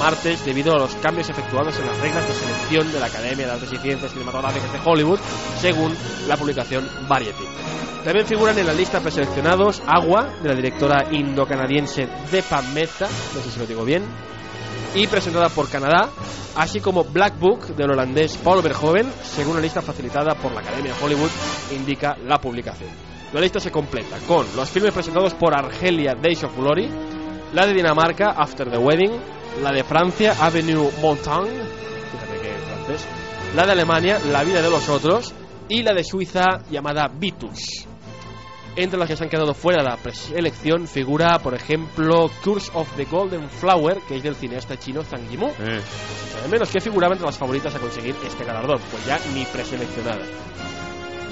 martes 0.00 0.44
debido 0.46 0.72
a 0.72 0.78
los 0.78 0.94
cambios 0.96 1.28
efectuados 1.28 1.78
en 1.78 1.86
las 1.86 1.98
reglas 1.98 2.26
de 2.26 2.32
selección 2.32 2.90
de 2.90 3.00
la 3.00 3.06
Academia 3.06 3.46
de 3.46 3.52
Artes 3.52 3.72
y 3.74 3.76
Ciencias 3.76 4.10
Cinematográficas 4.12 4.72
de 4.72 4.78
Hollywood, 4.82 5.20
según 5.60 5.94
la 6.28 6.38
publicación 6.38 6.88
Variety. 7.08 7.44
También 8.04 8.26
figuran 8.26 8.58
en 8.58 8.66
la 8.66 8.72
lista 8.72 9.00
preseleccionados 9.00 9.82
Agua, 9.86 10.30
de 10.42 10.48
la 10.48 10.54
directora 10.54 11.04
indo-canadiense 11.10 12.08
Deepa 12.30 12.62
Mehta, 12.72 13.06
no 13.34 13.42
sé 13.42 13.50
si 13.50 13.58
lo 13.60 13.66
digo 13.66 13.84
bien, 13.84 14.02
y 14.94 15.06
presentada 15.06 15.48
por 15.48 15.68
Canadá, 15.68 16.10
así 16.56 16.80
como 16.80 17.04
Black 17.04 17.38
Book 17.38 17.74
del 17.74 17.90
holandés 17.90 18.36
Paul 18.36 18.62
Verhoeven, 18.62 19.10
según 19.22 19.56
la 19.56 19.62
lista 19.62 19.80
facilitada 19.80 20.34
por 20.34 20.52
la 20.52 20.60
Academia 20.60 20.92
de 20.92 21.04
Hollywood, 21.04 21.30
indica 21.74 22.16
la 22.26 22.38
publicación. 22.38 22.90
La 23.32 23.40
lista 23.40 23.60
se 23.60 23.70
completa 23.70 24.18
con 24.26 24.46
los 24.54 24.68
filmes 24.68 24.92
presentados 24.92 25.34
por 25.34 25.56
Argelia 25.56 26.14
Days 26.14 26.44
of 26.44 26.56
Glory, 26.56 26.90
la 27.54 27.66
de 27.66 27.72
Dinamarca 27.72 28.34
After 28.36 28.70
the 28.70 28.78
Wedding, 28.78 29.12
la 29.62 29.72
de 29.72 29.84
Francia 29.84 30.36
Avenue 30.38 30.90
francés, 30.90 33.06
la 33.54 33.66
de 33.66 33.72
Alemania 33.72 34.18
La 34.30 34.44
vida 34.44 34.62
de 34.62 34.70
los 34.70 34.88
otros 34.88 35.34
y 35.68 35.82
la 35.82 35.94
de 35.94 36.04
Suiza 36.04 36.62
llamada 36.70 37.08
Vitus. 37.08 37.86
Entre 38.74 38.98
las 38.98 39.06
que 39.06 39.16
se 39.16 39.24
han 39.24 39.28
quedado 39.30 39.52
fuera 39.52 39.82
de 39.82 39.88
la 39.90 39.96
preselección 39.98 40.88
figura, 40.88 41.38
por 41.40 41.54
ejemplo, 41.54 42.30
Curse 42.42 42.70
of 42.74 42.88
the 42.96 43.04
Golden 43.04 43.50
Flower, 43.50 43.98
que 44.08 44.16
es 44.16 44.22
del 44.22 44.34
cineasta 44.34 44.78
chino 44.78 45.02
Zhang 45.02 45.28
Yimou. 45.28 45.50
Eh, 45.60 45.80
Al 46.44 46.50
menos 46.50 46.70
que 46.70 46.80
figuraba 46.80 47.12
entre 47.12 47.26
las 47.26 47.36
favoritas 47.36 47.74
a 47.74 47.78
conseguir 47.78 48.14
este 48.26 48.44
galardón, 48.44 48.80
pues 48.90 49.04
ya 49.04 49.18
ni 49.34 49.44
preseleccionada. 49.44 50.22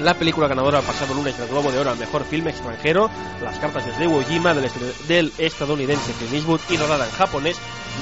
La 0.03 0.14
película 0.14 0.48
ganadora 0.48 0.78
el 0.80 0.84
pasado 0.86 1.14
lunes 1.14 1.36
del 1.38 1.48
Globo 1.48 1.70
de 1.70 1.78
Oro 1.78 1.90
al 1.90 1.98
mejor 1.98 2.24
filme 2.24 2.51
extranjero, 2.51 3.11
Las 3.42 3.59
cartas 3.59 3.84
de 3.98 4.05
Iwo 4.05 4.22
Jima 4.22 4.55
del, 4.55 4.64
est- 4.64 5.07
del 5.07 5.30
estadounidense 5.38 6.12
Clint 6.14 6.34
Eastwood 6.34 6.61
y 6.70 6.76
rodada 6.78 7.05
en 7.05 7.11
japonés, 7.12 7.59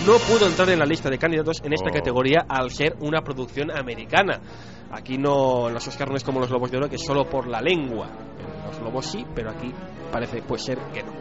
no 0.06 0.12
pudo 0.18 0.46
entrar 0.46 0.68
en 0.70 0.78
la 0.78 0.84
lista 0.86 1.10
de 1.10 1.18
candidatos 1.18 1.60
en 1.64 1.72
esta 1.72 1.90
Oh. 1.90 1.92
categoría 1.92 2.44
al 2.48 2.70
ser 2.70 2.94
una 3.00 3.22
producción 3.22 3.70
americana. 3.76 4.40
Aquí 4.92 5.18
no, 5.18 5.68
los 5.70 5.86
Oscars 5.88 6.10
no 6.10 6.16
es 6.16 6.24
como 6.24 6.38
los 6.40 6.48
Globos 6.48 6.70
de 6.70 6.76
Oro, 6.78 6.88
que 6.88 6.96
es 6.96 7.04
solo 7.04 7.28
por 7.28 7.48
la 7.48 7.60
lengua. 7.60 8.08
En 8.38 8.66
los 8.66 8.78
Globos 8.78 9.06
sí, 9.06 9.24
pero 9.34 9.50
aquí 9.50 9.72
parece 10.12 10.40
pues 10.42 10.62
ser 10.64 10.78
que 10.92 11.02
no. 11.02 11.12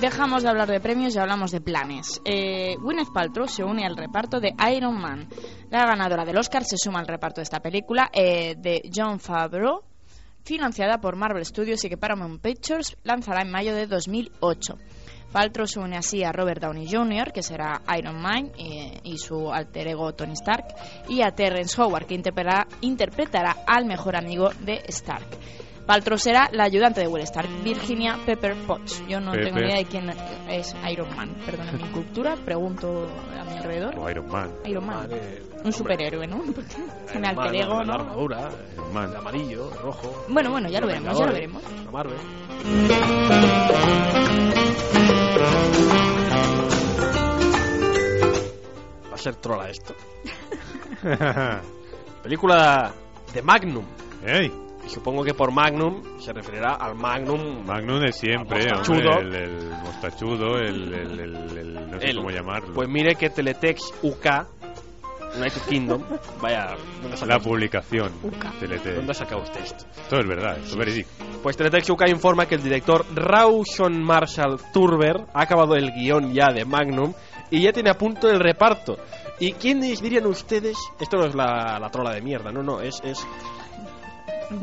Dejamos 0.00 0.42
de 0.42 0.48
hablar 0.48 0.66
de 0.66 0.80
premios 0.80 1.14
y 1.14 1.18
hablamos 1.18 1.50
de 1.50 1.60
planes. 1.60 2.22
Eh, 2.24 2.74
Gwyneth 2.80 3.12
Paltrow 3.12 3.46
se 3.46 3.62
une 3.62 3.84
al 3.84 3.98
reparto 3.98 4.40
de 4.40 4.54
Iron 4.74 4.98
Man. 4.98 5.28
La 5.68 5.84
ganadora 5.84 6.24
del 6.24 6.38
Oscar 6.38 6.64
se 6.64 6.78
suma 6.78 7.00
al 7.00 7.06
reparto 7.06 7.40
de 7.40 7.42
esta 7.42 7.60
película 7.60 8.08
eh, 8.14 8.54
de 8.56 8.90
John 8.94 9.20
Favreau, 9.20 9.82
financiada 10.42 11.02
por 11.02 11.16
Marvel 11.16 11.44
Studios 11.44 11.84
y 11.84 11.90
que 11.90 11.98
Paramount 11.98 12.40
Pictures 12.40 12.96
lanzará 13.02 13.42
en 13.42 13.50
mayo 13.50 13.74
de 13.74 13.86
2008. 13.86 14.78
Paltrow 15.32 15.66
se 15.66 15.80
une 15.80 15.98
así 15.98 16.24
a 16.24 16.32
Robert 16.32 16.62
Downey 16.62 16.88
Jr., 16.90 17.30
que 17.30 17.42
será 17.42 17.82
Iron 17.98 18.22
Man 18.22 18.52
eh, 18.56 19.00
y 19.04 19.18
su 19.18 19.52
alter 19.52 19.86
ego 19.88 20.14
Tony 20.14 20.32
Stark, 20.32 20.64
y 21.10 21.20
a 21.20 21.32
Terrence 21.32 21.78
Howard, 21.80 22.06
que 22.06 22.14
interpretará, 22.14 22.66
interpretará 22.80 23.54
al 23.66 23.84
mejor 23.84 24.16
amigo 24.16 24.48
de 24.60 24.82
Stark. 24.88 25.28
Paltrow 25.90 26.16
será 26.18 26.48
la 26.52 26.62
ayudante 26.62 27.00
de 27.00 27.08
Will 27.08 27.24
Stark, 27.24 27.48
Virginia 27.64 28.16
Pepper 28.24 28.54
Potts. 28.64 29.02
Yo 29.08 29.18
no 29.18 29.32
tengo 29.32 29.58
ni 29.58 29.66
idea 29.66 29.78
de 29.78 29.86
quién 29.86 30.08
es 30.48 30.72
Iron 30.88 31.16
Man. 31.16 31.34
Perdona 31.44 31.72
mi 31.72 31.82
cultura, 31.90 32.36
pregunto 32.36 33.08
a 33.36 33.42
mi 33.44 33.56
alrededor. 33.56 33.98
o 33.98 34.08
Iron 34.08 34.28
Man. 34.28 34.52
Iron 34.66 34.86
Man. 34.86 35.08
Un 35.64 35.72
superhéroe, 35.72 36.28
¿no? 36.28 36.44
Se 37.06 37.18
me 37.18 37.26
Iron 37.26 37.34
Man, 37.34 37.38
alter 37.40 37.60
ego, 37.62 37.72
la, 37.72 37.78
la 37.80 37.84
¿no? 37.86 37.92
armadura, 37.94 38.50
Iron 38.72 38.94
Man. 38.94 39.10
el 39.10 39.16
amarillo, 39.16 39.72
el 39.72 39.78
rojo. 39.80 40.26
Bueno, 40.28 40.50
bueno, 40.52 40.68
ya 40.68 40.80
lo 40.80 40.86
veremos, 40.86 41.18
ya 41.18 41.26
lo 41.26 41.32
veremos. 41.32 41.62
la 41.84 41.90
Marvel. 41.90 42.18
Va 49.10 49.14
a 49.14 49.18
ser 49.18 49.34
trola 49.36 49.68
esto. 49.70 49.94
Película 52.22 52.92
de 53.32 53.42
Magnum. 53.42 53.84
¡Ey! 54.24 54.69
Supongo 54.90 55.22
que 55.24 55.34
por 55.34 55.52
Magnum 55.52 56.02
se 56.18 56.32
referirá 56.32 56.74
al 56.74 56.94
Magnum. 56.96 57.64
Magnum 57.64 58.00
de 58.00 58.12
siempre, 58.12 58.58
hombre, 58.72 58.74
mostachudo. 58.76 59.18
el, 59.20 59.34
el 59.34 59.68
mostachudo, 59.84 60.56
el, 60.58 60.94
el, 60.94 61.20
el- 61.58 61.90
no 61.90 62.00
sé 62.00 62.06
El- 62.06 62.16
cómo 62.16 62.30
llamarlo. 62.30 62.74
Pues 62.74 62.88
mire 62.88 63.14
que 63.14 63.30
Teletext 63.30 63.94
UK, 64.02 64.26
United 65.38 65.62
Kingdom, 65.68 66.02
vaya, 66.42 66.74
¿dónde 67.02 67.16
ha 67.22 67.26
la 67.26 67.38
publicación. 67.38 68.10
Uca. 68.22 68.50
TLT. 68.58 68.96
¿dónde 68.96 69.12
ha 69.12 69.14
sacado 69.14 69.42
usted 69.42 69.60
esto? 69.60 69.84
Esto 70.02 70.18
es 70.18 70.26
verdad, 70.26 70.56
esto 70.58 70.70
es 70.70 70.76
verídico. 70.76 71.08
Pues 71.42 71.56
Teletext 71.56 71.88
UK 71.90 72.08
informa 72.08 72.46
que 72.46 72.56
el 72.56 72.62
director 72.62 73.04
Rawson 73.14 74.02
Marshall 74.02 74.58
Turber 74.72 75.24
ha 75.32 75.42
acabado 75.42 75.76
el 75.76 75.92
guion 75.92 76.34
ya 76.34 76.48
de 76.52 76.64
Magnum 76.64 77.12
y 77.48 77.62
ya 77.62 77.72
tiene 77.72 77.90
a 77.90 77.94
punto 77.94 78.28
el 78.28 78.40
reparto. 78.40 78.96
¿Y 79.38 79.52
quiénes 79.52 80.02
dirían 80.02 80.26
ustedes? 80.26 80.76
Esto 81.00 81.16
no 81.16 81.26
es 81.26 81.34
la, 81.34 81.78
la 81.80 81.88
trola 81.90 82.10
de 82.12 82.20
mierda, 82.22 82.50
no, 82.52 82.62
no, 82.62 82.80
es, 82.80 83.00
es 83.04 83.24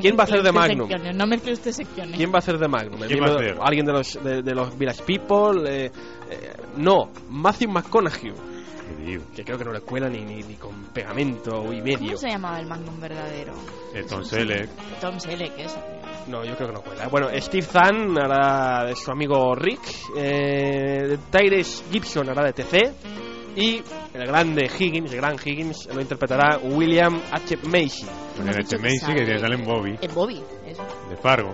¿Quién 0.01 0.15
va 0.17 0.21
a 0.21 0.23
hacer 0.25 0.43
de 0.43 0.51
Magnum? 0.51 0.89
No 1.15 1.27
mezcle 1.27 1.53
usted 1.53 1.71
secciones. 1.71 2.15
¿Quién 2.17 2.31
va 2.31 2.35
a 2.35 2.39
hacer 2.39 2.57
de 2.57 2.67
Magnum? 2.67 3.01
¿El 3.03 3.07
¿Quién 3.09 3.21
va 3.21 3.25
a 3.27 3.29
miembro- 3.29 3.45
hacer? 3.53 3.57
¿Alguien 3.63 3.85
de 3.85 3.93
los, 3.93 4.23
de, 4.23 4.41
de 4.41 4.55
los 4.55 4.77
Village 4.77 5.03
People? 5.03 5.63
Eh, 5.69 5.91
eh, 6.29 6.53
no, 6.77 7.09
Matthew 7.29 7.69
McConaughey. 7.71 8.33
Que 9.35 9.43
creo 9.43 9.57
que 9.57 9.65
no 9.65 9.71
le 9.73 9.81
cuela 9.81 10.07
ni, 10.09 10.21
ni, 10.23 10.41
ni 10.43 10.55
con 10.55 10.85
pegamento 10.93 11.71
y 11.73 11.81
medio. 11.81 12.07
¿Cómo 12.07 12.17
se 12.17 12.29
llamaba 12.29 12.59
el 12.59 12.67
Magnum 12.67 12.99
verdadero? 12.99 13.53
El 13.93 14.05
Tom 14.05 14.23
Selleck. 14.23 14.69
Tom 15.01 15.19
Selleck, 15.19 15.57
eso. 15.59 15.77
No, 16.27 16.43
yo 16.45 16.55
creo 16.55 16.67
que 16.69 16.73
no 16.73 16.81
cuela. 16.81 17.07
Bueno, 17.07 17.27
Steve 17.39 17.65
Zahn 17.65 18.17
hará 18.17 18.85
de 18.85 18.95
su 18.95 19.11
amigo 19.11 19.55
Rick, 19.55 19.81
eh, 20.17 21.17
Tyrese 21.31 21.83
Gibson 21.91 22.29
hará 22.29 22.43
de 22.45 22.53
TC 22.53 22.93
y 23.57 23.83
el 24.13 24.25
grande 24.27 24.69
Higgins, 24.79 25.11
el 25.11 25.17
gran 25.17 25.35
Higgins, 25.43 25.87
lo 25.93 25.99
interpretará 25.99 26.57
William 26.63 27.19
H. 27.31 27.57
Macy. 27.63 28.05
Dicho 28.37 28.75
H. 28.75 28.77
Macy 28.77 29.05
que 29.07 29.15
que 29.15 29.25
sale- 29.25 29.39
sale 29.39 29.55
en 29.55 29.65
Bobby, 29.65 29.97
En 30.01 30.13
Bobby, 30.13 30.41
eso. 30.65 30.83
de 31.09 31.17
Fargo. 31.17 31.53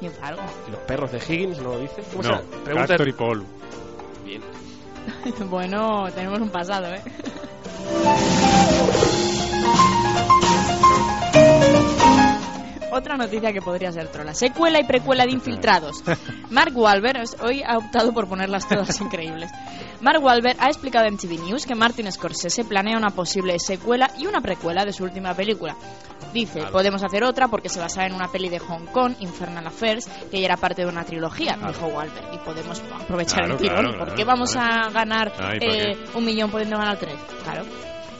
Y 0.00 0.06
en 0.06 0.12
Fargo. 0.12 0.42
¿Y 0.68 0.70
los 0.72 0.80
perros 0.80 1.12
de 1.12 1.18
Higgins 1.18 1.58
no 1.60 1.70
lo 1.70 1.78
dice? 1.78 2.02
¿Cómo 2.10 2.22
No, 2.22 2.38
se 2.38 2.44
Pregunta... 2.64 2.88
Castor 2.88 3.08
y 3.08 3.12
Paul. 3.12 3.46
Bien. 4.24 4.42
bueno, 5.50 6.06
tenemos 6.14 6.40
un 6.40 6.50
pasado, 6.50 6.86
¿eh? 6.92 7.02
Otra 12.94 13.16
noticia 13.16 13.52
que 13.52 13.60
podría 13.60 13.90
ser 13.90 14.06
trola. 14.06 14.34
Secuela 14.34 14.78
y 14.78 14.84
precuela 14.84 15.24
de 15.24 15.32
Infiltrados. 15.32 16.04
Mark 16.50 16.72
Wahlberg, 16.76 17.24
hoy 17.42 17.60
ha 17.66 17.76
optado 17.76 18.12
por 18.12 18.28
ponerlas 18.28 18.68
todas 18.68 19.00
increíbles. 19.00 19.50
Mark 20.00 20.22
Wahlberg 20.22 20.56
ha 20.60 20.68
explicado 20.68 21.06
en 21.06 21.16
TV 21.16 21.38
News 21.38 21.66
que 21.66 21.74
Martin 21.74 22.10
Scorsese 22.12 22.64
planea 22.64 22.96
una 22.96 23.10
posible 23.10 23.58
secuela 23.58 24.08
y 24.16 24.26
una 24.26 24.40
precuela 24.40 24.84
de 24.84 24.92
su 24.92 25.02
última 25.02 25.34
película. 25.34 25.76
Dice, 26.32 26.62
podemos 26.70 27.02
hacer 27.02 27.24
otra 27.24 27.48
porque 27.48 27.68
se 27.68 27.80
basa 27.80 28.06
en 28.06 28.14
una 28.14 28.30
peli 28.30 28.48
de 28.48 28.60
Hong 28.60 28.86
Kong, 28.86 29.14
Infernal 29.18 29.66
Affairs, 29.66 30.08
que 30.30 30.38
ya 30.38 30.46
era 30.46 30.56
parte 30.56 30.82
de 30.82 30.88
una 30.88 31.04
trilogía, 31.04 31.58
dijo 31.66 31.86
Wahlberg. 31.86 32.34
Y 32.34 32.38
podemos 32.38 32.80
aprovechar 32.80 33.40
Claro, 33.40 33.54
el 33.54 33.60
tirón. 33.60 33.98
¿Por 33.98 34.14
qué 34.14 34.24
vamos 34.24 34.54
a 34.54 34.88
ganar 34.90 35.32
Ay, 35.38 35.58
¿por 35.58 35.68
eh, 35.68 35.96
un 36.14 36.24
millón 36.24 36.50
pudiendo 36.50 36.76
ganar 36.76 36.96
tres? 36.96 37.16
Claro. 37.42 37.64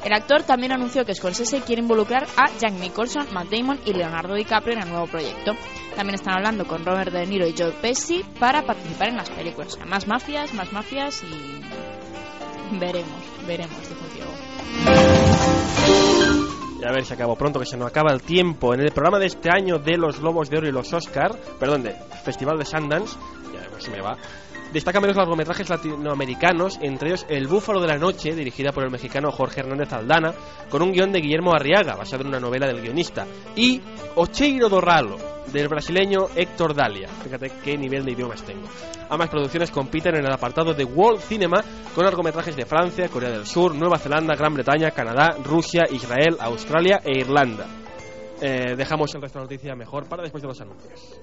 El 0.05 0.13
actor 0.13 0.43
también 0.43 0.73
anunció 0.73 1.07
que 1.07 1.15
Scorsese 1.15 1.63
quiere 1.63 1.81
involucrar 1.81 2.27
a 2.37 2.51
Jack 2.59 2.75
Nicholson, 2.75 3.27
Matt 3.33 3.49
Damon 3.49 3.81
y 3.87 3.95
Leonardo 3.95 4.35
DiCaprio 4.35 4.75
en 4.75 4.83
el 4.83 4.91
nuevo 4.91 5.07
proyecto. 5.07 5.53
También 5.97 6.17
están 6.17 6.35
hablando 6.35 6.67
con 6.67 6.85
Robert 6.85 7.11
De 7.11 7.27
Niro 7.27 7.47
y 7.47 7.55
Joe 7.57 7.73
Pesci 7.73 8.23
para 8.39 8.67
participar 8.67 9.09
en 9.09 9.17
las 9.17 9.31
películas. 9.31 9.79
Más 9.87 10.07
mafias, 10.07 10.53
más 10.53 10.71
mafias 10.75 11.23
y 11.25 12.79
veremos, 12.79 13.23
veremos, 13.47 13.79
dijo 13.89 14.05
Diego. 14.13 14.31
Y 16.81 16.85
a 16.85 16.93
ver 16.93 17.07
si 17.07 17.15
acabo 17.15 17.35
pronto, 17.37 17.59
que 17.59 17.65
se 17.65 17.79
nos 17.79 17.89
acaba 17.89 18.13
el 18.13 18.21
tiempo. 18.21 18.75
En 18.75 18.81
el 18.81 18.93
programa 18.93 19.19
de 19.19 19.27
este 19.27 19.49
año 19.51 19.79
de 19.79 19.97
los 19.97 20.21
Globos 20.21 20.51
de 20.51 20.59
Oro 20.59 20.69
y 20.69 20.73
los 20.73 20.93
Oscar, 20.93 21.35
perdón, 21.59 21.83
de 21.83 21.95
Festival 22.25 22.59
de 22.59 22.67
Sundance, 22.67 23.17
ya 23.55 23.81
si 23.81 23.91
me 23.91 24.03
va, 24.03 24.19
destacan 24.75 25.03
varios 25.03 25.17
largometrajes 25.17 25.71
latinoamericanos, 25.71 26.79
entre 26.83 27.11
ellos 27.11 27.25
El 27.29 27.47
Búfalo 27.47 27.81
de 27.81 27.87
la 27.87 27.97
Noche, 27.97 28.35
dirigida 28.35 28.73
por 28.73 28.83
el 28.83 28.91
mexicano 28.91 29.31
Jorge 29.31 29.61
Hernández 29.61 29.93
Aldana, 29.93 30.35
con 30.69 30.83
un 30.83 30.91
guion 30.91 31.13
de 31.13 31.21
Guillermo 31.21 31.55
Arriaga, 31.55 31.95
basado 31.95 32.23
en 32.23 32.29
una 32.29 32.41
novela 32.41 32.67
del 32.67 32.83
guionista, 32.83 33.25
y 33.55 33.81
Ocheiro 34.17 34.69
do 34.69 34.81
Ralo, 34.81 35.17
del 35.53 35.69
brasileño 35.69 36.27
Héctor 36.35 36.75
Dalia. 36.75 37.07
Fíjate 37.07 37.53
qué 37.63 37.79
nivel 37.79 38.05
de 38.05 38.13
idiomas 38.13 38.43
tengo. 38.43 38.67
Ambas 39.09 39.29
producciones 39.29 39.71
compiten 39.71 40.17
en 40.17 40.27
el 40.27 40.33
apartado 40.33 40.75
de 40.75 40.85
World 40.85 41.21
Cinema 41.21 41.63
con 41.95 42.05
largometrajes 42.05 42.57
de 42.57 42.67
Francia, 42.67 43.09
Corea 43.09 43.31
del 43.31 43.47
Sur, 43.47 43.77
Nueva 43.77 43.99
Zelanda, 43.99 44.35
Gran 44.35 44.55
Bretaña, 44.55 44.91
Canadá, 44.91 45.37
Rusia, 45.45 45.85
Israel, 45.89 46.37
Australia 46.41 47.01
e 47.05 47.21
Irlanda. 47.21 47.67
Eh, 48.41 48.75
dejamos 48.77 49.15
el 49.15 49.23
resto 49.23 49.39
de 49.39 49.45
la 49.45 49.51
noticia 49.51 49.77
mejor 49.77 50.09
para 50.09 50.25
después 50.25 50.43
de 50.43 50.49
los 50.49 50.61
anuncios. 50.61 51.21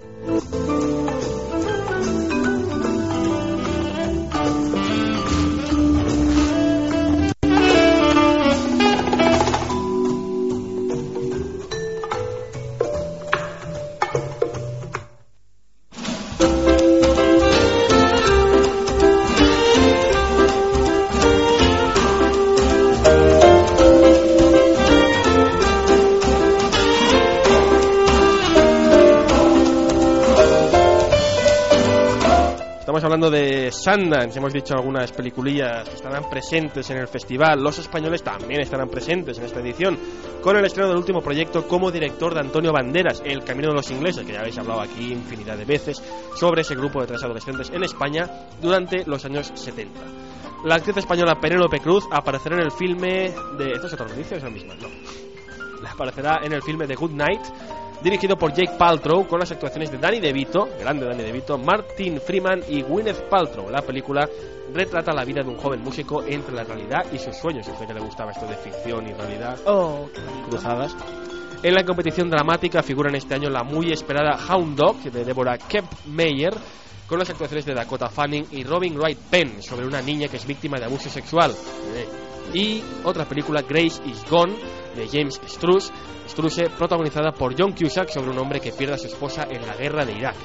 Hablando 33.12 33.30
de 33.30 33.74
Sundance, 33.74 34.40
hemos 34.40 34.54
dicho 34.54 34.74
algunas 34.74 35.12
peliculillas 35.12 35.90
que 35.90 35.96
estarán 35.96 36.30
presentes 36.30 36.90
en 36.92 36.98
el 36.98 37.10
festival. 37.10 37.62
Los 37.62 37.78
españoles 37.78 38.24
también 38.24 38.62
estarán 38.62 38.88
presentes 38.88 39.38
en 39.38 39.44
esta 39.44 39.60
edición, 39.60 40.00
con 40.42 40.56
el 40.56 40.64
estreno 40.64 40.88
del 40.88 40.98
último 40.98 41.20
proyecto 41.20 41.68
como 41.68 41.92
director 41.92 42.34
de 42.34 42.40
Antonio 42.40 42.72
Banderas, 42.72 43.22
El 43.26 43.44
Camino 43.44 43.68
de 43.68 43.76
los 43.76 43.92
Ingleses, 43.92 44.26
que 44.26 44.32
ya 44.32 44.40
habéis 44.40 44.58
hablado 44.58 44.80
aquí 44.80 45.12
infinidad 45.12 45.58
de 45.58 45.66
veces, 45.66 46.02
sobre 46.38 46.62
ese 46.62 46.74
grupo 46.74 47.02
de 47.02 47.08
tres 47.08 47.22
adolescentes 47.22 47.70
en 47.72 47.84
España 47.84 48.30
durante 48.62 49.04
los 49.06 49.26
años 49.26 49.52
70. 49.56 50.00
La 50.64 50.76
actriz 50.76 50.96
española 50.96 51.36
Penélope 51.36 51.80
Cruz 51.80 52.06
aparecerá 52.12 52.56
en 52.56 52.64
el 52.64 52.72
filme 52.72 53.34
de... 53.58 53.74
¿Esto 53.74 53.88
es 53.88 53.94
otra 53.94 54.08
noticia 54.08 54.38
es 54.38 54.44
la 54.44 54.50
misma? 54.50 54.74
No. 54.76 54.88
Aparecerá 55.92 56.40
en 56.44 56.54
el 56.54 56.62
filme 56.62 56.88
The 56.88 56.96
Good 56.96 57.12
Night, 57.12 57.42
dirigido 58.04 58.36
por 58.36 58.54
Jake 58.54 58.78
Paltrow, 58.78 59.28
con 59.28 59.40
las 59.40 59.52
actuaciones 59.52 59.92
de 59.92 59.98
Danny 59.98 60.20
DeVito, 60.20 60.68
grande 60.80 61.06
Danny 61.06 61.24
DeVito, 61.24 61.58
Martin 61.58 62.20
Freeman 62.20 62.62
y 62.68 62.82
Gwyneth 62.82 63.30
Paltrow. 63.30 63.70
La 63.70 63.82
película 63.82 64.28
retrata 64.74 65.14
la 65.14 65.24
vida 65.24 65.44
de 65.44 65.50
un 65.50 65.58
joven 65.58 65.82
músico 65.82 66.24
entre 66.24 66.56
la 66.56 66.64
realidad 66.64 67.06
y 67.12 67.18
sus 67.18 67.36
sueños. 67.36 67.68
Usted 67.68 67.86
que 67.86 67.94
le 67.94 68.00
gustaba 68.00 68.32
esto 68.32 68.48
de 68.48 68.56
ficción 68.56 69.08
y 69.08 69.14
realidad 69.14 69.60
Oh, 69.66 70.08
cruzadas. 70.50 70.96
En 71.64 71.76
la 71.76 71.84
competición 71.84 72.30
dramática 72.30 72.82
figuran 72.82 73.16
este 73.16 73.36
año 73.36 73.50
la 73.50 73.64
muy 73.64 73.92
esperada 73.92 74.38
Hound 74.50 74.76
Dog 74.76 74.98
de 75.04 75.24
Deborah 75.24 75.58
Kemp 75.60 75.92
Meyer, 76.08 76.54
con 77.08 77.20
las 77.20 77.30
actuaciones 77.30 77.66
de 77.66 77.74
Dakota 77.74 78.10
Fanning 78.10 78.48
y 78.52 78.64
Robin 78.64 78.98
Wright 78.98 79.20
Penn 79.30 79.62
sobre 79.62 79.86
una 79.86 80.02
niña 80.02 80.28
que 80.28 80.38
es 80.38 80.48
víctima 80.48 80.80
de 80.80 80.86
abuso 80.86 81.10
sexual. 81.10 81.52
Eh. 81.52 82.31
Y 82.54 82.84
otra 83.04 83.26
película, 83.26 83.62
Grace 83.62 84.02
is 84.06 84.24
Gone, 84.30 84.54
de 84.96 85.08
James 85.08 85.40
Struce, 85.48 85.92
Struce, 86.28 86.70
protagonizada 86.70 87.32
por 87.32 87.56
John 87.58 87.74
Cusack 87.74 88.10
sobre 88.10 88.32
un 88.32 88.40
hombre 88.40 88.60
que 88.60 88.72
pierde 88.72 88.96
a 88.96 88.98
su 88.98 89.08
esposa 89.08 89.48
en 89.50 89.66
la 89.66 89.76
guerra 89.76 90.06
de 90.06 90.14
Irak. 90.14 90.36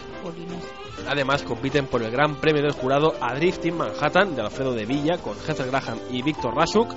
Además, 1.08 1.42
compiten 1.42 1.86
por 1.86 2.02
el 2.02 2.10
Gran 2.10 2.36
Premio 2.36 2.62
del 2.62 2.72
Jurado 2.72 3.14
Adrift 3.20 3.64
in 3.66 3.76
Manhattan 3.76 4.34
de 4.34 4.42
Alfredo 4.42 4.72
de 4.72 4.86
Villa 4.86 5.18
con 5.18 5.36
Heather 5.36 5.66
Graham 5.66 5.98
y 6.10 6.22
Víctor 6.22 6.54
Rasuk, 6.54 6.88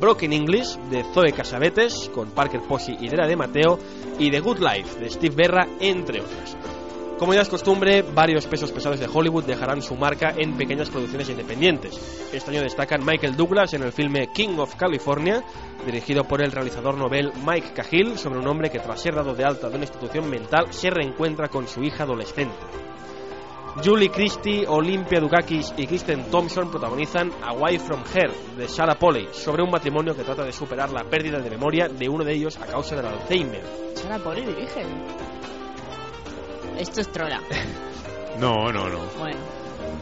Broken 0.00 0.32
English 0.32 0.76
de 0.90 1.04
Zoe 1.12 1.32
Casabetes 1.32 2.10
con 2.14 2.30
Parker 2.30 2.60
Posey 2.66 2.96
y 3.00 3.08
Dera 3.08 3.26
de 3.26 3.36
Mateo 3.36 3.78
y 4.18 4.30
The 4.30 4.40
Good 4.40 4.58
Life 4.58 5.00
de 5.00 5.10
Steve 5.10 5.34
Berra, 5.34 5.66
entre 5.80 6.20
otras. 6.20 6.56
Como 7.20 7.34
ya 7.34 7.42
es 7.42 7.50
costumbre, 7.50 8.00
varios 8.00 8.46
pesos 8.46 8.72
pesados 8.72 8.98
de 8.98 9.06
Hollywood 9.06 9.44
dejarán 9.44 9.82
su 9.82 9.94
marca 9.94 10.32
en 10.38 10.56
pequeñas 10.56 10.88
producciones 10.88 11.28
independientes. 11.28 12.30
Este 12.32 12.50
año 12.50 12.62
destacan 12.62 13.04
Michael 13.04 13.36
Douglas 13.36 13.74
en 13.74 13.82
el 13.82 13.92
filme 13.92 14.28
King 14.32 14.56
of 14.56 14.74
California, 14.76 15.44
dirigido 15.84 16.24
por 16.24 16.40
el 16.40 16.50
realizador 16.50 16.96
novel 16.96 17.30
Mike 17.46 17.74
Cahill, 17.74 18.16
sobre 18.16 18.38
un 18.38 18.48
hombre 18.48 18.70
que 18.70 18.78
tras 18.78 19.02
ser 19.02 19.16
dado 19.16 19.34
de 19.34 19.44
alta 19.44 19.68
de 19.68 19.74
una 19.74 19.84
institución 19.84 20.30
mental 20.30 20.72
se 20.72 20.88
reencuentra 20.88 21.48
con 21.48 21.68
su 21.68 21.82
hija 21.82 22.04
adolescente. 22.04 22.56
Julie 23.84 24.08
Christie, 24.08 24.66
Olympia 24.66 25.20
Dukakis 25.20 25.74
y 25.76 25.86
Kristen 25.86 26.30
Thompson 26.30 26.70
protagonizan 26.70 27.30
Away 27.42 27.78
from 27.80 28.02
Her 28.14 28.32
de 28.56 28.66
Sarah 28.66 28.98
Polley, 28.98 29.28
sobre 29.32 29.62
un 29.62 29.70
matrimonio 29.70 30.16
que 30.16 30.24
trata 30.24 30.42
de 30.42 30.52
superar 30.52 30.90
la 30.90 31.04
pérdida 31.04 31.38
de 31.38 31.50
memoria 31.50 31.86
de 31.86 32.08
uno 32.08 32.24
de 32.24 32.32
ellos 32.32 32.56
a 32.56 32.64
causa 32.64 32.96
del 32.96 33.04
Alzheimer. 33.04 33.62
Sara 33.94 34.18
Poli 34.18 34.40
dirige. 34.40 34.86
Esto 36.78 37.00
es 37.00 37.10
trola. 37.10 37.40
No, 38.38 38.72
no, 38.72 38.88
no. 38.88 39.00
Bueno, 39.18 39.38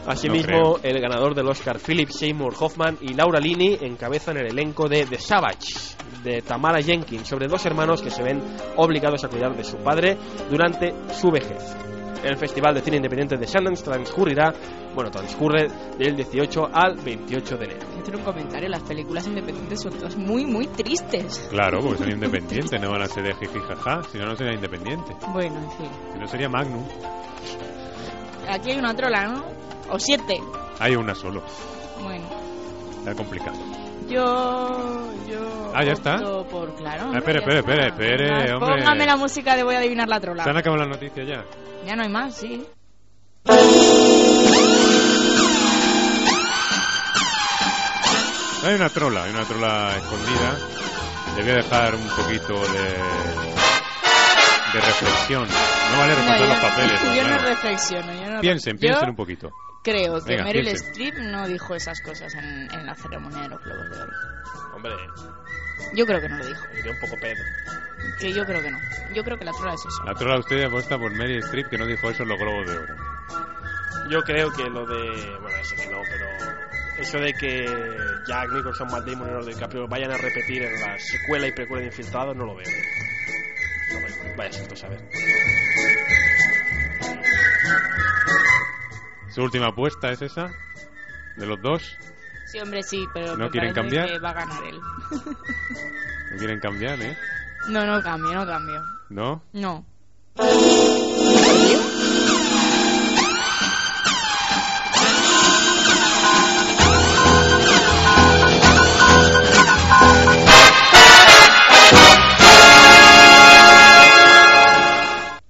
Asimismo, 0.07 0.79
el 0.81 0.99
ganador 0.99 1.35
del 1.35 1.47
Oscar 1.47 1.77
Philip 1.79 2.09
Seymour 2.09 2.53
Hoffman 2.59 2.97
y 3.01 3.13
Laura 3.13 3.39
Linney 3.39 3.77
encabezan 3.81 4.37
el 4.37 4.47
elenco 4.47 4.87
de 4.87 5.05
The 5.05 5.19
Savage 5.19 5.95
de 6.23 6.41
Tamara 6.41 6.81
Jenkins 6.81 7.27
sobre 7.27 7.47
dos 7.47 7.65
hermanos 7.65 8.01
que 8.01 8.09
se 8.09 8.23
ven 8.23 8.41
obligados 8.77 9.23
a 9.23 9.27
cuidar 9.27 9.55
de 9.55 9.63
su 9.63 9.77
padre 9.77 10.17
durante 10.49 10.93
su 11.13 11.29
vejez. 11.29 11.88
El 12.23 12.37
Festival 12.37 12.73
de 12.75 12.81
Cine 12.81 12.97
Independiente 12.97 13.37
de 13.37 13.47
Sundance 13.47 13.83
transcurrirá, 13.83 14.53
bueno, 14.93 15.09
transcurre 15.09 15.67
del 15.97 16.15
18 16.15 16.69
al 16.71 16.95
28 16.97 17.57
de 17.57 17.65
enero. 17.65 17.87
voy 17.87 17.97
a 17.97 18.01
hacer 18.01 18.15
un 18.15 18.23
comentario. 18.23 18.69
Las 18.69 18.83
películas 18.83 19.27
independientes 19.27 19.81
son 19.81 19.93
todas 19.93 20.15
muy, 20.17 20.45
muy 20.45 20.67
tristes. 20.67 21.47
Claro, 21.49 21.79
porque 21.81 21.99
son 21.99 22.11
independientes, 22.13 22.81
no 22.81 22.91
van 22.91 23.03
a 23.03 23.07
ser 23.07 23.23
de 23.23 23.33
jiji 23.35 23.59
jaja, 23.59 24.03
si 24.11 24.17
no, 24.17 24.25
no 24.25 24.35
sería 24.35 24.53
independiente. 24.53 25.15
Bueno, 25.31 25.57
en 25.57 25.71
fin. 25.71 25.89
Si 26.13 26.19
no 26.19 26.27
sería 26.27 26.49
Magnum. 26.49 26.83
Aquí 28.49 28.71
hay 28.71 28.77
una 28.79 28.93
trola, 28.95 29.27
¿no? 29.27 29.43
O 29.91 29.99
siete. 29.99 30.41
Hay 30.79 30.95
una 30.95 31.15
solo. 31.15 31.41
Bueno, 32.01 32.25
Está 32.99 33.15
complicado. 33.15 33.57
Yo. 34.09 35.13
yo 35.29 35.71
Ah, 35.73 35.83
¿ya 35.83 35.93
está? 35.93 36.17
Por, 36.17 36.75
claro. 36.75 37.03
Ah, 37.03 37.17
hombre, 37.17 37.39
espere, 37.39 37.59
espere, 37.59 37.87
espere, 37.87 38.53
hombre. 38.53 38.77
Póngame 38.77 39.05
la 39.05 39.15
música 39.15 39.55
de 39.55 39.63
Voy 39.63 39.75
a 39.75 39.79
adivinar 39.79 40.07
la 40.09 40.19
trola. 40.19 40.43
¿Se 40.43 40.49
han 40.49 40.57
acabado 40.57 40.83
las 40.83 40.89
noticias 40.89 41.27
ya? 41.27 41.45
Ya 41.85 41.95
no 41.95 42.03
hay 42.03 42.09
más, 42.09 42.35
sí. 42.35 42.65
Hay 48.63 48.75
una 48.75 48.89
trola, 48.89 49.23
hay 49.23 49.31
una 49.31 49.45
trola 49.45 49.95
escondida. 49.95 50.57
Le 51.37 51.43
voy 51.43 51.51
a 51.51 51.55
dejar 51.55 51.95
un 51.95 52.07
poquito 52.09 52.53
de, 52.73 52.83
de 54.73 54.81
reflexión. 54.81 55.47
No 55.47 55.97
vale 55.97 56.13
No, 56.27 56.37
yo, 56.37 56.45
los 56.45 56.57
papeles. 56.57 57.01
yo 57.01 57.23
no 57.23 57.29
claro. 57.29 57.47
reflexiono. 57.47 58.13
Yo 58.13 58.31
no 58.31 58.41
Piensen, 58.41 58.73
yo 58.73 58.79
piensen 58.79 59.09
un 59.09 59.15
poquito. 59.15 59.51
Creo 59.89 60.23
que 60.23 60.29
Venga, 60.31 60.43
Meryl. 60.43 60.67
Streep 60.69 61.15
no 61.15 61.47
dijo 61.47 61.75
esas 61.75 61.99
cosas 62.01 62.33
en, 62.35 62.71
en 62.71 62.85
la 62.85 62.95
ceremonia 62.95 63.41
de 63.43 63.49
los 63.49 63.63
Globos 63.63 63.89
de 63.89 64.01
Oro. 64.01 64.11
Hombre, 64.75 64.93
Yo 65.93 66.05
creo 66.05 66.21
que 66.21 66.29
no 66.29 66.37
lo 66.37 66.45
dijo. 66.47 66.63
iría 66.77 66.91
un 66.91 66.99
poco 66.99 67.15
pedo. 67.19 67.43
Que 68.19 68.31
yo 68.33 68.45
creo 68.45 68.61
que 68.61 68.71
no. 68.71 68.77
Yo 69.13 69.23
creo 69.23 69.37
que 69.37 69.45
la 69.45 69.51
trola 69.51 69.73
es 69.73 69.81
eso. 69.81 70.03
La 70.05 70.13
trola 70.13 70.39
usted 70.39 70.63
apuesta 70.63 70.97
por 70.97 71.11
Mary 71.15 71.37
Streep 71.37 71.69
que 71.69 71.77
no 71.77 71.85
dijo 71.85 72.09
eso 72.09 72.23
en 72.23 72.29
los 72.29 72.39
globos 72.39 72.67
de 72.69 72.77
oro. 72.77 72.95
Yo 74.09 74.21
creo 74.21 74.51
que 74.53 74.63
lo 74.69 74.85
de. 74.85 75.37
Bueno, 75.41 75.63
sé 75.63 75.75
que 75.75 75.87
no, 75.87 76.01
pero. 76.09 76.25
Eso 76.99 77.17
de 77.17 77.33
que 77.33 77.65
Jack 78.27 78.51
Nicholson, 78.51 78.87
Matt 78.91 79.05
Damon 79.05 79.21
y 79.21 79.31
Leonardo 79.31 79.47
DiCaprio 79.47 79.87
vayan 79.87 80.11
a 80.11 80.17
repetir 80.17 80.63
en 80.63 80.81
la 80.81 80.97
secuela 80.99 81.47
y 81.47 81.51
precuela 81.53 81.81
de 81.81 81.87
Infiltrado, 81.87 82.33
no 82.33 82.45
lo 82.45 82.55
veo. 82.55 82.67
No 83.93 84.01
vaya, 84.01 84.35
vaya 84.35 84.51
susto 84.53 84.75
saber. 84.75 84.99
¿Su 89.39 89.45
última 89.45 89.67
apuesta 89.67 90.11
es 90.11 90.21
esa? 90.21 90.51
¿De 91.37 91.45
los 91.45 91.61
dos? 91.61 91.81
Sí, 92.47 92.59
hombre, 92.59 92.83
sí, 92.83 93.07
pero 93.13 93.37
¿No 93.37 93.45
me 93.45 93.49
quieren 93.49 93.73
cambiar? 93.73 94.05
que 94.09 94.19
va 94.19 94.31
a 94.31 94.33
ganar 94.33 94.65
él. 94.65 94.77
¿No 96.31 96.37
quieren 96.37 96.59
cambiar, 96.59 97.01
eh? 97.01 97.17
No, 97.69 97.85
no 97.85 98.03
cambio, 98.03 98.33
no 98.33 98.45
cambio. 98.45 98.83
¿No? 99.07 99.41
No. 99.53 99.85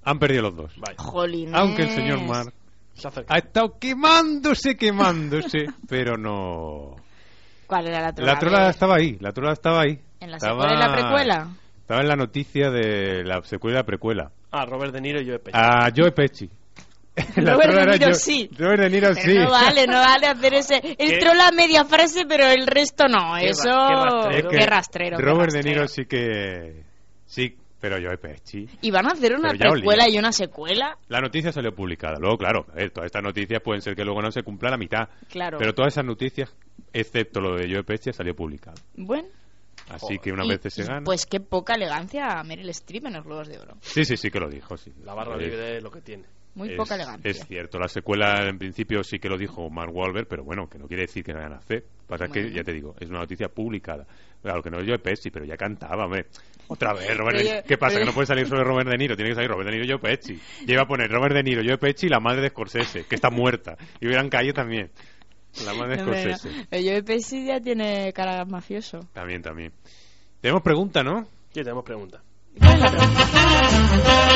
Han 0.04 0.18
perdido 0.20 0.42
los 0.42 0.56
dos. 0.56 0.72
Vaya. 0.76 0.94
Jolines. 0.96 1.54
Aunque 1.54 1.82
el 1.82 1.90
señor 1.90 2.20
Mark 2.20 2.54
Se 3.00 3.08
acerca. 3.08 3.34
ha 3.34 3.38
estado 3.38 3.78
quemándose, 3.78 4.76
quemándose, 4.76 5.66
pero 5.88 6.16
no... 6.16 6.96
¿Cuál 7.66 7.86
era 7.88 8.00
la 8.00 8.12
trola? 8.12 8.32
La 8.32 8.38
trola 8.38 8.70
estaba 8.70 8.96
ahí, 8.96 9.16
la 9.20 9.32
trola 9.32 9.52
estaba 9.52 9.82
ahí. 9.82 10.00
¿En 10.20 10.30
la 10.30 10.36
Estaba- 10.36 10.62
secuela 10.62 10.74
y 10.74 10.88
la 10.88 10.92
precuela? 10.92 11.48
Estaba 11.80 12.00
en 12.02 12.08
la 12.08 12.16
noticia 12.16 12.70
de 12.70 13.24
la 13.24 13.42
secuela 13.42 13.76
y 13.76 13.80
la 13.80 13.86
precuela. 13.86 14.30
Ah, 14.52 14.64
Robert 14.66 14.92
De 14.92 15.00
Niro 15.00 15.20
y 15.20 15.26
yo 15.26 15.32
de 15.34 15.38
pecho. 15.38 15.56
A 15.56 15.88
Joe 15.96 16.12
Pesci. 16.12 16.50
La 17.36 17.54
Robert 17.54 17.72
De 17.74 17.86
Niro 17.98 18.06
Joe- 18.08 18.14
sí. 18.14 18.50
Robert 18.58 18.82
De 18.82 18.90
Niro 18.90 19.08
Pero 19.14 19.20
sí. 19.26 19.38
no 19.38 19.50
vale, 19.50 19.86
no 19.86 19.94
vale 20.00 20.26
hacer 20.26 20.54
ese... 20.54 20.76
El 20.98 21.10
¿Qué? 21.10 21.18
trola 21.18 21.50
media 21.52 21.84
frase, 21.84 22.24
pero 22.28 22.46
el 22.46 22.66
resto 22.66 23.06
no. 23.08 23.34
Qué 23.38 23.50
Eso... 23.50 23.68
ra- 23.68 24.28
qué 24.30 24.36
rastrero. 24.36 24.36
Es 24.36 24.42
que 24.42 24.58
Qué 24.58 24.66
rastrero. 24.66 25.16
qué 25.16 25.22
Robert 25.24 25.52
De 25.52 25.58
rastrero. 25.58 25.80
Niro 25.80 25.88
sí 25.88 26.04
que... 26.06 26.84
Sí, 27.26 27.56
pero 27.80 27.96
Joe 28.00 28.18
Pesci. 28.18 28.68
¿Y 28.82 28.90
van 28.90 29.06
a 29.06 29.12
hacer 29.12 29.34
una 29.34 29.50
precuela 29.52 30.08
y 30.08 30.18
una 30.18 30.32
secuela? 30.32 30.98
La 31.08 31.20
noticia 31.20 31.50
salió 31.52 31.74
publicada. 31.74 32.18
Luego, 32.20 32.36
claro, 32.36 32.66
a 32.70 32.74
ver, 32.74 32.90
todas 32.90 33.06
estas 33.06 33.22
noticias 33.22 33.60
pueden 33.62 33.80
ser 33.82 33.94
que 33.96 34.04
luego 34.04 34.20
no 34.22 34.30
se 34.30 34.42
cumpla 34.42 34.70
la 34.70 34.76
mitad. 34.76 35.08
Claro. 35.28 35.58
Pero 35.58 35.74
todas 35.74 35.94
esas 35.94 36.04
noticias, 36.04 36.54
excepto 36.92 37.40
lo 37.40 37.56
de 37.56 37.72
Joe 37.72 37.82
Pesci, 37.84 38.12
salió 38.12 38.34
publicado. 38.34 38.76
Bueno. 38.96 39.28
Así 39.88 40.18
que 40.18 40.30
una 40.30 40.44
vez 40.46 40.60
se 40.72 40.84
gana. 40.84 41.02
Pues 41.04 41.26
qué 41.26 41.40
poca 41.40 41.74
elegancia 41.74 42.38
a 42.38 42.44
Meryl 42.44 42.68
Streep 42.68 43.06
en 43.06 43.14
los 43.14 43.24
Globos 43.24 43.48
de 43.48 43.58
Oro. 43.58 43.74
Sí, 43.80 44.04
sí, 44.04 44.16
sí 44.16 44.30
que 44.30 44.38
lo 44.38 44.48
dijo, 44.48 44.76
sí. 44.76 44.92
La 45.04 45.14
barra 45.14 45.36
libre 45.36 45.78
es 45.78 45.82
lo 45.82 45.90
que 45.90 46.00
tiene. 46.00 46.24
Muy 46.54 46.70
es- 46.70 46.76
poca 46.76 46.96
elegancia. 46.96 47.28
Es 47.30 47.46
cierto, 47.46 47.78
la 47.78 47.88
secuela 47.88 48.46
en 48.48 48.58
principio 48.58 49.02
sí 49.02 49.18
que 49.18 49.28
lo 49.28 49.38
dijo 49.38 49.70
Mark 49.70 49.90
Wahlberg, 49.94 50.26
pero 50.28 50.44
bueno, 50.44 50.68
que 50.68 50.78
no 50.78 50.86
quiere 50.86 51.04
decir 51.04 51.24
que 51.24 51.32
no 51.32 51.38
vayan 51.38 51.54
a 51.54 51.58
hacer. 51.58 51.84
Pasa 52.06 52.26
que, 52.26 52.40
Bueno. 52.40 52.56
ya 52.56 52.62
te 52.64 52.72
digo, 52.72 52.94
es 53.00 53.08
una 53.08 53.20
noticia 53.20 53.48
publicada. 53.48 54.04
Claro, 54.42 54.62
que 54.62 54.70
no 54.70 54.78
es 54.80 54.86
Joe 54.86 54.98
Pesci, 54.98 55.30
pero 55.30 55.44
ya 55.44 55.56
cantaba, 55.56 56.04
hombre. 56.04 56.26
Otra 56.72 56.92
vez, 56.94 57.16
Robert 57.16 57.38
De 57.38 57.44
yo- 57.44 57.62
¿Qué 57.66 57.76
pasa? 57.76 57.98
Que 57.98 58.04
no 58.04 58.10
yo- 58.12 58.14
puede 58.14 58.26
salir 58.26 58.46
solo 58.46 58.62
Robert 58.62 58.88
De 58.88 58.96
Niro, 58.96 59.16
tiene 59.16 59.30
que 59.30 59.34
salir 59.34 59.50
Robert 59.50 59.68
De 59.68 59.72
Niro 59.76 59.84
y 59.86 59.88
Joe 59.90 59.98
Pesci. 59.98 60.40
Y 60.66 60.72
iba 60.72 60.82
a 60.82 60.86
poner 60.86 61.10
Robert 61.10 61.34
De 61.34 61.42
Niro, 61.42 61.62
Joe 61.66 61.78
Pesci 61.78 62.06
y 62.06 62.08
la 62.08 62.20
madre 62.20 62.42
de 62.42 62.48
Scorsese, 62.50 63.04
que 63.06 63.14
está 63.16 63.28
muerta. 63.30 63.76
Y 64.00 64.06
hubieran 64.06 64.28
caído 64.28 64.54
también. 64.54 64.90
La 65.64 65.74
madre 65.74 65.96
de 65.96 66.02
no. 66.04 66.12
Scorsese. 66.12 66.66
Pero 66.70 66.82
Joe 66.84 67.02
Pesci 67.02 67.44
ya 67.46 67.60
tiene 67.60 68.12
cara 68.12 68.44
mafioso. 68.44 69.00
También, 69.12 69.42
también. 69.42 69.72
Tenemos 70.40 70.62
pregunta, 70.62 71.02
¿no? 71.02 71.26
Aquí 71.50 71.60
tenemos 71.62 71.84
pregunta. 71.84 72.22
¿Cuál 72.58 72.74
es 72.74 72.80
la 72.80 72.90
pregunta? 72.90 74.30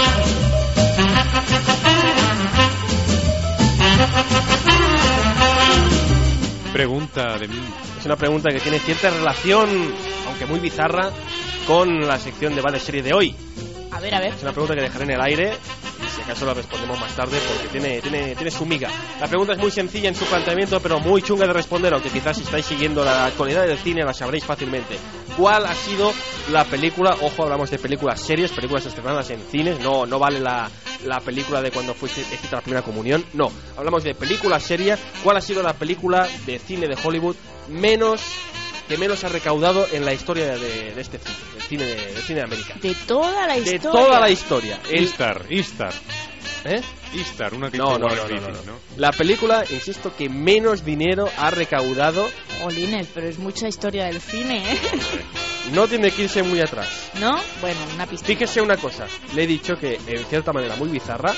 Pregunta 6.73 7.39
de 7.39 7.49
mí. 7.49 7.61
Es 7.99 8.07
una 8.07 8.17
pregunta 8.17 8.51
que 8.51 8.59
tiene 8.61 8.79
cierta 8.81 9.11
relación, 9.11 9.69
aunque 10.27 10.47
muy 10.47 10.59
bizarra, 10.59 11.11
con 11.67 12.07
la 12.07 12.19
sección 12.19 12.55
de 12.55 12.61
Vale 12.61 12.79
Serie 12.79 13.03
de 13.03 13.13
hoy. 13.13 13.35
A 13.91 14.01
ver, 14.01 14.15
a 14.15 14.21
ver. 14.21 14.35
Es 14.35 14.43
una 14.43 14.53
pregunta 14.53 14.75
que 14.75 14.83
dejaré 14.83 15.05
en 15.05 15.11
el 15.13 15.21
aire 15.21 15.53
y 16.05 16.11
si 16.11 16.21
acaso 16.21 16.45
la 16.45 16.55
respondemos 16.55 16.99
más 16.99 17.15
tarde 17.15 17.39
porque 17.49 17.69
tiene, 17.69 18.01
tiene, 18.01 18.35
tiene 18.35 18.51
su 18.51 18.67
miga. 18.67 18.91
La 19.21 19.29
pregunta 19.29 19.53
es 19.53 19.59
muy 19.59 19.71
sencilla 19.71 20.09
en 20.09 20.15
su 20.15 20.25
planteamiento 20.25 20.81
pero 20.81 20.99
muy 20.99 21.23
chunga 21.23 21.47
de 21.47 21.53
responder, 21.53 21.95
aunque 21.95 22.11
quizás 22.11 22.37
si 22.37 22.43
estáis 22.43 22.67
siguiendo 22.67 23.05
la 23.05 23.27
actualidad 23.27 23.67
del 23.67 23.79
cine 23.79 24.05
la 24.05 24.13
sabréis 24.13 24.45
fácilmente. 24.45 24.97
¿Cuál 25.37 25.67
ha 25.67 25.75
sido 25.75 26.13
la 26.51 26.65
película, 26.65 27.17
ojo, 27.21 27.45
hablamos 27.45 27.71
de 27.71 27.79
películas 27.79 28.21
series, 28.21 28.53
películas 28.53 28.87
estrenadas 28.87 29.31
en 29.31 29.41
cines, 29.41 29.81
no, 29.81 30.07
no 30.07 30.19
vale 30.19 30.41
la, 30.41 30.71
la 31.07 31.21
película 31.21 31.63
de 31.63 31.71
cuando 31.71 31.95
fuiste 31.95 32.21
escrita 32.21 32.57
la 32.57 32.63
primera 32.63 32.83
comunión, 32.83 33.25
no, 33.33 33.51
hablamos 33.77 34.05
de 34.05 34.15
película 34.15 34.61
seria, 34.61 34.99
¿cuál 35.23 35.37
ha 35.37 35.41
sido 35.41 35.63
la 35.63 35.73
película 35.73 36.29
de 36.47 36.59
cine 36.59 36.87
de 36.87 36.97
Hollywood 37.03 37.37
menos 37.69 38.21
que 38.89 38.97
menos 38.99 39.25
ha 39.25 39.29
recaudado 39.29 39.87
en 39.93 40.05
la 40.05 40.13
historia 40.13 40.57
de, 40.59 40.95
de 40.95 41.01
este 41.01 41.19
cine, 41.19 41.37
del 41.55 41.63
cine 41.63 41.85
de, 41.87 41.95
del 42.15 42.23
cine 42.23 42.39
de 42.41 42.45
América? 42.45 42.75
De 42.81 42.95
toda 43.07 43.47
la 43.47 43.55
De 43.55 43.61
historia. 43.61 43.81
toda 43.91 44.21
la 44.21 44.31
historia. 44.31 44.81
El- 44.91 45.05
Istar, 45.05 45.47
Istar. 45.51 45.93
¿Eh? 46.67 46.81
Istar, 47.15 47.53
una 47.55 47.71
que 47.71 47.77
No, 47.77 47.99
no, 47.99 48.09
no, 48.09 48.15
no, 48.27 48.41
no. 48.41 48.63
¿no? 48.63 48.79
La 48.97 49.13
película, 49.13 49.65
insisto, 49.71 50.15
que 50.17 50.29
menos 50.31 50.83
dinero 50.85 51.29
ha 51.39 51.51
recaudado 51.51 52.29
Jolines, 52.63 53.07
pero 53.13 53.29
es 53.29 53.39
mucha 53.39 53.69
historia 53.69 54.07
del 54.07 54.21
cine, 54.21 54.63
¿eh? 54.73 54.79
no 55.73 55.87
tiene 55.87 56.11
que 56.11 56.23
irse 56.23 56.43
muy 56.43 56.61
atrás. 56.61 57.11
¿No? 57.21 57.39
Bueno, 57.61 57.79
una 57.95 58.07
pista. 58.07 58.27
Fíjese 58.27 58.63
una 58.63 58.77
cosa, 58.79 59.07
le 59.35 59.43
he 59.45 59.47
dicho 59.47 59.75
que 59.77 60.01
en 60.07 60.25
cierta 60.27 60.53
manera 60.53 60.75
muy 60.77 60.89
bizarra, 60.89 61.35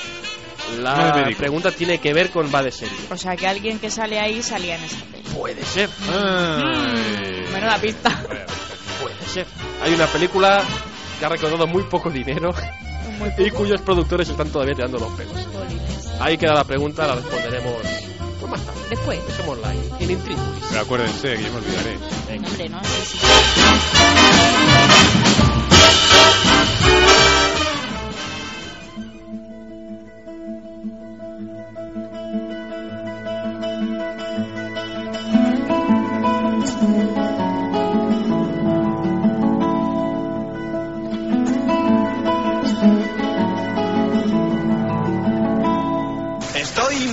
la 0.78 1.28
es 1.28 1.36
pregunta 1.36 1.70
tiene 1.70 1.98
que 1.98 2.12
ver 2.12 2.30
con 2.30 2.52
va 2.54 2.62
de 2.62 2.72
serie. 2.72 2.96
O 3.10 3.16
sea, 3.16 3.36
que 3.36 3.46
alguien 3.46 3.78
que 3.78 3.90
sale 3.90 4.18
ahí 4.18 4.42
salía 4.42 4.76
en 4.76 4.84
esa 4.84 5.04
peli. 5.04 5.22
Puede 5.34 5.64
ser, 5.64 5.88
Ay. 6.10 7.44
Mm, 7.48 7.52
menuda 7.52 7.78
pista. 7.78 8.22
puede 9.00 9.26
ser. 9.32 9.46
Hay 9.82 9.94
una 9.94 10.06
película 10.06 10.62
que 11.18 11.24
ha 11.26 11.28
recaudado 11.28 11.66
muy 11.66 11.82
poco 11.84 12.10
dinero 12.10 12.52
Muy 13.18 13.32
y 13.38 13.50
cuyos 13.50 13.80
productores 13.80 14.28
están 14.28 14.50
todavía 14.50 14.74
tirando 14.74 14.98
los 14.98 15.12
pelos. 15.12 15.34
Ahí 16.20 16.36
queda 16.36 16.54
la 16.54 16.64
pregunta, 16.64 17.06
la 17.06 17.14
responderemos 17.14 17.74
pues 18.40 18.50
más 18.50 18.60
tarde. 18.64 18.80
Después. 18.90 19.26
Dejémosla 19.26 19.68
ahí, 19.68 19.90
en 20.00 20.10
Intríngulis. 20.10 20.64
Pero 20.68 20.80
acuérdense, 20.82 21.36
que 21.36 21.42
yo 21.42 21.52
me 21.52 21.58
olvidaré. 21.58 21.98
Venga. 22.28 22.48
Hombre, 22.48 22.68
¿no? 22.68 22.84
Sí, 22.84 23.18
sí. 23.18 23.26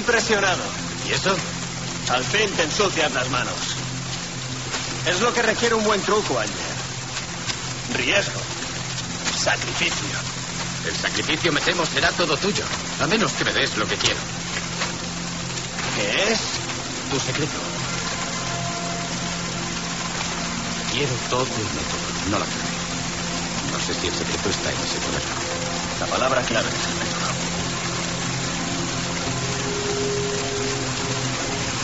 impresionado. 0.03 0.61
¿Y 1.07 1.13
eso? 1.13 1.34
Al 2.11 2.23
fin 2.25 2.49
te 2.57 2.63
ensucias 2.63 3.11
las 3.13 3.30
manos. 3.30 3.55
Es 5.07 5.21
lo 5.21 5.34
que 5.34 5.41
requiere 5.41 5.75
un 5.75 5.84
buen 5.85 6.01
truco, 6.01 6.38
Ayer. 6.38 6.53
Riesgo. 7.95 8.41
Sacrificio. 9.38 10.17
El 10.85 10.95
sacrificio, 10.95 11.53
me 11.53 11.61
temo, 11.61 11.85
será 11.85 12.11
todo 12.11 12.35
tuyo. 12.35 12.65
A 13.01 13.07
menos 13.07 13.31
que 13.31 13.45
me 13.45 13.53
des 13.53 13.77
lo 13.77 13.88
que 13.88 13.95
quiero. 13.95 14.19
¿Qué 15.95 16.34
es? 16.34 16.39
Tu 17.09 17.19
secreto. 17.19 17.59
Quiero 20.91 21.13
todo 21.30 21.43
el 21.43 21.69
método, 21.80 22.30
no 22.30 22.39
la 22.39 22.45
clave. 22.45 22.73
No 23.71 23.80
sé 23.80 23.93
si 23.99 24.07
el 24.07 24.13
secreto 24.13 24.49
está 24.49 24.69
en 24.69 24.77
ese 24.77 24.97
cuaderno. 24.97 25.35
La 26.01 26.05
palabra 26.07 26.41
clave 26.41 26.67
es 26.67 26.88
el 26.88 26.95
método. 26.99 27.52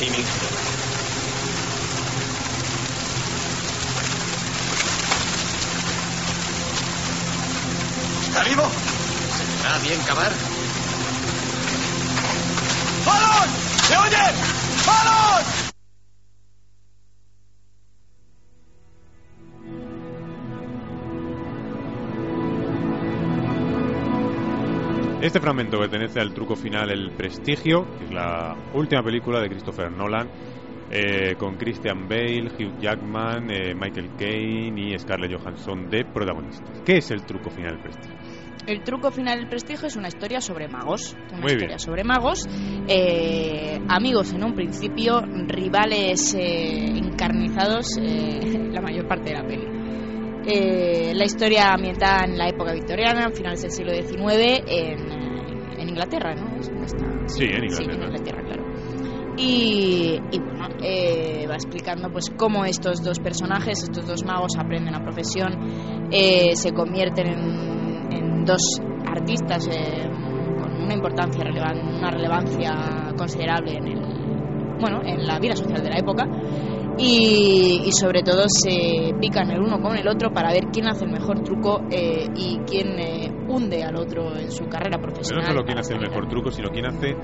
Inicio. 0.01 0.47
¿Está 8.23 8.43
vivo? 8.45 8.63
¿Está 9.57 9.77
bien 9.79 10.01
cavar? 10.03 10.31
¡Balón! 13.05 13.49
¿Se 13.87 13.97
oye? 13.97 14.17
¡Balón! 14.87 15.68
Este 25.21 25.39
fragmento 25.41 25.77
pertenece 25.77 26.19
al 26.21 26.33
truco 26.33 26.55
final 26.55 26.89
El 26.91 27.11
Prestigio, 27.11 27.85
que 27.97 28.05
es 28.05 28.11
la 28.11 28.55
última 28.73 29.03
película 29.03 29.41
de 29.41 29.49
Christopher 29.49 29.91
Nolan, 29.91 30.29
eh, 30.91 31.35
con 31.37 31.55
Christian 31.57 32.07
Bale, 32.07 32.49
Hugh 32.57 32.79
Jackman, 32.79 33.51
eh, 33.51 33.75
Michael 33.75 34.11
Caine 34.17 34.81
y 34.93 34.97
Scarlett 34.97 35.37
Johansson 35.37 35.89
de 35.89 36.05
protagonistas. 36.05 36.81
¿Qué 36.85 36.97
es 36.97 37.11
el 37.11 37.25
truco 37.25 37.49
final 37.49 37.73
del 37.73 37.81
prestigio? 37.81 38.15
El 38.65 38.83
truco 38.83 39.11
final 39.11 39.39
del 39.39 39.49
prestigio 39.49 39.87
es 39.87 39.95
una 39.97 40.07
historia 40.07 40.39
sobre 40.41 40.67
magos. 40.69 41.15
Una 41.31 41.37
Muy 41.41 41.47
historia 41.51 41.67
bien. 41.67 41.79
sobre 41.79 42.03
magos. 42.03 42.47
eh, 42.87 43.79
amigos 43.89 44.31
en 44.33 44.43
un 44.43 44.53
principio, 44.53 45.21
rivales 45.47 46.33
encarnizados 46.33 47.97
la 48.01 48.81
mayor 48.81 49.07
parte 49.07 49.29
de 49.31 49.35
la 49.35 49.43
peli. 49.45 49.78
Eh, 50.51 51.13
la 51.13 51.25
historia 51.25 51.73
ambientada 51.73 52.25
en 52.25 52.37
la 52.37 52.47
época 52.49 52.73
victoriana, 52.73 53.29
finales 53.31 53.61
del 53.61 53.71
siglo 53.71 53.91
XIX, 53.93 54.63
en, 54.67 55.79
en 55.79 55.89
Inglaterra, 55.89 56.33
¿no? 56.33 56.59
Es 56.59 56.69
donde 56.69 56.85
está. 56.85 57.05
Sí, 57.27 57.43
en 57.45 57.69
Sí, 57.69 57.83
en 57.83 57.91
Inglaterra. 58.01 58.41
Claro. 58.43 58.63
Y, 59.37 60.19
y 60.31 60.39
bueno, 60.39 60.67
eh, 60.81 61.45
va 61.47 61.53
explicando 61.53 62.09
pues 62.11 62.31
cómo 62.35 62.65
estos 62.65 63.03
dos 63.03 63.19
personajes, 63.19 63.83
estos 63.83 64.07
dos 64.07 64.23
magos 64.25 64.53
aprenden 64.57 64.93
la 64.93 65.01
profesión, 65.03 66.07
eh, 66.11 66.55
se 66.55 66.71
convierten 66.73 67.27
en, 67.27 68.11
en 68.13 68.45
dos 68.45 68.61
artistas 69.05 69.67
eh, 69.67 70.09
con 70.61 70.81
una 70.83 70.93
importancia 70.93 71.43
relevan- 71.43 71.97
una 71.99 72.09
relevancia 72.11 73.13
considerable 73.17 73.73
en 73.77 73.87
el 73.87 74.77
bueno 74.79 75.01
en 75.05 75.25
la 75.27 75.39
vida 75.39 75.55
social 75.55 75.81
de 75.83 75.89
la 75.89 75.97
época 75.99 76.25
y, 76.97 77.81
y 77.85 77.91
sobre 77.91 78.23
todo 78.23 78.43
se 78.47 79.13
pican 79.19 79.49
el 79.51 79.61
uno 79.61 79.79
con 79.81 79.97
el 79.97 80.07
otro 80.07 80.31
para 80.31 80.51
ver 80.51 80.65
quién 80.71 80.87
hace 80.87 81.05
el 81.05 81.11
mejor 81.11 81.41
truco 81.41 81.81
eh, 81.91 82.27
y 82.35 82.57
quién 82.67 82.99
eh, 82.99 83.31
hunde 83.47 83.83
al 83.83 83.95
otro 83.95 84.35
en 84.37 84.51
su 84.51 84.65
carrera 84.67 84.97
Pero 84.97 85.01
profesional. 85.13 85.43
no 85.45 85.51
solo 85.51 85.63
quién 85.65 85.77
hace 85.77 85.93
el 85.93 86.01
mejor 86.01 86.27
truco, 86.27 86.51
sino 86.51 86.69
quién 86.69 86.85
hace 86.85 87.15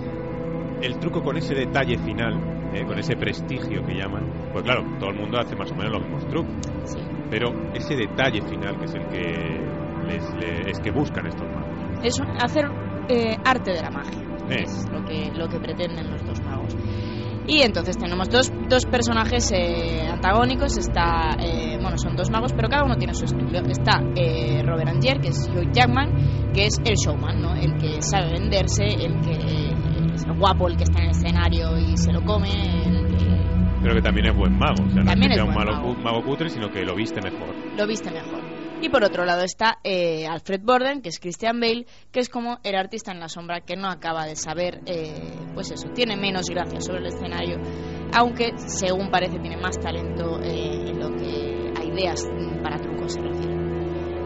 el 0.82 0.98
truco 1.00 1.22
con 1.22 1.38
ese 1.38 1.56
detalle 1.56 1.98
final, 1.98 2.34
eh, 2.74 2.86
con 2.86 2.98
ese 3.00 3.16
prestigio 3.16 3.82
que 3.86 3.94
llaman. 3.96 4.50
Pues 4.52 4.64
claro, 4.64 4.84
todo 5.00 5.10
el 5.10 5.16
mundo 5.18 5.40
hace 5.40 5.56
más 5.56 5.72
o 5.72 5.76
menos 5.76 5.92
los 5.94 6.02
mismos 6.04 6.28
trucos, 6.28 6.54
Sí. 6.86 7.00
pero 7.30 7.52
ese 7.74 7.96
detalle 7.96 8.42
final 8.42 8.78
que 8.78 8.86
es 8.86 8.94
el 8.96 9.08
que 9.08 9.60
les, 10.08 10.34
le- 10.36 10.70
es 10.72 10.80
que 10.80 10.92
buscan 10.92 11.26
estos 11.28 11.48
magos. 11.48 11.66
es 12.04 12.20
hacer 12.44 12.66
eh, 13.10 13.36
arte 13.44 13.72
de 13.72 13.82
la 13.82 13.90
magia 13.90 14.22
Eh. 14.50 14.64
es 14.64 14.88
lo 14.92 15.04
que 15.06 15.32
lo 15.34 15.48
que 15.48 15.60
pretenden 15.60 16.10
los 16.12 16.24
dos 16.26 16.40
magos 16.44 16.55
y 17.47 17.61
entonces 17.61 17.97
tenemos 17.97 18.30
dos, 18.30 18.51
dos 18.69 18.85
personajes 18.85 19.51
eh, 19.51 20.07
antagónicos 20.09 20.77
está 20.77 21.38
eh, 21.39 21.77
bueno 21.81 21.97
son 21.97 22.15
dos 22.15 22.30
magos 22.30 22.53
pero 22.53 22.69
cada 22.69 22.84
uno 22.84 22.95
tiene 22.95 23.13
su 23.13 23.26
estilo 23.26 23.59
está 23.67 24.01
eh, 24.15 24.63
Robert 24.63 24.89
Angier 24.89 25.19
que 25.19 25.30
es 25.30 25.49
Hugh 25.49 25.72
Jackman 25.72 26.51
que 26.53 26.65
es 26.65 26.80
el 26.84 26.95
showman 26.95 27.41
¿no? 27.41 27.55
el 27.55 27.77
que 27.77 28.01
sabe 28.01 28.31
venderse 28.34 28.85
el 28.85 29.22
que 29.22 29.34
eh, 29.34 29.73
es 30.13 30.23
el 30.26 30.34
guapo 30.34 30.67
el 30.67 30.77
que 30.77 30.84
está 30.84 30.99
en 30.99 31.05
el 31.05 31.11
escenario 31.11 31.77
y 31.77 31.97
se 31.97 32.11
lo 32.11 32.23
come 32.23 32.49
el 32.49 33.17
que 33.17 33.26
Pero 33.81 33.95
que 33.95 34.01
también 34.01 34.27
es 34.27 34.35
buen 34.35 34.57
mago, 34.57 34.84
o 34.84 34.89
sea, 34.89 35.03
no 35.03 35.11
es 35.11 35.27
que 35.27 35.34
sea 35.35 35.43
un 35.43 35.53
mago. 35.53 35.95
mago 35.95 36.23
cutre, 36.23 36.49
sino 36.49 36.72
que 36.72 36.84
lo 36.84 36.95
viste 36.95 37.22
mejor. 37.22 37.53
lo 37.77 37.85
viste 37.85 38.09
mejor. 38.09 38.55
Y 38.81 38.89
por 38.89 39.03
otro 39.03 39.26
lado 39.26 39.43
está 39.43 39.80
eh, 39.84 40.27
Alfred 40.27 40.61
Borden, 40.61 41.02
que 41.02 41.10
es 41.10 41.19
Christian 41.19 41.60
Bale, 41.60 41.85
que 42.11 42.19
es 42.19 42.30
como 42.30 42.60
el 42.64 42.76
artista 42.76 43.11
en 43.11 43.19
la 43.19 43.30
sombra 43.30 43.61
que 43.61 43.76
no 43.76 43.88
acaba 43.88 44.26
de 44.26 44.35
saber, 44.35 44.81
eh, 44.85 45.31
pues 45.53 45.72
eso, 45.72 45.89
tiene 45.95 46.18
menos 46.18 46.47
gracia 46.49 46.81
sobre 46.81 46.99
el 46.99 47.07
escenario, 47.07 47.57
aunque 48.14 48.52
según 48.57 49.10
parece 49.10 49.39
tiene 49.39 49.57
más 49.57 49.80
talento 49.80 50.39
eh, 50.41 50.89
en 50.89 50.99
lo 50.99 51.10
que 51.15 51.72
a 51.80 51.84
ideas 51.84 52.27
para 52.61 52.77
trucos 52.77 53.14
se 53.14 53.22
refiere. 53.22 53.56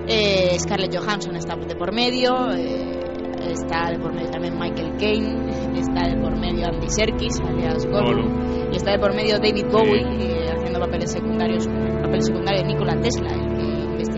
Eh, 0.07 0.59
Scarlett 0.59 0.97
Johansson 0.97 1.35
está 1.35 1.55
de 1.55 1.75
por 1.75 1.93
medio, 1.93 2.49
está 2.49 3.91
de 3.91 3.99
por 3.99 4.11
medio 4.11 4.31
también 4.31 4.57
Michael 4.57 4.97
Caine, 4.97 5.79
está 5.79 6.07
de 6.09 6.19
por 6.19 6.35
medio 6.35 6.65
Andy 6.65 6.89
Serkis, 6.89 7.39
alias 7.41 7.85
Gollum, 7.85 8.71
y 8.73 8.75
está 8.75 8.91
de 8.91 8.99
por 8.99 9.13
medio 9.13 9.37
David 9.37 9.67
Bowie 9.71 10.49
haciendo 10.51 10.79
papeles 10.79 11.11
secundarios, 11.11 11.67
el 11.67 12.01
papel 12.01 12.23
secundario 12.23 12.61
de 12.63 12.67
Nikola 12.67 12.99
Tesla, 12.99 13.29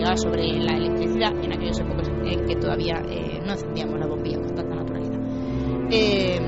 investigaba 0.02 0.18
sobre 0.18 0.48
la 0.64 0.78
electricidad 0.78 1.32
en 1.44 1.54
aquellos 1.54 1.80
épocas 1.80 2.08
en 2.10 2.46
que 2.46 2.56
todavía 2.56 3.02
eh, 3.10 3.40
no 3.46 3.52
encendíamos 3.54 4.00
la 4.00 4.08
bombilla 4.08 4.38
con 4.40 4.56
tanta 4.56 4.76
naturalidad. 4.76 5.20
Eh, 5.92 6.40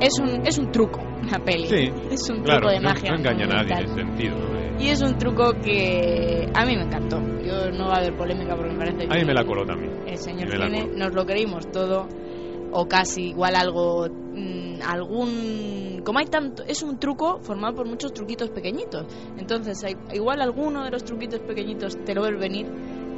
es 0.00 0.18
un 0.20 0.46
es 0.46 0.58
un 0.58 0.70
truco 0.70 1.00
la 1.30 1.38
peli, 1.38 1.66
Sí, 1.66 1.90
es 2.10 2.28
un 2.30 2.36
truco 2.36 2.44
claro, 2.44 2.68
de 2.70 2.80
no, 2.80 2.88
magia. 2.90 3.10
no 3.12 3.18
engaña 3.18 3.44
a 3.44 3.48
nadie 3.48 3.72
en 3.74 3.84
ese 3.84 3.94
sentido. 3.94 4.36
¿no? 4.38 4.58
Eh, 4.58 4.76
Y 4.78 4.88
es 4.88 5.02
un 5.02 5.16
truco 5.18 5.52
que 5.64 6.46
a 6.54 6.66
mí 6.66 6.76
me 6.76 6.82
encantó. 6.82 7.18
Yo 7.42 7.70
no 7.72 7.88
va 7.88 7.94
a 7.94 7.98
haber 7.98 8.16
polémica 8.16 8.54
porque 8.54 8.72
me 8.72 8.78
parece 8.78 9.04
A 9.04 9.08
que 9.08 9.18
mí 9.20 9.24
me 9.24 9.34
la 9.34 9.44
coló 9.44 9.64
también. 9.64 9.92
el 10.06 10.16
señor 10.16 10.50
Cine 10.50 10.86
nos 10.96 11.14
lo 11.14 11.24
creímos 11.24 11.66
todo 11.72 12.06
o 12.78 12.86
casi 12.86 13.28
igual 13.30 13.56
algo 13.56 14.06
mm, 14.08 14.82
algún 14.86 16.02
como 16.04 16.18
hay 16.18 16.26
tanto 16.26 16.62
es 16.64 16.82
un 16.82 16.98
truco 16.98 17.40
formado 17.42 17.74
por 17.76 17.86
muchos 17.86 18.12
truquitos 18.12 18.50
pequeñitos 18.50 19.06
entonces 19.38 19.82
hay- 19.82 19.96
igual 20.12 20.42
alguno 20.42 20.84
de 20.84 20.90
los 20.90 21.02
truquitos 21.04 21.40
pequeñitos 21.40 21.96
te 22.04 22.14
lo 22.14 22.22
ves 22.22 22.38
venir 22.38 22.66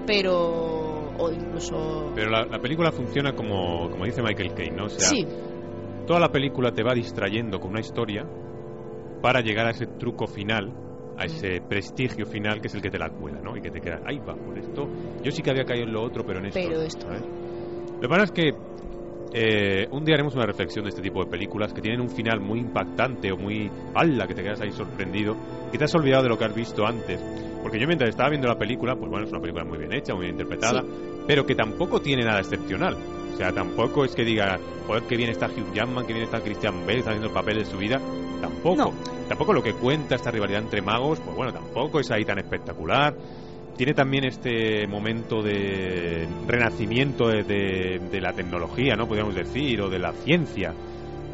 pero 0.06 1.12
o 1.18 1.30
incluso 1.32 2.12
Pero 2.14 2.30
la, 2.30 2.44
la 2.44 2.60
película 2.60 2.92
funciona 2.92 3.32
como, 3.32 3.90
como 3.90 4.04
dice 4.04 4.22
Michael 4.22 4.54
Caine, 4.54 4.76
¿no? 4.76 4.84
O 4.84 4.88
sea, 4.88 5.08
sí 5.08 5.26
toda 6.06 6.20
la 6.20 6.30
película 6.30 6.72
te 6.72 6.82
va 6.82 6.94
distrayendo 6.94 7.58
con 7.58 7.72
una 7.72 7.80
historia 7.80 8.24
para 9.20 9.40
llegar 9.40 9.66
a 9.66 9.70
ese 9.70 9.86
truco 9.86 10.26
final, 10.26 10.72
a 11.18 11.24
ese 11.24 11.60
prestigio 11.60 12.24
final 12.24 12.60
que 12.62 12.68
es 12.68 12.74
el 12.74 12.80
que 12.80 12.88
te 12.90 12.98
la 12.98 13.10
cuela, 13.10 13.40
¿no? 13.42 13.56
Y 13.56 13.60
que 13.60 13.70
te 13.70 13.80
queda, 13.80 14.00
ahí 14.06 14.18
va, 14.18 14.34
por 14.34 14.56
esto. 14.56 14.88
Yo 15.22 15.30
sí 15.30 15.42
que 15.42 15.50
había 15.50 15.64
caído 15.64 15.84
en 15.84 15.92
lo 15.92 16.02
otro, 16.02 16.24
pero 16.24 16.38
en 16.38 16.46
esto. 16.46 16.60
Pero 16.62 16.76
no", 16.78 16.82
esto 16.82 17.02
¿sabes? 17.02 17.22
Lo 17.96 18.00
que 18.00 18.08
pasa 18.08 18.22
es 18.24 18.30
que 18.30 18.54
eh, 19.32 19.86
un 19.90 20.04
día 20.04 20.14
haremos 20.14 20.34
una 20.34 20.46
reflexión 20.46 20.84
de 20.84 20.90
este 20.90 21.02
tipo 21.02 21.24
de 21.24 21.30
películas 21.30 21.72
que 21.72 21.80
tienen 21.80 22.00
un 22.00 22.08
final 22.08 22.40
muy 22.40 22.60
impactante 22.60 23.30
o 23.32 23.36
muy. 23.36 23.70
¡Hala! 23.94 24.26
que 24.26 24.34
te 24.34 24.42
quedas 24.42 24.60
ahí 24.60 24.72
sorprendido, 24.72 25.36
que 25.70 25.78
te 25.78 25.84
has 25.84 25.94
olvidado 25.94 26.22
de 26.22 26.28
lo 26.30 26.38
que 26.38 26.44
has 26.44 26.54
visto 26.54 26.86
antes. 26.86 27.20
Porque 27.62 27.78
yo 27.78 27.86
mientras 27.86 28.10
estaba 28.10 28.30
viendo 28.30 28.48
la 28.48 28.58
película, 28.58 28.94
pues 28.94 29.10
bueno, 29.10 29.26
es 29.26 29.32
una 29.32 29.40
película 29.40 29.64
muy 29.64 29.78
bien 29.78 29.92
hecha, 29.92 30.14
muy 30.14 30.26
bien 30.26 30.34
interpretada, 30.34 30.82
pero 31.26 31.44
que 31.44 31.54
tampoco 31.54 32.00
tiene 32.00 32.24
nada 32.24 32.40
excepcional. 32.40 32.96
O 33.34 33.36
sea, 33.36 33.52
tampoco 33.52 34.04
es 34.04 34.14
que 34.14 34.24
diga, 34.24 34.58
joder, 34.86 35.02
que 35.04 35.16
bien 35.16 35.30
está 35.30 35.46
Hugh 35.46 35.72
Jackman, 35.74 36.06
que 36.06 36.12
bien 36.12 36.24
está 36.24 36.40
Christian 36.40 36.80
Bale, 36.86 36.98
está 36.98 37.10
haciendo 37.10 37.28
el 37.28 37.34
papel 37.34 37.58
de 37.58 37.64
su 37.66 37.76
vida. 37.76 38.00
Tampoco. 38.40 38.76
No. 38.76 38.92
Tampoco 39.28 39.52
lo 39.52 39.62
que 39.62 39.74
cuenta 39.74 40.14
esta 40.14 40.30
rivalidad 40.30 40.62
entre 40.62 40.80
magos, 40.80 41.20
pues 41.20 41.36
bueno, 41.36 41.52
tampoco 41.52 42.00
es 42.00 42.10
ahí 42.10 42.24
tan 42.24 42.38
espectacular. 42.38 43.14
Tiene 43.78 43.94
también 43.94 44.24
este 44.24 44.86
momento 44.88 45.40
de 45.40 46.26
renacimiento 46.48 47.28
de, 47.28 47.44
de- 47.44 48.00
de 48.10 48.20
la 48.20 48.32
tecnología, 48.32 48.96
¿no? 48.96 49.06
Podríamos 49.06 49.36
decir, 49.36 49.80
o 49.80 49.88
de 49.88 50.00
la 50.00 50.12
ciencia 50.12 50.74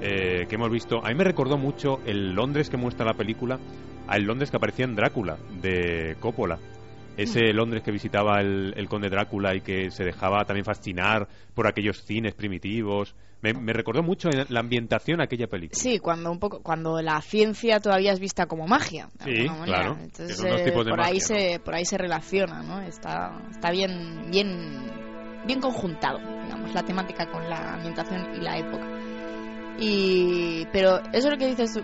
eh, 0.03 0.45
que 0.47 0.55
hemos 0.57 0.71
visto. 0.71 0.99
A 1.03 1.09
mí 1.09 1.15
me 1.15 1.25
recordó 1.25 1.57
mucho 1.57 2.01
el 2.05 2.35
Londres 2.35 2.69
que 2.69 2.77
muestra 2.77 3.07
la 3.07 3.15
película 3.15 3.59
al 4.07 4.25
Londres 4.25 4.51
que 4.51 4.59
aparecía 4.59 4.85
en 4.85 4.95
Drácula, 4.95 5.39
de 5.63 6.17
Coppola. 6.21 6.59
Ese 7.17 7.53
Londres 7.55 7.83
que 7.83 7.93
visitaba 7.93 8.41
el, 8.43 8.75
el 8.77 8.89
conde 8.91 9.09
Drácula 9.09 9.55
y 9.55 9.63
que 9.63 9.91
se 9.91 10.05
dejaba 10.05 10.45
también 10.45 10.67
fascinar 10.67 11.27
por 11.55 11.67
aquellos 11.67 12.05
cines 12.05 12.35
primitivos. 12.35 13.15
Me, 13.45 13.53
me 13.53 13.73
recordó 13.73 14.03
mucho 14.03 14.29
la 14.49 14.61
ambientación 14.61 15.21
a 15.21 15.25
aquella 15.25 15.47
película. 15.47 15.79
sí 15.81 15.99
cuando 15.99 16.31
un 16.33 16.39
poco 16.39 16.61
cuando 16.63 17.01
la 17.03 17.21
ciencia 17.21 17.79
todavía 17.79 18.13
es 18.13 18.19
vista 18.19 18.47
como 18.47 18.67
magia 18.67 19.09
Sí, 19.23 19.47
claro, 19.65 19.97
entonces 20.01 20.43
eh, 20.43 20.73
por 20.73 21.01
ahí 21.01 21.21
se 21.21 21.61
por 21.65 21.75
ahí 21.75 21.85
se 21.85 21.99
relaciona 21.99 22.63
no 22.63 22.81
está 22.81 23.41
está 23.51 23.71
bien 23.71 24.31
bien 24.31 24.91
bien 25.47 25.61
conjuntado 25.61 26.19
digamos 26.43 26.73
la 26.75 26.83
temática 26.83 27.31
con 27.31 27.49
la 27.51 27.75
ambientación 27.75 28.35
y 28.35 28.41
la 28.41 28.57
época. 28.59 28.87
Y 29.79 30.67
pero 30.73 30.99
eso 31.13 31.27
es 31.29 31.31
lo 31.31 31.37
que 31.37 31.47
dices 31.49 31.75
tú 31.75 31.83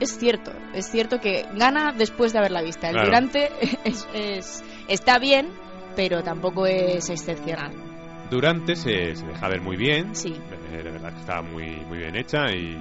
es 0.00 0.16
cierto 0.18 0.52
es 0.72 0.86
cierto 0.90 1.20
que 1.20 1.46
gana 1.56 1.92
después 1.92 2.32
de 2.32 2.38
haberla 2.38 2.62
vista. 2.62 2.88
El 2.88 2.94
Claro. 2.94 3.06
durante 3.08 3.50
es, 3.84 4.08
es- 4.14 4.64
está 4.88 5.18
bien 5.18 5.48
pero 5.96 6.22
tampoco 6.22 6.66
es 6.66 7.08
excepcional 7.10 7.72
Durante 8.34 8.74
se, 8.74 9.14
se 9.14 9.26
deja 9.26 9.48
ver 9.48 9.60
muy 9.60 9.76
bien, 9.76 10.12
sí. 10.12 10.34
Eh, 10.72 10.82
de 10.82 10.90
verdad 10.90 11.12
que 11.12 11.20
está 11.20 11.40
muy, 11.40 11.70
muy 11.86 11.98
bien 11.98 12.16
hecha 12.16 12.50
y, 12.50 12.76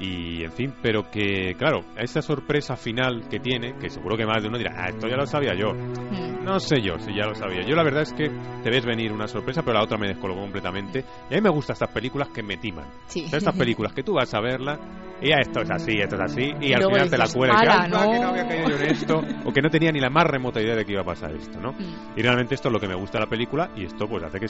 y, 0.00 0.42
en 0.44 0.52
fin, 0.52 0.72
pero 0.82 1.10
que, 1.10 1.54
claro, 1.56 1.80
esa 1.96 2.20
sorpresa 2.20 2.76
final 2.76 3.28
que 3.28 3.38
tiene, 3.38 3.74
que 3.78 3.88
seguro 3.90 4.16
que 4.16 4.26
más 4.26 4.42
de 4.42 4.48
uno 4.48 4.58
dirá, 4.58 4.72
ah, 4.76 4.88
esto 4.88 5.06
ya 5.08 5.16
lo 5.16 5.26
sabía 5.26 5.54
yo. 5.54 5.72
Mm. 5.72 6.44
No 6.44 6.58
sé 6.60 6.80
yo 6.82 6.98
si 6.98 7.14
ya 7.14 7.26
lo 7.26 7.34
sabía. 7.34 7.62
Yo 7.66 7.74
la 7.74 7.82
verdad 7.84 8.02
es 8.02 8.12
que 8.12 8.28
te 8.62 8.70
ves 8.70 8.84
venir 8.84 9.12
una 9.12 9.26
sorpresa, 9.26 9.62
pero 9.62 9.74
la 9.78 9.84
otra 9.84 9.96
me 9.96 10.08
descolgó 10.08 10.40
completamente. 10.40 11.04
Y 11.30 11.34
a 11.34 11.36
mí 11.38 11.42
me 11.42 11.48
gustan 11.50 11.74
estas 11.74 11.90
películas 11.90 12.28
que 12.28 12.42
me 12.42 12.56
timan. 12.58 12.86
sí 13.06 13.24
estas 13.32 13.56
películas 13.56 13.92
que 13.92 14.02
tú 14.02 14.14
vas 14.14 14.32
a 14.34 14.40
verla 14.40 14.78
y 15.22 15.28
ya 15.28 15.36
esto 15.40 15.60
es 15.62 15.70
así, 15.70 15.92
esto 15.98 16.16
es 16.16 16.20
así, 16.22 16.52
y, 16.60 16.70
Y 16.70 16.72
al 16.74 16.84
final 16.84 17.08
te 17.08 17.16
la 17.16 17.28
cuela 17.32 17.54
y 17.54 17.56
"Ala, 17.56 17.84
dices, 17.86 17.94
"Anda, 17.94 18.12
que 18.12 18.18
no". 18.18 18.22
no 18.24 18.28
había 18.28 18.46
caído 18.48 18.76
en 18.78 18.90
esto, 18.90 19.22
o 19.46 19.52
que 19.52 19.62
no 19.62 19.70
tenía 19.70 19.92
ni 19.92 20.00
la 20.00 20.10
más 20.10 20.24
remota 20.26 20.60
idea 20.60 20.74
de 20.74 20.84
que 20.84 20.92
iba 20.92 21.00
a 21.02 21.04
pasar 21.04 21.32
esto, 21.34 21.58
¿no? 21.60 21.72
Mm. 21.72 22.18
Y 22.18 22.22
realmente 22.22 22.56
esto 22.56 22.68
es 22.68 22.72
lo 22.72 22.80
que 22.80 22.88
me 22.88 22.94
gusta 22.96 23.18
de 23.18 23.24
la 23.24 23.30
película 23.30 23.70
y 23.76 23.84
esto 23.84 24.06
pues 24.08 24.22
hace 24.24 24.40
que 24.40 24.46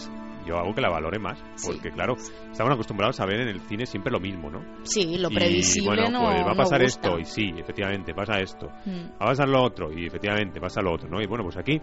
yo 0.46 0.56
hago 0.56 0.74
que 0.74 0.80
la 0.80 0.88
valore 0.90 1.18
más, 1.20 1.38
Sí. 1.54 1.68
porque 1.70 1.90
claro, 1.90 2.16
estamos 2.50 2.72
acostumbrados 2.72 3.20
a 3.20 3.26
ver 3.26 3.42
en 3.42 3.48
el 3.48 3.60
cine 3.60 3.86
siempre 3.86 4.10
lo 4.10 4.18
mismo, 4.18 4.50
¿no? 4.50 4.62
sí 4.82 5.16
lo 5.18 5.28
Y, 5.40 5.85
bueno, 5.85 6.11
no 6.11 6.20
pues 6.20 6.47
va 6.47 6.52
a 6.52 6.56
pasar 6.56 6.82
esto 6.82 7.19
y 7.19 7.24
sí, 7.24 7.52
efectivamente, 7.56 8.15
pasa 8.15 8.39
esto. 8.40 8.69
Mm. 8.85 9.20
Va 9.20 9.27
a 9.27 9.27
pasar 9.27 9.48
lo 9.48 9.62
otro 9.62 9.93
y 9.93 10.06
efectivamente 10.06 10.61
pasa 10.61 10.81
lo 10.81 10.93
otro, 10.93 11.09
¿no? 11.09 11.20
Y 11.20 11.27
bueno, 11.27 11.44
pues 11.44 11.56
aquí 11.56 11.81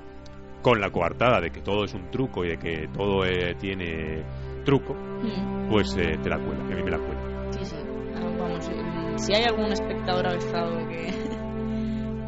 con 0.61 0.79
la 0.79 0.89
coartada 0.91 1.41
de 1.41 1.49
que 1.49 1.61
todo 1.61 1.85
es 1.85 1.93
un 1.93 2.09
truco 2.11 2.45
y 2.45 2.49
de 2.49 2.57
que 2.57 2.87
todo 2.93 3.25
eh, 3.25 3.55
tiene 3.59 4.23
truco, 4.63 4.93
Mm, 4.93 5.69
pues 5.69 5.95
eh, 5.97 6.17
te 6.21 6.29
la 6.29 6.37
cuela, 6.37 6.65
que 6.67 6.73
a 6.73 6.75
mí 6.75 6.83
me 6.83 6.91
la 6.91 6.97
cuela. 6.97 7.51
Sí, 7.51 7.65
sí. 7.65 7.75
Ah, 8.15 8.21
Vamos, 8.39 8.69
eh, 8.69 9.13
si 9.17 9.33
hay 9.35 9.43
algún 9.43 9.71
espectador 9.71 10.27
avestrado 10.27 10.87
que, 10.87 11.13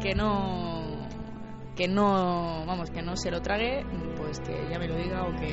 que 0.02 0.14
no 0.14 1.08
que 1.74 1.88
no 1.88 2.64
vamos 2.66 2.90
que 2.90 3.02
no 3.02 3.16
se 3.16 3.32
lo 3.32 3.40
trague 3.40 3.84
pues 4.16 4.38
que 4.38 4.68
ya 4.70 4.78
me 4.78 4.86
lo 4.86 4.94
diga 4.96 5.24
o 5.24 5.34
que, 5.34 5.48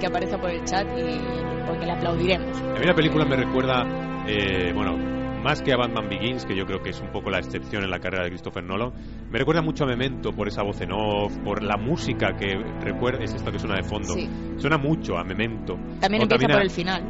que 0.00 0.06
aparezca 0.06 0.38
por 0.38 0.50
el 0.50 0.64
chat 0.64 0.86
y 0.98 1.20
porque 1.66 1.86
le 1.86 1.92
aplaudiremos 1.92 2.60
A 2.60 2.78
mí 2.80 2.86
la 2.86 2.94
película 2.94 3.24
me 3.24 3.36
recuerda, 3.36 3.84
eh, 4.26 4.72
bueno, 4.74 4.96
más 5.42 5.62
que 5.62 5.72
a 5.72 5.76
Batman 5.76 6.08
Begins, 6.08 6.44
que 6.44 6.56
yo 6.56 6.66
creo 6.66 6.82
que 6.82 6.90
es 6.90 7.00
un 7.00 7.12
poco 7.12 7.30
la 7.30 7.38
excepción 7.38 7.84
en 7.84 7.90
la 7.90 7.98
carrera 8.00 8.24
de 8.24 8.30
Christopher 8.30 8.64
Nolan, 8.64 8.92
me 9.30 9.38
recuerda 9.38 9.62
mucho 9.62 9.84
a 9.84 9.86
Memento 9.86 10.32
por 10.32 10.48
esa 10.48 10.62
voz 10.62 10.80
en 10.80 10.90
off, 10.92 11.36
por 11.44 11.62
la 11.62 11.76
música 11.76 12.36
que 12.36 12.56
recuerda, 12.80 13.22
es 13.24 13.34
esto 13.34 13.50
que 13.52 13.58
suena 13.58 13.76
de 13.76 13.84
fondo. 13.84 14.12
Sí. 14.14 14.28
Suena 14.56 14.76
mucho 14.78 15.16
a 15.16 15.24
Memento. 15.24 15.74
también 16.00 16.22
O 16.22 16.24
empieza 16.24 16.28
también 16.28 16.50
por 16.50 16.60
a- 16.60 16.62
el 16.64 16.70
final 16.70 17.02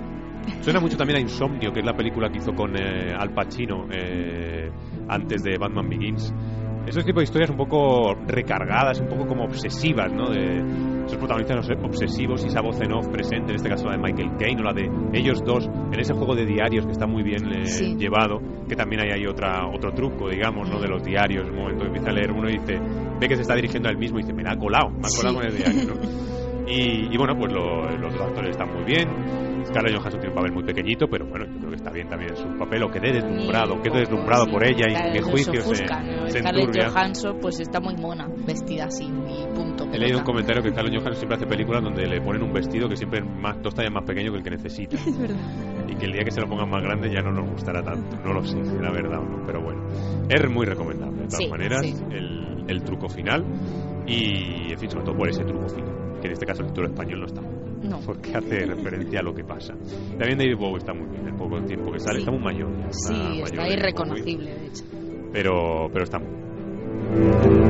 Suena 0.63 0.81
mucho 0.81 0.97
también 0.99 1.19
a 1.19 1.21
Insomnio, 1.21 1.73
que 1.73 1.81
es 1.81 1.87
la 1.87 1.95
película 1.95 2.29
que 2.31 2.39
hizo 2.39 2.53
con 2.55 2.75
eh, 2.77 3.13
Al 3.19 3.31
Pacino 3.35 3.87
eh, 3.93 4.71
antes 5.09 5.43
de 5.43 5.57
Batman 5.59 5.89
Begins. 5.89 6.33
Esos 6.87 7.05
tipos 7.05 7.21
de 7.21 7.25
historias 7.25 7.51
un 7.51 7.57
poco 7.57 8.15
recargadas, 8.27 9.01
un 9.01 9.09
poco 9.09 9.27
como 9.27 9.45
obsesivas, 9.45 10.11
¿no? 10.13 10.29
De 10.31 10.59
esos 11.07 11.19
protagonistas 11.19 11.69
obsesivos 11.83 12.43
y 12.45 12.49
esa 12.49 12.61
voz 12.63 12.81
en 12.81 12.93
off 12.93 13.07
presente, 13.09 13.51
en 13.51 13.57
este 13.57 13.69
caso 13.69 13.87
la 13.87 13.93
de 13.93 13.99
Michael 13.99 14.31
Caine 14.39 14.61
o 14.61 14.65
la 14.65 14.73
de 14.73 14.89
ellos 15.13 15.43
dos, 15.45 15.67
en 15.93 16.01
ese 16.01 16.15
juego 16.15 16.35
de 16.35 16.47
diarios 16.47 16.87
que 16.87 16.93
está 16.93 17.07
muy 17.07 17.23
bien 17.23 17.45
eh, 17.53 17.67
Sí. 17.67 17.97
llevado, 17.97 18.41
que 18.69 18.75
también 18.77 19.03
hay 19.03 19.11
ahí 19.21 19.27
otra, 19.27 19.67
otro 19.69 19.93
truco, 19.93 20.29
digamos, 20.31 20.69
¿no? 20.71 20.81
De 20.81 20.89
los 20.89 21.03
diarios, 21.05 21.49
un 21.51 21.57
momento 21.57 21.81
que 21.83 21.89
empieza 21.89 22.11
a 22.11 22.13
leer 22.13 22.33
uno 22.33 22.49
y 22.49 22.53
dice, 22.59 22.79
ve 23.21 23.29
que 23.29 23.37
se 23.37 23.43
está 23.43 23.55
dirigiendo 23.55 23.89
a 23.89 23.93
él 23.93 23.99
mismo 23.99 24.19
y 24.19 24.23
dice, 24.23 24.33
me 24.35 24.43
la 24.43 24.53
ha 24.53 24.57
colado, 24.57 24.91
me 24.91 25.07
ha 25.07 25.11
colado 25.17 25.31
Sí. 25.31 25.35
con 25.37 25.45
el 25.47 25.57
diario, 25.57 25.95
¿no? 25.95 26.01
Y, 26.73 27.13
y 27.13 27.17
bueno, 27.19 27.35
pues 27.37 27.53
lo- 27.53 27.91
los 27.99 28.13
dos 28.13 28.23
actores 28.23 28.51
están 28.51 28.73
muy 28.73 28.85
bien. 28.85 29.09
Scarlett 29.67 29.97
Johansson 29.97 30.21
tiene 30.21 30.29
un 30.29 30.35
papel 30.37 30.53
muy 30.53 30.63
pequeñito, 30.65 31.07
pero 31.09 31.27
bueno, 31.27 31.47
yo 31.47 31.59
creo 31.59 31.71
que 31.71 31.77
está 31.77 31.91
bien 31.91 32.09
también 32.09 32.37
su 32.37 32.49
papel, 32.59 32.83
o 32.83 32.91
quedé 32.91 33.13
deslumbrado, 33.13 33.81
quedé 33.83 34.01
deslumbrado 34.01 34.47
por 34.47 34.65
ella 34.67 34.87
y 34.89 35.13
mi 35.13 35.19
juicio 35.21 35.61
se, 35.63 35.85
¿no? 35.85 36.29
se 36.29 36.39
Scarlett. 36.41 36.85
Johansson 36.93 37.39
pues 37.41 37.61
está 37.61 37.81
muy 37.81 37.97
mona 37.97 38.29
vestida 38.47 38.85
así 38.87 39.05
y 39.05 39.47
punto 39.55 39.85
He 39.93 39.99
leído 39.99 40.19
un 40.19 40.25
comentario 40.25 40.63
que 40.63 40.71
Scarlett 40.71 40.93
Johansson 40.95 41.17
siempre 41.17 41.37
hace 41.37 41.47
películas 41.47 41.83
donde 41.83 42.07
le 42.07 42.21
ponen 42.21 42.43
un 42.43 42.53
vestido 42.53 42.89
que 42.89 42.97
siempre 42.97 43.21
es 43.21 43.27
más, 43.27 43.61
dos 43.63 43.75
tallas 43.75 43.93
más 43.93 44.05
pequeño 44.05 44.31
que 44.33 44.39
el 44.39 44.45
que 44.45 44.51
necesita. 44.51 44.97
es 45.07 45.19
verdad 45.19 45.37
Y 45.89 45.95
que 45.97 46.07
el 46.07 46.13
día 46.13 46.23
que 46.25 46.31
se 46.31 46.41
lo 46.41 46.49
pongan 46.49 46.69
más 46.71 46.83
grande 46.83 47.11
ya 47.13 47.21
no 47.23 47.33
nos 47.33 47.51
gustará 47.51 47.83
tanto. 47.83 48.17
No 48.25 48.33
lo 48.35 48.45
sé, 48.45 48.63
será 48.65 48.91
verdad 48.93 49.19
o 49.21 49.25
no, 49.25 49.45
pero 49.47 49.63
bueno. 49.63 49.83
Es 50.29 50.49
muy 50.51 50.67
recomendable, 50.67 51.23
de 51.23 51.27
todas 51.29 51.39
Sí, 51.39 51.49
maneras, 51.49 51.87
sí. 51.87 51.95
el, 52.11 52.65
el 52.69 52.83
truco 52.85 53.09
final. 53.09 53.45
Y, 54.07 54.73
en 54.73 54.79
fin, 54.79 54.91
sobre 54.91 55.05
todo 55.05 55.17
por 55.17 55.29
ese 55.29 55.45
truco 55.45 55.69
final. 55.69 56.19
Que 56.21 56.27
en 56.29 56.33
este 56.33 56.47
caso 56.47 56.63
el 56.63 56.69
título 56.69 56.89
español 56.89 57.21
no 57.21 57.27
está. 57.27 57.41
No 57.83 58.01
Porque 58.07 58.35
hace 58.35 58.67
referencia 58.67 59.21
a 59.21 59.23
lo 59.23 59.35
que 59.35 59.45
pasa. 59.45 59.75
También 60.19 60.39
David 60.39 60.57
Bowie 60.57 60.79
está 60.79 60.93
muy 60.93 61.09
bien, 61.09 61.27
el 61.27 61.35
poco 61.35 61.63
tiempo 61.63 61.93
que 61.93 62.01
sale. 62.01 62.19
Sí. 62.19 62.21
Está 62.21 62.31
muy 62.33 62.43
mayor. 62.43 62.71
sí 62.91 63.13
mayor 63.13 63.45
está 63.45 63.63
David 63.63 63.71
Bowie, 63.71 63.73
irreconocible 63.75 64.55
de 64.55 64.67
hecho 64.67 64.85
Pero, 65.33 65.89
pero 65.93 66.05
está 66.05 66.19
muy 66.19 66.29
bien. 66.29 67.70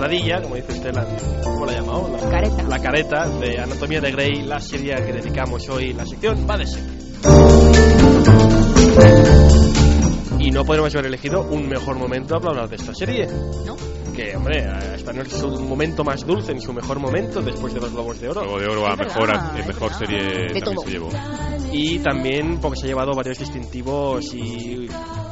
Entradilla, 0.00 0.40
como 0.40 0.54
dice 0.54 0.72
usted, 0.72 0.94
la, 0.94 1.06
¿cómo 1.44 1.66
la 1.66 1.72
ha 1.72 1.74
llamado? 1.74 2.08
La, 2.08 2.30
careta 2.30 2.62
la 2.62 2.78
careta 2.78 3.28
de 3.28 3.58
Anatomía 3.60 4.00
de 4.00 4.10
Grey, 4.12 4.42
la 4.44 4.58
serie 4.58 4.94
que 4.94 5.12
dedicamos 5.12 5.68
hoy, 5.68 5.92
la 5.92 6.06
sección 6.06 6.46
va 6.48 6.56
de 6.56 6.66
ser. 6.66 6.82
Y 10.38 10.50
no 10.52 10.64
podemos 10.64 10.94
haber 10.94 11.06
elegido 11.06 11.42
un 11.42 11.68
mejor 11.68 11.98
momento 11.98 12.36
para 12.40 12.50
hablar 12.52 12.68
de 12.70 12.76
esta 12.76 12.94
serie. 12.94 13.26
¿no? 13.66 13.76
Que, 14.16 14.34
hombre, 14.34 14.66
está 14.94 15.12
en 15.12 15.28
su 15.28 15.48
momento 15.62 16.02
más 16.02 16.26
dulce, 16.26 16.52
en 16.52 16.62
su 16.62 16.72
mejor 16.72 16.98
momento, 16.98 17.42
después 17.42 17.74
de 17.74 17.80
los 17.80 17.92
Globos 17.92 18.18
de 18.20 18.30
Oro. 18.30 18.42
Luego 18.42 18.58
de 18.58 18.66
oro 18.68 18.86
a 18.86 18.96
mejor, 18.96 19.30
es 19.58 19.66
mejor 19.66 19.92
serie 19.92 20.22
De 20.22 20.60
también 20.60 20.64
todo. 20.64 20.84
se 20.84 20.90
llevó. 20.90 21.08
Y 21.72 21.98
también 21.98 22.58
porque 22.58 22.80
se 22.80 22.86
ha 22.86 22.88
llevado 22.88 23.12
varios 23.14 23.38
distintivos 23.38 24.34
y, 24.34 24.79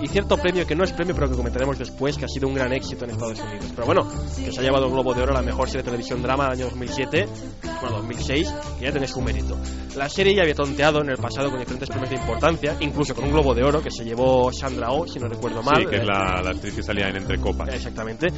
y 0.00 0.08
cierto 0.08 0.36
premio 0.36 0.66
que 0.66 0.74
no 0.74 0.84
es 0.84 0.92
premio, 0.92 1.14
pero 1.14 1.28
que 1.28 1.36
comentaremos 1.36 1.78
después, 1.78 2.16
que 2.16 2.24
ha 2.24 2.28
sido 2.28 2.48
un 2.48 2.54
gran 2.54 2.72
éxito 2.72 3.04
en 3.04 3.10
Estados 3.12 3.40
Unidos. 3.40 3.66
Pero 3.74 3.86
bueno, 3.86 4.08
que 4.36 4.52
se 4.52 4.60
ha 4.60 4.62
llevado 4.62 4.86
el 4.86 4.92
Globo 4.92 5.14
de 5.14 5.22
Oro 5.22 5.32
a 5.32 5.40
la 5.40 5.42
mejor 5.42 5.68
serie 5.68 5.82
de 5.82 5.90
televisión 5.90 6.22
drama 6.22 6.44
del 6.44 6.52
año 6.54 6.64
2007, 6.66 7.28
bueno, 7.80 7.96
2006, 7.98 8.54
que 8.78 8.84
ya 8.84 8.92
tiene 8.92 9.06
su 9.06 9.20
mérito. 9.20 9.56
La 9.96 10.08
serie 10.08 10.34
ya 10.34 10.42
había 10.42 10.54
tonteado 10.54 11.00
en 11.02 11.10
el 11.10 11.16
pasado 11.16 11.50
con 11.50 11.58
diferentes 11.58 11.88
premios 11.88 12.10
de 12.10 12.16
importancia, 12.16 12.76
incluso 12.80 13.14
con 13.14 13.24
un 13.24 13.32
Globo 13.32 13.54
de 13.54 13.64
Oro 13.64 13.82
que 13.82 13.90
se 13.90 14.04
llevó 14.04 14.52
Sandra 14.52 14.90
Oh, 14.90 15.06
si 15.06 15.18
no 15.18 15.28
recuerdo 15.28 15.62
mal. 15.62 15.82
Sí, 15.82 15.86
que 15.86 15.96
es 15.96 16.02
eh, 16.02 16.06
la, 16.06 16.40
la 16.42 16.50
actriz 16.50 16.74
que 16.74 16.82
salía 16.82 17.08
en 17.08 17.16
Entre 17.16 17.38
Copas. 17.38 17.68
Exactamente. 17.74 18.28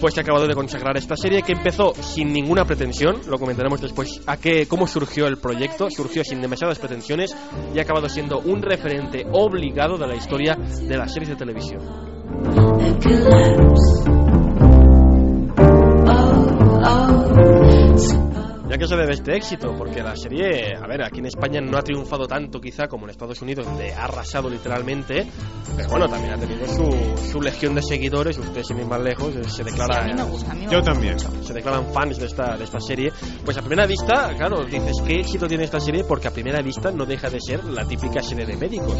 Pues 0.00 0.14
se 0.14 0.20
ha 0.20 0.22
acabado 0.22 0.46
de 0.46 0.54
consagrar 0.54 0.96
esta 0.96 1.14
serie 1.14 1.42
que 1.42 1.52
empezó 1.52 1.92
sin 1.94 2.32
ninguna 2.32 2.64
pretensión, 2.64 3.20
lo 3.28 3.38
comentaremos 3.38 3.82
después 3.82 4.22
a 4.26 4.38
qué, 4.38 4.66
cómo 4.66 4.86
surgió 4.86 5.26
el 5.26 5.36
proyecto, 5.36 5.90
surgió 5.90 6.24
sin 6.24 6.40
demasiadas 6.40 6.78
pretensiones 6.78 7.36
y 7.74 7.78
ha 7.78 7.82
acabado 7.82 8.08
siendo 8.08 8.38
un 8.38 8.62
referente 8.62 9.26
obligado 9.30 9.98
de 9.98 10.06
la 10.06 10.16
historia 10.16 10.54
de 10.54 10.96
las 10.96 11.12
series 11.12 11.28
de 11.28 11.36
televisión. 11.36 11.80
¿Ya 18.70 18.78
que 18.78 18.86
se 18.86 18.94
debe 18.96 19.14
este 19.14 19.36
éxito? 19.36 19.74
Porque 19.76 20.00
la 20.00 20.14
serie, 20.14 20.76
a 20.76 20.86
ver, 20.86 21.02
aquí 21.02 21.18
en 21.18 21.26
España 21.26 21.60
no 21.60 21.76
ha 21.76 21.82
triunfado 21.82 22.28
tanto 22.28 22.60
quizá 22.60 22.86
como 22.86 23.04
en 23.04 23.10
Estados 23.10 23.42
Unidos, 23.42 23.66
donde 23.66 23.92
ha 23.92 24.04
arrasado 24.04 24.48
literalmente, 24.48 25.26
pero 25.76 25.88
bueno, 25.88 26.08
también 26.08 26.34
ha 26.34 26.38
tenido 26.38 26.66
su, 26.68 27.30
su 27.32 27.40
legión 27.42 27.74
de 27.74 27.82
seguidores, 27.82 28.38
usted 28.38 28.62
sin 28.62 28.78
ir 28.78 28.86
más 28.86 29.00
lejos, 29.00 29.34
eh, 29.34 29.42
se 29.42 29.50
Sí, 29.50 29.62
declara... 29.64 30.04
a 30.04 30.06
mí 30.06 30.14
me 30.14 30.22
gusta 30.22 30.52
a 30.52 30.54
mí 30.54 30.66
me 30.66 30.72
Yo 30.72 30.82
también. 30.82 31.18
se 31.18 31.52
declaran 31.52 31.92
fans 31.92 32.18
de 32.18 32.26
esta, 32.26 32.56
de 32.56 32.62
esta 32.62 32.78
serie, 32.78 33.10
pues 33.44 33.56
a 33.58 33.60
primera 33.62 33.86
vista, 33.86 34.32
claro, 34.36 34.64
dices, 34.64 35.02
¿qué 35.04 35.18
éxito 35.18 35.48
tiene 35.48 35.64
esta 35.64 35.80
serie? 35.80 36.04
Porque 36.04 36.28
a 36.28 36.30
primera 36.30 36.62
vista 36.62 36.92
no 36.92 37.04
deja 37.04 37.28
de 37.28 37.40
ser 37.40 37.64
la 37.64 37.84
típica 37.84 38.22
serie 38.22 38.46
de 38.46 38.56
médicos. 38.56 38.96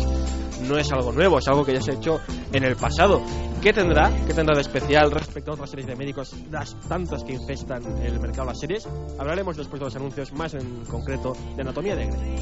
No 0.69 0.77
es 0.79 0.91
algo 0.93 1.13
nuevo, 1.13 1.39
es 1.39 1.47
algo 1.49 1.65
que 1.65 1.73
ya 1.75 1.81
se 1.81 1.93
ha 1.93 1.95
hecho 1.95 2.21
en 2.53 2.65
el 2.65 2.77
pasado. 2.77 3.23
¿Qué 3.63 3.73
tendrá? 3.73 4.11
¿Qué 4.27 4.33
tendrá 4.35 4.55
de 4.55 4.63
especial 4.63 5.11
respecto 5.11 5.51
a 5.51 5.55
otras 5.55 5.71
series 5.71 5.87
de 5.87 5.97
médicos, 5.97 6.35
las 6.51 6.79
tantas 6.89 7.25
que 7.25 7.33
infestan 7.35 7.83
el 8.03 8.19
mercado 8.21 8.43
de 8.43 8.53
las 8.53 8.61
series? 8.61 8.89
Hablaremos 9.19 9.57
después 9.61 9.81
de 9.81 9.85
los 9.87 9.97
anuncios, 9.97 10.33
más 10.33 10.55
en 10.55 10.85
concreto 10.87 11.37
de 11.57 11.63
Anatomía 11.63 11.97
de 11.97 12.07
Grey. 12.07 12.41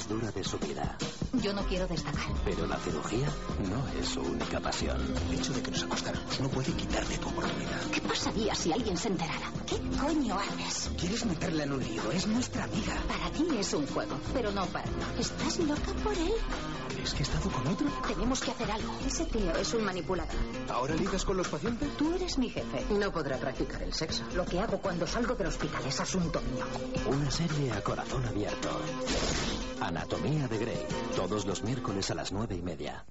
Más 0.00 0.08
dura 0.08 0.30
de 0.32 0.42
su 0.44 0.58
vida. 0.58 0.96
Yo 1.42 1.52
no 1.52 1.62
quiero 1.64 1.86
destacar. 1.86 2.32
Pero 2.44 2.66
la 2.66 2.78
cirugía 2.78 3.28
no 3.68 4.00
es 4.00 4.08
su 4.08 4.20
única 4.20 4.60
pasión. 4.60 4.98
El 5.28 5.38
hecho 5.38 5.52
de 5.52 5.62
que 5.62 5.70
nos 5.70 5.82
acostáramos 5.82 6.40
no 6.40 6.48
puede 6.48 6.72
quitarte 6.72 7.18
tu 7.18 7.28
oportunidad. 7.28 7.80
¿Qué 7.92 8.00
pasaría 8.00 8.54
si 8.54 8.72
alguien 8.72 8.96
se 8.96 9.08
enterara? 9.08 9.52
¿Qué 9.66 9.78
coño 9.98 10.38
haces? 10.38 10.90
Quieres 10.98 11.26
meterla 11.26 11.64
en 11.64 11.72
un 11.72 11.80
lío, 11.80 12.10
es 12.12 12.26
nuestra 12.26 12.64
amiga. 12.64 12.94
Para 13.08 13.30
ti 13.30 13.46
es 13.58 13.74
un 13.74 13.86
juego, 13.88 14.16
pero 14.32 14.50
no 14.52 14.64
para 14.66 14.86
mí. 14.86 15.02
¿Estás 15.18 15.58
loca 15.58 15.92
por 16.02 16.14
él? 16.16 16.32
¿Es 17.02 17.14
que 17.14 17.20
he 17.20 17.22
estado 17.22 17.50
con 17.50 17.66
otro? 17.66 17.86
Tenemos 18.06 18.40
que 18.40 18.50
hacer 18.50 18.70
algo. 18.70 18.92
Ese 19.06 19.24
tío 19.26 19.50
es 19.56 19.72
un 19.74 19.84
manipulador. 19.84 20.34
¿Ahora 20.68 20.94
ligas 20.94 21.24
con 21.24 21.36
los 21.36 21.48
pacientes? 21.48 21.96
Tú 21.96 22.14
eres 22.14 22.36
mi 22.38 22.50
jefe. 22.50 22.84
No 22.94 23.10
podrá 23.10 23.38
practicar 23.38 23.82
el 23.82 23.92
sexo. 23.92 24.22
Lo 24.34 24.44
que 24.44 24.60
hago 24.60 24.78
cuando 24.78 25.06
salgo 25.06 25.34
del 25.34 25.46
hospital 25.48 25.82
es 25.86 25.98
asunto 26.00 26.40
mío. 26.42 26.64
Una 27.06 27.30
serie 27.30 27.72
a 27.72 27.82
corazón 27.82 28.24
abierto. 28.26 28.68
Anatomía 29.80 30.46
de 30.48 30.58
Grey. 30.58 30.86
Todos 31.16 31.46
los 31.46 31.62
miércoles 31.62 32.10
a 32.10 32.14
las 32.14 32.32
nueve 32.32 32.56
y 32.56 32.62
media. 32.62 33.04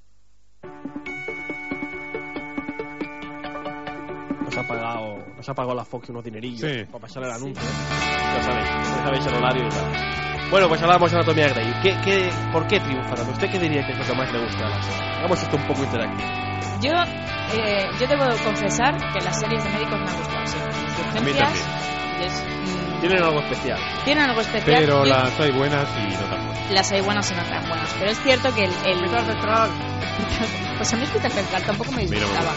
Nos 4.44 4.58
ha 4.58 4.68
pagado, 4.68 5.18
nos 5.36 5.50
ha 5.50 5.54
pagado 5.54 5.76
la 5.76 5.86
Fox 5.86 6.10
unos 6.10 6.24
dinerillos 6.24 6.70
Sí. 6.72 6.86
para 6.86 7.00
pasar 7.00 7.24
el 7.24 7.32
anuncio. 7.32 7.64
Ya 7.64 8.44
sabéis, 8.44 8.70
ya 8.70 9.04
sabéis 9.04 9.26
el 9.26 9.34
horario 9.36 9.66
y 9.66 9.70
tal. 9.70 10.29
Bueno, 10.50 10.68
pues 10.68 10.82
hablamos 10.82 11.12
de 11.12 11.18
Anatomía 11.18 11.48
Grey. 11.50 11.72
¿Qué, 11.84 11.96
qué, 12.04 12.30
¿Por 12.52 12.66
qué 12.68 12.80
triunfa 12.80 13.16
tanto? 13.16 13.32
¿Usted 13.34 13.50
qué 13.52 13.60
diría 13.60 13.86
que 13.86 13.92
es 13.94 14.00
lo 14.00 14.06
que 14.06 14.14
más 14.16 14.32
le 14.32 14.40
gusta 14.44 14.64
de 14.64 14.70
la 14.70 14.82
serie? 14.82 15.18
Hagamos 15.18 15.44
esto 15.44 15.58
un 15.58 15.68
poco 15.68 15.84
interactivo. 15.84 16.30
Yo, 16.82 16.92
eh, 17.54 17.86
yo 18.00 18.08
debo 18.08 18.26
confesar 18.44 18.96
que 19.14 19.24
las 19.24 19.40
series 19.40 19.64
de 19.64 19.70
médicos 19.70 20.00
me 20.00 20.10
han 20.10 20.18
gustado 20.18 20.46
siempre. 20.48 20.74
Sus 20.74 21.06
A 21.06 21.22
mí 21.22 21.34
también. 21.34 21.66
es, 22.22 22.44
mm, 22.44 23.00
Tienen 23.00 23.24
algo 23.24 23.40
especial. 23.42 23.80
tienen 24.06 24.24
algo 24.24 24.42
especial. 24.42 24.76
Pero 24.80 25.06
y 25.06 25.10
las 25.10 25.40
hay 25.40 25.52
buenas 25.52 25.88
y 25.98 26.14
no 26.14 26.20
tan 26.20 26.46
buenas. 26.48 26.72
las 26.72 26.92
hay 26.92 27.02
buenas 27.02 27.32
y 27.32 27.36
no 27.36 27.44
tan 27.44 27.70
buenas. 27.70 27.96
Pero 28.00 28.12
es 28.12 28.20
cierto 28.24 28.56
que 28.56 28.64
el... 28.64 28.72
el... 28.86 29.00
Pues 30.78 30.94
a 30.94 30.96
mí 30.98 31.04
Hospital 31.04 31.32
Central 31.32 31.64
tampoco 31.64 31.92
me 31.92 32.06
disgustaba. 32.06 32.54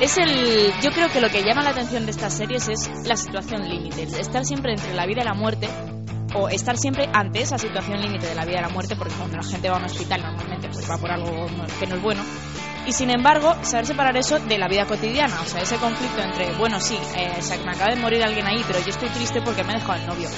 Es 0.00 0.16
el. 0.16 0.72
Yo 0.82 0.90
creo 0.90 1.08
que 1.10 1.20
lo 1.20 1.28
que 1.28 1.42
llama 1.42 1.62
la 1.62 1.70
atención 1.70 2.04
de 2.06 2.10
estas 2.10 2.32
series 2.32 2.68
es 2.68 2.90
la 3.06 3.16
situación 3.16 3.68
límite. 3.68 4.04
Estar 4.04 4.44
siempre 4.44 4.72
entre 4.72 4.94
la 4.94 5.04
vida 5.06 5.20
y 5.22 5.24
la 5.24 5.34
muerte. 5.34 5.68
O 6.38 6.48
estar 6.48 6.76
siempre 6.76 7.08
ante 7.12 7.40
esa 7.40 7.58
situación 7.58 8.00
límite 8.00 8.26
de 8.26 8.34
la 8.34 8.44
vida 8.44 8.58
y 8.58 8.62
la 8.62 8.68
muerte, 8.68 8.94
porque 8.96 9.14
cuando 9.14 9.36
la 9.36 9.42
gente 9.42 9.68
va 9.68 9.76
a 9.76 9.78
un 9.78 9.86
hospital 9.86 10.22
normalmente 10.22 10.68
pues 10.68 10.90
va 10.90 10.98
por 10.98 11.10
algo 11.10 11.46
que 11.78 11.86
no 11.86 11.96
es 11.96 12.02
bueno. 12.02 12.22
Y 12.86 12.92
sin 12.92 13.10
embargo, 13.10 13.56
saber 13.62 13.86
separar 13.86 14.16
eso 14.16 14.38
de 14.38 14.58
la 14.58 14.68
vida 14.68 14.86
cotidiana. 14.86 15.40
O 15.40 15.44
sea, 15.44 15.60
ese 15.60 15.76
conflicto 15.76 16.22
entre, 16.22 16.52
bueno, 16.52 16.78
sí, 16.78 16.96
eh, 17.16 17.40
que 17.40 17.64
me 17.64 17.72
acaba 17.72 17.90
de 17.92 18.00
morir 18.00 18.22
alguien 18.22 18.46
ahí, 18.46 18.62
pero 18.66 18.78
yo 18.80 18.90
estoy 18.90 19.08
triste 19.08 19.40
porque 19.42 19.64
me 19.64 19.72
ha 19.72 19.76
dejado 19.76 19.94
el 19.98 20.06
novio. 20.06 20.28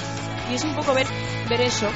Y 0.49 0.55
es 0.55 0.63
un 0.63 0.73
poco 0.73 0.93
ver, 0.95 1.05
ver 1.47 1.61
eso 1.61 1.87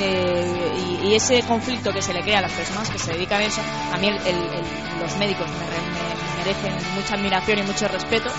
eh, 0.00 1.00
y, 1.04 1.14
ese 1.14 1.42
conflicto 1.42 1.92
que 1.92 2.02
se 2.02 2.12
le 2.12 2.22
crea 2.22 2.38
a 2.38 2.42
las 2.42 2.52
personas 2.52 2.90
que 2.90 2.98
se 2.98 3.12
dedican 3.12 3.40
a 3.40 3.44
eso, 3.44 3.60
a 3.92 3.98
mí 3.98 4.10
los 4.10 5.16
médicos 5.18 5.46
me 5.48 6.38
merecen 6.38 6.94
mucha 6.94 7.14
admiración 7.14 7.58
y 7.60 7.62
mucho 7.62 7.86
respeto 7.86 8.30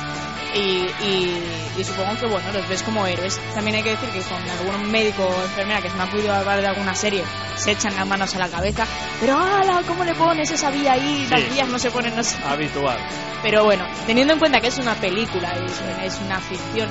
y, 0.56 0.86
y- 1.03 1.61
y 1.77 1.84
supongo 1.84 2.15
que 2.18 2.26
bueno 2.27 2.52
los 2.53 2.68
ves 2.69 2.82
como 2.84 3.06
héroes. 3.06 3.40
También 3.53 3.76
hay 3.77 3.84
que 3.84 3.90
decir 3.91 4.10
que 4.10 4.22
con 4.22 4.41
algún 4.49 4.90
médico 4.90 5.23
o 5.27 5.44
enfermera 5.44 5.82
que 5.82 5.90
se 5.90 5.95
me 5.98 6.03
ha 6.03 6.07
podido 6.07 6.34
hablar 6.34 6.61
de 6.61 6.68
alguna 6.68 6.95
serie 6.95 7.23
se 7.57 7.72
echan 7.72 7.95
las 7.95 8.07
manos 8.07 8.34
a 8.36 8.40
la 8.40 8.48
cabeza, 8.49 8.86
pero 9.19 9.38
¡hala! 9.38 9.82
¿Cómo 9.88 10.03
le 10.03 10.14
pones 10.15 10.49
esa 10.52 10.69
vía 10.72 10.94
ahí? 10.94 11.27
Las 11.30 11.41
Sí. 11.41 11.49
vías 11.53 11.68
no 11.69 11.77
se 11.80 11.91
ponen, 11.91 12.22
sé. 12.23 12.38
Habitual. 12.45 12.98
Pero 13.41 13.64
bueno, 13.65 13.86
teniendo 14.07 14.34
en 14.34 14.40
cuenta 14.40 14.60
que 14.61 14.68
es 14.68 14.77
una 14.77 14.95
película 14.95 15.52
es, 15.53 16.14
es 16.14 16.19
una 16.22 16.40
ficción, 16.40 16.90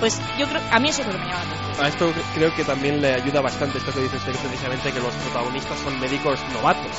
pues 0.00 0.20
yo 0.38 0.46
creo, 0.46 0.60
a 0.70 0.78
mí 0.78 0.88
eso 0.90 1.00
es 1.02 1.06
lo 1.08 1.12
que 1.14 1.18
me 1.18 1.26
llama 1.26 1.44
la 1.44 1.54
atención. 1.54 1.84
A 1.84 1.88
esto 1.88 2.12
creo 2.34 2.54
que 2.54 2.64
también 2.64 3.00
le 3.00 3.14
ayuda 3.14 3.40
bastante 3.40 3.78
esto 3.78 3.92
que 3.92 4.00
dice 4.00 4.16
usted, 4.16 4.32
precisamente 4.36 4.92
que 4.92 5.00
los 5.00 5.14
protagonistas 5.14 5.78
son 5.80 5.98
médicos 6.00 6.38
novatos. 6.52 6.92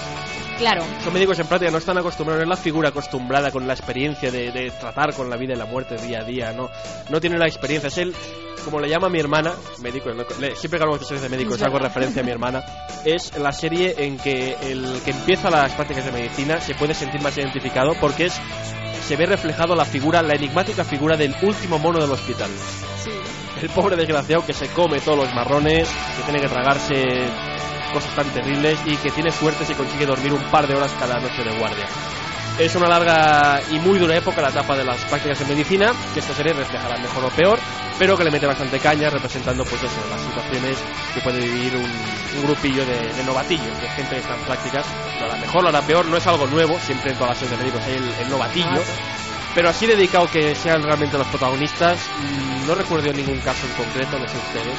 Claro, 0.57 0.84
Son 1.03 1.13
médicos 1.13 1.38
en 1.39 1.45
práctica, 1.45 1.71
no 1.71 1.77
están 1.77 1.97
acostumbrados, 1.99 2.39
no 2.45 2.51
es 2.51 2.57
la 2.57 2.63
figura 2.63 2.89
acostumbrada 2.89 3.51
con 3.51 3.67
la 3.67 3.73
experiencia 3.73 4.31
de, 4.31 4.51
de 4.51 4.71
tratar 4.71 5.13
con 5.13 5.29
la 5.29 5.38
vida 5.38 5.53
y 5.53 5.55
la 5.57 5.65
muerte 5.65 5.97
día 5.97 6.21
a 6.21 6.23
día, 6.23 6.51
no, 6.51 6.69
no 7.09 7.21
tiene 7.21 7.38
la 7.38 7.45
experiencia. 7.45 7.88
Es 7.89 7.97
él, 7.99 8.15
como 8.65 8.79
le 8.79 8.89
llama 8.89 9.07
mi 9.07 9.19
hermana, 9.19 9.53
médico, 9.81 10.09
no- 10.15 10.23
le- 10.39 10.55
siempre 10.55 10.79
que 10.79 10.84
hablamos 10.84 10.99
de 11.01 11.05
series 11.05 11.21
de 11.21 11.29
médicos 11.29 11.61
hago 11.61 11.77
referencia 11.77 12.23
a 12.23 12.25
mi 12.25 12.31
hermana, 12.31 12.63
es 13.05 13.38
la 13.38 13.51
serie 13.51 13.93
en 13.99 14.17
que 14.17 14.57
el 14.63 14.99
que 15.05 15.11
empieza 15.11 15.51
las 15.51 15.73
prácticas 15.73 16.05
de 16.05 16.11
medicina 16.11 16.59
se 16.59 16.73
puede 16.73 16.95
sentir 16.95 17.21
más 17.21 17.38
identificado 17.38 17.93
porque 18.01 18.25
es 18.25 18.34
se 19.07 19.15
ve 19.15 19.27
reflejado 19.27 19.75
la 19.75 19.85
figura, 19.85 20.23
la 20.23 20.34
enigmática 20.34 20.84
figura 20.84 21.15
del 21.15 21.35
último 21.43 21.77
mono 21.77 21.99
del 21.99 22.11
hospital. 22.11 22.49
El 23.61 23.69
pobre 23.69 23.95
desgraciado 23.95 24.43
que 24.45 24.53
se 24.53 24.67
come 24.69 24.99
todos 25.01 25.17
los 25.19 25.34
marrones, 25.35 25.88
que 26.17 26.23
tiene 26.23 26.39
que 26.41 26.47
tragarse 26.49 26.93
cosas 27.89 28.14
tan 28.15 28.30
terribles 28.30 28.80
y 28.85 28.95
que 28.97 29.11
tiene 29.11 29.31
suerte 29.31 29.65
si 29.65 29.73
consigue 29.73 30.05
dormir 30.05 30.34
un 30.34 30.43
par 30.51 30.68
de 30.68 30.76
horas 30.76 30.91
cada 30.99 31.19
noche 31.19 31.43
de 31.43 31.57
guardia. 31.57 31.85
Es 32.59 32.73
una 32.76 32.88
larga 32.88 33.61
y 33.69 33.77
muy 33.77 33.99
dura 33.99 34.15
época 34.18 34.41
la 34.41 34.49
etapa 34.49 34.76
de 34.76 34.84
las 34.84 34.97
prácticas 35.05 35.38
de 35.39 35.45
medicina, 35.45 35.93
que 36.14 36.22
esta 36.22 36.34
serie 36.34 36.53
reflejará 36.53 36.97
mejor 36.97 37.26
o 37.26 37.30
peor, 37.30 37.59
pero 37.99 38.18
que 38.18 38.23
le 38.23 38.31
mete 38.31 38.47
bastante 38.47 38.80
caña 38.80 39.11
representando 39.11 39.64
pues 39.64 39.84
eso, 39.84 40.01
las 40.09 40.22
situaciones 40.22 40.77
que 41.14 41.22
puede 41.22 41.39
vivir 41.39 41.76
un, 41.76 41.84
un 41.84 42.43
grupillo 42.47 42.84
de, 42.84 43.14
de 43.14 43.23
novatillos, 43.23 43.80
de 43.80 43.88
gente 43.89 44.15
que 44.15 44.22
está 44.22 44.34
en 44.34 44.41
prácticas. 44.41 44.88
Lo 45.19 45.26
hará 45.27 45.38
mejor, 45.38 45.61
lo 45.61 45.69
hará 45.69 45.81
peor, 45.84 46.05
no 46.07 46.18
es 46.18 46.26
algo 46.26 46.47
nuevo, 46.47 46.80
siempre 46.80 47.11
en 47.11 47.18
todas 47.18 47.30
las 47.31 47.38
series 47.38 47.57
de 47.59 47.64
médicos 47.64 47.85
hay 47.85 47.93
el, 47.93 48.26
el 48.26 48.30
novatillo. 48.30 48.81
Pero 49.57 49.69
así 49.69 49.88
dedicado 49.88 50.27
que 50.29 50.53
sean 50.53 50.84
realmente 50.84 51.17
los 51.17 51.25
protagonistas, 51.29 51.99
no 52.67 52.75
recuerdo 52.75 53.11
ningún 53.11 53.39
caso 53.39 53.65
en 53.65 53.73
concreto, 53.73 54.19
no 54.19 54.27
sé 54.27 54.38
ustedes. 54.38 54.77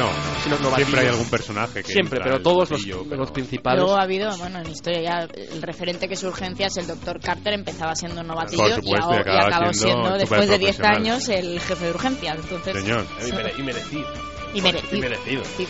No, 0.00 0.08
Si 0.42 0.50
los 0.50 0.60
no. 0.60 0.68
novatillos- 0.70 0.76
Siempre 0.88 1.00
hay 1.00 1.06
algún 1.06 1.30
personaje 1.30 1.82
que. 1.84 1.92
Siempre, 1.92 2.20
pero 2.24 2.40
todos 2.42 2.68
los, 2.72 2.84
pero- 2.84 3.04
los 3.16 3.30
principales. 3.30 3.80
Luego 3.84 3.96
ha 3.96 4.02
habido, 4.02 4.36
bueno, 4.38 4.58
en 4.58 4.68
historia 4.68 5.00
ya 5.00 5.28
el 5.52 5.62
referente 5.62 6.08
que 6.08 6.14
es 6.14 6.24
urgencias, 6.24 6.76
el 6.76 6.88
doctor 6.88 7.20
Carter 7.20 7.52
empezaba 7.54 7.94
siendo 7.94 8.20
un 8.22 8.26
novatillo 8.26 8.66
supuesto, 8.74 8.82
y, 8.90 8.90
y 8.90 8.94
ahora- 9.00 9.32
y 9.32 9.38
acabó 9.38 9.72
siendo 9.72 9.72
siendo, 10.02 10.18
después 10.18 10.48
de 10.48 10.58
10 10.58 10.76
superprofesional. 10.76 10.96
años, 10.96 11.28
el 11.28 11.60
jefe 11.60 11.84
de 11.84 11.90
urgencias. 11.92 12.36
Entonces, 12.40 12.76
Señor. 12.82 13.06
Y, 13.24 13.32
mere- 13.32 13.54
y 13.56 13.62
merecido. 13.62 14.06
Y 14.54 14.60
merecido. 14.60 14.96
Y 14.96 15.00
merecido. 15.02 15.42
Sí. 15.56 15.68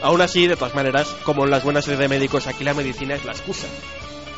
Aún 0.00 0.22
así, 0.22 0.46
de 0.46 0.56
todas 0.56 0.74
maneras, 0.74 1.08
como 1.24 1.44
en 1.44 1.50
las 1.50 1.62
buenas 1.62 1.84
series 1.84 1.98
de 2.00 2.08
médicos, 2.08 2.46
aquí 2.46 2.64
la 2.64 2.72
medicina 2.72 3.16
es 3.16 3.24
la 3.26 3.32
excusa. 3.32 3.66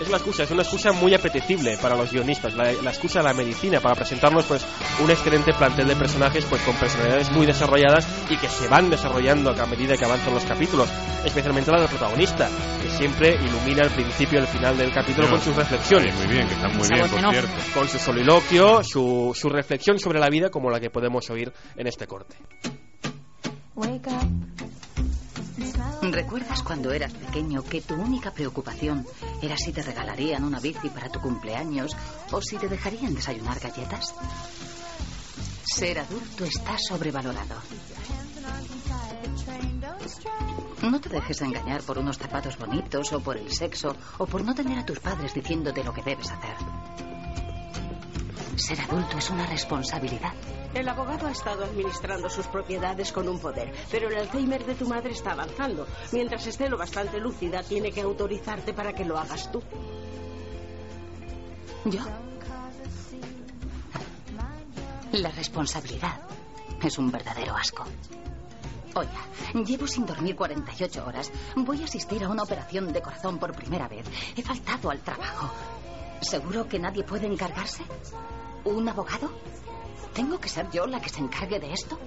Es 0.01 0.09
la 0.09 0.17
excusa, 0.17 0.45
es 0.45 0.51
una 0.51 0.63
excusa 0.63 0.93
muy 0.93 1.15
apetecible 1.15 1.77
para 1.77 1.95
los 1.95 2.11
guionistas, 2.11 2.55
la, 2.55 2.73
la 2.73 2.91
excusa 2.91 3.19
de 3.19 3.27
la 3.27 3.35
medicina, 3.35 3.81
para 3.81 3.95
presentarnos 3.95 4.47
pues 4.47 4.65
un 5.05 5.11
excelente 5.11 5.53
plantel 5.53 5.89
de 5.89 5.95
personajes 5.95 6.47
pues 6.47 6.63
con 6.63 6.75
personalidades 6.77 7.31
muy 7.31 7.45
desarrolladas 7.45 8.09
y 8.31 8.37
que 8.39 8.49
se 8.49 8.67
van 8.69 8.89
desarrollando 8.89 9.51
a 9.51 9.67
medida 9.67 9.99
que 9.99 10.07
avanzan 10.07 10.33
los 10.33 10.45
capítulos, 10.45 10.89
especialmente 11.23 11.71
la 11.71 11.81
del 11.81 11.89
protagonista, 11.91 12.49
que 12.83 12.89
siempre 12.89 13.35
ilumina 13.35 13.83
el 13.83 13.91
principio 13.91 14.39
y 14.39 14.43
el 14.43 14.49
final 14.49 14.79
del 14.79 14.91
capítulo 14.91 15.27
No, 15.27 15.35
con 15.35 15.43
sus 15.43 15.55
reflexiones. 15.55 16.15
Ay, 16.15 16.27
muy 16.27 16.35
bien, 16.35 16.49
que 16.49 16.55
están 16.55 16.77
muy 16.79 16.89
bien, 16.89 17.09
por 17.09 17.31
cierto. 17.33 17.51
Con 17.75 17.89
su 17.89 17.99
soliloquio, 17.99 18.83
su, 18.83 19.33
su 19.35 19.51
reflexión 19.51 19.99
sobre 19.99 20.19
la 20.19 20.31
vida 20.31 20.49
como 20.49 20.71
la 20.71 20.81
que 20.81 20.89
podemos 20.89 21.29
oír 21.29 21.53
en 21.77 21.87
este 21.87 22.07
corte. 22.07 22.37
¿Recuerdas 26.03 26.63
cuando 26.63 26.93
eras 26.93 27.13
pequeño 27.13 27.63
que 27.63 27.83
tu 27.83 27.95
única 27.95 28.33
preocupación 28.33 29.07
era 29.43 29.57
si 29.57 29.71
te 29.73 29.83
regalarían 29.83 30.45
una 30.45 30.59
bici 30.59 30.89
para 30.89 31.11
tu 31.11 31.21
cumpleaños 31.21 31.95
o 32.33 32.41
si 32.41 32.57
te 32.57 32.69
dejarían 32.69 33.15
desayunar 33.15 33.61
galletas? 33.61 34.15
Ser 35.65 35.99
adulto 35.99 36.45
está 36.45 36.77
sobrevalorado. 36.79 37.57
No 40.83 41.01
te 41.01 41.11
dejes 41.11 41.43
engañar 41.43 41.83
por 41.83 41.99
unos 41.99 42.17
zapatos 42.17 42.57
bonitos 42.57 43.13
o 43.13 43.21
por 43.21 43.37
el 43.37 43.53
sexo 43.53 43.95
o 44.19 44.27
por 44.27 44.43
no 44.43 44.55
tener 44.55 44.79
a 44.79 44.87
tus 44.87 44.99
padres 45.01 45.35
diciéndote 45.35 45.85
lo 45.85 45.93
que 45.93 46.03
debes 46.03 46.31
hacer. 46.31 46.57
Ser 48.61 48.79
adulto 48.83 49.17
es 49.17 49.31
una 49.31 49.47
responsabilidad. 49.47 50.35
El 50.75 50.87
abogado 50.87 51.27
ha 51.27 51.31
estado 51.31 51.65
administrando 51.65 52.29
sus 52.29 52.47
propiedades 52.47 53.11
con 53.11 53.27
un 53.27 53.41
poder, 53.41 53.73
pero 53.91 54.09
el 54.09 54.19
Alzheimer 54.19 54.65
de 54.67 54.75
tu 54.75 54.87
madre 54.87 55.13
está 55.13 55.33
avanzando. 55.33 55.87
Mientras 56.13 56.47
esté 56.47 56.69
lo 56.69 56.77
bastante 56.77 57.19
lúcida, 57.19 57.63
tiene 57.63 57.91
que 57.91 58.03
autorizarte 58.03 58.75
para 58.75 58.93
que 58.93 59.07
lo 59.07 59.19
hagas 59.19 59.51
tú. 59.51 59.63
¿Yo? 61.87 62.01
La 65.13 65.31
responsabilidad 65.31 66.21
es 66.83 66.99
un 66.99 67.11
verdadero 67.11 67.57
asco. 67.57 67.85
Oiga, 68.95 69.65
llevo 69.65 69.87
sin 69.87 70.05
dormir 70.05 70.37
48 70.37 71.07
horas. 71.07 71.33
Voy 71.57 71.81
a 71.81 71.87
asistir 71.87 72.23
a 72.25 72.29
una 72.29 72.43
operación 72.43 72.93
de 72.93 73.01
corazón 73.01 73.39
por 73.39 73.53
primera 73.55 73.89
vez. 73.89 74.05
He 74.37 74.43
faltado 74.43 74.91
al 74.91 75.01
trabajo. 75.01 75.51
¿Seguro 76.21 76.69
que 76.69 76.79
nadie 76.79 77.03
puede 77.03 77.27
encargarse? 77.27 77.83
¿Un 78.65 78.89
abogado? 78.89 79.31
¿Tengo 80.15 80.39
que 80.39 80.49
ser 80.49 80.71
yo 80.71 80.87
la 80.87 81.01
que 81.01 81.09
se 81.09 81.21
encargue 81.21 81.59
de 81.59 81.73
esto? 81.73 81.99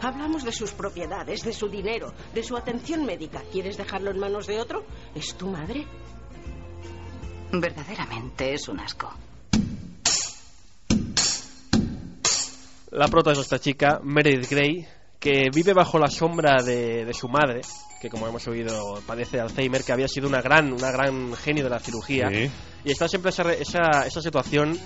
Hablamos 0.00 0.44
de 0.44 0.52
sus 0.52 0.72
propiedades, 0.72 1.42
de 1.42 1.52
su 1.52 1.68
dinero, 1.68 2.12
de 2.34 2.42
su 2.42 2.56
atención 2.56 3.04
médica. 3.04 3.42
¿Quieres 3.52 3.76
dejarlo 3.76 4.10
en 4.10 4.18
manos 4.18 4.46
de 4.46 4.60
otro? 4.60 4.84
¿Es 5.14 5.34
tu 5.34 5.48
madre? 5.48 5.86
Verdaderamente 7.52 8.54
es 8.54 8.68
un 8.68 8.80
asco. 8.80 9.12
La 12.90 13.08
prota 13.08 13.32
es 13.32 13.38
esta 13.38 13.58
chica, 13.58 14.00
Meredith 14.02 14.50
Grey, 14.50 14.86
que 15.18 15.50
vive 15.54 15.72
bajo 15.72 15.98
la 15.98 16.08
sombra 16.08 16.62
de, 16.62 17.04
de 17.04 17.14
su 17.14 17.28
madre, 17.28 17.60
que 18.00 18.10
como 18.10 18.26
hemos 18.26 18.46
oído 18.48 19.00
padece 19.06 19.36
de 19.36 19.42
Alzheimer, 19.42 19.84
que 19.84 19.92
había 19.92 20.08
sido 20.08 20.28
una 20.28 20.42
gran, 20.42 20.72
una 20.72 20.90
gran 20.90 21.34
genio 21.36 21.64
de 21.64 21.70
la 21.70 21.78
cirugía. 21.78 22.28
Sí. 22.28 22.50
Y 22.84 22.90
está 22.90 23.06
siempre 23.08 23.30
esa, 23.30 23.52
esa, 23.52 24.06
esa 24.06 24.20
situación 24.20 24.78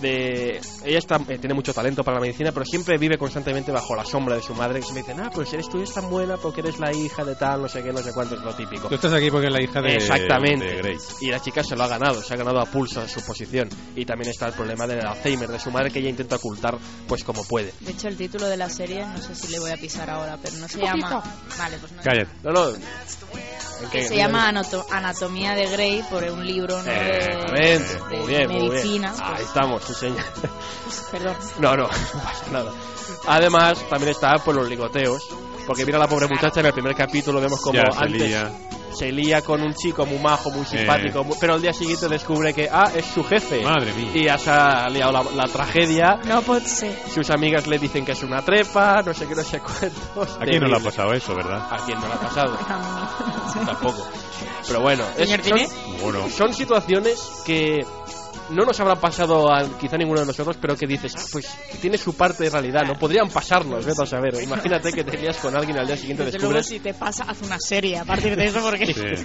de 0.00 0.60
ella 0.84 0.98
está, 0.98 1.16
eh, 1.28 1.38
tiene 1.38 1.54
mucho 1.54 1.72
talento 1.72 2.02
para 2.02 2.16
la 2.16 2.22
medicina, 2.22 2.52
pero 2.52 2.64
siempre 2.64 2.98
vive 2.98 3.18
constantemente 3.18 3.72
bajo 3.72 3.94
la 3.94 4.04
sombra 4.04 4.36
de 4.36 4.42
su 4.42 4.54
madre. 4.54 4.80
Que 4.80 4.86
se 4.86 4.92
me 4.92 5.00
dicen, 5.00 5.20
ah, 5.20 5.30
pues 5.32 5.52
eres 5.52 5.68
tú 5.68 5.78
eres 5.78 5.92
tan 5.92 6.08
buena 6.10 6.36
porque 6.36 6.60
eres 6.60 6.78
la 6.78 6.92
hija 6.92 7.24
de 7.24 7.34
tal, 7.34 7.62
no 7.62 7.68
sé 7.68 7.82
qué, 7.82 7.92
no 7.92 7.98
sé 7.98 8.12
cuánto, 8.12 8.34
es 8.34 8.42
lo 8.42 8.54
típico. 8.54 8.88
Tú 8.88 8.94
estás 8.94 9.12
aquí 9.12 9.30
porque 9.30 9.46
es 9.48 9.52
la 9.52 9.62
hija 9.62 9.80
de, 9.80 9.96
Exactamente. 9.96 10.64
de 10.64 10.76
Grace. 10.82 11.14
Y 11.20 11.30
la 11.30 11.40
chica 11.40 11.62
se 11.62 11.76
lo 11.76 11.84
ha 11.84 11.88
ganado, 11.88 12.22
se 12.22 12.34
ha 12.34 12.36
ganado 12.36 12.60
a 12.60 12.66
pulso 12.66 13.06
su 13.06 13.24
posición. 13.24 13.68
Y 13.94 14.04
también 14.04 14.30
está 14.30 14.46
el 14.46 14.54
problema 14.54 14.86
del 14.86 15.06
Alzheimer 15.06 15.48
de 15.48 15.58
su 15.58 15.70
madre 15.70 15.90
que 15.90 15.98
ella 15.98 16.10
intenta 16.10 16.36
ocultar 16.36 16.76
pues 17.06 17.24
como 17.24 17.44
puede. 17.44 17.72
De 17.80 17.92
hecho, 17.92 18.08
el 18.08 18.16
título 18.16 18.46
de 18.46 18.56
la 18.56 18.68
serie, 18.68 19.04
no 19.06 19.20
sé 19.20 19.34
si 19.34 19.48
le 19.48 19.60
voy 19.60 19.70
a 19.70 19.76
pisar 19.76 20.08
ahora, 20.10 20.38
pero 20.42 20.56
no 20.56 20.68
se 20.68 20.80
llama. 20.80 21.22
Vale, 21.58 21.78
pues 21.78 21.92
no. 21.92 22.02
Cállate. 22.02 22.30
No, 22.42 22.52
no. 22.52 22.72
¿En 23.82 23.90
Que 23.90 24.06
se 24.06 24.16
llama 24.16 24.48
Anato- 24.48 24.86
Anatomía 24.90 25.54
de 25.54 25.66
Grey 25.70 26.02
por 26.10 26.22
un 26.24 26.46
libro 26.46 26.76
¿no? 26.78 26.82
de, 26.84 27.18
Exactamente, 27.18 27.98
de 28.10 28.16
muy 28.18 28.26
bien, 28.26 28.48
muy 28.50 28.60
bien. 28.60 28.72
medicina. 28.72 29.14
Ahí 29.18 29.32
pues, 29.36 29.40
estamos, 29.46 29.84
sí 29.84 29.94
señor. 29.94 30.24
perdón. 31.10 31.36
No, 31.58 31.76
no, 31.76 31.82
no 32.14 32.22
pasa 32.22 32.50
nada. 32.50 32.72
Además, 33.26 33.78
también 33.88 34.10
está 34.10 34.34
por 34.38 34.54
los 34.54 34.68
ligoteos. 34.68 35.28
Porque 35.66 35.86
mira 35.86 35.96
la 35.96 36.08
pobre 36.08 36.26
muchacha 36.26 36.58
en 36.58 36.66
el 36.66 36.72
primer 36.72 36.94
capítulo, 36.96 37.40
vemos 37.40 37.60
como 37.60 37.74
Ya, 37.78 37.84
antes. 37.96 38.34
Se 38.92 39.10
lía 39.12 39.42
con 39.42 39.62
un 39.62 39.74
chico 39.74 40.06
muy 40.06 40.18
majo, 40.18 40.50
muy 40.50 40.64
simpático, 40.66 41.24
muy- 41.24 41.36
pero 41.40 41.54
al 41.54 41.62
día 41.62 41.72
siguiente 41.72 42.08
descubre 42.08 42.52
que, 42.54 42.68
ah, 42.70 42.90
es 42.94 43.04
su 43.06 43.22
jefe. 43.24 43.62
Madre 43.62 43.92
mía. 43.94 44.10
Y 44.14 44.24
ya 44.24 44.38
se 44.38 44.50
ha 44.50 44.88
liado 44.88 45.12
la, 45.12 45.22
la 45.34 45.44
tragedia. 45.44 46.18
No 46.24 46.42
puede 46.42 46.66
ser. 46.68 46.96
Sus 47.12 47.30
amigas 47.30 47.66
le 47.66 47.78
dicen 47.78 48.04
que 48.04 48.12
es 48.12 48.22
una 48.22 48.42
trepa, 48.42 49.02
no 49.02 49.12
sé 49.14 49.26
qué, 49.26 49.34
no 49.34 49.42
sé 49.42 49.60
cuántos. 49.60 50.36
¿A 50.40 50.44
quién 50.44 50.60
no 50.60 50.68
le 50.68 50.76
ha 50.76 50.80
pasado 50.80 51.12
eso, 51.12 51.34
verdad? 51.34 51.66
¿A 51.70 51.76
quién 51.84 51.98
no 52.00 52.06
le 52.08 52.14
ha 52.14 52.20
pasado? 52.20 52.56
Tampoco. 53.66 54.06
Pero 54.66 54.80
bueno, 54.80 55.04
es- 55.16 55.28
Señor 55.28 55.44
son. 55.44 55.98
Bueno. 56.00 56.28
son 56.28 56.54
situaciones 56.54 57.42
que 57.44 57.84
no 58.50 58.64
nos 58.64 58.78
habrán 58.80 58.98
pasado 59.00 59.52
a 59.52 59.62
quizá 59.78 59.96
ninguno 59.96 60.20
de 60.20 60.26
nosotros, 60.26 60.56
pero 60.60 60.76
que 60.76 60.86
dices, 60.86 61.14
ah, 61.16 61.22
pues 61.32 61.46
tiene 61.80 61.98
su 61.98 62.14
parte 62.16 62.44
de 62.44 62.50
realidad, 62.50 62.82
no 62.86 62.94
podrían 62.98 63.28
pasarnos, 63.28 63.84
vete 63.84 64.02
a 64.02 64.06
saber. 64.06 64.42
Imagínate 64.42 64.92
que 64.92 65.04
te 65.04 65.16
lías 65.18 65.36
con 65.38 65.54
alguien 65.56 65.78
al 65.78 65.86
día 65.86 65.96
siguiente 65.96 66.24
Desde 66.24 66.38
luego, 66.38 66.54
descubres. 66.54 66.66
si 66.68 66.80
te 66.80 66.94
pasa, 66.94 67.24
haz 67.28 67.42
una 67.42 67.58
serie 67.58 67.98
a 67.98 68.04
partir 68.04 68.36
de 68.36 68.46
eso, 68.46 68.60
porque. 68.60 68.94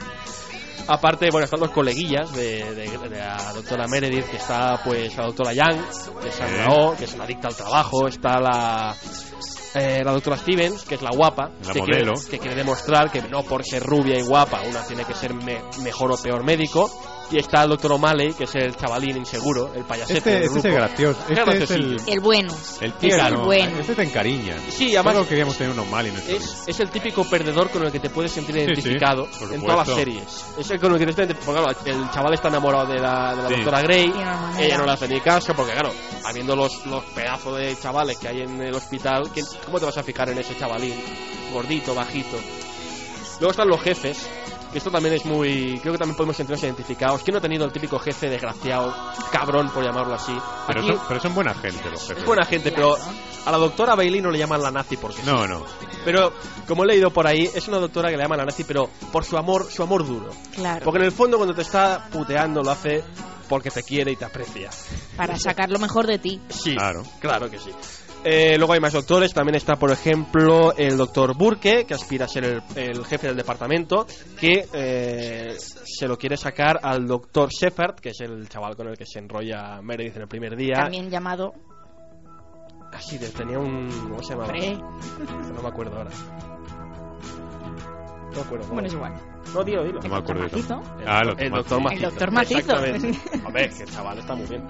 Aparte, 0.89 1.27
bueno, 1.31 1.43
están 1.43 1.59
los 1.59 1.71
coleguillas 1.71 2.31
de, 2.33 2.63
de- 2.73 2.97
de 3.09 3.17
la 3.17 3.51
doctora 3.53 3.87
Meredith, 3.87 4.25
que 4.29 4.37
está 4.37 4.79
pues 4.85 5.17
la 5.17 5.25
doctora 5.25 5.51
Young, 5.53 5.81
que 6.21 6.29
es 6.29 6.35
Sandra 6.35 6.95
que 6.97 7.03
es 7.03 7.13
una 7.13 7.25
adicta 7.25 7.49
al 7.49 7.55
trabajo, 7.57 8.07
está 8.07 8.39
la, 8.39 8.95
eh, 9.75 10.01
la 10.05 10.11
doctora 10.13 10.37
Stevens, 10.37 10.83
que 10.83 10.95
es 10.95 11.01
la 11.01 11.09
guapa, 11.13 11.51
La 11.65 11.73
que. 11.73 11.81
Quiere, 11.81 12.13
que 12.29 12.39
quiere 12.39 12.55
demostrar 12.55 13.11
que 13.11 13.21
no 13.23 13.43
por 13.43 13.65
ser 13.65 13.83
rubia 13.83 14.17
y 14.17 14.21
guapa 14.21 14.61
una 14.61 14.81
tiene 14.83 15.03
que 15.03 15.13
ser 15.13 15.33
me- 15.33 15.61
mejor 15.83 16.13
o 16.13 16.17
peor 16.17 16.45
médico. 16.45 16.89
Y 17.29 17.37
está 17.39 17.63
el 17.63 17.69
doctor 17.71 17.91
O'Malley, 17.91 18.33
que 18.33 18.45
es 18.45 18.55
el 18.55 18.73
chavalín 18.77 19.17
inseguro, 19.17 19.73
el 19.73 19.83
payasete 19.83 20.17
Este, 20.19 20.29
del 20.31 20.43
este 20.43 20.59
es 20.59 20.65
el 20.65 20.73
gracioso. 20.73 21.19
Este 21.27 21.63
es 21.63 21.71
el. 21.71 22.01
El 22.07 22.19
bueno. 22.21 22.53
el 22.79 22.93
tierno. 22.93 23.43
bueno. 23.43 23.79
Este 23.79 23.95
te 23.95 24.03
encariña. 24.03 24.55
Sí, 24.69 24.95
además- 24.95 25.15
Solo 25.15 25.27
queríamos 25.27 25.57
tener 25.57 25.73
unos 25.73 25.87
mal 25.89 26.07
y 26.07 26.11
nuestro 26.11 26.37
Es, 26.37 26.63
es 26.67 26.79
el 26.79 26.89
típico 26.89 27.25
perdedor 27.25 27.69
con 27.69 27.83
el 27.85 27.91
que 27.91 27.99
te 27.99 28.09
puedes 28.09 28.31
sentir 28.31 28.55
sí, 28.55 28.61
identificado 28.61 29.27
por 29.39 29.53
en 29.53 29.61
todas 29.61 29.85
las 29.89 29.97
series. 29.97 30.45
Es 30.57 30.71
el 30.71 30.79
con 30.79 30.93
el 30.93 30.99
que 30.99 31.05
te 31.07 31.13
sientes 31.13 31.37
porque 31.45 31.61
claro, 31.61 31.77
el 31.85 32.11
chaval 32.11 32.33
está 32.33 32.47
enamorado 32.47 32.85
de 32.93 32.99
la, 32.99 33.35
de 33.35 33.41
la 33.43 33.49
Sí. 33.49 33.55
doctora 33.55 33.81
Grey, 33.81 34.13
ella 34.59 34.77
no 34.77 34.85
le 34.85 34.91
hace 34.93 35.07
ni 35.09 35.19
caso, 35.19 35.53
porque 35.53 35.73
claro, 35.73 35.91
habiendo 36.23 36.55
los, 36.55 36.85
los 36.85 37.03
pedazos 37.05 37.57
de 37.57 37.75
chavales 37.77 38.17
que 38.19 38.29
hay 38.29 38.41
en 38.43 38.61
el 38.61 38.73
hospital, 38.73 39.29
¿quién- 39.33 39.45
¿cómo 39.65 39.79
te 39.79 39.85
vas 39.85 39.97
a 39.97 40.03
fijar 40.03 40.29
en 40.29 40.37
ese 40.37 40.57
chavalín? 40.57 40.95
Gordito, 41.51 41.93
bajito. 41.93 42.37
Luego 43.39 43.51
están 43.51 43.67
los 43.67 43.81
jefes, 43.81 44.27
que 44.71 44.77
esto 44.77 44.91
también 44.91 45.15
es 45.15 45.25
muy... 45.25 45.79
Creo 45.81 45.93
que 45.93 45.99
también 45.99 46.15
podemos 46.15 46.35
sentirnos 46.35 46.63
identificados. 46.63 47.21
¿Quién 47.23 47.33
no 47.33 47.39
ha 47.39 47.41
tenido 47.41 47.65
el 47.65 47.71
típico 47.71 47.97
jefe 47.99 48.29
desgraciado, 48.29 48.93
cabrón, 49.31 49.69
por 49.69 49.83
llamarlo 49.83 50.13
así? 50.15 50.33
Pero, 50.67 50.79
Aquí 50.81 50.89
son, 50.89 50.99
pero 51.07 51.19
son 51.19 51.35
buena 51.35 51.53
gente 51.53 51.89
los 51.89 52.01
jefes. 52.01 52.17
es 52.19 52.25
buena 52.25 52.45
gente, 52.45 52.71
pero 52.71 52.95
a 53.45 53.51
la 53.51 53.57
doctora 53.57 53.95
Bailey 53.95 54.21
no 54.21 54.29
le 54.31 54.39
llaman 54.39 54.61
la 54.61 54.71
nazi 54.71 54.97
porque 54.97 55.17
sí. 55.21 55.23
No, 55.25 55.47
no. 55.47 55.63
Pero 56.05 56.33
como 56.67 56.83
he 56.83 56.87
leído 56.87 57.11
por 57.11 57.27
ahí, 57.27 57.49
es 57.53 57.67
una 57.67 57.77
doctora 57.79 58.09
que 58.09 58.17
le 58.17 58.23
llaman 58.23 58.39
la 58.39 58.45
nazi, 58.45 58.63
pero 58.63 58.89
por 59.11 59.23
su 59.23 59.37
amor, 59.37 59.71
su 59.71 59.83
amor 59.83 60.05
duro. 60.05 60.29
Claro. 60.53 60.83
Porque 60.83 60.99
en 60.99 61.05
el 61.05 61.11
fondo 61.11 61.37
cuando 61.37 61.55
te 61.55 61.61
está 61.61 62.07
puteando 62.11 62.61
lo 62.61 62.71
hace 62.71 63.03
porque 63.49 63.71
te 63.71 63.81
quiere 63.83 64.11
y 64.11 64.15
te 64.17 64.25
aprecia. 64.25 64.69
Para 65.15 65.37
sacar 65.39 65.69
lo 65.69 65.79
mejor 65.79 66.05
de 66.05 66.19
ti. 66.19 66.41
Sí, 66.49 66.75
Claro. 66.75 67.03
claro 67.19 67.49
que 67.49 67.57
sí. 67.59 67.71
Eh, 68.23 68.57
luego 68.57 68.73
hay 68.73 68.79
más 68.79 68.93
doctores, 68.93 69.33
también 69.33 69.55
está 69.55 69.75
por 69.75 69.91
ejemplo 69.91 70.73
el 70.75 70.97
doctor 70.97 71.37
Burke, 71.37 71.85
que 71.85 71.93
aspira 71.93 72.25
a 72.25 72.27
ser 72.27 72.43
el, 72.43 72.61
el 72.75 73.05
jefe 73.05 73.27
del 73.27 73.37
departamento, 73.37 74.05
que 74.39 74.67
eh, 74.73 75.55
se 75.57 76.07
lo 76.07 76.17
quiere 76.17 76.35
sacar 76.35 76.79
al 76.83 77.07
doctor 77.07 77.49
Shepard, 77.49 77.95
que 77.95 78.09
es 78.09 78.19
el 78.21 78.49
chaval 78.49 78.75
con 78.75 78.87
el 78.89 78.97
que 78.97 79.05
se 79.05 79.19
enrolla 79.19 79.81
Meredith 79.81 80.17
en 80.17 80.21
el 80.23 80.27
primer 80.27 80.55
día. 80.55 80.75
También 80.75 81.09
llamado. 81.09 81.53
Ah, 82.93 83.01
sí, 83.01 83.19
tenía 83.19 83.59
un... 83.59 83.89
¿Cómo 83.89 84.23
se 84.23 84.33
llamaba? 84.33 84.49
Hombre. 84.53 84.75
No 84.75 85.61
me 85.61 85.67
acuerdo 85.67 85.97
ahora. 85.97 86.09
No 88.31 88.35
me 88.35 88.41
acuerdo. 88.41 88.65
¿cómo? 88.65 88.73
Bueno, 88.73 88.87
es 88.87 88.93
igual. 88.93 89.13
No, 89.53 89.63
dilo, 89.63 89.83
dilo. 89.83 90.01
No 90.01 90.09
me 90.09 90.15
acuerdo 90.15 90.47
tampoco. 90.49 90.83
Ah, 91.05 91.21
el 91.21 91.43
el 91.45 91.51
doctor. 91.51 91.81
Macizo. 91.81 92.03
El 92.05 92.09
doctor 92.09 92.31
Macizo. 92.31 92.59
Exactamente. 92.59 93.19
Hombre, 93.45 93.69
que 93.69 93.83
el 93.83 93.89
chaval 93.91 94.19
está 94.19 94.35
muy 94.35 94.47
bien. 94.47 94.63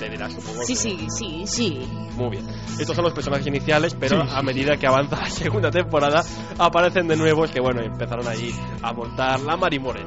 Te 0.00 0.08
dirás, 0.08 0.32
supongo. 0.32 0.62
Sí, 0.64 0.72
que- 0.72 0.78
sí, 0.80 1.06
sí, 1.10 1.44
sí. 1.46 1.78
Muy 2.16 2.30
bien. 2.30 2.48
Estos 2.78 2.96
son 2.96 3.04
los 3.04 3.12
personajes 3.14 3.46
iniciales, 3.46 3.94
pero 4.00 4.22
Sí. 4.22 4.28
a 4.34 4.42
medida 4.42 4.76
que 4.78 4.86
avanza 4.86 5.16
la 5.16 5.28
segunda 5.30 5.70
temporada, 5.70 6.24
aparecen 6.58 7.06
de 7.06 7.16
nuevo. 7.16 7.44
Es 7.44 7.50
que, 7.50 7.60
bueno, 7.60 7.82
empezaron 7.82 8.26
ahí 8.26 8.50
a 8.82 8.92
montar 8.94 9.38
la 9.40 9.56
Marimoren. 9.58 10.06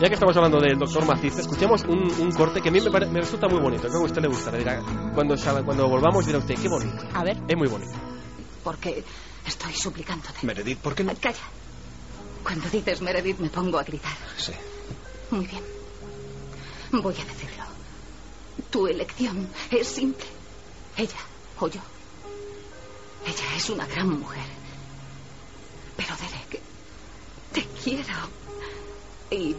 Ya 0.00 0.08
que 0.08 0.14
estamos 0.14 0.36
hablando 0.36 0.60
del 0.60 0.78
doctor 0.78 1.06
Macizo, 1.06 1.40
escuchemos 1.40 1.84
un, 1.84 2.10
un 2.20 2.32
corte 2.32 2.60
que 2.60 2.68
a 2.68 2.72
mí 2.72 2.80
me, 2.80 2.90
pare- 2.90 3.06
me 3.06 3.20
resulta 3.20 3.46
muy 3.48 3.60
bonito. 3.60 3.82
Creo 3.82 4.00
que 4.00 4.02
a 4.02 4.06
usted 4.06 4.22
le 4.22 4.28
gustará. 4.28 4.58
Dirá, 4.58 4.82
cuando, 5.14 5.36
sal- 5.36 5.64
cuando 5.64 5.88
volvamos 5.88 6.26
dirá 6.26 6.38
usted, 6.38 6.56
qué 6.60 6.68
bonito. 6.68 6.98
A 7.14 7.22
ver. 7.24 7.38
Es 7.48 7.56
muy 7.56 7.68
bonito. 7.68 7.92
Porque 8.64 9.04
estoy 9.46 9.72
suplicándote. 9.74 10.40
Meredith, 10.42 10.78
¿por 10.78 10.94
qué 10.94 11.04
no? 11.04 11.12
Calla. 11.20 11.38
Cuando 12.42 12.68
dices 12.68 13.00
Meredith 13.00 13.38
me 13.38 13.48
pongo 13.48 13.78
a 13.78 13.84
gritar. 13.84 14.12
Sí. 14.36 14.52
Muy 15.30 15.46
bien. 15.46 15.62
Voy 16.92 17.14
a 17.14 17.24
decirlo. 17.24 17.64
Tu 18.70 18.86
elección 18.86 19.48
es 19.70 19.88
simple. 19.88 20.26
Ella 20.96 21.20
o 21.58 21.66
yo. 21.66 21.80
Ella 23.26 23.56
es 23.56 23.70
una 23.70 23.86
gran 23.86 24.10
mujer. 24.20 24.44
Pero 25.96 26.14
Derek, 26.16 26.60
te 27.52 27.66
quiero. 27.82 28.14
Y 29.30 29.56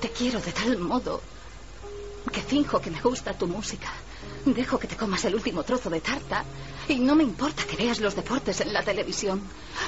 te 0.00 0.10
quiero 0.10 0.38
de 0.40 0.52
tal 0.52 0.76
modo 0.78 1.22
que 2.30 2.42
finjo 2.42 2.78
que 2.78 2.90
me 2.90 3.00
gusta 3.00 3.38
tu 3.38 3.46
música. 3.46 3.90
Dejo 4.44 4.78
que 4.78 4.88
te 4.88 4.96
comas 4.96 5.24
el 5.24 5.34
último 5.34 5.62
trozo 5.62 5.88
de 5.88 6.02
tarta 6.02 6.44
y 6.88 6.96
no 6.96 7.14
me 7.14 7.22
importa 7.22 7.64
que 7.64 7.76
veas 7.76 8.00
los 8.00 8.14
deportes 8.14 8.60
en 8.60 8.74
la 8.74 8.82
televisión. 8.82 9.40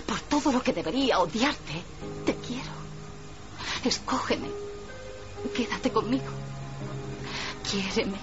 Por 0.07 0.21
todo 0.21 0.53
lo 0.53 0.63
que 0.63 0.73
debería 0.73 1.19
odiarte, 1.19 1.83
te 2.25 2.35
quiero. 2.37 2.73
Escógeme. 3.85 4.68
Quédate 5.59 5.91
conmigo. 5.91 6.31
Quiéreme. 7.69 8.17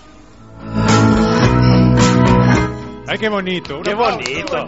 ¡Ay, 3.09 3.17
qué 3.17 3.27
bonito! 3.27 3.81
¡Qué 3.83 3.93
bonito! 3.93 4.65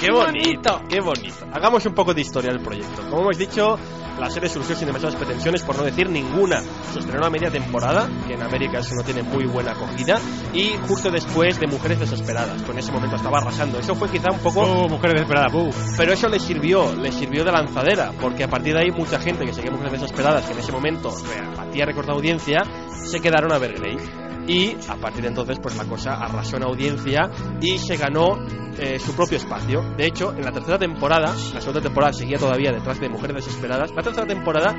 ¡Qué 0.00 0.10
bonito! 0.10 0.80
¡Qué 0.88 1.00
bonito! 1.00 1.46
Hagamos 1.52 1.84
un 1.84 1.92
poco 1.92 2.14
de 2.14 2.22
historia 2.22 2.50
del 2.50 2.62
proyecto. 2.62 3.02
Como 3.10 3.20
hemos 3.20 3.36
dicho, 3.36 3.78
la 4.18 4.30
serie 4.30 4.48
surgió 4.48 4.74
sin 4.74 4.86
demasiadas 4.86 5.14
pretensiones, 5.16 5.62
por 5.62 5.76
no 5.76 5.84
decir 5.84 6.08
ninguna. 6.08 6.62
Se 6.94 7.00
estrenó 7.00 7.26
a 7.26 7.30
media 7.30 7.50
temporada, 7.50 8.08
que 8.26 8.32
en 8.32 8.42
América 8.42 8.78
eso 8.78 8.94
no 8.94 9.02
tiene 9.02 9.22
muy 9.22 9.44
buena 9.44 9.72
acogida, 9.72 10.18
y 10.54 10.70
justo 10.88 11.10
después 11.10 11.60
de 11.60 11.66
Mujeres 11.66 12.00
Desesperadas, 12.00 12.66
en 12.66 12.78
ese 12.78 12.92
momento 12.92 13.16
estaba 13.16 13.40
arrasando. 13.40 13.78
Eso 13.78 13.94
fue 13.94 14.08
quizá 14.08 14.30
un 14.32 14.38
poco... 14.38 14.62
¡Oh, 14.62 14.88
mujeres 14.88 15.16
desesperadas! 15.16 15.52
¡buh! 15.52 15.70
Pero 15.98 16.14
eso 16.14 16.28
le 16.30 16.40
sirvió, 16.40 16.94
le 16.94 17.12
sirvió 17.12 17.44
de 17.44 17.52
lanzadera, 17.52 18.12
porque 18.18 18.44
a 18.44 18.48
partir 18.48 18.72
de 18.72 18.80
ahí 18.80 18.90
mucha 18.90 19.20
gente 19.20 19.44
que 19.44 19.52
seguía 19.52 19.70
Mujeres 19.70 20.00
Desesperadas, 20.00 20.46
que 20.46 20.52
en 20.52 20.60
ese 20.60 20.72
momento 20.72 21.14
batía 21.58 21.84
récord 21.84 22.06
de 22.06 22.12
audiencia, 22.12 22.62
se 23.04 23.20
quedaron 23.20 23.52
a 23.52 23.58
ver 23.58 23.74
Grey. 23.74 24.29
Y 24.50 24.76
a 24.88 24.96
partir 24.96 25.22
de 25.22 25.28
entonces, 25.28 25.60
pues 25.62 25.76
la 25.76 25.84
cosa 25.84 26.14
arrasó 26.14 26.56
en 26.56 26.64
audiencia 26.64 27.30
y 27.60 27.78
se 27.78 27.96
ganó 27.96 28.36
eh, 28.76 28.98
su 28.98 29.14
propio 29.14 29.36
espacio. 29.36 29.80
De 29.96 30.06
hecho, 30.06 30.32
en 30.32 30.42
la 30.44 30.50
tercera 30.50 30.76
temporada, 30.76 31.36
la 31.54 31.60
segunda 31.60 31.80
temporada 31.80 32.12
seguía 32.12 32.36
todavía 32.36 32.72
detrás 32.72 32.98
de 32.98 33.08
Mujeres 33.08 33.44
Desesperadas. 33.44 33.92
La 33.94 34.02
tercera 34.02 34.26
temporada, 34.26 34.74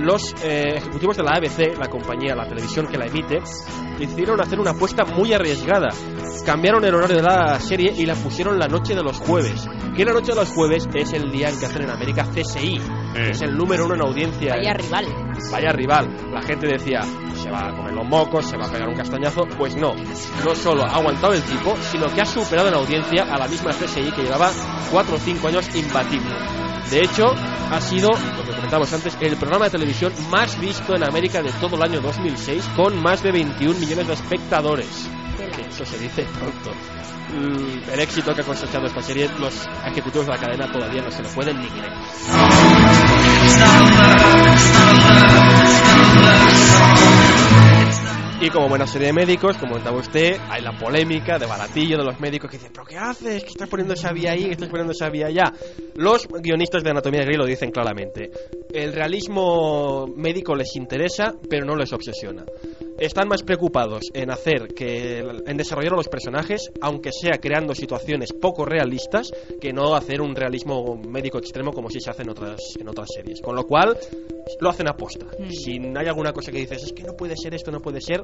los 0.00 0.34
eh, 0.44 0.74
ejecutivos 0.76 1.16
de 1.16 1.22
la 1.22 1.30
ABC, 1.36 1.78
la 1.78 1.88
compañía, 1.88 2.34
la 2.34 2.46
televisión 2.46 2.88
que 2.88 2.98
la 2.98 3.06
emite, 3.06 3.38
decidieron 3.98 4.38
hacer 4.38 4.60
una 4.60 4.72
apuesta 4.72 5.06
muy 5.06 5.32
arriesgada. 5.32 5.88
Cambiaron 6.44 6.84
el 6.84 6.94
horario 6.94 7.16
de 7.16 7.22
la 7.22 7.58
serie 7.58 7.94
y 7.96 8.04
la 8.04 8.16
pusieron 8.16 8.58
la 8.58 8.68
noche 8.68 8.94
de 8.94 9.02
los 9.02 9.18
jueves. 9.20 9.66
Que 9.96 10.04
la 10.04 10.12
noche 10.12 10.32
de 10.32 10.40
los 10.40 10.50
jueves 10.50 10.86
es 10.92 11.14
el 11.14 11.32
día 11.32 11.48
en 11.48 11.58
que 11.58 11.64
hacen 11.64 11.84
en 11.84 11.90
América 11.90 12.24
CSI, 12.24 12.78
que 13.14 13.30
es 13.30 13.40
el 13.40 13.56
número 13.56 13.86
uno 13.86 13.94
en 13.94 14.02
audiencia. 14.02 14.56
Vaya 14.56 14.74
rival. 14.74 15.06
Vaya 15.50 15.72
rival. 15.72 16.32
La 16.34 16.42
gente 16.42 16.66
decía, 16.66 17.00
se 17.46 17.52
va 17.52 17.68
a 17.68 17.70
comer 17.70 17.92
los 17.92 18.04
mocos, 18.04 18.44
se 18.44 18.56
va 18.56 18.66
a 18.66 18.68
pegar 18.68 18.88
un 18.88 18.96
castañazo. 18.96 19.46
Pues 19.56 19.76
no, 19.76 19.94
no 19.94 20.54
solo 20.56 20.82
ha 20.82 20.96
aguantado 20.96 21.32
el 21.32 21.42
tipo, 21.42 21.76
sino 21.92 22.12
que 22.12 22.20
ha 22.20 22.26
superado 22.26 22.68
en 22.68 22.74
audiencia 22.74 23.22
a 23.22 23.38
la 23.38 23.46
misma 23.46 23.70
CSI 23.70 24.10
que 24.10 24.22
llevaba 24.22 24.50
4 24.90 25.14
o 25.14 25.18
5 25.18 25.48
años 25.48 25.74
imbatible. 25.76 26.34
De 26.90 27.02
hecho, 27.02 27.26
ha 27.70 27.80
sido, 27.80 28.10
lo 28.10 28.44
que 28.44 28.52
comentamos 28.52 28.92
antes, 28.92 29.16
el 29.20 29.36
programa 29.36 29.66
de 29.66 29.70
televisión 29.72 30.12
más 30.28 30.58
visto 30.60 30.96
en 30.96 31.04
América 31.04 31.40
de 31.40 31.52
todo 31.52 31.76
el 31.76 31.82
año 31.82 32.00
2006, 32.00 32.64
con 32.74 33.00
más 33.00 33.22
de 33.22 33.30
21 33.30 33.78
millones 33.78 34.08
de 34.08 34.14
espectadores. 34.14 35.08
Eso 35.68 35.84
se 35.84 35.98
dice 35.98 36.26
pronto. 36.38 36.72
Mm, 37.32 37.90
El 37.92 38.00
éxito 38.00 38.34
que 38.34 38.40
ha 38.40 38.44
cosechado 38.44 38.86
esta 38.86 39.02
serie, 39.02 39.28
los 39.38 39.68
ejecutivos 39.84 40.26
de 40.26 40.32
la 40.32 40.38
cadena 40.38 40.72
todavía 40.72 41.02
no 41.02 41.10
se 41.10 41.22
lo 41.22 41.28
pueden 41.28 41.60
ni 41.60 41.66
creer. 41.68 41.92
Y 48.38 48.50
como 48.50 48.68
buena 48.68 48.86
serie 48.86 49.08
de 49.08 49.12
médicos, 49.14 49.56
como 49.56 49.72
comentaba 49.72 49.98
usted, 49.98 50.36
hay 50.50 50.60
la 50.60 50.72
polémica 50.78 51.38
de 51.38 51.46
baratillo 51.46 51.96
de 51.96 52.04
los 52.04 52.20
médicos 52.20 52.50
que 52.50 52.58
dicen, 52.58 52.70
¿pero 52.72 52.84
qué 52.84 52.98
haces? 52.98 53.42
¿Qué 53.42 53.48
estás 53.48 53.68
poniendo 53.68 53.94
esa 53.94 54.12
vía 54.12 54.32
ahí? 54.32 54.44
¿Qué 54.44 54.52
estás 54.52 54.68
poniendo 54.68 54.92
esa 54.92 55.08
vía 55.08 55.28
allá? 55.28 55.52
Los 55.94 56.28
guionistas 56.28 56.84
de 56.84 56.90
Anatomía 56.90 57.22
Grey 57.22 57.36
lo 57.36 57.46
dicen 57.46 57.70
claramente. 57.70 58.30
El 58.74 58.92
realismo 58.92 60.06
médico 60.14 60.54
les 60.54 60.76
interesa, 60.76 61.32
pero 61.48 61.64
no 61.64 61.76
les 61.76 61.90
obsesiona. 61.94 62.44
Están 62.98 63.28
más 63.28 63.42
preocupados 63.42 64.04
en 64.14 64.30
hacer 64.30 64.68
que 64.74 65.18
en 65.18 65.56
desarrollar 65.56 65.92
a 65.92 65.96
los 65.96 66.08
personajes, 66.08 66.70
aunque 66.80 67.10
sea 67.12 67.38
creando 67.38 67.74
situaciones 67.74 68.32
poco 68.32 68.64
realistas, 68.64 69.30
que 69.60 69.72
no 69.72 69.94
hacer 69.94 70.22
un 70.22 70.34
realismo 70.34 70.96
médico 70.96 71.38
extremo 71.38 71.72
como 71.72 71.90
si 71.90 72.00
se 72.00 72.10
hace 72.10 72.22
en 72.22 72.30
otras 72.30 72.60
en 72.80 72.88
otras 72.88 73.08
series. 73.14 73.40
Con 73.40 73.54
lo 73.54 73.66
cual 73.66 73.96
lo 74.60 74.70
hacen 74.70 74.88
aposta. 74.88 75.26
Mm. 75.38 75.50
Si 75.50 75.72
hay 75.72 76.06
alguna 76.06 76.32
cosa 76.32 76.50
que 76.50 76.58
dices, 76.58 76.84
es 76.84 76.92
que 76.92 77.02
no 77.02 77.14
puede 77.14 77.36
ser 77.36 77.54
esto, 77.54 77.70
no 77.70 77.80
puede 77.80 78.00
ser, 78.00 78.22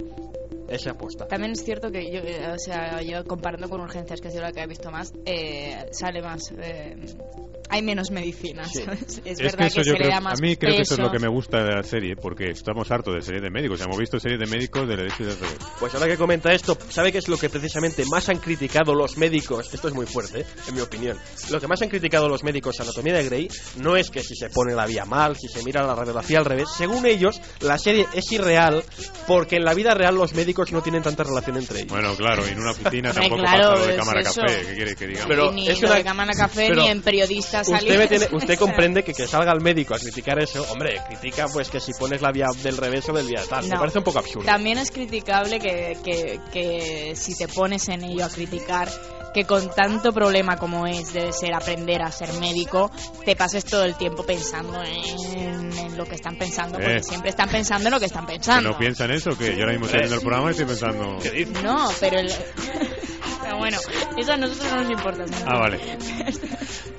es 0.69 0.87
aposta. 0.87 1.27
También 1.27 1.53
es 1.53 1.63
cierto 1.65 1.91
que 1.91 2.11
yo, 2.11 2.21
eh, 2.21 2.53
o 2.55 2.59
sea, 2.59 3.03
yo 3.03 3.25
comparando 3.25 3.69
con 3.69 3.81
urgencias, 3.81 4.21
que 4.21 4.31
sido 4.31 4.43
la 4.43 4.53
que 4.53 4.63
he 4.63 4.67
visto 4.67 4.91
más, 4.91 5.13
eh, 5.27 5.87
sale 5.91 6.23
más. 6.23 6.51
eh, 6.59 6.97
hay 7.73 7.83
menos 7.83 8.11
medicina, 8.11 8.65
Sí. 8.65 8.83
Es, 8.83 9.21
Es 9.25 9.39
verdad 9.39 9.51
que 9.53 9.57
que, 9.57 9.67
eso 9.67 9.83
se 9.83 9.87
yo 9.87 9.93
le 9.95 9.99
creo, 9.99 10.11
da 10.11 10.17
a 10.19 10.21
más 10.21 10.41
mí 10.41 10.57
creo 10.57 10.75
que 10.77 10.83
eso 10.83 10.95
es 10.95 11.01
lo 11.01 11.07
peso. 11.07 11.13
que 11.13 11.19
me 11.19 11.29
gusta 11.29 11.63
de 11.65 11.75
la 11.75 11.83
serie, 11.83 12.15
porque 12.17 12.51
estamos 12.51 12.91
hartos 12.91 13.15
de 13.15 13.23
series 13.23 13.43
de 13.43 13.51
médicos. 13.51 13.79
Ya 13.79 13.87
hemos 13.87 13.99
visto 13.99 14.19
series 14.21 14.39
de 14.39 14.47
médicos 14.47 14.87
de 14.89 14.97
derecho 14.97 15.17
y 15.23 15.27
del 15.27 15.37
revés. 15.39 15.57
Pues 15.81 15.95
ahora 15.95 16.07
que 16.07 16.17
comenta 16.17 16.53
esto, 16.53 16.77
¿sabe 16.89 17.11
qué 17.13 17.19
es 17.19 17.29
lo 17.29 17.37
que 17.37 17.49
precisamente 17.49 18.05
más 18.11 18.29
han 18.29 18.39
criticado 18.39 18.95
los 18.95 19.17
médicos? 19.17 19.73
Esto 19.73 19.89
es 19.89 19.95
muy 19.95 20.07
fuerte, 20.07 20.41
¿eh? 20.41 20.47
en 20.69 20.75
mi 20.75 20.81
opinión. 20.81 21.19
Lo 21.51 21.61
que 21.61 21.67
más 21.67 21.81
han 21.83 21.89
criticado 21.89 22.29
los 22.29 22.45
médicos 22.45 22.79
a 22.81 22.83
Anatomía 22.85 23.15
de 23.15 23.25
Grey 23.25 23.49
no 23.77 23.97
es 23.97 24.11
que 24.11 24.23
si 24.23 24.37
se 24.37 24.51
pone 24.51 24.75
la 24.75 24.87
vía 24.87 25.05
mal, 25.05 25.37
si 25.37 25.49
se 25.49 25.63
mira 25.65 25.83
la 25.87 25.95
radiografía 25.95 26.39
al 26.39 26.45
revés. 26.45 26.69
Según 26.77 27.07
ellos, 27.07 27.41
la 27.61 27.79
serie 27.79 28.07
es 28.13 28.31
irreal 28.33 28.85
porque 29.27 29.57
en 29.57 29.65
la 29.65 29.75
vida 29.75 29.95
real 29.95 30.15
los 30.15 30.35
médicos 30.35 30.73
no 30.73 30.83
tienen 30.83 31.03
tanta 31.03 31.25
relación 31.25 31.57
entre 31.57 31.79
ellos. 31.81 31.91
Bueno, 31.93 32.15
claro, 32.17 32.47
y 32.47 32.51
en 32.51 32.61
una 32.61 32.73
oficina 32.73 33.13
tampoco 33.15 33.43
claro, 33.43 33.71
pasa 33.71 33.81
lo 33.81 33.87
de 33.87 33.97
cámara 33.97 34.21
eso. 34.21 34.41
café. 34.41 34.67
¿Qué 34.67 34.75
quiere 34.75 34.95
que 34.97 35.07
digamos? 35.07 35.29
Pero 35.29 35.53
ni 35.53 35.69
es 35.69 35.81
lo 35.81 35.89
una- 35.89 35.97
de 35.97 36.05
cámara 36.05 36.33
café 36.35 36.67
pero 36.69 36.83
ni 36.83 36.89
en 36.89 37.03
periodistas 37.03 37.62
Usted, 37.63 37.99
me 37.99 38.07
tiene- 38.09 38.29
usted 38.33 38.59
comprende 38.59 39.03
que 39.03 39.13
que 39.15 39.27
salga 39.27 39.53
el 39.53 39.61
médico 39.61 39.95
a 39.95 39.99
criticar 39.99 40.39
eso, 40.43 40.65
hombre, 40.71 41.01
critica 41.09 41.47
pues 41.53 41.69
que 41.69 41.81
si 41.81 41.93
pones 41.93 42.21
la 42.23 42.33
vía 42.33 42.47
del 42.63 42.77
revés 42.77 43.09
o 43.09 43.13
del 43.13 43.27
vía 43.27 43.43
tal. 43.49 43.67
Me 43.69 43.77
parece 43.79 43.99
un 43.99 44.05
poco 44.05 44.19
absurdo. 44.19 44.47
También 44.47 44.79
es 44.79 44.91
criticable 44.91 45.59
que, 45.61 45.97
que, 46.05 46.41
que 46.53 47.13
si 47.17 47.37
te 47.37 47.49
pones 47.49 47.89
en 47.89 48.05
ello 48.05 48.25
a 48.25 48.29
criticar 48.29 48.89
que 49.35 49.45
con 49.47 49.71
tanto 49.71 50.13
problema 50.13 50.59
como 50.59 50.87
es 50.87 51.15
debe 51.15 51.33
ser 51.33 51.55
aprender 51.55 52.03
a 52.03 52.13
ser 52.13 52.31
médico, 52.35 52.91
te 53.25 53.35
pases 53.35 53.65
todo 53.65 53.85
el 53.85 53.95
tiempo 53.95 54.25
pensando 54.25 54.83
en, 54.83 55.73
en 55.79 55.97
lo 55.97 56.05
que 56.05 56.17
están 56.17 56.37
pensando, 56.37 56.79
porque 56.79 56.97
Eh. 56.97 57.03
siempre 57.03 57.31
están 57.31 57.49
pensando 57.49 57.89
en 57.89 57.93
lo 57.95 57.99
que 58.01 58.07
están 58.07 58.27
¿Que 58.27 58.33
pensando. 58.35 58.71
no 58.71 58.79
piensan 58.79 59.11
eso? 59.11 59.31
Que 59.39 59.55
yo 59.55 59.61
ahora 59.61 59.73
mismo 59.73 59.87
estoy 59.87 60.01
viendo 60.01 60.17
el 60.17 60.21
programa 60.23 60.49
y 60.49 60.51
estoy 60.51 60.67
pensando... 60.67 61.19
No, 61.63 61.91
pero 61.99 62.19
el... 62.19 62.31
pero 63.43 63.59
bueno, 63.59 63.79
eso 64.17 64.33
a 64.33 64.37
nosotros 64.37 64.73
no 64.73 64.83
nos 64.83 64.91
importa. 64.91 65.25
¿no? 65.27 65.37
Ah, 65.47 65.59
vale. 65.59 65.79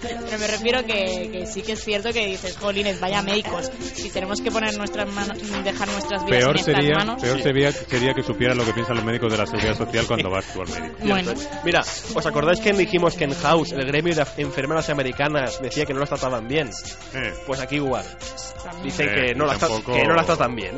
Pero 0.01 0.19
me 0.37 0.47
refiero 0.47 0.85
que, 0.85 1.29
que 1.31 1.45
sí 1.45 1.61
que 1.61 1.73
es 1.73 1.83
cierto 1.83 2.11
que 2.11 2.25
dices, 2.25 2.57
jolines, 2.57 2.99
vaya 2.99 3.21
médicos, 3.21 3.71
si 3.95 4.09
tenemos 4.09 4.41
que 4.41 4.51
poner 4.51 4.77
nuestras 4.77 5.09
manos, 5.13 5.37
dejar 5.63 5.87
nuestras 5.87 6.25
vidas 6.25 6.39
Peor 6.39 6.51
en 6.55 6.59
estas 6.59 6.75
sería, 6.75 6.95
manos. 6.97 7.21
peor 7.21 7.41
sería, 7.41 7.71
sería 7.71 8.13
que 8.13 8.21
supieran 8.23 8.57
lo 8.57 8.65
que 8.65 8.73
piensan 8.73 8.97
los 8.97 9.05
médicos 9.05 9.31
de 9.31 9.37
la 9.37 9.45
seguridad 9.45 9.77
social 9.77 10.05
cuando 10.05 10.29
vas 10.29 10.45
tú 10.51 10.61
al 10.61 10.67
médico. 10.69 10.95
Bueno. 11.03 11.33
Mira, 11.63 11.81
¿os 12.15 12.25
acordáis 12.25 12.59
que 12.59 12.73
dijimos 12.73 13.15
que 13.15 13.23
en 13.23 13.33
House 13.33 13.71
el 13.71 13.85
gremio 13.85 14.13
de 14.13 14.25
enfermeras 14.37 14.89
americanas 14.89 15.61
decía 15.61 15.85
que 15.85 15.93
no 15.93 16.01
las 16.01 16.09
trataban 16.09 16.47
bien? 16.49 16.69
Pues 17.47 17.61
aquí 17.61 17.75
igual. 17.77 18.03
Dicen 18.83 19.07
Eh, 19.09 19.13
que 19.27 19.35
no, 19.35 19.45
las 19.45 19.59
tampoco- 19.59 19.93
que 19.93 20.03
no 20.03 20.15
las 20.15 20.25
tratan 20.25 20.53
bien. 20.55 20.77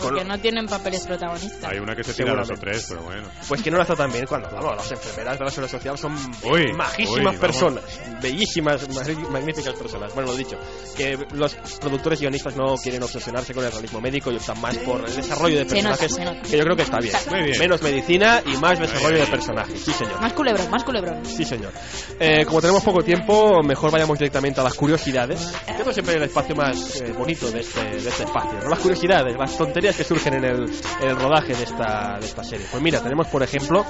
Porque 0.00 0.24
no 0.24 0.38
tienen 0.38 0.66
papeles 0.66 1.04
protagonistas. 1.06 1.64
Hay 1.72 1.78
una 1.78 1.96
que 1.96 2.04
se 2.04 2.14
tira 2.14 2.34
dos 2.34 2.42
o 2.42 2.54
Seguramente. 2.54 2.70
tres, 2.78 2.86
pero 2.88 3.02
bueno. 3.02 3.28
Pues 3.48 3.62
que 3.62 3.70
no 3.70 3.78
las 3.78 3.86
tratan 3.88 4.12
bien 4.12 4.26
cuando, 4.26 4.48
vamos, 4.50 4.67
las 4.76 4.90
enfermeras 4.92 5.38
de 5.38 5.44
la 5.44 5.50
seguridad 5.50 5.70
social 5.78 5.98
son 5.98 6.14
Uy, 6.44 6.72
majísimas 6.72 7.18
uy, 7.18 7.24
vamos. 7.24 7.40
personas, 7.40 7.84
bellísimas, 8.22 8.88
mag- 8.88 9.28
magníficas 9.30 9.74
personas. 9.74 10.14
Bueno, 10.14 10.30
lo 10.32 10.36
dicho, 10.36 10.56
que 10.96 11.18
los 11.32 11.54
productores 11.80 12.18
y 12.20 12.22
guionistas 12.24 12.56
no 12.56 12.76
quieren 12.76 13.02
obsesionarse 13.02 13.54
con 13.54 13.64
el 13.64 13.72
realismo 13.72 14.00
médico 14.00 14.30
y 14.32 14.36
optan 14.36 14.60
más 14.60 14.76
por 14.78 15.04
el 15.08 15.14
desarrollo 15.14 15.58
de 15.58 15.68
Se 15.68 15.82
nota, 15.82 15.96
personajes, 15.96 16.14
se 16.14 16.24
nota. 16.24 16.42
que 16.48 16.56
yo 16.58 16.64
creo 16.64 16.76
que 16.76 16.82
está 16.82 16.98
bien. 16.98 17.14
Muy 17.30 17.42
bien. 17.42 17.58
Menos 17.58 17.82
medicina 17.82 18.42
y 18.44 18.56
más 18.58 18.78
desarrollo 18.78 19.18
de 19.18 19.26
personajes, 19.26 19.80
sí 19.82 19.92
señor. 19.92 20.20
Más 20.20 20.32
culebrón, 20.32 20.70
más 20.70 20.84
culebrón. 20.84 21.24
Sí, 21.24 21.44
señor. 21.44 21.72
Eh, 22.20 22.44
como 22.46 22.60
tenemos 22.60 22.82
poco 22.82 23.02
tiempo, 23.02 23.62
mejor 23.62 23.90
vayamos 23.90 24.18
directamente 24.18 24.60
a 24.60 24.64
las 24.64 24.74
curiosidades. 24.74 25.52
Que 25.66 25.72
esto 25.72 25.92
siempre 25.92 26.14
es 26.14 26.16
el 26.18 26.24
espacio 26.24 26.54
más 26.56 27.00
eh, 27.00 27.12
bonito 27.16 27.50
de 27.50 27.60
este, 27.60 27.80
de 27.84 28.08
este 28.08 28.24
espacio, 28.24 28.58
¿no? 28.62 28.68
Las 28.70 28.78
curiosidades, 28.80 29.36
las 29.38 29.56
tonterías 29.56 29.96
que 29.96 30.04
surgen 30.04 30.34
en 30.34 30.44
el, 30.44 30.64
en 31.02 31.08
el 31.08 31.16
rodaje 31.16 31.54
de 31.54 31.62
esta, 31.64 32.18
de 32.20 32.26
esta 32.26 32.42
serie. 32.44 32.66
Pues 32.70 32.82
mira, 32.82 33.00
tenemos 33.00 33.26
por 33.28 33.42
ejemplo, 33.42 33.84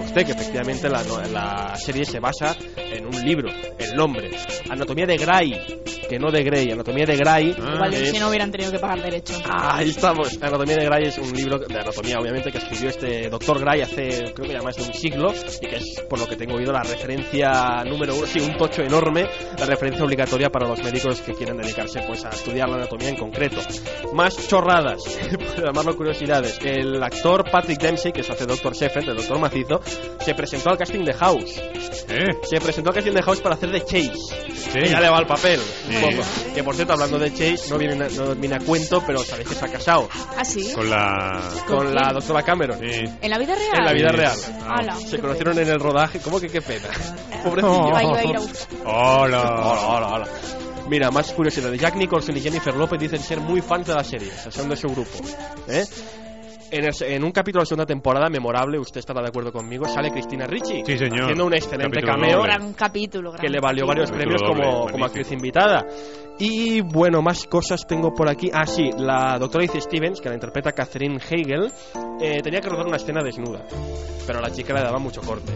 usted, 0.00 0.26
que 0.26 0.32
efectivamente 0.32 0.88
la, 0.88 1.02
la 1.32 1.76
serie 1.76 2.04
se 2.04 2.20
basa 2.20 2.56
en 2.76 3.06
un 3.06 3.24
libro, 3.24 3.50
el 3.78 3.94
nombre, 3.94 4.30
Anatomía 4.68 5.06
de 5.06 5.16
Grey, 5.16 5.52
que 6.08 6.18
no 6.18 6.30
de 6.30 6.42
Grey, 6.42 6.70
Anatomía 6.72 7.04
de 7.06 7.16
Grey. 7.16 7.54
Igual 7.56 7.94
es- 7.94 8.10
si 8.10 8.18
no 8.18 8.28
hubieran 8.28 8.50
tenido 8.50 8.70
que 8.72 8.78
pagar 8.78 9.02
derecho. 9.02 9.34
Ah, 9.44 9.76
ahí 9.78 9.90
estamos. 9.90 10.36
Anatomía 10.42 10.76
de 10.76 10.84
Grey 10.86 11.04
es 11.08 11.18
un 11.18 11.32
libro 11.32 11.58
de 11.58 11.74
anatomía, 11.78 12.18
obviamente, 12.18 12.50
que 12.50 12.58
escribió 12.58 12.90
este 12.90 13.28
doctor 13.30 13.60
Gray 13.60 13.82
hace, 13.82 14.32
creo 14.34 14.46
que 14.48 14.52
ya 14.54 14.62
más 14.62 14.76
de 14.76 14.82
un 14.82 14.94
siglo, 14.94 15.32
y 15.62 15.66
que 15.66 15.76
es, 15.76 16.02
por 16.08 16.18
lo 16.18 16.26
que 16.26 16.36
tengo 16.36 16.56
oído, 16.56 16.72
la 16.72 16.82
referencia 16.82 17.84
número 17.84 18.14
uno, 18.16 18.26
sí, 18.26 18.40
un 18.40 18.56
tocho 18.56 18.82
enorme, 18.82 19.26
la 19.58 19.66
referencia 19.66 20.04
obligatoria 20.04 20.50
para 20.50 20.68
los 20.68 20.82
médicos 20.82 21.20
que 21.20 21.32
quieren 21.34 21.56
dedicarse 21.56 22.00
pues 22.06 22.24
a 22.24 22.30
estudiar 22.30 22.68
la 22.68 22.76
anatomía 22.76 23.08
en 23.10 23.16
concreto. 23.16 23.60
Más 24.12 24.48
chorradas, 24.48 25.02
por 25.56 25.64
llamarlo 25.64 25.96
curiosidades. 25.96 26.58
El 26.62 27.02
actor 27.02 27.48
Patrick 27.50 27.80
Dempsey, 27.80 28.12
que 28.12 28.22
se 28.22 28.32
hace 28.32 28.46
Doctor 28.46 28.74
Sheffield, 28.74 29.10
el 29.10 29.16
doctor 29.16 29.38
macizo, 29.38 29.80
se 30.24 30.34
presentó 30.34 30.70
al 30.70 30.78
casting 30.78 31.04
de 31.04 31.12
House. 31.14 31.60
Se 32.48 32.60
presentó 32.60 32.90
al 32.90 32.94
casting 32.96 33.12
de 33.12 33.22
House 33.22 33.40
para 33.40 33.54
hacer 33.54 33.70
de 33.70 33.80
Chase. 33.84 34.12
Que 34.72 34.88
ya 34.88 35.00
le 35.00 35.08
va 35.08 35.18
el 35.18 35.26
papel. 35.26 35.58
un 35.88 35.94
Sí. 35.94 36.00
poco. 36.16 36.28
Que 36.54 36.62
por 36.64 36.74
cierto, 36.74 36.92
hablando 36.92 37.18
de 37.18 37.30
Chase, 37.32 37.70
no 37.70 37.78
viene, 37.78 37.96
no 37.96 38.34
viene 38.34 38.56
a 38.56 38.58
cuento, 38.60 39.02
pero 39.06 39.20
sabéis 39.20 39.48
que 39.48 39.54
se 39.54 39.64
ha 39.64 39.68
casado 39.68 40.08
Ah, 40.36 40.44
sí. 40.44 40.72
Con 40.74 40.88
la... 40.90 41.40
con 41.66 41.94
la 41.94 42.12
doctora 42.12 42.42
Cameron. 42.42 42.78
¿En 42.82 43.30
la 43.30 43.38
vida 43.38 43.54
real? 43.54 43.78
En 43.78 43.84
la 43.84 43.92
vida 43.92 44.08
real. 44.12 44.36
Ala, 44.68 44.94
Se 44.96 45.18
conocieron 45.18 45.58
en 45.58 45.68
el 45.68 45.80
rodaje. 45.80 46.18
¿Cómo 46.20 46.40
que 46.40 46.48
qué 46.48 46.60
pena? 46.62 46.88
Pobrecillo. 47.44 48.40
Hola, 48.84 49.42
hola, 49.42 50.06
hola. 50.08 50.28
Mira, 50.88 51.10
más 51.10 51.32
curiosidades. 51.32 51.80
Jack 51.80 51.94
Nicholson 51.96 52.36
y 52.36 52.40
Jennifer 52.40 52.74
López 52.74 52.98
dicen 52.98 53.20
ser 53.20 53.38
muy 53.40 53.60
fans 53.60 53.86
de 53.86 53.94
la 53.94 54.02
serie, 54.04 54.28
o 54.36 54.42
sea, 54.42 54.50
son 54.52 54.68
de 54.68 54.76
su 54.76 54.88
grupo. 54.88 55.10
¿eh? 55.68 55.84
En, 56.70 56.84
el- 56.84 57.02
en 57.02 57.24
un 57.24 57.32
capítulo 57.32 57.62
de 57.62 57.66
segunda 57.66 57.86
temporada 57.86 58.28
memorable, 58.28 58.78
usted 58.78 59.00
estará 59.00 59.20
de 59.22 59.28
acuerdo 59.28 59.52
conmigo, 59.52 59.86
sale 59.88 60.10
Cristina 60.10 60.46
Ricci. 60.46 60.82
Sí, 60.86 60.98
señor. 60.98 61.22
Haciendo 61.22 61.46
un 61.46 61.54
excelente 61.54 62.00
Capítulo 62.00 62.12
cameo 62.12 62.36
doble. 62.38 62.52
Gran 62.52 62.72
capítulo. 62.74 63.32
gran 63.32 63.40
que 63.42 63.48
le 63.48 63.60
valió 63.60 63.86
varios 63.86 64.10
Capítulo 64.10 64.36
premios 64.36 64.42
doble, 64.42 64.62
como, 64.62 64.70
magnífico. 64.72 64.92
como 64.92 65.04
actriz 65.06 65.32
invitada. 65.32 65.86
Y 66.38 66.80
bueno, 66.80 67.20
más 67.20 67.44
cosas 67.44 67.86
tengo 67.86 68.14
por 68.14 68.30
aquí. 68.30 68.50
Ah, 68.54 68.66
sí, 68.66 68.88
la 68.96 69.38
doctora 69.38 69.64
Izzy 69.64 69.80
Stevens, 69.82 70.20
que 70.22 70.28
la 70.30 70.36
interpreta 70.36 70.72
Catherine 70.72 71.18
Hegel, 71.18 71.70
eh, 72.18 72.40
tenía 72.42 72.60
que 72.60 72.68
rodar 72.70 72.86
una 72.86 72.96
escena 72.96 73.22
desnuda. 73.22 73.66
Pero 74.26 74.38
a 74.38 74.42
la 74.42 74.50
chica 74.50 74.72
le 74.72 74.80
daba 74.80 74.98
mucho 74.98 75.20
corte. 75.20 75.52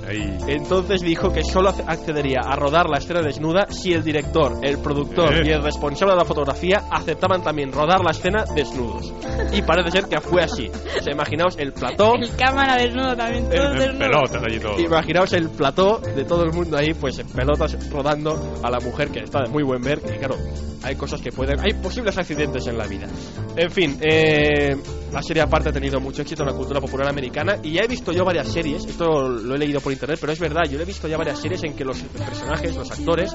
Entonces 0.46 1.00
dijo 1.00 1.32
que 1.32 1.42
solo 1.42 1.70
ac- 1.70 1.84
accedería 1.86 2.40
a 2.40 2.54
rodar 2.56 2.90
la 2.90 2.98
escena 2.98 3.22
desnuda 3.22 3.66
si 3.70 3.94
el 3.94 4.02
director, 4.04 4.58
el 4.62 4.78
productor 4.78 5.32
Eh. 5.34 5.42
y 5.46 5.50
el 5.52 5.62
responsable 5.62 6.12
de 6.14 6.18
la 6.18 6.24
fotografía 6.26 6.82
aceptaban 6.90 7.42
también 7.42 7.72
rodar 7.72 8.02
la 8.04 8.10
escena 8.10 8.44
desnudos. 8.54 9.10
Y 9.52 9.62
parece 9.62 9.90
ser 9.90 10.04
que 10.06 10.20
fue 10.20 10.42
así. 10.42 10.70
Sea, 11.04 11.12
imaginaos 11.12 11.58
el 11.58 11.74
plató. 11.74 12.14
El 12.14 12.34
cámara 12.34 12.76
desnudo 12.76 13.14
también, 13.14 13.44
todo 13.50 13.72
En 13.72 13.78
desnudo. 13.78 13.98
pelotas 13.98 14.42
allí 14.42 14.58
todo. 14.58 14.80
Imaginaos 14.80 15.32
el 15.34 15.50
plató 15.50 15.98
de 15.98 16.24
todo 16.24 16.44
el 16.44 16.52
mundo 16.52 16.78
ahí, 16.78 16.94
pues 16.94 17.18
en 17.18 17.28
pelotas 17.28 17.90
rodando 17.90 18.58
a 18.62 18.70
la 18.70 18.80
mujer 18.80 19.10
que 19.10 19.20
está 19.20 19.42
de 19.42 19.50
muy 19.50 19.62
buen 19.62 19.82
ver. 19.82 19.98
Y 19.98 20.18
claro, 20.18 20.36
hay 20.82 20.96
cosas 20.96 21.20
que 21.20 21.30
pueden. 21.30 21.60
Hay 21.60 21.74
posibles 21.74 22.16
accidentes 22.16 22.66
en 22.68 22.78
la 22.78 22.86
vida. 22.86 23.06
En 23.54 23.70
fin, 23.70 23.98
eh, 24.00 24.76
La 25.14 25.22
serie 25.22 25.42
aparte 25.42 25.68
ha 25.68 25.72
tenido 25.72 26.00
mucho 26.00 26.22
éxito 26.22 26.42
en 26.42 26.48
la 26.48 26.54
cultura 26.56 26.80
popular 26.80 27.08
americana 27.08 27.58
y 27.62 27.72
ya 27.74 27.82
he 27.84 27.86
visto 27.86 28.10
yo 28.12 28.24
varias 28.24 28.48
series, 28.48 28.84
esto 28.84 29.28
lo 29.28 29.54
he 29.54 29.58
leído 29.58 29.80
por 29.80 29.92
internet, 29.92 30.18
pero 30.20 30.32
es 30.32 30.40
verdad, 30.40 30.62
yo 30.68 30.80
he 30.80 30.84
visto 30.84 31.06
ya 31.06 31.16
varias 31.16 31.38
series 31.40 31.62
en 31.62 31.74
que 31.76 31.84
los 31.84 31.98
personajes, 32.02 32.74
los 32.74 32.90
actores, 32.90 33.32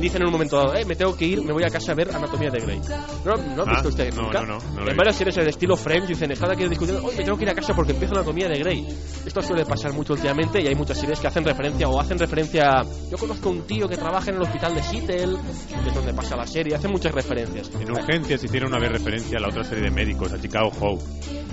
dicen 0.00 0.22
en 0.22 0.28
un 0.28 0.32
momento 0.32 0.56
dado, 0.56 0.74
eh, 0.74 0.86
me 0.86 0.96
tengo 0.96 1.14
que 1.14 1.26
ir, 1.26 1.42
me 1.42 1.52
voy 1.52 1.64
a 1.64 1.68
casa 1.68 1.92
a 1.92 1.94
ver 1.94 2.08
Anatomía 2.14 2.48
de 2.50 2.60
Grey. 2.60 2.80
¿No, 3.26 3.34
no 3.54 3.62
ha 3.62 3.66
Ah, 3.66 3.70
visto 3.72 3.88
usted 3.88 4.14
no, 4.14 4.22
nunca? 4.22 4.40
no, 4.40 4.58
no, 4.58 4.80
no 4.84 4.90
en 4.90 4.96
varias 4.96 5.16
series 5.16 5.36
del 5.36 5.48
estilo 5.48 5.76
Friends 5.76 6.08
dicen, 6.08 6.30
están 6.32 6.50
aquí 6.50 6.66
discutiendo, 6.66 7.04
hoy 7.06 7.14
me 7.16 7.24
tengo 7.24 7.36
que 7.36 7.44
ir 7.44 7.50
a 7.50 7.54
casa 7.54 7.74
porque 7.74 7.92
empieza 7.92 8.14
Anatomía 8.14 8.48
de 8.48 8.58
Grey. 8.60 8.86
Esto 9.26 9.42
suele 9.42 9.66
pasar 9.66 9.92
mucho 9.92 10.14
últimamente 10.14 10.62
y 10.62 10.66
hay 10.66 10.74
muchas 10.74 10.96
series 10.98 11.20
que 11.20 11.26
hacen 11.26 11.44
referencia 11.44 11.86
o 11.88 12.00
hacen 12.00 12.18
referencia... 12.18 12.82
Yo 13.10 13.18
conozco 13.18 13.50
un 13.50 13.66
tío 13.66 13.86
que 13.86 13.98
trabaja 13.98 14.30
en 14.30 14.36
el 14.36 14.42
hospital 14.42 14.74
de 14.74 14.82
Seattle, 14.82 15.36
que 15.82 15.88
es 15.90 15.94
donde 15.94 16.14
pasa 16.14 16.36
la 16.36 16.46
serie, 16.46 16.74
hacen 16.74 16.90
muchas 16.90 17.12
referencias. 17.12 17.70
En 17.78 17.90
urgencias 17.90 18.42
hicieron 18.42 18.70
una 18.72 18.80
vez 18.80 18.92
referencia 18.92 19.36
a 19.36 19.42
la 19.42 19.48
otra 19.48 19.62
serie 19.64 19.84
de 19.84 19.90
médicos, 19.90 20.32
a 20.32 20.40
Chicago 20.40 20.70
Hope. 20.80 21.04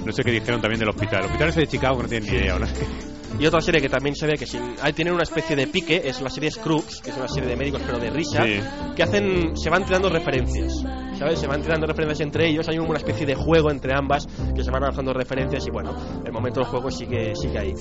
No 0.06 0.12
sé 0.12 0.24
qué 0.24 0.32
dijeron 0.32 0.62
también 0.62 0.80
del 0.80 0.90
hospital. 0.90 1.20
El 1.22 1.26
hospital 1.26 1.50
ese 1.50 1.60
de 1.62 1.68
Chicago 1.68 2.02
no 2.02 2.08
tienen 2.08 2.30
ni 2.30 2.38
idea. 2.38 2.54
ahora. 2.54 2.68
Y 3.38 3.46
otra 3.46 3.60
serie 3.60 3.82
que 3.82 3.90
también 3.90 4.16
se 4.16 4.26
ve 4.28 4.36
que 4.38 4.46
sin, 4.46 4.62
ahí 4.82 4.94
tienen 4.94 5.14
una 5.14 5.24
especie 5.24 5.58
de 5.58 5.68
pique 5.68 6.02
es 6.06 6.22
la 6.22 6.30
serie 6.30 6.50
Scrubs, 6.50 7.02
que 7.02 7.10
es 7.10 7.18
una 7.18 7.28
serie 7.28 7.50
de 7.50 7.58
médicos 7.58 7.82
pero 7.86 8.00
de 8.00 8.10
risa, 8.10 8.46
Sí. 8.46 8.62
que 8.96 9.04
hacen 9.04 9.58
se 9.58 9.70
van 9.70 9.84
tirando 9.84 10.10
referencias. 10.10 10.72
¿Sabes? 11.20 11.40
Se 11.40 11.46
van 11.48 11.62
tirando 11.62 11.86
referencias 11.86 12.22
entre 12.22 12.48
ellos, 12.48 12.66
hay 12.70 12.78
una 12.78 12.98
especie 12.98 13.26
de 13.26 13.36
juego 13.36 13.72
entre 13.72 13.92
ambas 13.94 14.26
que 14.56 14.64
se 14.64 14.72
van 14.72 14.84
lanzando 14.84 15.12
referencias 15.12 15.68
y 15.68 15.70
bueno, 15.70 15.94
el 16.26 16.32
momento 16.32 16.62
del 16.62 16.70
juego 16.70 16.90
sigue, 16.90 17.36
sigue 17.36 17.60
ahí. 17.60 17.74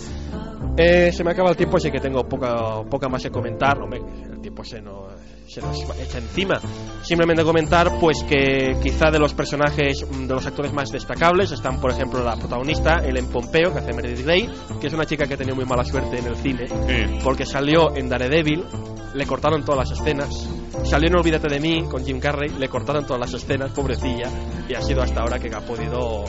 Eh, 0.76 1.12
se 1.12 1.22
me 1.22 1.30
acaba 1.30 1.50
el 1.50 1.56
tiempo, 1.56 1.76
así 1.76 1.88
que 1.88 2.00
tengo 2.00 2.24
poca, 2.26 2.82
poca 2.90 3.08
más 3.08 3.22
que 3.22 3.30
comentar. 3.30 3.80
Hombre, 3.80 4.00
el 4.32 4.40
tiempo 4.40 4.64
se 4.64 4.82
nos, 4.82 5.12
se 5.54 5.60
nos 5.60 5.84
echa 6.00 6.18
encima. 6.18 6.60
Simplemente 7.02 7.44
comentar, 7.44 7.98
pues 8.00 8.24
que 8.24 8.76
quizá 8.82 9.10
de 9.12 9.20
los 9.20 9.34
personajes, 9.34 10.04
mm, 10.04 10.26
de 10.26 10.34
los 10.34 10.44
actores 10.46 10.72
más 10.72 10.90
destacables, 10.90 11.52
están, 11.52 11.80
por 11.80 11.92
ejemplo, 11.92 12.24
la 12.24 12.36
protagonista, 12.36 13.04
Ellen 13.04 13.28
Pompeo, 13.28 13.72
que 13.72 13.78
hace 13.78 13.92
Meredith 13.92 14.24
Grey, 14.24 14.50
que 14.80 14.88
es 14.88 14.92
una 14.92 15.04
chica 15.06 15.26
que 15.26 15.34
ha 15.34 15.36
tenido 15.36 15.54
muy 15.54 15.64
mala 15.64 15.84
suerte 15.84 16.18
en 16.18 16.26
el 16.26 16.36
cine, 16.36 16.66
porque 17.22 17.46
salió 17.46 17.94
en 17.94 18.08
Daredevil, 18.08 18.64
le 19.14 19.26
cortaron 19.26 19.64
todas 19.64 19.88
las 19.88 20.00
escenas. 20.00 20.48
Salió 20.82 21.08
en 21.08 21.16
Olvídate 21.16 21.46
de 21.48 21.60
mí 21.60 21.84
con 21.88 22.04
Jim 22.04 22.18
Carrey, 22.18 22.50
le 22.58 22.68
cortaron 22.68 23.06
todas 23.06 23.20
las 23.20 23.34
escenas, 23.34 23.70
pobrecilla, 23.70 24.28
y 24.68 24.74
ha 24.74 24.82
sido 24.82 25.02
hasta 25.02 25.20
ahora 25.20 25.38
que 25.38 25.54
ha 25.54 25.60
podido 25.60 26.24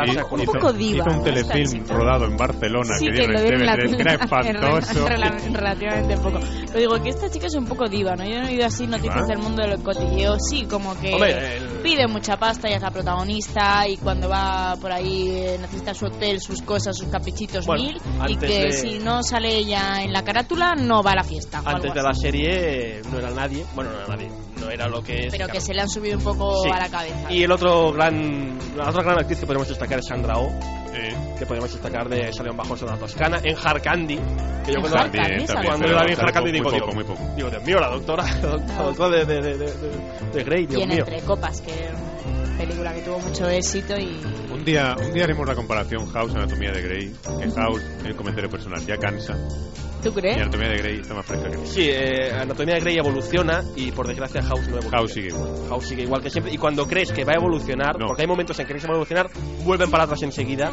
a 0.00 0.04
Hizo- 0.06 0.28
conocer. 0.28 0.46
poco 0.60 0.72
diva, 0.72 1.04
hizo 1.08 1.18
un 1.18 1.24
telefilm 1.24 1.86
rodado 1.88 2.24
en 2.26 2.36
Barcelona 2.36 2.94
Sí, 2.98 3.06
que 3.06 3.12
que 3.12 3.16
dieron 3.18 3.32
lo 3.32 3.38
en 3.38 3.44
dieron 3.44 3.60
en 3.60 3.66
la 3.66 3.76
TV3, 3.76 3.96
que 3.96 4.02
era 4.02 4.12
espantoso. 4.14 5.06
rela- 5.08 5.52
relativamente 5.52 6.16
poco. 6.18 6.38
Lo 6.72 6.78
digo 6.78 7.02
que 7.02 7.08
esta 7.10 7.30
chica 7.30 7.46
es 7.46 7.54
un 7.54 7.66
poco 7.66 7.88
diva, 7.88 8.14
¿no? 8.16 8.24
Yo 8.24 8.40
no 8.40 8.46
he 8.46 8.50
oído 8.52 8.66
así 8.66 8.86
noticias 8.86 9.26
del 9.28 9.38
mundo 9.38 9.62
del 9.62 9.82
cotilleo. 9.82 10.36
Sí, 10.38 10.64
como 10.66 10.98
que 11.00 11.12
Hombre, 11.14 11.56
el- 11.58 11.68
pide 11.82 12.06
mucha 12.06 12.36
pasta 12.36 12.68
y 12.70 12.74
es 12.74 12.82
la 12.82 12.90
protagonista 12.90 13.86
y 13.88 13.96
cuando 13.96 14.28
va 14.28 14.76
por 14.80 14.92
ahí 14.92 15.30
eh, 15.30 15.58
necesita 15.60 15.94
su 15.94 16.06
hotel, 16.06 16.40
sus 16.40 16.62
cosas, 16.62 16.96
sus 16.96 17.08
caprichitos 17.08 17.66
Bueno, 17.66 17.84
mil 17.84 18.00
y 18.28 18.36
que 18.36 18.46
de- 18.46 18.72
si 18.72 18.98
no 18.98 19.22
sale 19.22 19.56
ella 19.56 20.02
en 20.02 20.12
la 20.12 20.22
carátula 20.22 20.74
no 20.74 21.02
va 21.02 21.12
a 21.12 21.16
la 21.16 21.24
fiesta. 21.24 21.62
Antes 21.64 21.92
de 21.94 22.02
la 22.02 22.14
serie 22.14 22.98
eh, 22.98 23.02
no 23.10 23.18
era 23.18 23.30
nadie, 23.30 23.64
bueno, 23.74 23.90
no 23.90 23.98
era 23.98 24.06
nadie, 24.08 24.28
no 24.64 24.70
era 24.70 24.88
lo 24.88 25.02
que 25.02 25.26
es. 25.26 25.30
Pero 25.32 25.46
que 25.46 25.52
claro. 25.52 25.66
se 25.66 25.74
le 25.74 25.80
han 25.82 25.88
subido 25.88 26.18
un 26.18 26.24
poco 26.24 26.62
Sí. 26.62 26.70
a 26.70 26.78
la 26.78 26.88
cabeza. 26.88 27.32
Y 27.32 27.42
el 27.42 27.50
otro 27.52 27.92
gran, 27.92 28.58
la 28.76 28.88
otra 28.88 29.02
gran 29.02 29.18
actriz 29.18 29.38
que 29.40 29.46
podemos 29.46 29.68
destacar 29.68 29.98
es 29.98 30.06
Sandra 30.06 30.34
Oh, 30.38 30.50
que 31.38 31.46
podemos 31.46 31.72
destacar 31.72 32.08
de 32.08 32.32
Salió 32.32 32.52
en 32.52 32.56
Bajos 32.56 32.80
de 32.80 32.86
la 32.86 32.96
Toscana, 32.96 33.40
en 33.42 33.56
Hard 33.56 33.82
Candy, 33.82 34.16
que 34.64 34.72
yo 34.72 34.80
cuando, 34.80 34.98
Hard 34.98 35.10
Candy, 35.10 35.46
cuando 35.46 35.62
¿sabes? 35.62 35.80
yo 35.90 35.96
la 35.96 36.04
vi 36.04 36.12
en 36.12 36.20
Hard 36.20 36.32
Candy 36.32 36.50
muy 36.50 36.52
digo, 36.52 36.64
poco, 36.70 36.74
digo, 36.76 36.92
muy 36.92 37.04
poco. 37.04 37.34
digo, 37.34 37.50
Dios 37.50 37.64
mío, 37.64 37.80
la 37.80 37.88
doctora, 37.88 38.24
la 38.42 38.82
doctora 38.84 39.16
de, 39.16 39.24
de, 39.24 39.40
de, 39.58 39.72
de, 40.32 40.44
Grey, 40.44 40.62
y 40.64 40.66
Dios 40.66 40.82
en 40.82 40.88
mío. 40.90 40.98
Entre 41.06 41.20
Copas, 41.22 41.60
que 41.62 41.72
película 42.58 42.92
que 42.94 43.00
tuvo 43.02 43.18
mucho 43.18 43.48
éxito 43.48 43.98
y 43.98 44.20
Un 44.52 44.64
día, 44.64 44.94
un 45.02 45.12
día 45.12 45.24
haremos 45.24 45.48
la 45.48 45.54
comparación 45.56 46.06
House 46.12 46.34
Anatomía 46.34 46.70
de 46.70 46.82
Grey. 46.82 47.12
Que 47.40 47.50
House, 47.50 47.82
en 48.00 48.06
el 48.06 48.14
comentario 48.14 48.50
personal, 48.50 48.84
ya 48.86 48.96
cansa. 48.98 49.34
¿Tú 50.02 50.12
crees? 50.12 50.36
Y 50.36 50.40
Anatomía 50.40 50.68
de 50.68 50.76
Grey 50.78 51.00
está 51.00 51.14
más 51.14 51.24
fresca 51.26 51.50
que 51.50 51.66
Sí, 51.66 51.88
eh, 51.90 52.32
Anatomía 52.32 52.74
de 52.74 52.80
Grey 52.80 52.96
evoluciona 52.98 53.62
y 53.76 53.92
por 53.92 54.06
desgracia 54.08 54.42
House 54.42 54.62
no 54.68 54.78
evoluciona. 54.78 54.98
House 54.98 55.12
sigue 55.12 55.28
igual. 55.28 55.68
House 55.68 55.84
sigue 55.88 56.02
igual 56.02 56.22
que 56.22 56.30
siempre. 56.30 56.52
Y 56.52 56.58
cuando 56.58 56.86
crees 56.86 57.12
que 57.12 57.24
va 57.24 57.32
a 57.32 57.36
evolucionar, 57.36 57.98
No. 57.98 58.06
porque 58.08 58.22
hay 58.22 58.28
momentos 58.28 58.58
en 58.58 58.66
que 58.66 58.72
crees 58.72 58.82
que 58.82 58.88
va 58.88 58.94
a 58.94 58.96
evolucionar, 58.96 59.30
vuelven 59.64 59.90
para 59.90 60.04
atrás 60.04 60.22
enseguida 60.22 60.72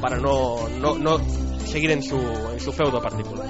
para 0.00 0.18
no, 0.18 0.68
no, 0.80 0.98
no 0.98 1.18
seguir 1.66 1.90
en 1.92 2.02
su, 2.02 2.16
en 2.16 2.60
su 2.60 2.72
feudo 2.72 3.00
particular. 3.00 3.46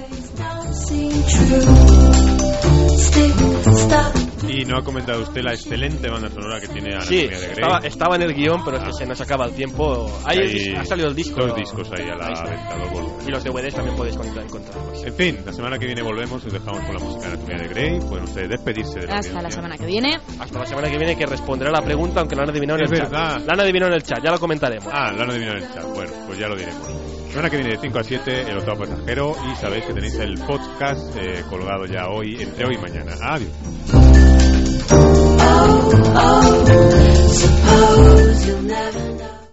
Y 4.49 4.65
no 4.67 4.79
ha 4.79 4.83
comentado 4.85 5.23
usted 5.23 5.43
la 5.43 5.53
excelente 5.55 6.09
banda 6.09 6.29
sonora 6.31 6.61
que 6.61 6.69
tiene 6.69 6.91
Sí, 7.03 7.21
Anatomía 7.27 7.39
de 7.41 7.47
Grey. 7.47 7.51
estaba, 7.65 7.79
estaba 7.79 8.17
en 8.17 8.23
el 8.23 8.35
guion, 8.35 8.65
pero 8.65 8.77
es 8.77 8.85
que 8.85 8.93
se 8.93 9.07
nos 9.07 9.21
acaba 9.21 9.47
el 9.47 9.53
tiempo. 9.53 10.07
Ahí 10.25 10.39
Hay 10.39 10.75
ha 10.77 10.85
salido 10.85 11.09
el 11.09 11.15
disco. 11.15 11.41
Dos 11.41 11.57
discos 11.57 11.91
ahí 11.93 12.09
a 12.09 12.15
la 12.15 12.27
venta, 12.29 12.77
dos 12.79 12.91
volúmenes. 12.93 13.27
Y 13.27 13.31
los 13.31 13.43
DVDs 13.45 13.75
también 13.75 13.97
podéis 13.97 14.17
encontrar- 14.17 14.45
encontrarlos. 14.45 15.05
En 15.05 15.15
fin, 15.15 15.39
la 15.45 15.53
semana 15.53 15.79
que 15.79 15.87
viene 15.87 16.03
volvemos, 16.03 16.45
os 16.45 16.53
dejamos 16.53 16.81
con 16.85 16.95
la 16.95 17.01
música 17.01 17.21
de 17.29 17.33
Anatomía 17.35 17.57
de 17.59 17.69
Grey. 17.69 18.01
Pueden 18.01 18.25
ustedes 18.25 18.49
despedirse 18.51 19.01
de 19.01 19.07
la 19.07 19.19
hasta 19.19 19.43
la 19.43 19.51
semana 19.51 19.77
que 19.79 19.87
viene. 19.87 20.21
Hasta 20.39 20.59
la 20.59 20.67
semana 20.67 20.91
que 20.91 20.99
viene 20.99 21.17
que 21.17 21.27
responderá 21.27 21.71
la 21.71 21.83
pregunta, 21.83 22.21
aunque 22.21 22.37
la 22.37 22.43
han 22.43 22.51
adivinado 22.51 22.79
en 22.81 22.85
Es 22.85 22.93
el 22.93 22.99
verdad. 23.01 23.35
chat. 23.39 23.47
La 23.47 23.53
han 23.55 23.61
adivinado 23.61 23.93
en 23.93 23.97
el 23.97 24.03
chat, 24.03 24.19
ya 24.25 24.31
lo 24.31 24.39
comentaremos. 24.39 24.89
Ah, 24.93 25.11
lo 25.13 25.23
han 25.23 25.31
adivinado 25.31 25.57
en 25.59 25.65
el 25.65 25.73
chat. 25.73 25.85
Bueno, 25.95 26.13
pues 26.27 26.39
ya 26.39 26.49
lo 26.49 26.57
diremos. 26.57 26.89
Semana 27.35 27.51
que 27.51 27.57
viene 27.57 27.73
de 27.73 27.81
5 27.81 27.99
a 27.99 28.05
7, 28.05 28.43
el 28.43 28.59
octavo 28.59 28.85
pasajero. 28.85 29.35
Y 29.51 29.57
sabéis 29.57 29.85
que 29.87 29.93
tenéis 29.93 30.15
el 30.21 30.39
podcast 30.39 31.17
eh, 31.17 31.43
colgado 31.51 31.85
ya 31.85 32.07
hoy, 32.07 32.41
entre 32.41 32.65
hoy 32.65 32.77
y 32.77 32.79
mañana. 32.79 33.13
Adiós. 33.23 33.51
You'll 38.47 38.63
never 38.63 39.44